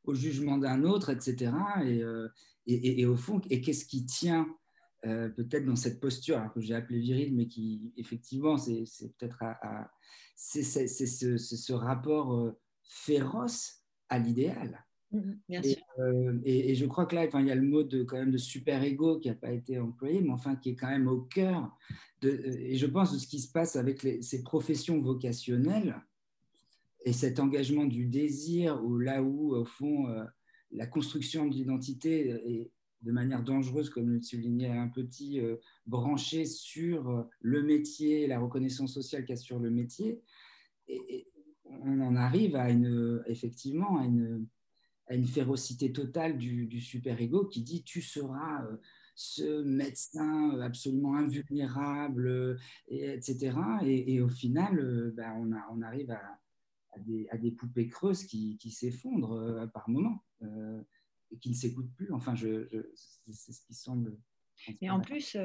au 0.03 0.13
jugement 0.13 0.57
d'un 0.57 0.83
autre, 0.83 1.09
etc. 1.09 1.51
Euh, 1.83 2.27
et, 2.65 3.01
et, 3.01 3.05
au 3.05 3.15
fond, 3.15 3.41
et 3.49 3.61
qu'est-ce 3.61 3.85
qui 3.85 4.05
tient 4.05 4.47
euh, 5.05 5.29
peut-être 5.29 5.65
dans 5.65 5.75
cette 5.75 5.99
posture 5.99 6.51
que 6.53 6.61
j'ai 6.61 6.73
appelée 6.73 6.99
virile, 6.99 7.35
mais 7.35 7.47
qui 7.47 7.93
effectivement, 7.97 8.57
c'est 8.57 8.85
peut-être 9.17 9.41
à, 9.41 9.91
c'est 10.35 10.63
ce, 10.63 11.37
ce, 11.37 11.73
rapport 11.73 12.53
féroce 12.83 13.83
à 14.09 14.19
l'idéal. 14.19 14.83
Euh, 15.13 16.39
et, 16.43 16.71
et, 16.71 16.75
je 16.75 16.85
crois 16.85 17.05
que 17.05 17.15
là, 17.15 17.25
il 17.25 17.47
y 17.47 17.51
a 17.51 17.55
le 17.55 17.61
mot 17.61 17.83
de, 17.83 18.03
quand 18.03 18.17
même 18.17 18.31
de 18.31 18.37
super-ego 18.37 19.19
qui 19.19 19.29
n'a 19.29 19.35
pas 19.35 19.51
été 19.51 19.79
employé, 19.79 20.21
mais 20.21 20.31
enfin 20.31 20.55
qui 20.55 20.71
est 20.71 20.75
quand 20.75 20.89
même 20.89 21.07
au 21.07 21.21
cœur. 21.21 21.71
De, 22.21 22.29
et 22.29 22.75
je 22.75 22.85
pense 22.85 23.13
de 23.13 23.19
ce 23.19 23.27
qui 23.27 23.39
se 23.39 23.51
passe 23.51 23.75
avec 23.75 24.01
ces 24.21 24.43
professions 24.43 24.99
vocationnelles 24.99 25.95
et 27.05 27.13
cet 27.13 27.39
engagement 27.39 27.85
du 27.85 28.05
désir, 28.05 28.83
où 28.83 28.97
là 28.97 29.23
où, 29.23 29.55
au 29.55 29.65
fond, 29.65 30.09
euh, 30.09 30.25
la 30.71 30.87
construction 30.87 31.45
de 31.45 31.53
l'identité 31.53 32.29
est 32.29 32.71
de 33.01 33.11
manière 33.11 33.43
dangereuse, 33.43 33.89
comme 33.89 34.09
le 34.09 34.21
soulignait 34.21 34.71
un 34.71 34.87
petit, 34.87 35.39
euh, 35.39 35.57
branché 35.85 36.45
sur 36.45 37.27
le 37.39 37.63
métier, 37.63 38.27
la 38.27 38.39
reconnaissance 38.39 38.93
sociale 38.93 39.25
sur 39.37 39.59
le 39.59 39.69
métier. 39.69 40.21
et 40.87 41.27
on 41.83 41.99
en 41.99 42.15
arrive 42.15 42.55
à 42.55 42.69
une, 42.69 43.21
effectivement 43.27 43.97
à 43.97 44.05
une 44.05 44.47
à 45.09 45.15
une 45.15 45.25
férocité 45.25 45.91
totale 45.91 46.37
du, 46.37 46.81
super-ego 46.81 47.45
qui 47.45 47.61
dit 47.61 47.83
tu 47.83 48.01
seras 48.01 48.63
euh, 48.65 48.77
ce 49.15 49.63
médecin 49.63 50.59
absolument 50.59 51.15
invulnérable, 51.15 52.27
euh, 52.27 52.57
et, 52.89 53.13
etc. 53.13 53.57
Et, 53.83 54.21
au 54.21 54.29
final, 54.29 54.79
euh, 54.79 55.11
ben, 55.15 55.33
on, 55.71 55.81
arrive 55.81 56.11
à, 56.11 56.21
des, 56.99 57.27
à, 57.29 57.37
des, 57.37 57.51
poupées 57.51 57.87
creuses 57.87 58.25
qui, 58.25 58.57
qui 58.57 58.69
s'effondrent 58.69 59.69
par 59.73 59.89
moments 59.89 60.23
et 61.31 61.37
qui 61.37 61.49
ne 61.49 61.55
s'écoutent 61.55 61.93
plus. 61.95 62.11
Enfin, 62.13 62.35
je, 62.35 62.67
c'est 63.29 63.53
ce 63.53 63.61
qui 63.61 63.73
semble. 63.73 64.17
Et 64.81 64.89
en 64.89 64.99
plus, 64.99 65.37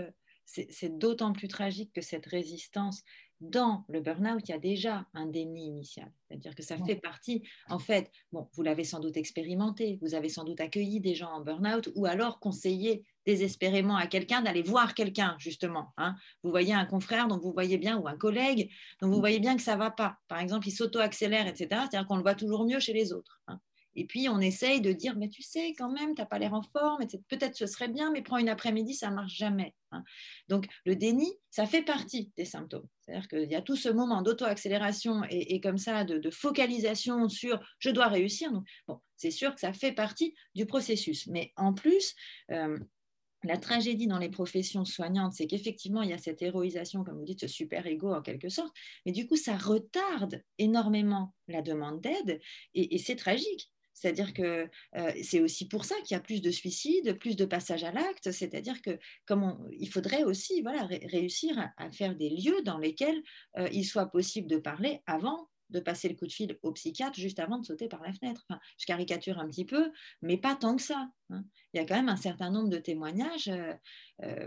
c'est 0.45 0.99
d'autant 0.99 1.33
plus 1.33 1.49
tragique 1.49 1.93
que 1.93 2.01
cette 2.01 2.27
résistance, 2.27 3.03
dans 3.41 3.85
le 3.89 4.01
burn-out, 4.01 4.41
il 4.49 4.53
y 4.53 4.55
a 4.55 4.59
déjà 4.59 5.05
un 5.15 5.27
déni 5.27 5.67
initial. 5.67 6.13
C'est-à-dire 6.29 6.55
que 6.55 6.63
ça 6.63 6.77
fait 6.79 6.95
partie, 6.95 7.43
en 7.69 7.81
fait, 7.81 8.11
bon, 8.31 8.49
vous 8.53 8.63
l'avez 8.63 8.85
sans 8.85 9.01
doute 9.01 9.17
expérimenté, 9.17 9.99
vous 10.01 10.15
avez 10.15 10.29
sans 10.29 10.45
doute 10.45 10.61
accueilli 10.61 11.01
des 11.01 11.17
gens 11.17 11.31
en 11.31 11.41
burn-out 11.41 11.91
ou 11.97 12.07
alors 12.07 12.39
conseillé 12.39 13.05
désespérément 13.27 13.97
à 13.97 14.07
quelqu'un 14.07 14.43
d'aller 14.43 14.63
voir 14.63 14.95
quelqu'un, 14.95 15.35
justement. 15.39 15.93
Hein. 15.97 16.15
Vous 16.45 16.51
voyez 16.51 16.73
un 16.73 16.85
confrère 16.85 17.27
dont 17.27 17.39
vous 17.39 17.53
voyez 17.53 17.79
bien 17.79 17.99
ou 17.99 18.07
un 18.07 18.17
collègue 18.17 18.71
dont 19.01 19.09
vous 19.09 19.19
voyez 19.19 19.41
bien 19.41 19.57
que 19.57 19.63
ça 19.63 19.75
ne 19.75 19.81
va 19.81 19.91
pas. 19.91 20.19
Par 20.29 20.39
exemple, 20.39 20.69
il 20.69 20.73
s'auto-accélère, 20.73 21.49
etc. 21.49 21.67
C'est-à-dire 21.71 22.07
qu'on 22.07 22.17
le 22.17 22.23
voit 22.23 22.37
toujours 22.37 22.65
mieux 22.65 22.79
chez 22.79 22.93
les 22.93 23.13
autres. 23.13 23.41
Hein. 23.49 23.61
Et 23.95 24.07
puis, 24.07 24.29
on 24.29 24.41
essaye 24.41 24.81
de 24.81 24.93
dire, 24.93 25.17
mais 25.17 25.29
tu 25.29 25.43
sais, 25.43 25.75
quand 25.77 25.91
même, 25.91 26.15
tu 26.15 26.23
n'as 26.23 26.27
pas 26.27 26.39
l'air 26.39 26.55
en 26.55 26.63
forme, 26.63 27.07
peut-être 27.29 27.57
ce 27.57 27.67
serait 27.67 27.89
bien, 27.89 28.11
mais 28.11 28.23
prends 28.23 28.39
une 28.39 28.49
après-midi, 28.49 28.95
ça 28.95 29.11
ne 29.11 29.15
marche 29.15 29.37
jamais. 29.37 29.75
Hein. 29.91 30.03
Donc, 30.49 30.67
le 30.85 30.97
déni, 30.97 31.31
ça 31.51 31.67
fait 31.67 31.83
partie 31.83 32.33
des 32.37 32.45
symptômes. 32.45 32.87
C'est-à-dire 33.01 33.29
qu'il 33.29 33.51
y 33.51 33.55
a 33.55 33.63
tout 33.63 33.77
ce 33.77 33.89
moment 33.89 34.23
d'auto-accélération 34.23 35.23
et, 35.29 35.61
comme 35.61 35.79
ça, 35.79 36.05
de, 36.05 36.31
focalisation 36.31 37.29
sur 37.29 37.61
je 37.79 37.91
dois 37.91 38.09
réussir. 38.09 38.53
Donc, 38.53 38.65
bon, 38.87 38.99
c'est 39.17 39.31
sûr 39.31 39.55
que 39.55 39.61
ça 39.61 39.73
fait 39.73 39.93
partie 39.93 40.35
du 40.55 40.67
processus. 40.67 41.27
Mais 41.27 41.53
en 41.57 41.75
plus, 41.75 42.15
euh, 42.51 42.79
la 43.45 43.59
tragédie 43.59 44.07
dans 44.07 44.19
les 44.19 44.31
professions 44.31 44.85
soignantes, 44.85 45.35
c'est 45.35 45.47
qu'effectivement, 45.47 46.03
il 46.03 46.11
y 46.11 46.15
a 46.15 46.19
cette 46.19 46.43
héroïsation, 46.43 47.05
comme 47.05 47.19
vous 47.19 47.25
dites, 47.25 47.41
ce 47.41 47.49
super-ego 47.49 48.15
en 48.15 48.23
quelque 48.23 48.49
sorte, 48.49 48.73
mais 49.05 49.13
du 49.13 49.27
coup, 49.27 49.37
ça 49.37 49.57
retarde 49.57 50.43
énormément 50.59 51.35
la 51.49 51.61
demande 51.61 52.01
d'aide 52.01 52.41
et 52.75 52.99
c'est 52.99 53.17
tragique. 53.17 53.72
C'est-à-dire 53.95 54.33
que 54.35 54.69
euh, 54.97 55.13
c'est 55.23 55.41
aussi 55.41 55.69
pour 55.69 55.85
ça 55.85 55.95
qu'il 56.05 56.15
y 56.15 56.19
a 56.19 56.21
plus 56.21 56.43
de 56.43 56.51
suicides, 56.51 57.19
plus 57.19 57.37
de 57.37 57.45
passages 57.45 57.85
à 57.85 57.93
l'acte. 57.93 58.31
C'est-à-dire 58.33 58.81
que 58.83 58.99
il 59.79 59.89
faudrait 59.89 60.25
aussi 60.25 60.63
voilà, 60.63 60.87
réussir 60.87 61.57
à, 61.77 61.91
faire 61.91 62.17
des 62.17 62.31
lieux 62.31 62.63
dans 62.63 62.79
lesquels 62.79 63.23
euh, 63.59 63.69
il 63.73 63.85
soit 63.85 64.07
possible 64.07 64.49
de 64.49 64.59
parler 64.59 65.01
avant 65.07 65.49
de 65.71 65.81
passer 65.81 66.09
le 66.09 66.15
coup 66.15 66.27
de 66.27 66.33
fil 66.33 66.59
au 66.63 66.73
psychiatre 66.73 67.19
juste 67.19 67.39
avant 67.39 67.59
de 67.59 67.65
sauter 67.65 67.89
par 67.89 68.03
la 68.03 68.13
fenêtre. 68.13 68.47
je 68.79 68.85
caricature 68.85 69.39
un 69.39 69.49
petit 69.49 69.65
peu, 69.65 69.91
mais 70.21 70.37
pas 70.37 70.55
tant 70.55 70.77
que 70.77 70.83
ça. 70.83 71.09
Hein. 71.31 71.45
Il 71.73 71.79
y 71.79 71.81
a 71.81 71.87
quand 71.87 71.95
même 71.95 72.11
un 72.11 72.17
certain 72.17 72.51
nombre 72.51 72.69
de 72.69 72.77
témoignages 72.77 73.49
euh, 73.49 73.75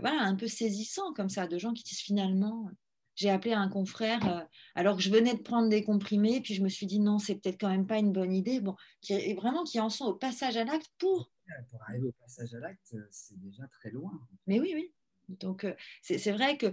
voilà, 0.00 0.22
un 0.22 0.36
peu 0.36 0.46
saisissants 0.46 1.12
comme 1.14 1.28
ça, 1.28 1.48
de 1.48 1.58
gens 1.58 1.72
qui 1.72 1.82
disent 1.82 2.00
finalement, 2.00 2.70
j'ai 3.16 3.30
appelé 3.30 3.54
un 3.54 3.68
confrère 3.68 4.24
euh, 4.28 4.44
alors 4.74 4.96
que 4.96 5.02
je 5.02 5.10
venais 5.10 5.34
de 5.34 5.42
prendre 5.42 5.68
des 5.68 5.82
comprimés, 5.82 6.40
puis 6.40 6.54
je 6.54 6.62
me 6.62 6.68
suis 6.68 6.86
dit 6.86 7.00
non, 7.00 7.18
c'est 7.18 7.34
peut-être 7.34 7.58
quand 7.58 7.70
même 7.70 7.86
pas 7.86 7.98
une 7.98 8.12
bonne 8.12 8.32
idée. 8.32 8.60
Bon, 8.60 8.76
qui, 9.00 9.34
vraiment 9.34 9.64
qui 9.64 9.80
en 9.80 9.90
sont 9.90 10.04
au 10.04 10.14
passage 10.14 10.56
à 10.56 10.64
l'acte 10.64 10.90
pour. 10.98 11.32
Pour 11.70 11.82
arriver 11.82 12.08
au 12.08 12.12
passage 12.12 12.54
à 12.54 12.58
l'acte, 12.58 12.94
euh, 12.94 13.06
c'est 13.10 13.40
déjà 13.40 13.66
très 13.68 13.90
loin. 13.90 14.12
Mais 14.46 14.60
oui, 14.60 14.72
oui. 14.74 14.92
Donc 15.28 15.64
euh, 15.64 15.74
c'est 16.02 16.30
vrai 16.30 16.56
que 16.56 16.72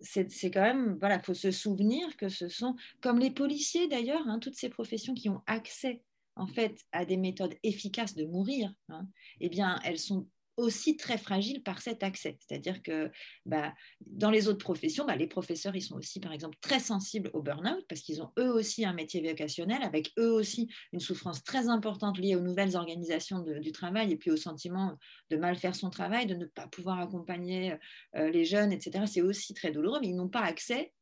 c'est 0.00 0.50
quand 0.50 0.62
même, 0.62 0.98
voilà, 1.00 1.20
faut 1.20 1.34
se 1.34 1.50
souvenir 1.50 2.16
que 2.16 2.28
ce 2.28 2.48
sont, 2.48 2.76
comme 3.00 3.18
les 3.18 3.30
policiers 3.30 3.88
d'ailleurs, 3.88 4.28
hein, 4.28 4.38
toutes 4.38 4.54
ces 4.54 4.68
professions 4.68 5.14
qui 5.14 5.28
ont 5.30 5.42
accès 5.46 6.02
en 6.36 6.46
fait 6.46 6.84
à 6.92 7.06
des 7.06 7.16
méthodes 7.16 7.54
efficaces 7.62 8.14
de 8.14 8.26
mourir, 8.26 8.72
hein, 8.90 9.08
eh 9.40 9.48
bien, 9.48 9.80
elles 9.84 9.98
sont 9.98 10.28
aussi 10.56 10.96
très 10.96 11.18
fragile 11.18 11.62
par 11.62 11.80
cet 11.80 12.02
accès. 12.02 12.38
C'est-à-dire 12.40 12.82
que 12.82 13.10
bah, 13.44 13.74
dans 14.00 14.30
les 14.30 14.48
autres 14.48 14.64
professions, 14.64 15.04
bah, 15.04 15.16
les 15.16 15.26
professeurs, 15.26 15.76
ils 15.76 15.82
sont 15.82 15.96
aussi, 15.96 16.20
par 16.20 16.32
exemple, 16.32 16.56
très 16.60 16.80
sensibles 16.80 17.30
au 17.32 17.42
burn-out 17.42 17.84
parce 17.88 18.00
qu'ils 18.00 18.22
ont 18.22 18.32
eux 18.38 18.50
aussi 18.50 18.84
un 18.84 18.92
métier 18.92 19.20
vocationnel 19.22 19.82
avec 19.82 20.12
eux 20.18 20.30
aussi 20.30 20.68
une 20.92 21.00
souffrance 21.00 21.44
très 21.44 21.68
importante 21.68 22.18
liée 22.18 22.36
aux 22.36 22.40
nouvelles 22.40 22.76
organisations 22.76 23.40
du 23.40 23.72
travail 23.72 24.12
et 24.12 24.16
puis 24.16 24.30
au 24.30 24.36
sentiment 24.36 24.96
de 25.30 25.36
mal 25.36 25.56
faire 25.56 25.74
son 25.74 25.90
travail, 25.90 26.26
de 26.26 26.34
ne 26.34 26.46
pas 26.46 26.66
pouvoir 26.68 27.00
accompagner 27.00 27.76
euh, 28.16 28.30
les 28.30 28.44
jeunes, 28.44 28.72
etc. 28.72 29.04
C'est 29.06 29.22
aussi 29.22 29.54
très 29.54 29.70
douloureux, 29.70 30.00
mais 30.00 30.08
ils 30.08 30.16
n'ont 30.16 30.28
pas 30.28 30.42
accès 30.42 30.92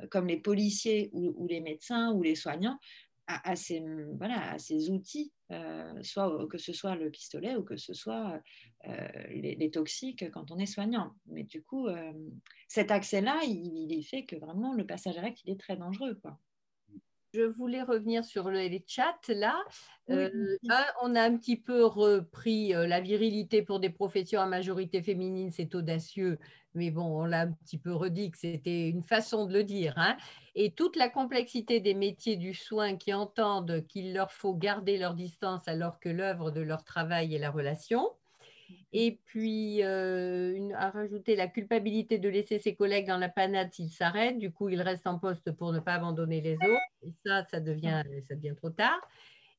euh, 0.00 0.06
comme 0.08 0.26
les 0.26 0.38
policiers 0.38 1.10
ou, 1.12 1.46
les 1.46 1.60
médecins 1.60 2.12
ou 2.12 2.22
les 2.22 2.34
soignants, 2.34 2.78
à, 3.26 3.56
ces, 3.56 3.82
voilà, 4.16 4.52
à 4.52 4.58
ces 4.58 4.90
outils, 4.90 5.32
euh, 5.50 6.02
soit 6.02 6.46
que 6.48 6.58
ce 6.58 6.72
soit 6.72 6.96
le 6.96 7.10
pistolet 7.10 7.56
ou 7.56 7.62
que 7.62 7.76
ce 7.76 7.94
soit 7.94 8.40
euh, 8.88 9.08
les, 9.30 9.70
toxiques 9.70 10.30
quand 10.32 10.50
on 10.50 10.58
est 10.58 10.66
soignant. 10.66 11.12
Mais 11.26 11.44
du 11.44 11.62
coup, 11.62 11.88
euh, 11.88 12.12
cet 12.68 12.90
accès-là, 12.90 13.40
il, 13.44 13.90
il, 13.90 14.02
fait 14.02 14.24
que 14.24 14.36
vraiment 14.36 14.72
le 14.74 14.86
passage 14.86 15.18
à 15.18 15.22
l'acte, 15.22 15.42
il 15.44 15.52
est 15.52 15.60
très 15.60 15.76
dangereux. 15.76 16.18
Quoi. 16.22 16.38
Je 17.34 17.42
voulais 17.42 17.82
revenir 17.82 18.24
sur 18.24 18.50
les 18.50 18.84
chats 18.86 19.16
là. 19.28 19.58
on 20.08 21.14
a 21.14 21.22
un 21.22 21.36
petit 21.36 21.56
peu 21.56 21.84
repris 21.84 22.72
la 22.72 23.00
virilité 23.00 23.62
pour 23.62 23.80
des 23.80 23.90
professions 23.90 24.40
à 24.40 24.46
majorité 24.46 25.02
féminine, 25.02 25.50
c'est 25.50 25.74
audacieux, 25.74 26.38
mais 26.74 26.90
bon, 26.90 27.22
on 27.22 27.24
l'a 27.24 27.42
un 27.42 27.52
petit 27.52 27.78
peu 27.78 27.92
redit 27.92 28.30
que 28.30 28.38
c'était 28.38 28.88
une 28.88 29.02
façon 29.02 29.46
de 29.46 29.52
le 29.52 29.64
dire. 29.64 29.94
Hein. 29.96 30.16
Et 30.54 30.72
toute 30.72 30.96
la 30.96 31.08
complexité 31.08 31.80
des 31.80 31.94
métiers 31.94 32.36
du 32.36 32.54
soin 32.54 32.96
qui 32.96 33.12
entendent 33.12 33.86
qu'il 33.86 34.14
leur 34.14 34.32
faut 34.32 34.54
garder 34.54 34.98
leur 34.98 35.14
distance 35.14 35.66
alors 35.68 36.00
que 36.00 36.08
l'œuvre 36.08 36.50
de 36.50 36.60
leur 36.60 36.84
travail 36.84 37.34
est 37.34 37.38
la 37.38 37.50
relation. 37.50 38.10
Et 38.92 39.18
puis, 39.24 39.82
euh, 39.82 40.70
à 40.74 40.90
rajouter 40.90 41.36
la 41.36 41.48
culpabilité 41.48 42.18
de 42.18 42.28
laisser 42.28 42.58
ses 42.58 42.74
collègues 42.74 43.06
dans 43.06 43.18
la 43.18 43.28
panade 43.28 43.72
s'ils 43.72 43.90
s'arrêtent. 43.90 44.38
Du 44.38 44.52
coup, 44.52 44.68
ils 44.68 44.82
restent 44.82 45.06
en 45.06 45.18
poste 45.18 45.52
pour 45.52 45.72
ne 45.72 45.80
pas 45.80 45.94
abandonner 45.94 46.40
les 46.40 46.54
autres. 46.56 46.82
Et 47.02 47.12
ça, 47.24 47.44
ça 47.50 47.60
devient, 47.60 48.02
ça 48.28 48.34
devient 48.34 48.54
trop 48.56 48.70
tard. 48.70 49.00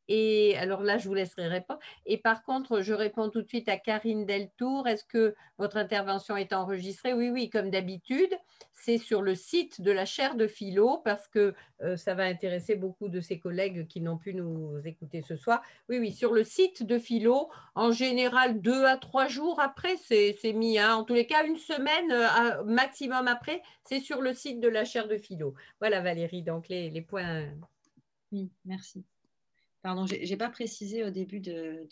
Et 0.08 0.56
alors 0.58 0.84
là, 0.84 0.98
je 0.98 1.08
vous 1.08 1.14
laisserai 1.14 1.48
répondre. 1.48 1.80
Et 2.06 2.18
par 2.18 2.44
contre, 2.44 2.82
je 2.82 2.94
réponds 2.94 3.30
tout 3.30 3.42
de 3.42 3.48
suite 3.48 3.70
à 3.70 3.78
Karine 3.78 4.26
Deltour. 4.26 4.88
Est-ce 4.88 5.06
que 5.06 5.36
votre 5.58 5.78
intervention 5.78 6.36
est 6.36 6.54
enregistrée? 6.54 7.14
Oui, 7.14 7.30
oui, 7.30 7.50
comme 7.50 7.70
d'habitude. 7.70 8.34
C'est 8.74 8.98
sur 8.98 9.22
le 9.22 9.34
site 9.34 9.80
de 9.82 9.92
la 9.92 10.06
chaire 10.06 10.36
de 10.36 10.46
philo 10.46 10.98
parce 11.06 11.28
que 11.30 11.54
euh, 11.82 11.96
ça 11.96 12.16
va 12.16 12.24
intéresser 12.24 12.76
beaucoup 12.76 13.08
de 13.08 13.22
ses 13.22 13.40
collègues 13.40 13.88
qui 13.88 14.02
n'ont 14.02 14.18
pu 14.18 14.34
nous 14.34 14.78
écouter 14.86 15.22
ce 15.22 15.38
soir. 15.38 15.62
Oui, 15.88 16.00
oui, 16.00 16.12
sur 16.12 16.34
le 16.34 16.44
site 16.44 16.84
de 16.84 17.00
philo, 17.00 17.50
en 17.76 17.92
général 17.92 18.62
deux 18.62 18.84
à 18.86 18.98
trois 18.98 19.28
jours 19.28 19.62
après, 19.62 19.96
c'est 19.98 20.54
mis. 20.54 20.80
Hein. 20.80 20.96
En 20.96 21.04
tous 21.06 21.14
les 21.14 21.28
cas, 21.28 21.46
une 21.46 21.58
semaine 21.58 22.12
euh, 22.12 22.64
maximum 22.66 23.28
après, 23.28 23.62
c'est 23.86 24.02
sur 24.02 24.22
le 24.22 24.34
site 24.34 24.60
de 24.60 24.68
la 24.68 24.84
chaire 24.84 25.08
de 25.08 25.18
philo. 25.18 25.54
Voilà, 25.80 26.02
Valérie, 26.02 26.44
donc 26.44 26.68
les, 26.68 26.90
les 26.90 27.02
points. 27.02 27.46
Oui, 28.32 28.52
merci. 28.66 29.06
Pardon, 29.84 30.08
je 30.08 30.16
n'ai 30.16 30.38
pas 30.38 30.50
précisé 30.50 31.04
au 31.04 31.10
début 31.12 31.42
de, 31.42 31.88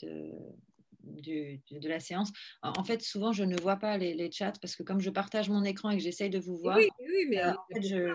de 1.03 1.89
la 1.89 1.99
séance. 1.99 2.31
En 2.61 2.83
fait, 2.83 3.01
souvent, 3.01 3.33
je 3.33 3.43
ne 3.43 3.59
vois 3.59 3.75
pas 3.75 3.97
les, 3.97 4.31
chats 4.31 4.53
parce 4.61 4.75
que 4.75 4.83
comme 4.83 5.01
je 5.01 5.09
partage 5.09 5.49
mon 5.49 5.63
écran 5.63 5.89
et 5.89 5.97
que 5.97 6.03
j'essaye 6.03 6.29
de 6.29 6.39
vous 6.39 6.55
voir, 6.55 6.77
oui, 6.77 6.89
oui, 6.99 7.25
mais, 7.29 7.43
euh, 7.43 8.13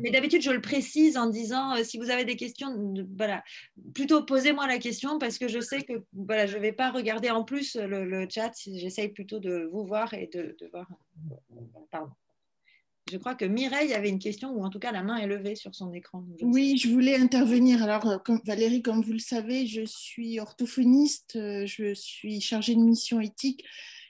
mais 0.00 0.10
d'habitude, 0.10 0.42
je 0.42 0.50
le 0.50 0.60
précise 0.60 1.16
en 1.16 1.26
disant 1.26 1.76
euh, 1.76 1.84
si 1.84 1.98
vous 1.98 2.10
avez 2.10 2.24
des 2.24 2.36
questions, 2.36 2.94
voilà, 3.16 3.44
plutôt 3.94 4.24
posez-moi 4.24 4.66
la 4.66 4.78
question 4.78 5.18
parce 5.18 5.38
que 5.38 5.48
je 5.48 5.60
sais 5.60 5.82
que 5.82 6.04
voilà, 6.12 6.46
je 6.46 6.56
ne 6.56 6.62
vais 6.62 6.72
pas 6.72 6.90
regarder 6.90 7.30
en 7.30 7.44
plus 7.44 7.76
le, 7.76 8.26
chat. 8.28 8.52
J'essaye 8.66 9.08
plutôt 9.08 9.38
de 9.38 9.68
vous 9.70 9.86
voir 9.86 10.12
et 10.12 10.26
de, 10.26 10.56
de 10.58 10.66
voir. 10.72 10.88
Pardon. 11.90 12.10
Je 13.10 13.16
crois 13.16 13.34
que 13.34 13.44
Mireille 13.44 13.94
avait 13.94 14.08
une 14.08 14.18
question, 14.18 14.50
ou 14.50 14.64
en 14.64 14.70
tout 14.70 14.78
cas 14.78 14.92
la 14.92 15.02
main 15.02 15.16
est 15.16 15.26
levée 15.26 15.54
sur 15.54 15.74
son 15.74 15.92
écran. 15.92 16.24
oui, 16.42 16.76
je 16.76 16.88
voulais 16.88 17.16
intervenir. 17.16 17.82
Alors, 17.82 18.06
euh, 18.08 18.18
comme, 18.18 18.40
Valérie, 18.44 18.82
comme 18.82 19.02
vous 19.02 19.12
le 19.12 19.18
savez, 19.18 19.66
je 19.66 19.82
suis 19.84 20.40
orthophoniste, 20.40 21.36
euh, 21.36 21.66
je 21.66 21.94
suis 21.94 22.40
chargée 22.40 22.74
de 22.74 22.80
mission 22.80 23.20
éthique. 23.20 23.64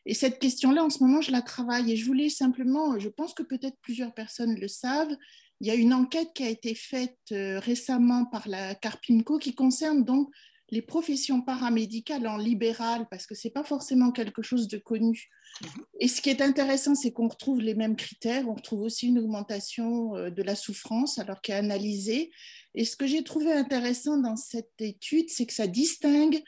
Et 0.06 0.14
cette 0.14 0.38
question-là, 0.38 0.84
en 0.84 0.90
ce 0.90 1.02
moment, 1.02 1.20
je 1.20 1.30
la 1.30 1.42
travaille. 1.42 1.92
Et 1.92 1.96
je 1.96 2.06
voulais 2.06 2.28
simplement, 2.28 2.98
je 2.98 3.08
pense 3.08 3.34
que 3.34 3.42
peut-être 3.42 3.76
plusieurs 3.82 4.14
personnes 4.14 4.54
le 4.58 4.68
savent, 4.68 5.14
il 5.60 5.66
y 5.66 5.70
a 5.70 5.74
une 5.74 5.92
enquête 5.92 6.32
qui 6.34 6.44
a 6.44 6.48
été 6.48 6.74
faite 6.74 7.18
euh, 7.32 7.58
récemment 7.58 8.24
par 8.24 8.48
la 8.48 8.74
Carpimco 8.74 9.38
qui 9.38 9.54
concerne 9.54 10.04
donc 10.04 10.30
les 10.70 10.82
professions 10.82 11.40
paramédicales 11.40 12.26
en 12.26 12.36
libéral, 12.36 13.06
parce 13.10 13.26
que 13.26 13.34
ce 13.34 13.48
n'est 13.48 13.52
pas 13.52 13.64
forcément 13.64 14.12
quelque 14.12 14.42
chose 14.42 14.68
de 14.68 14.78
connu. 14.78 15.28
Mhm. 15.62 15.68
Et 16.00 16.08
ce 16.08 16.20
qui 16.20 16.30
est 16.30 16.42
intéressant, 16.42 16.94
c'est 16.94 17.12
qu'on 17.12 17.28
retrouve 17.28 17.60
les 17.60 17.74
mêmes 17.74 17.96
critères, 17.96 18.48
on 18.48 18.54
retrouve 18.54 18.82
aussi 18.82 19.08
une 19.08 19.18
augmentation 19.18 20.14
euh, 20.16 20.30
de 20.30 20.42
la 20.42 20.54
souffrance, 20.54 21.18
alors 21.18 21.40
qu'elle 21.40 21.56
est 21.56 21.58
analysée. 21.58 22.30
Et 22.74 22.84
ce 22.84 22.96
que 22.96 23.06
j'ai 23.06 23.24
trouvé 23.24 23.52
intéressant 23.52 24.18
dans 24.18 24.36
cette 24.36 24.80
étude, 24.80 25.30
c'est 25.30 25.46
que 25.46 25.54
ça 25.54 25.66
distingue, 25.66 26.42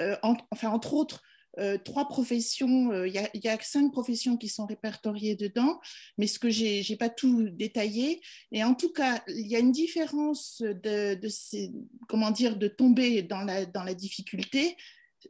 euh, 0.00 0.16
enfin, 0.50 0.70
entre 0.70 0.94
autres, 0.94 1.22
euh, 1.58 1.78
trois 1.78 2.06
professions, 2.08 2.92
euh, 2.92 3.08
il 3.08 3.14
y, 3.14 3.48
a 3.48 3.58
cinq 3.62 3.90
professions 3.90 4.36
qui 4.36 4.48
sont 4.48 4.66
répertoriées 4.66 5.36
dedans, 5.36 5.80
mais 6.18 6.26
ce 6.26 6.38
que 6.38 6.50
j'ai 6.50 6.84
n'ai 6.88 6.96
pas 6.96 7.08
tout 7.08 7.48
détaillé. 7.50 8.20
Et 8.52 8.62
en 8.62 8.74
tout 8.74 8.92
cas, 8.92 9.22
il 9.28 9.46
y 9.46 9.56
a 9.56 9.58
une 9.58 9.72
différence 9.72 10.60
de, 10.60 11.18
comment 12.08 12.30
dire, 12.30 12.56
de 12.56 12.68
tomber 12.68 13.22
dans 13.22 13.42
la, 13.42 13.94
difficulté 13.94 14.76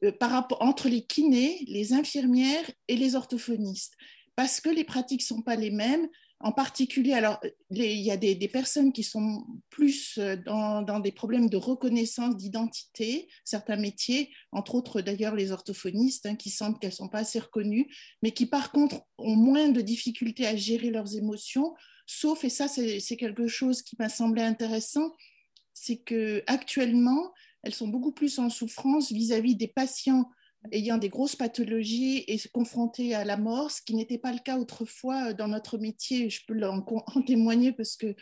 euh, 0.02 0.12
entre 0.60 0.88
les 0.88 1.02
kinés, 1.02 1.64
les 1.68 1.92
infirmières 1.92 2.68
et 2.88 2.96
les 2.96 3.14
orthophonistes, 3.14 3.94
parce 4.34 4.60
que 4.60 4.68
les 4.68 4.84
pratiques 4.84 5.22
ne 5.22 5.26
sont 5.36 5.42
pas 5.42 5.56
les 5.56 5.70
mêmes. 5.70 6.08
En 6.40 6.52
particulier, 6.52 7.14
alors, 7.14 7.40
il 7.70 7.82
y 7.82 8.10
a 8.10 8.16
des, 8.18 8.36
personnes 8.48 8.92
qui 8.92 9.02
sont 9.02 9.46
plus 9.70 10.18
euh, 10.18 10.36
dans, 10.36 11.00
des 11.00 11.12
problèmes 11.12 11.48
de 11.48 11.56
reconnaissance 11.56 12.36
d'identité, 12.36 13.26
certains 13.44 13.76
métiers, 13.76 14.30
entre 14.52 14.74
autres 14.74 15.00
d'ailleurs 15.00 15.34
les 15.34 15.50
orthophonistes, 15.50 16.26
hein, 16.26 16.36
qui 16.36 16.50
sentent 16.50 16.78
qu'elles 16.78 16.90
ne 16.90 16.96
sont 16.96 17.08
pas 17.08 17.20
assez 17.20 17.38
reconnues, 17.38 17.88
mais 18.22 18.32
qui 18.32 18.44
par 18.44 18.70
contre 18.70 19.00
ont 19.16 19.34
moins 19.34 19.70
de 19.70 19.80
difficultés 19.80 20.46
à 20.46 20.56
gérer 20.56 20.90
leurs 20.90 21.16
émotions, 21.16 21.74
sauf, 22.04 22.44
et 22.44 22.50
ça 22.50 22.68
c'est 22.68 23.16
quelque 23.16 23.48
chose 23.48 23.80
qui 23.80 23.96
m'a 23.98 24.10
semblé 24.10 24.42
intéressant, 24.42 25.12
c'est 25.72 25.96
qu'actuellement, 25.96 27.32
elles 27.62 27.74
sont 27.74 27.88
beaucoup 27.88 28.12
plus 28.12 28.38
en 28.38 28.50
souffrance 28.50 29.10
vis 29.10 29.32
à 29.32 29.40
-vis 29.40 29.56
des 29.56 29.68
patients 29.68 30.30
ayant 30.72 30.98
des 30.98 31.08
grosses 31.08 31.36
pathologies 31.36 32.24
et 32.28 32.38
confrontés 32.52 33.14
à 33.14 33.24
la 33.24 33.36
mort, 33.36 33.70
ce 33.70 33.82
qui 33.82 33.94
n'était 33.94 34.18
pas 34.18 34.32
le 34.32 34.38
cas 34.38 34.58
autrefois 34.58 35.32
dans 35.32 35.48
notre 35.48 35.78
métier. 35.78 36.30
Je 36.30 36.40
peux 36.46 36.60
en, 36.66 36.82
témoigner 37.26 37.72
parce 37.72 37.96
que 37.96 38.14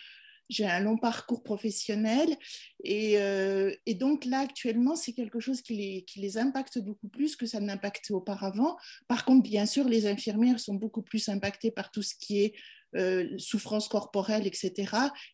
j'ai 0.50 0.66
un 0.66 0.80
long 0.80 0.98
parcours 0.98 1.42
professionnel. 1.42 2.36
Et, 2.82 3.18
euh, 3.18 3.74
donc 3.94 4.24
là, 4.24 4.40
actuellement, 4.40 4.94
c'est 4.94 5.12
quelque 5.12 5.40
chose 5.40 5.62
qui 5.62 5.74
les, 5.74 6.04
qui 6.04 6.20
les, 6.20 6.36
impacte 6.38 6.78
beaucoup 6.78 7.08
plus 7.08 7.36
que 7.36 7.46
ça 7.46 7.60
n'impactait 7.60 8.12
auparavant. 8.12 8.76
Par 9.08 9.24
contre, 9.24 9.42
bien 9.42 9.66
sûr, 9.66 9.88
les 9.88 10.06
infirmières 10.06 10.60
sont 10.60 10.74
beaucoup 10.74 11.02
plus 11.02 11.28
impactées 11.28 11.70
par 11.70 11.90
tout 11.90 12.02
ce 12.02 12.14
qui 12.14 12.42
est 12.42 12.54
euh, 12.96 13.28
souffrance 13.38 13.88
corporelle, 13.88 14.46
etc. 14.46 14.72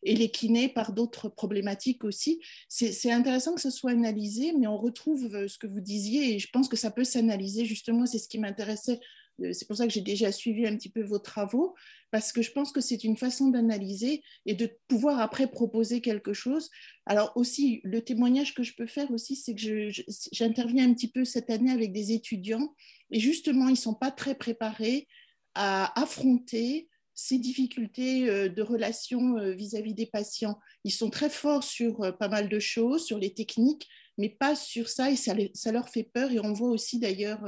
Et 0.02 0.14
les 0.14 0.30
kinés 0.30 0.68
par 0.68 0.92
d'autres 0.92 1.28
problématiques 1.28 2.04
aussi. 2.04 2.40
C'est 2.68 3.12
intéressant 3.12 3.54
que 3.54 3.60
ce 3.60 3.70
soit 3.70 3.92
analysé, 3.92 4.52
mais 4.58 4.66
on 4.66 4.78
retrouve 4.78 5.34
euh, 5.34 5.48
ce 5.48 5.58
que 5.58 5.66
vous 5.66 5.80
disiez 5.80 6.34
et 6.34 6.38
je 6.38 6.48
pense 6.52 6.68
que 6.68 6.76
ça 6.76 6.90
peut 6.90 7.04
s'analyser. 7.04 7.64
Justement, 7.64 8.06
c'est 8.06 8.18
ce 8.18 8.28
qui 8.28 8.38
m'intéressait. 8.38 9.00
Euh, 9.42 9.52
c'est 9.52 9.66
pour 9.66 9.76
ça 9.76 9.86
que 9.86 9.92
j'ai 9.92 10.00
déjà 10.00 10.32
suivi 10.32 10.66
un 10.66 10.76
petit 10.76 10.88
peu 10.88 11.02
vos 11.02 11.18
travaux, 11.18 11.74
parce 12.10 12.32
que 12.32 12.42
je 12.42 12.52
pense 12.52 12.72
que 12.72 12.80
c'est 12.80 13.04
une 13.04 13.16
façon 13.16 13.48
d'analyser 13.48 14.22
et 14.46 14.54
de 14.54 14.70
pouvoir 14.88 15.20
après 15.20 15.46
proposer 15.46 16.00
quelque 16.00 16.32
chose. 16.32 16.70
Alors 17.06 17.32
aussi, 17.36 17.80
le 17.84 18.02
témoignage 18.02 18.54
que 18.54 18.62
je 18.62 18.74
peux 18.74 18.86
faire 18.86 19.10
aussi, 19.10 19.36
c'est 19.36 19.54
que 19.54 19.90
j'interviens 20.32 20.88
un 20.88 20.94
petit 20.94 21.10
peu 21.10 21.24
cette 21.24 21.50
année 21.50 21.70
avec 21.70 21.92
des 21.92 22.12
étudiants 22.12 22.74
et 23.10 23.20
justement, 23.20 23.68
ils 23.68 23.72
ne 23.72 23.76
sont 23.76 23.94
pas 23.94 24.10
très 24.10 24.34
préparés 24.34 25.08
à 25.54 26.00
affronter 26.00 26.88
ces 27.22 27.38
difficultés 27.38 28.30
euh, 28.30 28.48
de 28.48 28.62
relation 28.62 29.36
euh, 29.36 29.52
vis-à-vis 29.52 29.92
des 29.92 30.06
patients. 30.06 30.58
Ils 30.84 30.90
sont 30.90 31.10
très 31.10 31.28
forts 31.28 31.62
sur 31.62 32.02
euh, 32.02 32.12
pas 32.12 32.28
mal 32.28 32.48
de 32.48 32.58
choses, 32.58 33.04
sur 33.04 33.18
les 33.18 33.34
techniques, 33.34 33.86
mais 34.16 34.30
pas 34.30 34.56
sur 34.56 34.88
ça, 34.88 35.10
et 35.10 35.16
ça, 35.16 35.34
leur 35.70 35.90
fait 35.90 36.04
peur. 36.14 36.32
Et 36.32 36.40
on 36.40 36.54
voit 36.54 36.70
aussi 36.70 36.98
d'ailleurs, 36.98 37.42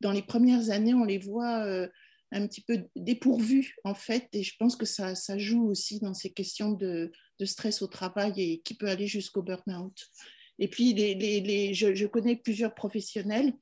dans 0.00 0.12
les 0.12 0.22
premières 0.22 0.70
années, 0.70 0.94
on 0.94 1.04
les 1.04 1.18
voit 1.18 1.64
un 2.32 2.46
petit 2.48 2.62
peu 2.62 2.84
dépourvus, 2.96 3.76
en 3.84 3.94
fait, 3.94 4.28
et 4.32 4.42
je 4.42 4.54
pense 4.58 4.74
que 4.74 4.86
ça, 4.86 5.14
joue 5.38 5.68
aussi 5.68 6.00
dans 6.00 6.14
ces 6.14 6.30
questions 6.30 6.72
de, 6.72 7.12
stress 7.44 7.80
au 7.80 7.86
travail 7.86 8.32
et 8.38 8.60
qui 8.64 8.74
peut 8.74 8.88
aller 8.88 9.06
jusqu'au 9.06 9.42
burn-out. 9.42 9.96
Et 10.58 10.66
puis, 10.66 10.94
les, 10.94 11.74
je, 11.74 11.94
je, 11.94 12.06
connais 12.06 12.34
plusieurs 12.34 12.74
professionnels 12.74 13.52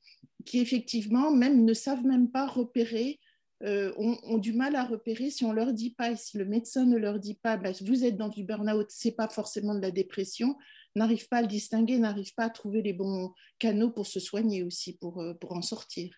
qui, 0.43 0.59
effectivement, 0.59 1.29
même 1.29 1.65
ne 1.65 1.73
savent 1.75 2.05
même 2.05 2.31
pas 2.31 2.47
repérer 2.47 3.19
euh, 3.63 3.93
ont, 3.97 4.37
du 4.37 4.51
mal 4.51 4.75
à 4.75 4.83
repérer 4.83 5.29
si 5.29 5.45
on 5.45 5.53
leur 5.53 5.71
dit 5.71 5.91
pas 5.91 6.11
et 6.11 6.17
si 6.17 6.37
le 6.37 6.45
médecin 6.45 6.85
ne 6.85 6.97
leur 6.97 7.19
dit 7.19 7.35
pas, 7.35 7.55
bah, 7.55 7.71
vous 7.81 8.03
êtes 8.03 8.17
dans 8.17 8.27
du 8.27 8.43
burn-out, 8.43 8.87
c'est 8.89 9.13
pas 9.13 9.29
forcément 9.29 9.73
de 9.73 9.81
la 9.81 9.91
dépression, 9.91 10.57
n'arrive 10.93 11.27
pas 11.29 11.37
à 11.37 11.41
le 11.41 11.47
distinguer, 11.47 11.97
n'arrive 11.97 12.33
pas 12.33 12.45
à 12.45 12.49
trouver 12.49 12.81
les 12.81 12.93
bons 12.93 13.33
canaux 13.57 13.91
pour 13.91 14.07
se 14.07 14.19
soigner 14.19 14.63
aussi, 14.63 14.97
pour, 14.97 15.21
euh, 15.21 15.33
pour 15.35 15.53
en 15.53 15.61
sortir. 15.61 16.13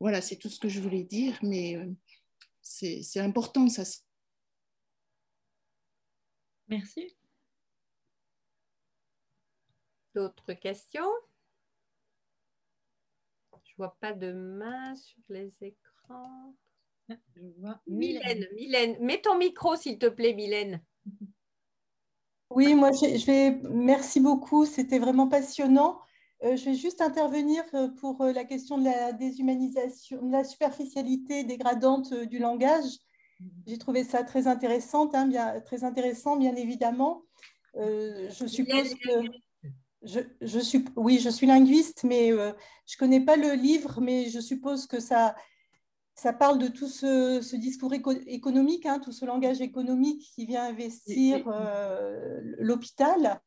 Voilà, 0.00 0.20
c'est 0.20 0.36
tout 0.36 0.48
ce 0.48 0.58
que 0.58 0.68
je 0.68 0.80
voulais 0.80 1.04
dire, 1.04 1.38
mais 1.42 1.76
euh, 1.76 1.86
c'est 2.60 3.20
important 3.20 3.68
ça. 3.68 3.84
Merci. 6.66 7.16
D'autres 10.14 10.54
questions? 10.54 11.10
Je 13.64 13.76
vois 13.76 13.96
pas 14.00 14.12
de 14.12 14.32
main 14.32 14.96
sur 14.96 15.22
les 15.28 15.52
écrans. 15.60 16.54
Mylène, 17.86 18.46
Mylène, 18.54 18.96
mets 19.00 19.20
ton 19.20 19.38
micro 19.38 19.76
s'il 19.76 19.98
te 19.98 20.06
plaît, 20.06 20.34
Mylène. 20.34 20.82
Oui, 22.50 22.74
moi 22.74 22.90
je 22.92 23.24
vais. 23.26 23.60
Merci 23.70 24.20
beaucoup, 24.20 24.66
c'était 24.66 24.98
vraiment 24.98 25.28
passionnant. 25.28 26.00
Euh, 26.42 26.56
je 26.56 26.64
vais 26.64 26.74
juste 26.74 27.00
intervenir 27.02 27.62
euh, 27.74 27.88
pour 27.88 28.22
euh, 28.22 28.32
la 28.32 28.44
question 28.44 28.78
de 28.78 28.84
la 28.84 29.12
déshumanisation, 29.12 30.22
de 30.22 30.32
la 30.32 30.44
superficialité 30.44 31.44
dégradante 31.44 32.14
du 32.14 32.38
langage. 32.38 32.98
J'ai 33.66 33.78
trouvé 33.78 34.04
ça 34.04 34.22
très 34.24 34.46
intéressant, 34.46 35.10
hein, 35.14 35.26
bien, 35.26 35.60
très 35.60 35.84
intéressant, 35.84 36.36
bien 36.36 36.54
évidemment. 36.56 37.22
je 37.74 38.46
suppose 38.46 38.94
que 38.94 39.10
je, 40.02 40.20
je, 40.40 40.58
suis, 40.58 40.84
oui, 40.96 41.18
je 41.18 41.30
suis 41.30 41.46
linguiste, 41.46 42.04
mais 42.04 42.30
je 42.30 42.34
ne 42.34 42.98
connais 42.98 43.20
pas 43.20 43.36
le 43.36 43.52
livre, 43.52 44.00
mais 44.02 44.28
je 44.28 44.40
suppose 44.40 44.86
que 44.86 45.00
ça, 45.00 45.34
ça 46.20 46.34
parle 46.34 46.58
de 46.58 46.68
tout 46.68 46.86
ce, 46.86 47.56
discours 47.56 47.94
économique, 47.94 48.84
hein, 48.84 48.98
tout 48.98 49.10
ce 49.10 49.24
langage 49.24 49.62
économique 49.62 50.30
qui 50.34 50.44
vient 50.44 50.64
investir 50.64 51.48
euh, 51.48 52.40
l'hôpital. 52.58 53.40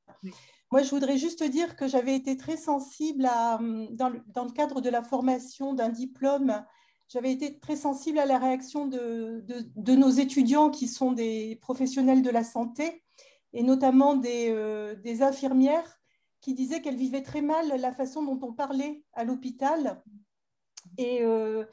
Moi, 0.72 0.82
je 0.82 0.90
voudrais 0.90 1.20
juste 1.20 1.44
dire 1.44 1.76
que 1.76 1.88
j'avais 1.88 2.16
été 2.16 2.36
très 2.36 2.58
sensible 2.58 3.28
à, 3.28 3.60
dans, 3.92 4.10
le, 4.10 4.52
cadre 4.56 4.82
de 4.82 4.90
la 4.90 5.04
formation 5.04 5.76
d'un 5.76 5.90
diplôme, 5.90 6.66
j'avais 7.10 7.32
été 7.32 7.60
très 7.60 7.76
sensible 7.76 8.18
à 8.18 8.26
la 8.26 8.40
réaction 8.40 8.88
de, 8.88 9.46
nos 9.94 10.10
étudiants 10.10 10.72
qui 10.72 10.88
sont 10.88 11.12
des 11.12 11.60
professionnels 11.62 12.24
de 12.24 12.32
la 12.32 12.44
santé 12.44 13.04
et 13.54 13.62
notamment 13.62 14.16
des, 14.16 14.48
euh, 14.50 14.96
infirmières 15.22 16.00
qui 16.42 16.56
disaient 16.56 16.82
qu'elles 16.82 16.96
vivaient 16.96 17.22
très 17.22 17.44
mal 17.44 17.68
la 17.80 17.94
façon 17.94 18.24
dont 18.24 18.40
on 18.42 18.52
parlait 18.52 19.04
à 19.14 19.26
l'hôpital. 19.26 20.02
Et, 20.98 21.22
euh, 21.22 21.66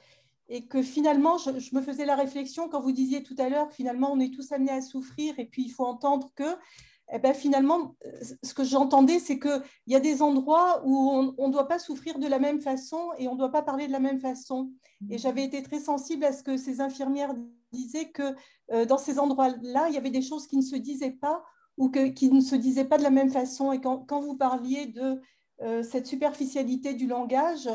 et 0.51 0.67
que 0.67 0.83
finalement, 0.83 1.39
je, 1.39 1.75
me 1.75 1.81
faisais 1.81 2.05
la 2.05 2.17
réflexion 2.17 2.69
quand 2.69 2.81
vous 2.81 2.91
disiez 2.91 3.23
tout 3.23 3.37
à 3.39 3.49
l'heure, 3.49 3.71
finalement, 3.71 4.13
on 4.13 4.19
est 4.19 4.35
tous 4.35 4.51
amenés 4.51 4.73
à 4.73 4.83
souffrir 4.83 5.39
et 5.39 5.47
puis 5.47 5.63
il 5.63 5.71
faut 5.71 5.87
entendre 5.87 6.33
que, 6.35 6.57
eh 7.13 7.21
ben, 7.21 7.33
finalement, 7.33 7.95
euh, 8.05 8.11
ce 8.43 8.53
que 8.53 8.65
j'entendais, 8.65 9.21
c'est 9.21 9.39
qu'il 9.39 9.63
y 9.87 9.95
a 9.95 10.01
des 10.01 10.23
endroits 10.23 10.83
où 10.85 11.33
on 11.39 11.49
ne 11.49 11.53
doit 11.53 11.69
pas 11.69 11.79
souffrir 11.79 12.19
de 12.19 12.27
la 12.27 12.41
même 12.41 12.61
façon 12.61 13.11
et 13.17 13.29
on 13.29 13.35
ne 13.35 13.39
doit 13.39 13.53
pas 13.53 13.63
parler 13.63 13.87
de 13.87 13.93
la 13.93 14.01
même 14.01 14.19
façon. 14.19 14.73
Et 15.09 15.19
j'avais 15.19 15.45
été 15.45 15.63
très 15.63 15.79
sensible 15.79 16.25
à 16.25 16.33
ce 16.33 16.43
que 16.43 16.57
ces 16.57 16.81
infirmières 16.81 17.35
disaient 17.73 18.11
que 18.11 18.35
euh, 18.73 18.85
dans 18.85 18.99
ces 18.99 19.21
endroits-là, 19.21 19.89
il 19.89 19.95
y 19.95 19.99
avait 19.99 20.11
des 20.11 20.23
choses 20.23 20.49
qui 20.49 20.57
ne 20.57 20.63
se 20.63 20.77
disaient 20.77 21.13
pas 21.13 21.45
ou 21.79 21.91
que, 21.91 22.09
qui 22.09 22.29
ne 22.29 22.41
se 22.41 22.57
disaient 22.57 22.85
pas 22.85 22.99
de 22.99 23.05
la 23.05 23.11
même 23.11 23.31
façon. 23.31 23.71
Et 23.71 23.81
quand, 23.81 23.99
quand 23.99 24.21
vous 24.21 24.37
parliez 24.37 24.87
de 24.87 25.21
euh, 25.63 25.85
cette 25.85 26.09
superficialité 26.09 26.93
du 26.95 27.07
langage, 27.07 27.69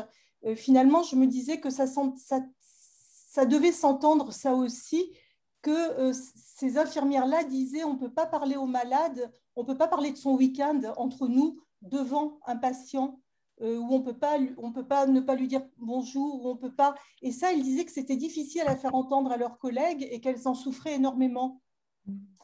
finalement, 0.54 1.02
je 1.02 1.16
me 1.16 1.26
disais 1.26 1.58
que 1.58 1.70
ça, 1.70 1.86
ça, 1.86 2.40
ça 3.36 3.44
devait 3.44 3.70
s'entendre 3.70 4.32
ça 4.32 4.54
aussi, 4.54 5.12
que 5.60 6.10
ces 6.14 6.78
infirmières-là 6.78 7.44
disaient 7.44 7.84
on 7.84 7.92
ne 7.92 7.98
peut 7.98 8.10
pas 8.10 8.24
parler 8.24 8.56
aux 8.56 8.64
malades, 8.64 9.30
on 9.56 9.60
ne 9.60 9.66
peut 9.66 9.76
pas 9.76 9.88
parler 9.88 10.10
de 10.10 10.16
son 10.16 10.36
week-end 10.36 10.80
entre 10.96 11.28
nous 11.28 11.60
devant 11.82 12.38
un 12.46 12.56
patient 12.56 13.20
euh, 13.60 13.76
où 13.76 13.92
on 13.92 14.00
peut 14.00 14.16
pas, 14.16 14.38
on 14.56 14.72
peut 14.72 14.86
pas 14.86 15.06
ne 15.06 15.20
pas 15.20 15.34
lui 15.34 15.48
dire 15.48 15.60
bonjour, 15.76 16.46
où 16.46 16.48
on 16.48 16.56
peut 16.56 16.74
pas. 16.74 16.94
Et 17.20 17.30
ça, 17.30 17.52
ils 17.52 17.62
disaient 17.62 17.84
que 17.84 17.92
c'était 17.92 18.16
difficile 18.16 18.62
à 18.66 18.74
faire 18.74 18.94
entendre 18.94 19.30
à 19.30 19.36
leurs 19.36 19.58
collègues 19.58 20.08
et 20.10 20.18
qu'elles 20.22 20.48
en 20.48 20.54
souffraient 20.54 20.94
énormément. 20.94 21.60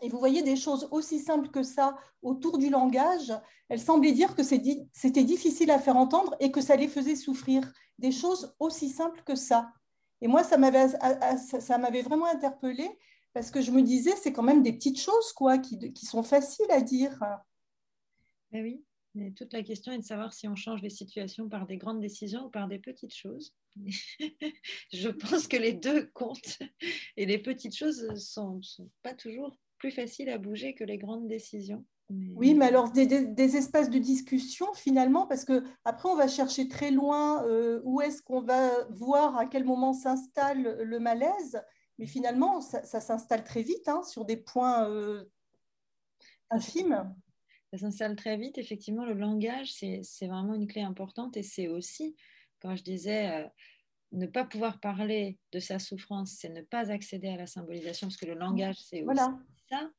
Et 0.02 0.10
vous 0.10 0.18
voyez 0.18 0.42
des 0.42 0.56
choses 0.56 0.88
aussi 0.90 1.20
simples 1.20 1.48
que 1.48 1.62
ça 1.62 1.96
autour 2.20 2.58
du 2.58 2.68
langage. 2.68 3.32
Elles 3.70 3.80
semblaient 3.80 4.12
dire 4.12 4.34
que 4.36 4.42
c'était 4.42 5.24
difficile 5.24 5.70
à 5.70 5.78
faire 5.78 5.96
entendre 5.96 6.36
et 6.38 6.52
que 6.52 6.60
ça 6.60 6.76
les 6.76 6.88
faisait 6.88 7.16
souffrir. 7.16 7.72
Des 7.98 8.12
choses 8.12 8.54
aussi 8.58 8.90
simples 8.90 9.22
que 9.24 9.36
ça. 9.36 9.72
Et 10.22 10.28
moi, 10.28 10.44
ça 10.44 10.56
m'avait, 10.56 10.86
ça 11.36 11.78
m'avait 11.78 12.02
vraiment 12.02 12.26
interpellée 12.26 12.88
parce 13.34 13.50
que 13.50 13.60
je 13.60 13.72
me 13.72 13.82
disais, 13.82 14.14
c'est 14.16 14.32
quand 14.32 14.44
même 14.44 14.62
des 14.62 14.72
petites 14.72 15.00
choses 15.00 15.32
quoi, 15.32 15.58
qui, 15.58 16.06
sont 16.06 16.22
faciles 16.22 16.70
à 16.70 16.80
dire. 16.80 17.18
Ben 18.52 18.62
oui, 18.62 18.84
mais 19.14 19.32
toute 19.32 19.52
la 19.52 19.64
question 19.64 19.92
est 19.92 19.98
de 19.98 20.04
savoir 20.04 20.32
si 20.32 20.46
on 20.46 20.54
change 20.54 20.80
les 20.80 20.90
situations 20.90 21.48
par 21.48 21.66
des 21.66 21.76
grandes 21.76 22.00
décisions 22.00 22.46
ou 22.46 22.50
par 22.50 22.68
des 22.68 22.78
petites 22.78 23.14
choses. 23.14 23.52
je 24.92 25.08
pense 25.08 25.48
que 25.48 25.56
les 25.56 25.72
deux 25.72 26.06
comptent. 26.12 26.60
Et 27.16 27.26
les 27.26 27.38
petites 27.38 27.76
choses 27.76 28.06
ne 28.08 28.14
sont, 28.14 28.60
pas 29.02 29.14
toujours 29.14 29.58
plus 29.78 29.90
faciles 29.90 30.30
à 30.30 30.38
bouger 30.38 30.74
que 30.74 30.84
les 30.84 30.98
grandes 30.98 31.26
décisions. 31.26 31.84
Oui, 32.34 32.54
mais 32.54 32.66
alors 32.66 32.90
des, 32.90 33.06
des, 33.06 33.56
espaces 33.56 33.90
de 33.90 33.98
discussion 33.98 34.66
finalement, 34.74 35.26
parce 35.26 35.44
que 35.44 35.64
après 35.84 36.08
on 36.08 36.16
va 36.16 36.28
chercher 36.28 36.68
très 36.68 36.90
loin 36.90 37.44
euh, 37.46 37.80
où 37.84 38.00
est-ce 38.00 38.22
qu'on 38.22 38.42
va 38.42 38.70
voir 38.90 39.36
à 39.36 39.46
quel 39.46 39.64
moment 39.64 39.92
s'installe 39.92 40.82
le 40.82 40.98
malaise, 40.98 41.62
mais 41.98 42.06
finalement 42.06 42.60
ça, 42.60 42.82
s'installe 43.00 43.44
très 43.44 43.62
vite 43.62 43.88
hein, 43.88 44.02
sur 44.02 44.24
des 44.24 44.36
points 44.36 44.88
euh, 44.88 45.24
infimes 46.50 47.14
ça 47.72 47.78
s'installe 47.78 48.16
très 48.16 48.36
vite. 48.36 48.58
Effectivement, 48.58 49.06
le 49.06 49.14
langage, 49.14 49.72
c'est 49.72 50.26
vraiment 50.26 50.54
une 50.54 50.66
clé 50.66 50.82
importante 50.82 51.36
et 51.36 51.42
c'est 51.42 51.68
aussi, 51.68 52.14
quand 52.60 52.76
je 52.76 52.82
disais 52.82 53.30
euh, 53.30 53.48
ne 54.12 54.26
pas 54.26 54.44
pouvoir 54.44 54.78
parler 54.78 55.38
de 55.52 55.58
sa 55.58 55.78
souffrance, 55.78 56.36
c'est 56.38 56.50
ne 56.50 56.60
pas 56.60 56.90
accéder 56.90 57.28
à 57.28 57.36
la 57.36 57.46
symbolisation, 57.46 58.08
parce 58.08 58.18
que 58.18 58.26
le 58.26 58.34
langage, 58.34 58.76
c'est 58.76 59.02
aussi 59.02 59.18
ça. 59.70 59.90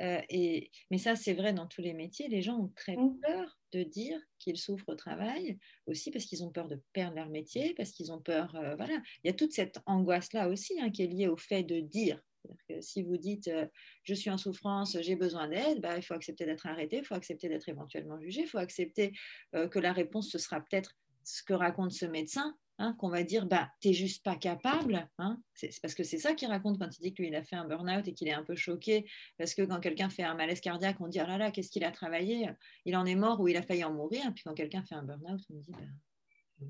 Euh, 0.00 0.20
et, 0.28 0.70
mais 0.90 0.98
ça, 0.98 1.16
c'est 1.16 1.34
vrai 1.34 1.52
dans 1.52 1.66
tous 1.66 1.82
les 1.82 1.92
métiers. 1.92 2.28
Les 2.28 2.42
gens 2.42 2.58
ont 2.58 2.72
très 2.74 2.96
mmh. 2.96 3.20
peur 3.20 3.58
de 3.72 3.82
dire 3.82 4.20
qu'ils 4.38 4.56
souffrent 4.56 4.88
au 4.88 4.94
travail, 4.94 5.58
aussi 5.86 6.10
parce 6.10 6.24
qu'ils 6.24 6.44
ont 6.44 6.50
peur 6.50 6.68
de 6.68 6.80
perdre 6.92 7.16
leur 7.16 7.28
métier, 7.28 7.74
parce 7.74 7.90
qu'ils 7.90 8.12
ont 8.12 8.20
peur. 8.20 8.54
Euh, 8.54 8.76
voilà, 8.76 8.94
il 9.22 9.28
y 9.28 9.30
a 9.30 9.34
toute 9.34 9.52
cette 9.52 9.78
angoisse-là 9.86 10.48
aussi 10.48 10.80
hein, 10.80 10.90
qui 10.90 11.02
est 11.02 11.06
liée 11.06 11.28
au 11.28 11.36
fait 11.36 11.62
de 11.62 11.80
dire 11.80 12.20
que 12.68 12.80
si 12.80 13.02
vous 13.02 13.16
dites 13.16 13.48
euh, 13.48 13.66
je 14.04 14.14
suis 14.14 14.30
en 14.30 14.38
souffrance, 14.38 14.96
j'ai 15.02 15.16
besoin 15.16 15.48
d'aide, 15.48 15.80
bah, 15.80 15.96
il 15.96 16.02
faut 16.02 16.14
accepter 16.14 16.46
d'être 16.46 16.66
arrêté, 16.66 16.98
il 16.98 17.04
faut 17.04 17.14
accepter 17.14 17.48
d'être 17.48 17.68
éventuellement 17.68 18.18
jugé, 18.20 18.42
il 18.42 18.46
faut 18.46 18.58
accepter 18.58 19.12
que 19.52 19.78
la 19.78 19.92
réponse 19.92 20.30
ce 20.30 20.38
sera 20.38 20.60
peut-être 20.60 20.96
ce 21.24 21.42
que 21.42 21.52
raconte 21.52 21.92
ce 21.92 22.06
médecin, 22.06 22.56
hein, 22.78 22.94
qu'on 22.98 23.08
va 23.08 23.22
dire 23.22 23.46
bah 23.46 23.70
t'es 23.80 23.92
juste 23.92 24.24
pas 24.24 24.36
capable, 24.36 25.08
hein. 25.18 25.40
c'est 25.54 25.70
parce 25.80 25.94
que 25.94 26.04
c'est 26.04 26.18
ça 26.18 26.34
qu'il 26.34 26.48
raconte 26.48 26.78
quand 26.78 26.96
il 26.98 27.02
dit 27.02 27.14
que 27.14 27.22
lui 27.22 27.28
il 27.28 27.34
a 27.34 27.42
fait 27.42 27.56
un 27.56 27.66
burn-out 27.66 28.06
et 28.06 28.14
qu'il 28.14 28.28
est 28.28 28.32
un 28.32 28.44
peu 28.44 28.56
choqué 28.56 29.06
parce 29.36 29.54
que 29.54 29.62
quand 29.62 29.80
quelqu'un 29.80 30.08
fait 30.08 30.22
un 30.22 30.34
malaise 30.34 30.60
cardiaque, 30.60 30.96
on 31.00 31.08
dit 31.08 31.20
oh 31.22 31.26
là 31.26 31.38
là 31.38 31.50
qu'est-ce 31.50 31.70
qu'il 31.70 31.84
a 31.84 31.90
travaillé, 31.90 32.48
il 32.84 32.96
en 32.96 33.06
est 33.06 33.16
mort 33.16 33.40
ou 33.40 33.48
il 33.48 33.56
a 33.56 33.62
failli 33.62 33.84
en 33.84 33.92
mourir, 33.92 34.32
puis 34.34 34.44
quand 34.44 34.54
quelqu'un 34.54 34.82
fait 34.82 34.94
un 34.94 35.02
burn-out, 35.02 35.40
on 35.50 35.58
dit 35.58 35.72
bah, 35.72 35.78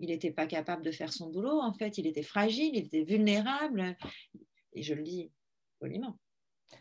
il 0.01 0.09
n'était 0.09 0.30
pas 0.30 0.47
capable 0.47 0.82
de 0.82 0.90
faire 0.90 1.12
son 1.12 1.30
boulot, 1.30 1.60
en 1.60 1.72
fait, 1.72 1.98
il 1.98 2.06
était 2.06 2.22
fragile, 2.22 2.70
il 2.74 2.86
était 2.86 3.05
vulnérable. 3.05 3.97
Et 4.74 4.82
je 4.82 4.94
le 4.94 5.02
dis 5.02 5.30
poliment. 5.80 6.18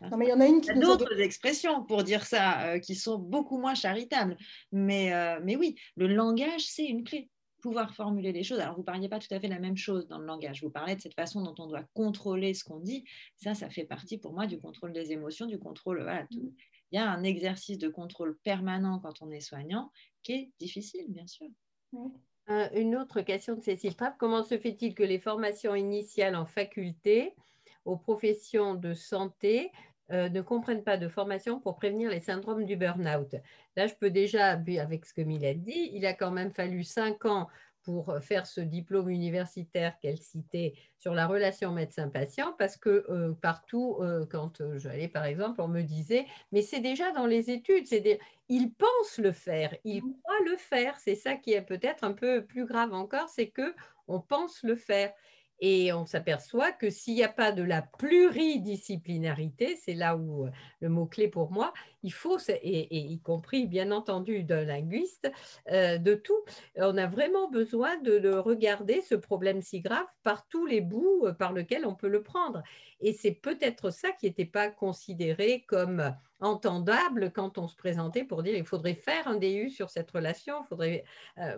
Non, 0.02 0.16
mais 0.18 0.26
il 0.26 0.28
y 0.28 0.32
en 0.32 0.40
a 0.40 0.46
une 0.46 0.60
qui 0.60 0.72
d'autres 0.74 1.18
expressions 1.18 1.82
pour 1.84 2.04
dire 2.04 2.24
ça 2.26 2.62
euh, 2.66 2.78
qui 2.78 2.94
sont 2.94 3.18
beaucoup 3.18 3.58
moins 3.58 3.74
charitables. 3.74 4.36
Mais, 4.70 5.14
euh, 5.14 5.40
mais 5.42 5.56
oui, 5.56 5.76
le 5.96 6.08
langage, 6.08 6.66
c'est 6.66 6.84
une 6.84 7.04
clé. 7.04 7.30
Pouvoir 7.60 7.92
formuler 7.94 8.32
les 8.32 8.44
choses. 8.44 8.60
Alors, 8.60 8.74
vous 8.74 8.82
ne 8.82 8.86
parliez 8.86 9.08
pas 9.08 9.18
tout 9.18 9.32
à 9.32 9.40
fait 9.40 9.48
la 9.48 9.58
même 9.58 9.76
chose 9.76 10.06
dans 10.06 10.18
le 10.18 10.26
langage. 10.26 10.62
Vous 10.62 10.70
parlez 10.70 10.94
de 10.94 11.00
cette 11.00 11.14
façon 11.14 11.42
dont 11.42 11.54
on 11.58 11.66
doit 11.66 11.84
contrôler 11.94 12.54
ce 12.54 12.64
qu'on 12.64 12.78
dit. 12.78 13.04
Ça, 13.36 13.54
ça 13.54 13.68
fait 13.68 13.84
partie 13.84 14.18
pour 14.18 14.32
moi 14.32 14.46
du 14.46 14.60
contrôle 14.60 14.92
des 14.92 15.12
émotions, 15.12 15.46
du 15.46 15.58
contrôle. 15.58 16.02
Voilà, 16.02 16.24
mm. 16.30 16.50
Il 16.90 16.96
y 16.96 16.98
a 16.98 17.10
un 17.10 17.22
exercice 17.22 17.78
de 17.78 17.88
contrôle 17.88 18.38
permanent 18.44 18.98
quand 19.00 19.20
on 19.20 19.30
est 19.30 19.40
soignant 19.40 19.90
qui 20.22 20.32
est 20.32 20.52
difficile, 20.58 21.06
bien 21.08 21.26
sûr. 21.26 21.48
Euh, 22.50 22.68
une 22.74 22.96
autre 22.96 23.20
question 23.20 23.56
de 23.56 23.60
Cécile 23.60 23.94
Trapp. 23.94 24.16
Comment 24.18 24.42
se 24.42 24.56
fait-il 24.56 24.94
que 24.94 25.02
les 25.02 25.18
formations 25.18 25.74
initiales 25.74 26.34
en 26.34 26.46
faculté 26.46 27.34
aux 27.84 27.96
professions 27.96 28.74
de 28.74 28.94
santé 28.94 29.70
euh, 30.10 30.28
ne 30.28 30.40
comprennent 30.40 30.84
pas 30.84 30.96
de 30.96 31.08
formation 31.08 31.60
pour 31.60 31.76
prévenir 31.76 32.10
les 32.10 32.20
syndromes 32.20 32.64
du 32.64 32.76
burn-out. 32.76 33.34
Là, 33.76 33.86
je 33.86 33.94
peux 33.94 34.10
déjà, 34.10 34.50
avec 34.50 35.04
ce 35.04 35.14
que 35.14 35.22
Mylène 35.22 35.62
dit, 35.62 35.90
il 35.92 36.06
a 36.06 36.14
quand 36.14 36.30
même 36.30 36.50
fallu 36.50 36.84
cinq 36.84 37.24
ans 37.24 37.48
pour 37.82 38.18
faire 38.20 38.46
ce 38.46 38.60
diplôme 38.60 39.08
universitaire 39.08 39.98
qu'elle 39.98 40.18
citait 40.18 40.74
sur 40.98 41.14
la 41.14 41.26
relation 41.26 41.72
médecin-patient, 41.72 42.54
parce 42.58 42.76
que 42.76 43.06
euh, 43.08 43.32
partout, 43.40 43.96
euh, 44.00 44.26
quand 44.30 44.62
j'allais 44.76 45.08
par 45.08 45.24
exemple, 45.24 45.62
on 45.62 45.68
me 45.68 45.80
disait, 45.80 46.26
mais 46.52 46.60
c'est 46.60 46.80
déjà 46.80 47.12
dans 47.12 47.24
les 47.24 47.50
études, 47.50 47.86
c'est 47.86 48.18
ils 48.50 48.72
pensent 48.72 49.18
le 49.18 49.32
faire, 49.32 49.74
ils 49.84 50.02
mmh. 50.02 50.14
croient 50.22 50.50
le 50.50 50.56
faire. 50.56 50.98
C'est 50.98 51.14
ça 51.14 51.36
qui 51.36 51.52
est 51.52 51.62
peut-être 51.62 52.04
un 52.04 52.12
peu 52.12 52.44
plus 52.44 52.66
grave 52.66 52.92
encore, 52.92 53.28
c'est 53.30 53.48
que 53.48 53.74
on 54.06 54.20
pense 54.20 54.62
le 54.62 54.76
faire. 54.76 55.12
Et 55.60 55.92
on 55.92 56.06
s'aperçoit 56.06 56.70
que 56.70 56.88
s'il 56.88 57.14
n'y 57.14 57.24
a 57.24 57.28
pas 57.28 57.50
de 57.50 57.62
la 57.62 57.82
pluridisciplinarité, 57.82 59.76
c'est 59.76 59.94
là 59.94 60.16
où 60.16 60.46
euh, 60.46 60.50
le 60.80 60.88
mot-clé 60.88 61.26
pour 61.26 61.50
moi, 61.50 61.72
il 62.04 62.12
faut, 62.12 62.38
et, 62.48 62.96
y 62.96 63.20
compris 63.20 63.66
bien 63.66 63.90
entendu 63.90 64.44
d'un 64.44 64.64
linguiste, 64.64 65.30
euh, 65.72 65.98
de 65.98 66.14
tout, 66.14 66.38
on 66.76 66.96
a 66.96 67.06
vraiment 67.08 67.50
besoin 67.50 67.96
de, 67.98 68.28
regarder 68.28 69.00
ce 69.00 69.14
problème 69.14 69.62
si 69.62 69.80
grave 69.80 70.06
par 70.22 70.46
tous 70.48 70.66
les 70.66 70.80
bouts 70.80 71.26
euh, 71.26 71.32
par 71.32 71.52
lesquels 71.52 71.86
on 71.86 71.94
peut 71.94 72.08
le 72.08 72.22
prendre. 72.22 72.62
Et 73.00 73.12
c'est 73.12 73.32
peut-être 73.32 73.90
ça 73.90 74.12
qui 74.12 74.26
n'était 74.26 74.44
pas 74.44 74.68
considéré 74.68 75.64
comme 75.66 76.14
entendable 76.40 77.32
quand 77.32 77.58
on 77.58 77.66
se 77.66 77.74
présentait 77.74 78.22
pour 78.22 78.44
dire 78.44 78.56
il 78.56 78.64
faudrait 78.64 78.94
faire 78.94 79.26
un 79.26 79.36
DU 79.36 79.70
sur 79.70 79.90
cette 79.90 80.10
relation, 80.10 80.62
faudrait 80.64 81.04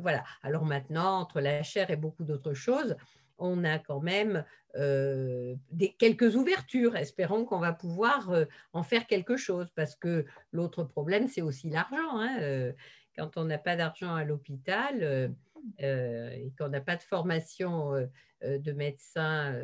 voilà. 0.00 0.22
Alors 0.42 0.64
maintenant 0.64 1.20
entre 1.20 1.40
la 1.40 1.62
chair 1.62 1.90
et 1.90 1.96
beaucoup 1.96 2.24
d'autres 2.24 2.54
choses, 2.54 2.96
on 3.40 3.64
a 3.64 3.78
quand 3.78 4.00
même 4.00 4.44
euh, 4.76 5.56
des, 5.72 5.92
quelques 5.92 6.36
ouvertures. 6.36 6.96
Espérons 6.96 7.44
qu'on 7.44 7.58
va 7.58 7.72
pouvoir 7.72 8.30
euh, 8.30 8.44
en 8.72 8.82
faire 8.82 9.06
quelque 9.06 9.36
chose, 9.36 9.70
parce 9.74 9.96
que 9.96 10.24
l'autre 10.52 10.84
problème, 10.84 11.26
c'est 11.26 11.42
aussi 11.42 11.70
l'argent. 11.70 12.18
Hein, 12.18 12.38
euh, 12.40 12.72
quand 13.16 13.36
on 13.36 13.44
n'a 13.44 13.58
pas 13.58 13.76
d'argent 13.76 14.14
à 14.14 14.24
l'hôpital 14.24 15.34
et 15.78 16.52
qu'on 16.58 16.68
n'a 16.68 16.80
pas 16.80 16.96
de 16.96 17.02
formation 17.02 17.92
de 18.40 18.72
médecin 18.72 19.54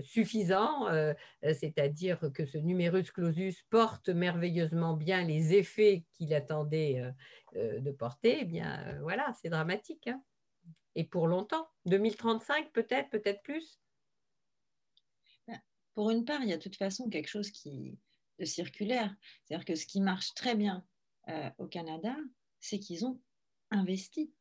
suffisant, 0.00 0.86
c'est-à-dire 1.42 2.30
que 2.32 2.46
ce 2.46 2.56
numerus 2.56 3.10
clausus 3.10 3.62
porte 3.68 4.08
merveilleusement 4.08 4.94
bien 4.94 5.22
les 5.22 5.52
effets 5.54 6.04
qu'il 6.12 6.32
attendait 6.32 7.02
de 7.54 7.90
porter, 7.90 8.38
eh 8.42 8.44
bien 8.46 8.80
voilà, 9.02 9.34
c'est 9.42 9.50
dramatique. 9.50 10.06
Hein 10.06 10.22
et 10.94 11.04
pour 11.04 11.26
longtemps 11.26 11.68
2035 11.86 12.72
peut-être, 12.72 13.10
peut-être 13.10 13.42
plus? 13.42 13.80
Ben, 15.46 15.60
Pour 15.94 16.10
une 16.10 16.24
part, 16.24 16.42
il 16.42 16.48
y 16.48 16.52
a 16.52 16.56
de 16.56 16.62
toute 16.62 16.76
façon 16.76 17.08
quelque 17.08 17.28
chose 17.28 17.50
qui, 17.50 17.98
de 18.38 18.44
circulaire. 18.44 19.14
C'est-à-dire 19.44 19.64
que 19.64 19.74
ce 19.74 19.86
qui 19.86 20.00
marche 20.00 20.34
très 20.34 20.54
bien 20.54 20.84
euh, 21.28 21.50
au 21.58 21.66
Canada, 21.66 22.16
c'est 22.60 22.78
qu'ils 22.78 23.04
ont 23.04 23.20
investi 23.70 24.32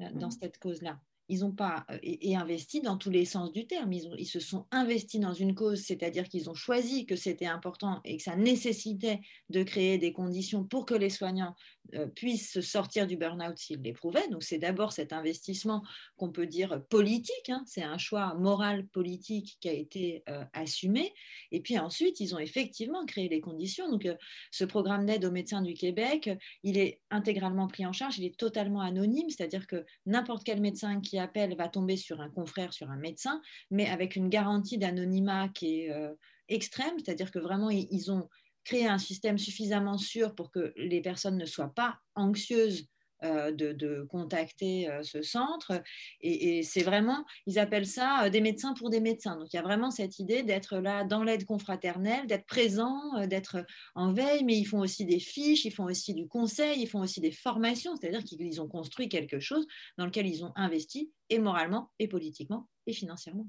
euh, 0.00 0.10
dans 0.12 0.28
mmh. 0.28 0.38
cette 0.40 0.58
cause-là 0.58 1.00
ils 1.28 1.44
ont 1.44 1.52
pas 1.52 1.84
euh, 1.90 1.98
et, 2.02 2.36
investi 2.36 2.80
dans 2.80 2.96
tous 2.96 3.10
les 3.10 3.24
sens 3.24 3.52
du 3.52 3.66
terme. 3.66 3.92
Ils, 3.92 4.26
se 4.26 4.40
sont 4.40 4.66
investis 4.70 5.20
dans 5.20 5.32
une 5.32 5.54
cause, 5.54 5.80
c'est-à-dire 5.80 6.28
qu'ils 6.28 6.50
ont 6.50 6.54
choisi 6.54 7.06
que 7.06 7.16
c'était 7.16 7.46
important 7.46 8.00
et 8.04 8.16
que 8.16 8.22
ça 8.22 8.36
nécessitait 8.36 9.20
de 9.50 9.62
créer 9.62 9.98
des 9.98 10.12
conditions 10.12 10.64
pour 10.64 10.86
que 10.86 10.94
les 10.94 11.10
soignants 11.10 11.54
euh, 11.94 12.06
puissent 12.06 12.60
sortir 12.60 13.06
du 13.06 13.16
burn-out 13.16 13.56
s'ils 13.58 13.82
l'éprouvaient. 13.82 14.28
Donc 14.28 14.42
c'est 14.42 14.58
d'abord 14.58 14.92
cet 14.92 15.12
investissement 15.12 15.82
qu'on 16.16 16.30
peut 16.30 16.46
dire 16.46 16.82
politique, 16.88 17.48
hein. 17.48 17.62
c'est 17.66 17.82
un 17.82 17.98
choix 17.98 18.34
moral 18.34 18.86
politique 18.88 19.56
qui 19.60 19.68
a 19.68 19.72
été 19.72 20.22
euh, 20.28 20.44
assumé. 20.52 21.12
Et 21.50 21.60
puis 21.60 21.78
ensuite, 21.78 22.20
ils 22.20 22.34
ont 22.34 22.38
effectivement 22.38 23.04
créé 23.06 23.28
les 23.28 23.40
conditions. 23.40 23.90
Donc 23.90 24.08
ce 24.50 24.64
programme 24.64 25.06
d'aide 25.06 25.24
aux 25.24 25.30
médecins 25.30 25.62
du 25.62 25.74
Québec, 25.74 26.30
il 26.62 26.78
est 26.78 27.00
intégralement 27.10 27.68
pris 27.68 27.86
en 27.86 27.92
charge, 27.92 28.18
il 28.18 28.24
est 28.24 28.36
totalement 28.36 28.80
anonyme, 28.80 29.28
c'est-à-dire 29.28 29.66
que 29.66 29.84
n'importe 30.06 30.44
quel 30.44 30.60
médecin 30.60 31.00
qui 31.00 31.11
appel 31.18 31.56
va 31.56 31.68
tomber 31.68 31.96
sur 31.96 32.20
un 32.20 32.30
confrère, 32.30 32.72
sur 32.72 32.90
un 32.90 32.96
médecin, 32.96 33.40
mais 33.70 33.88
avec 33.88 34.16
une 34.16 34.28
garantie 34.28 34.78
d'anonymat 34.78 35.48
qui 35.48 35.80
est 35.80 35.92
euh, 35.92 36.12
extrême, 36.48 36.94
c'est-à-dire 36.98 37.30
que 37.30 37.38
vraiment, 37.38 37.70
ils, 37.70 38.12
ont 38.12 38.28
créé 38.64 38.86
un 38.86 38.98
système 38.98 39.38
suffisamment 39.38 39.98
sûr 39.98 40.34
pour 40.34 40.50
que 40.50 40.72
les 40.76 41.00
personnes 41.00 41.36
ne 41.36 41.46
soient 41.46 41.74
pas 41.74 41.98
anxieuses 42.14 42.88
euh, 43.24 43.52
de, 43.52 44.04
contacter 44.10 44.88
euh, 44.88 45.02
ce 45.04 45.22
centre. 45.22 45.80
Et, 46.20 46.62
c'est 46.64 46.82
vraiment, 46.82 47.24
ils 47.46 47.58
appellent 47.60 47.86
ça 47.86 48.28
des 48.30 48.40
médecins 48.40 48.74
pour 48.74 48.90
des 48.90 49.00
médecins. 49.00 49.36
Donc 49.36 49.52
il 49.52 49.56
y 49.56 49.58
a 49.58 49.62
vraiment 49.62 49.92
cette 49.92 50.18
idée 50.18 50.42
d'être 50.42 50.78
là 50.78 51.04
dans 51.04 51.22
l'aide 51.22 51.44
confraternelle, 51.44 52.26
d'être 52.26 52.46
présent, 52.46 53.24
d'être 53.26 53.64
en 53.94 54.12
veille, 54.12 54.42
mais 54.44 54.58
ils 54.58 54.64
font 54.64 54.80
aussi 54.80 55.04
des 55.04 55.20
fiches, 55.20 55.64
ils 55.64 55.70
font 55.70 55.84
aussi 55.84 56.14
du 56.14 56.26
conseil, 56.26 56.82
ils 56.82 56.88
font 56.88 57.00
aussi 57.00 57.20
des 57.20 57.30
formations, 57.30 57.94
c'est-à-dire 57.94 58.24
qu'ils 58.24 58.60
ont 58.60 58.68
construit 58.68 59.08
quelque 59.08 59.38
chose 59.38 59.66
dans 59.98 60.06
lequel 60.06 60.26
ils 60.26 60.44
ont 60.44 60.52
investi 60.56 61.12
et 61.30 61.38
moralement, 61.38 61.90
et 62.00 62.08
politiquement, 62.08 62.68
et 62.86 62.92
financièrement. 62.92 63.46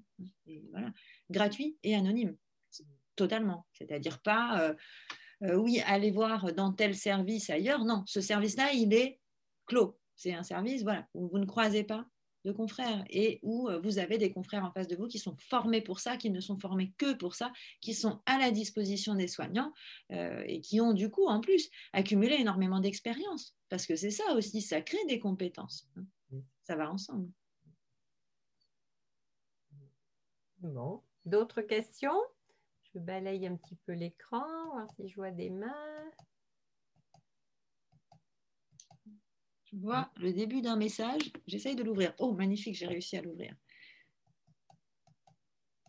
voilà. 0.72 0.92
Gratuit 1.32 1.78
et 1.84 1.96
anonyme, 1.96 2.36
totalement. 3.16 3.66
C'est-à-dire 3.74 4.22
pas... 4.22 4.76
oui, 5.42 5.82
allez 5.88 6.12
voir 6.12 6.54
dans 6.54 6.72
tel 6.72 6.96
service 6.96 7.50
ailleurs. 7.50 7.86
Non, 7.86 8.04
ce 8.06 8.22
service-là, 8.22 8.72
il 8.74 8.94
est 8.94 9.20
clos. 9.66 9.98
C'est 10.16 10.34
un 10.34 10.44
service 10.44 10.84
voilà, 10.84 11.08
où 11.14 11.28
vous 11.28 11.40
ne 11.40 11.46
croisez 11.46 11.84
pas 11.84 12.08
de 12.46 12.52
confrères 12.52 13.04
et 13.10 13.40
où 13.42 13.70
euh, 13.70 13.80
vous 13.80 14.00
avez 14.00 14.18
des 14.18 14.32
confrères 14.32 14.66
en 14.66 14.72
face 14.72 14.88
de 14.88 14.96
vous 14.96 15.08
qui 15.08 15.20
sont 15.20 15.36
formés 15.38 15.82
pour 15.82 16.00
ça, 16.00 16.18
qui 16.18 16.30
ne 16.30 16.42
sont 16.42 16.58
formés 16.58 16.94
que 16.98 17.14
pour 17.14 17.36
ça, 17.36 17.52
qui 17.82 17.94
sont 17.94 18.22
à 18.26 18.38
la 18.38 18.52
disposition 18.52 19.16
des 19.16 19.28
soignants 19.28 19.74
euh, 20.12 20.44
et 20.46 20.60
qui 20.62 20.82
ont 20.82 20.94
du 20.94 21.10
coup 21.10 21.28
en 21.28 21.40
plus 21.40 21.70
accumulé 21.94 22.36
énormément 22.36 22.80
d'expérience. 22.80 23.56
Parce 23.70 23.86
que 23.86 23.96
c'est 23.96 24.12
ça 24.12 24.34
aussi, 24.36 24.62
ça 24.62 24.82
crée 24.82 25.04
des 25.08 25.20
compétences. 25.20 25.90
Ça 26.64 26.76
va 26.76 26.92
ensemble. 26.92 27.30
Bon, 30.60 31.02
d'autres 31.26 31.62
questions? 31.62 32.22
Je 32.94 33.00
balaye 33.00 33.48
un 33.48 33.56
petit 33.56 33.76
peu 33.86 33.94
l'écran, 33.94 34.46
voir 34.72 34.88
si 34.96 35.10
je 35.10 35.16
vois 35.16 35.32
des 35.32 35.50
mains. 35.50 36.12
Je 39.74 39.80
vois 39.80 40.12
le 40.18 40.32
début 40.34 40.62
d'un 40.62 40.76
message. 40.76 41.32
J'essaye 41.48 41.76
de 41.76 41.84
l'ouvrir. 41.84 42.14
Oh, 42.20 42.34
magnifique, 42.34 42.76
j'ai 42.76 42.86
réussi 42.86 43.18
à 43.18 43.22
l'ouvrir. 43.22 43.56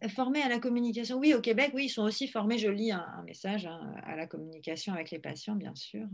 Formés 0.09 0.43
à 0.43 0.49
la 0.49 0.59
communication. 0.59 1.19
Oui, 1.19 1.35
au 1.35 1.41
Québec, 1.41 1.73
oui, 1.75 1.87
ils 1.87 1.91
sont 1.91 2.03
aussi 2.03 2.29
formés, 2.29 2.59
je 2.59 2.69
lis 2.69 2.93
un, 2.93 3.23
message 3.23 3.65
hein, 3.67 3.95
à 4.05 4.17
la 4.17 4.27
communication 4.27 4.93
avec 4.93 5.11
les 5.11 5.19
patients, 5.19 5.57
bien 5.57 5.75
sûr. 5.75 6.07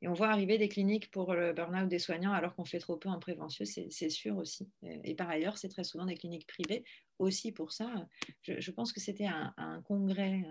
Et 0.00 0.08
on 0.08 0.12
voit 0.12 0.28
arriver 0.28 0.58
des 0.58 0.68
cliniques 0.68 1.10
pour 1.10 1.34
le 1.34 1.52
burn-out 1.52 1.88
des 1.88 1.98
soignants 1.98 2.32
alors 2.32 2.54
qu'on 2.54 2.64
fait 2.64 2.78
trop 2.78 2.96
peu 2.96 3.08
en 3.08 3.18
prévention, 3.18 3.64
c'est 3.64 4.10
sûr 4.10 4.36
aussi. 4.36 4.68
Et, 4.82 5.14
par 5.14 5.28
ailleurs, 5.28 5.58
c'est 5.58 5.68
très 5.68 5.84
souvent 5.84 6.06
des 6.06 6.16
cliniques 6.16 6.46
privées 6.46 6.84
aussi 7.18 7.52
pour 7.52 7.72
ça. 7.72 8.08
Je, 8.42 8.70
pense 8.70 8.92
que 8.92 9.00
c'était 9.00 9.26
un, 9.26 9.82
congrès 9.84 10.44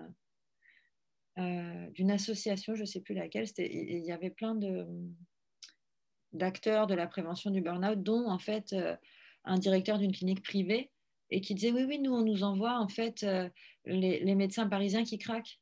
euh, 1.38 1.90
d'une 1.92 2.12
association, 2.12 2.76
je 2.76 2.82
ne 2.82 2.86
sais 2.86 3.02
plus 3.02 3.14
laquelle, 3.14 3.48
il 3.58 4.06
y 4.06 4.12
avait 4.12 4.30
plein 4.30 4.56
de, 4.56 4.86
d'acteurs 6.34 6.88
de 6.88 6.94
la 6.94 7.08
prévention 7.08 7.52
du 7.52 7.62
burn-out, 7.62 8.02
dont 8.02 8.30
en 8.30 8.40
fait 8.40 8.74
euh, 8.74 8.95
un 9.44 9.58
directeur 9.58 9.98
d'une 9.98 10.12
clinique 10.12 10.44
privée, 10.44 10.91
et 11.30 11.41
qui 11.41 11.56
disait 11.56 11.72
oui, 11.72 11.84
oui, 11.84 11.99
nous, 11.99 12.14
on 12.14 12.24
nous 12.24 12.44
envoie 12.44 12.78
en 12.80 12.88
fait 12.88 13.24
euh, 13.24 13.49
les, 13.86 14.36
médecins 14.36 14.68
parisiens 14.68 15.03
qui 15.03 15.18
craquent. 15.18 15.60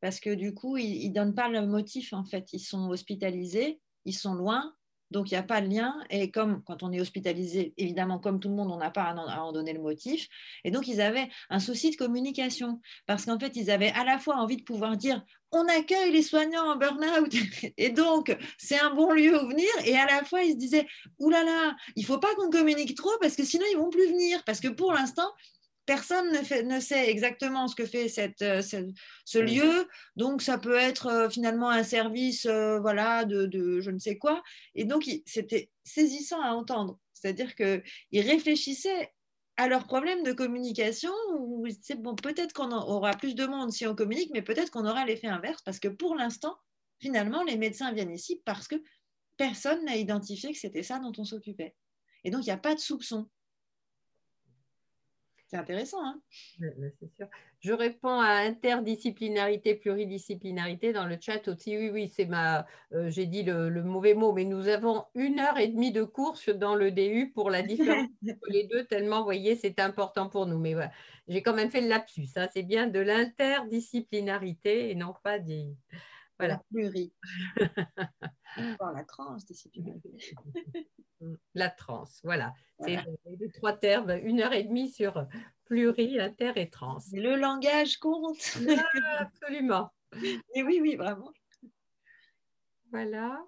Parce 0.00 0.18
que 0.18 0.34
du 0.34 0.54
coup, 0.54 0.78
ils 0.78 1.08
ne 1.08 1.14
donnent 1.14 1.34
pas 1.34 1.48
le 1.48 1.66
motif, 1.66 2.14
en 2.14 2.24
fait. 2.24 2.54
Ils 2.54 2.60
sont 2.60 2.88
hospitalisés, 2.88 3.80
ils 4.06 4.16
sont 4.16 4.34
loin, 4.34 4.74
donc, 5.10 5.30
il 5.30 5.34
n'y 5.34 5.38
a 5.38 5.42
pas 5.42 5.60
de 5.60 5.68
lien. 5.68 5.98
Et 6.08 6.30
comme 6.30 6.62
quand 6.64 6.82
on 6.82 6.92
est 6.92 7.00
hospitalisé, 7.00 7.74
évidemment, 7.76 8.18
comme 8.18 8.38
tout 8.38 8.48
le 8.48 8.54
monde, 8.54 8.70
on 8.70 8.76
n'a 8.76 8.90
pas 8.90 9.02
à 9.02 9.42
en 9.42 9.52
donner 9.52 9.72
le 9.72 9.80
motif. 9.80 10.28
Et 10.64 10.70
donc, 10.70 10.86
ils 10.86 11.00
avaient 11.00 11.28
un 11.48 11.58
souci 11.58 11.90
de 11.90 11.96
communication. 11.96 12.80
Parce 13.06 13.24
qu'en 13.24 13.38
fait, 13.38 13.56
ils 13.56 13.70
avaient 13.70 13.92
à 13.92 14.04
la 14.04 14.18
fois 14.18 14.36
envie 14.36 14.56
de 14.56 14.62
pouvoir 14.62 14.96
dire 14.96 15.24
on 15.52 15.66
accueille 15.66 16.12
les 16.12 16.22
soignants 16.22 16.70
en 16.70 16.76
burn-out. 16.76 17.34
Et 17.76 17.90
donc, 17.90 18.36
c'est 18.56 18.78
un 18.78 18.94
bon 18.94 19.12
lieu 19.12 19.36
où 19.36 19.48
venir. 19.48 19.68
Et 19.84 19.96
à 19.96 20.06
la 20.06 20.24
fois, 20.24 20.42
ils 20.42 20.52
se 20.52 20.56
disaient 20.56 20.86
oulala, 21.18 21.44
là 21.44 21.66
là, 21.66 21.76
il 21.96 22.02
ne 22.02 22.06
faut 22.06 22.18
pas 22.18 22.32
qu'on 22.36 22.50
communique 22.50 22.96
trop 22.96 23.10
parce 23.20 23.34
que 23.34 23.44
sinon, 23.44 23.64
ils 23.72 23.76
ne 23.76 23.82
vont 23.82 23.90
plus 23.90 24.06
venir. 24.06 24.44
Parce 24.44 24.60
que 24.60 24.68
pour 24.68 24.92
l'instant, 24.92 25.28
personne 25.90 26.30
ne, 26.30 26.78
sait 26.78 27.10
exactement 27.10 27.66
ce 27.66 27.74
que 27.74 27.84
fait 27.84 28.06
euh, 28.42 28.62
ce 28.62 29.38
lieu. 29.38 29.88
Donc, 30.14 30.40
ça 30.40 30.56
peut 30.56 30.76
être 30.76 31.08
euh, 31.08 31.28
finalement 31.28 31.68
un 31.68 31.82
service 31.82 32.46
euh, 32.46 32.78
voilà, 32.78 33.24
de, 33.24 33.80
je 33.80 33.90
ne 33.90 33.98
sais 33.98 34.16
quoi. 34.16 34.40
Et 34.76 34.84
donc, 34.84 35.10
c'était 35.26 35.68
saisissant 35.82 36.40
à 36.42 36.50
entendre. 36.50 37.00
C'est-à-dire 37.12 37.56
qu'ils 37.56 37.82
réfléchissaient 38.12 39.12
à 39.56 39.66
leurs 39.66 39.88
problèmes 39.88 40.22
de 40.22 40.32
communication. 40.32 41.10
Bon, 41.98 42.14
peut-être 42.14 42.52
qu'on 42.52 42.70
aura 42.70 43.10
plus 43.14 43.34
de 43.34 43.46
monde 43.46 43.72
si 43.72 43.84
on 43.84 43.96
communique, 43.96 44.30
mais 44.32 44.42
peut-être 44.42 44.70
qu'on 44.70 44.86
aura 44.86 45.04
l'effet 45.04 45.26
inverse 45.26 45.60
parce 45.62 45.80
que 45.80 45.88
pour 45.88 46.14
l'instant, 46.14 46.56
finalement, 47.00 47.42
les 47.42 47.56
médecins 47.56 47.92
viennent 47.92 48.14
ici 48.14 48.40
parce 48.44 48.68
que 48.68 48.76
personne 49.36 49.84
n'a 49.86 49.96
identifié 49.96 50.52
que 50.52 50.58
c'était 50.58 50.84
ça 50.84 51.00
dont 51.00 51.12
on 51.18 51.24
s'occupait. 51.24 51.74
Et 52.22 52.30
donc, 52.30 52.42
il 52.42 52.46
n'y 52.46 52.52
a 52.52 52.58
pas 52.58 52.76
de 52.76 52.80
soupçon. 52.80 53.28
C'est 55.50 55.56
intéressant. 55.56 55.98
Hein 56.04 56.20
c'est 56.60 57.12
sûr. 57.16 57.26
Je 57.58 57.72
réponds 57.72 58.20
à 58.20 58.34
interdisciplinarité, 58.34 59.74
pluridisciplinarité 59.74 60.92
dans 60.92 61.06
le 61.06 61.18
chat 61.20 61.48
aussi. 61.48 61.76
Oui, 61.76 61.90
oui, 61.90 62.08
c'est 62.08 62.26
ma. 62.26 62.64
Euh, 62.92 63.10
j'ai 63.10 63.26
dit 63.26 63.42
le, 63.42 63.68
mauvais 63.82 64.14
mot, 64.14 64.32
mais 64.32 64.44
nous 64.44 64.68
avons 64.68 65.06
une 65.16 65.40
heure 65.40 65.58
et 65.58 65.66
demie 65.66 65.90
de 65.90 66.04
course 66.04 66.50
dans 66.50 66.76
le 66.76 66.92
DU 66.92 67.32
pour 67.34 67.50
la 67.50 67.62
différence 67.62 68.06
entre 68.28 68.48
les 68.48 68.68
deux, 68.68 68.84
tellement, 68.84 69.18
vous 69.18 69.24
voyez, 69.24 69.56
c'est 69.56 69.80
important 69.80 70.28
pour 70.28 70.46
nous. 70.46 70.60
Mais 70.60 70.74
voilà, 70.74 70.92
j'ai 71.26 71.42
quand 71.42 71.54
même 71.54 71.72
fait 71.72 71.80
le 71.80 71.88
lapsus. 71.88 72.28
Hein. 72.36 72.46
C'est 72.54 72.62
bien 72.62 72.86
de 72.86 73.00
l'interdisciplinarité 73.00 74.90
et 74.90 74.94
non 74.94 75.14
pas 75.24 75.40
des. 75.40 75.66
Voilà. 76.40 76.54
La 76.54 76.62
pluri. 76.70 77.12
la 78.56 79.04
transdisciplinarité. 79.04 80.34
La 81.54 81.68
trans, 81.68 82.08
voilà. 82.24 82.54
C'est 82.78 82.98
les 83.38 83.50
trois 83.52 83.74
termes, 83.74 84.18
une 84.22 84.40
heure 84.40 84.54
et 84.54 84.64
demie 84.64 84.90
sur 84.90 85.26
pluri, 85.66 86.18
inter 86.18 86.52
et 86.56 86.70
trans. 86.70 86.98
le 87.12 87.36
langage 87.36 87.98
compte. 87.98 88.58
absolument. 89.18 89.92
Et 90.54 90.64
oui, 90.64 90.80
oui, 90.82 90.96
vraiment. 90.96 91.32
Voilà. 92.90 93.46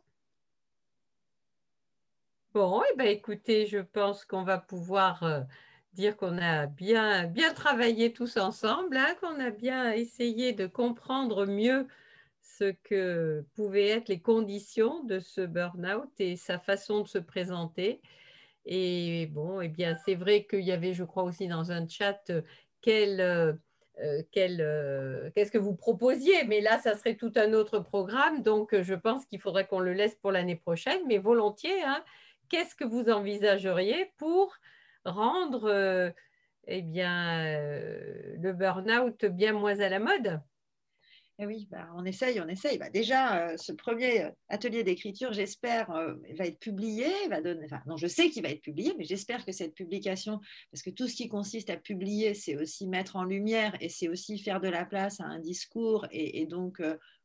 Bon, 2.54 2.82
eh 2.92 2.96
ben, 2.96 3.08
écoutez, 3.08 3.66
je 3.66 3.78
pense 3.78 4.24
qu'on 4.24 4.44
va 4.44 4.58
pouvoir 4.58 5.22
euh, 5.24 5.40
dire 5.94 6.16
qu'on 6.16 6.38
a 6.38 6.66
bien, 6.66 7.26
bien 7.26 7.52
travaillé 7.52 8.12
tous 8.12 8.36
ensemble, 8.36 8.96
hein, 8.96 9.14
qu'on 9.20 9.40
a 9.40 9.50
bien 9.50 9.90
essayé 9.92 10.52
de 10.52 10.66
comprendre 10.66 11.46
mieux 11.46 11.88
ce 12.58 12.72
que 12.84 13.44
pouvaient 13.54 13.88
être 13.88 14.08
les 14.08 14.20
conditions 14.20 15.02
de 15.04 15.20
ce 15.20 15.40
burn-out 15.40 16.10
et 16.18 16.36
sa 16.36 16.58
façon 16.58 17.00
de 17.00 17.08
se 17.08 17.18
présenter. 17.18 18.00
Et 18.66 19.26
bon, 19.26 19.60
eh 19.60 19.68
bien, 19.68 19.96
c'est 20.04 20.14
vrai 20.14 20.44
qu'il 20.44 20.60
y 20.60 20.72
avait, 20.72 20.94
je 20.94 21.04
crois 21.04 21.24
aussi 21.24 21.48
dans 21.48 21.72
un 21.72 21.88
chat, 21.88 22.30
euh, 22.30 22.42
euh, 22.88 23.52
euh, 23.98 25.30
qu'est-ce 25.34 25.50
que 25.50 25.58
vous 25.58 25.74
proposiez, 25.74 26.44
mais 26.44 26.60
là, 26.60 26.78
ça 26.78 26.96
serait 26.96 27.16
tout 27.16 27.32
un 27.36 27.52
autre 27.52 27.80
programme, 27.80 28.42
donc 28.42 28.80
je 28.80 28.94
pense 28.94 29.26
qu'il 29.26 29.40
faudrait 29.40 29.66
qu'on 29.66 29.80
le 29.80 29.92
laisse 29.92 30.14
pour 30.16 30.32
l'année 30.32 30.56
prochaine, 30.56 31.00
mais 31.08 31.18
volontiers, 31.18 31.82
hein, 31.82 32.04
qu'est-ce 32.48 32.74
que 32.74 32.84
vous 32.84 33.08
envisageriez 33.10 34.12
pour 34.16 34.54
rendre 35.04 36.12
eh 36.68 36.82
bien, 36.82 37.58
le 38.38 38.52
burn-out 38.52 39.24
bien 39.24 39.52
moins 39.52 39.80
à 39.80 39.88
la 39.88 39.98
mode? 39.98 40.40
Eh 41.42 41.46
oui, 41.46 41.66
bah, 41.72 41.88
on 41.96 42.04
essaye, 42.04 42.40
on 42.40 42.46
essaye. 42.46 42.78
Bah, 42.78 42.88
déjà, 42.88 43.48
euh, 43.48 43.56
ce 43.56 43.72
premier 43.72 44.26
euh, 44.26 44.30
atelier 44.48 44.84
d'écriture, 44.84 45.32
j'espère, 45.32 45.90
euh, 45.90 46.14
va 46.38 46.46
être 46.46 46.60
publié. 46.60 47.06
Va 47.28 47.42
donner, 47.42 47.66
non, 47.86 47.96
je 47.96 48.06
sais 48.06 48.30
qu'il 48.30 48.44
va 48.44 48.50
être 48.50 48.60
publié, 48.60 48.94
mais 48.96 49.02
j'espère 49.02 49.44
que 49.44 49.50
cette 49.50 49.74
publication, 49.74 50.38
parce 50.70 50.82
que 50.82 50.90
tout 50.90 51.08
ce 51.08 51.16
qui 51.16 51.28
consiste 51.28 51.68
à 51.68 51.76
publier, 51.76 52.34
c'est 52.34 52.56
aussi 52.56 52.86
mettre 52.86 53.16
en 53.16 53.24
lumière 53.24 53.76
et 53.80 53.88
c'est 53.88 54.08
aussi 54.08 54.38
faire 54.38 54.60
de 54.60 54.68
la 54.68 54.84
place 54.84 55.20
à 55.20 55.24
un 55.24 55.40
discours 55.40 56.06
et, 56.12 56.46
donc 56.46 56.80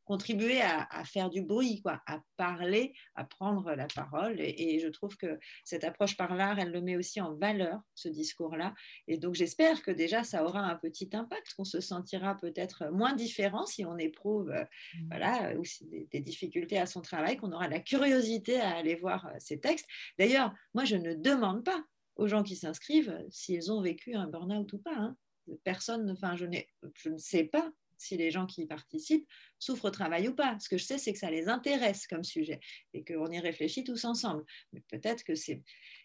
contribuer 0.08 0.62
à, 0.62 1.04
faire 1.04 1.28
du 1.28 1.42
bruit, 1.42 1.82
quoi, 1.82 2.00
à 2.06 2.22
parler, 2.38 2.94
à 3.14 3.24
prendre 3.24 3.74
la 3.74 3.86
parole. 3.88 4.40
Et, 4.40 4.78
je 4.78 4.88
trouve 4.88 5.18
que 5.18 5.38
cette 5.64 5.84
approche 5.84 6.16
par 6.16 6.34
l'art, 6.34 6.58
elle 6.58 6.70
le 6.70 6.80
met 6.80 6.96
aussi 6.96 7.20
en 7.20 7.34
valeur, 7.34 7.78
ce 7.94 8.08
discours-là. 8.08 8.74
Et 9.06 9.18
donc 9.18 9.34
j'espère 9.34 9.82
que 9.82 9.90
déjà, 9.90 10.24
ça 10.24 10.44
aura 10.44 10.60
un 10.60 10.76
petit 10.76 11.10
impact, 11.12 11.52
qu'on 11.54 11.64
se 11.64 11.80
sentira 11.80 12.38
peut-être 12.38 12.90
moins 12.90 13.12
différent 13.14 13.66
si 13.66 13.84
on 13.84 13.98
éprouve 13.98 14.48
mmh. 14.48 15.08
voilà, 15.10 15.52
des, 15.82 16.08
des, 16.10 16.20
difficultés 16.20 16.78
à 16.78 16.86
son 16.86 17.02
travail, 17.02 17.36
qu'on 17.36 17.52
aura 17.52 17.68
la 17.68 17.80
curiosité 17.80 18.58
à 18.60 18.76
aller 18.76 18.94
voir 18.94 19.26
euh, 19.26 19.36
ces 19.38 19.60
textes. 19.60 19.86
D'ailleurs, 20.18 20.54
moi, 20.72 20.86
je 20.86 20.96
ne 20.96 21.12
demande 21.12 21.64
pas 21.64 21.84
aux 22.16 22.28
gens 22.28 22.42
qui 22.42 22.56
s'inscrivent 22.56 23.22
s'ils 23.28 23.70
ont 23.70 23.82
vécu 23.82 24.14
un 24.14 24.26
burn-out 24.26 24.72
ou 24.72 24.78
pas. 24.78 24.96
Hein. 24.96 25.16
Personne, 25.64 26.10
enfin, 26.10 26.34
je, 26.34 26.46
je 26.94 27.10
ne 27.10 27.18
sais 27.18 27.44
pas 27.44 27.70
si 27.98 28.16
les 28.16 28.30
gens 28.30 28.46
qui 28.46 28.62
y 28.62 28.66
participent 28.66 29.28
souffrent 29.58 29.86
au 29.86 29.90
travail 29.90 30.28
ou 30.28 30.34
pas. 30.34 30.56
Ce 30.60 30.68
que 30.68 30.78
je 30.78 30.84
sais, 30.84 30.98
c'est 30.98 31.12
que 31.12 31.18
ça 31.18 31.30
les 31.30 31.48
intéresse 31.48 32.06
comme 32.06 32.24
sujet 32.24 32.60
et 32.94 33.04
qu'on 33.04 33.30
y 33.30 33.40
réfléchit 33.40 33.84
tous 33.84 34.04
ensemble. 34.04 34.44
Mais 34.72 34.82
peut-être 34.88 35.24
que 35.24 35.34
c'est... 35.34 35.62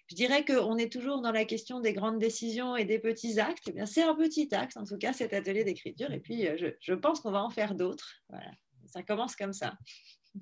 Je 0.09 0.15
dirais 0.15 0.43
qu'on 0.43 0.77
est 0.77 0.91
toujours 0.91 1.21
dans 1.21 1.31
la 1.31 1.45
question 1.45 1.79
des 1.79 1.93
grandes 1.93 2.19
décisions 2.19 2.75
et 2.75 2.83
des 2.83 2.99
petits 2.99 3.39
actes. 3.39 3.71
Eh 3.73 3.85
c'est 3.85 4.03
un 4.03 4.15
petit 4.15 4.53
acte, 4.53 4.75
en 4.75 4.83
tout 4.83 4.97
cas, 4.97 5.13
cet 5.13 5.33
atelier 5.33 5.63
d'écriture. 5.63 6.11
Et 6.11 6.19
puis, 6.19 6.47
euh, 6.47 6.71
je, 6.79 6.93
pense 6.93 7.21
qu'on 7.21 7.31
va 7.31 7.41
en 7.41 7.49
faire 7.49 7.73
d'autres. 7.73 8.21
Voilà. 8.29 8.51
Ça 8.87 9.01
commence 9.01 9.35
comme 9.35 9.53
ça. 9.53 9.77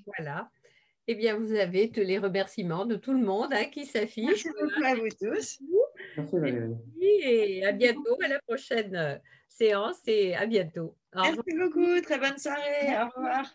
Voilà. 0.07 0.49
Eh 1.07 1.15
bien, 1.15 1.37
vous 1.37 1.53
avez 1.53 1.91
tous 1.91 2.01
les 2.01 2.17
remerciements 2.17 2.85
de 2.85 2.95
tout 2.95 3.13
le 3.13 3.23
monde 3.23 3.53
hein, 3.53 3.65
qui 3.65 3.85
s'affiche. 3.85 4.25
Merci 4.25 4.49
beaucoup 4.49 4.83
à 4.83 4.95
vous 4.95 5.09
tous. 5.09 5.59
Merci, 6.17 6.75
et 7.21 7.65
à 7.65 7.71
bientôt, 7.71 8.17
à 8.23 8.27
la 8.27 8.39
prochaine 8.39 9.21
séance 9.51 9.99
et 10.07 10.35
à 10.35 10.45
bientôt. 10.45 10.95
Merci 11.15 11.55
beaucoup, 11.57 12.01
très 12.01 12.17
bonne 12.17 12.37
soirée. 12.37 12.97
Au 13.01 13.09
revoir. 13.15 13.53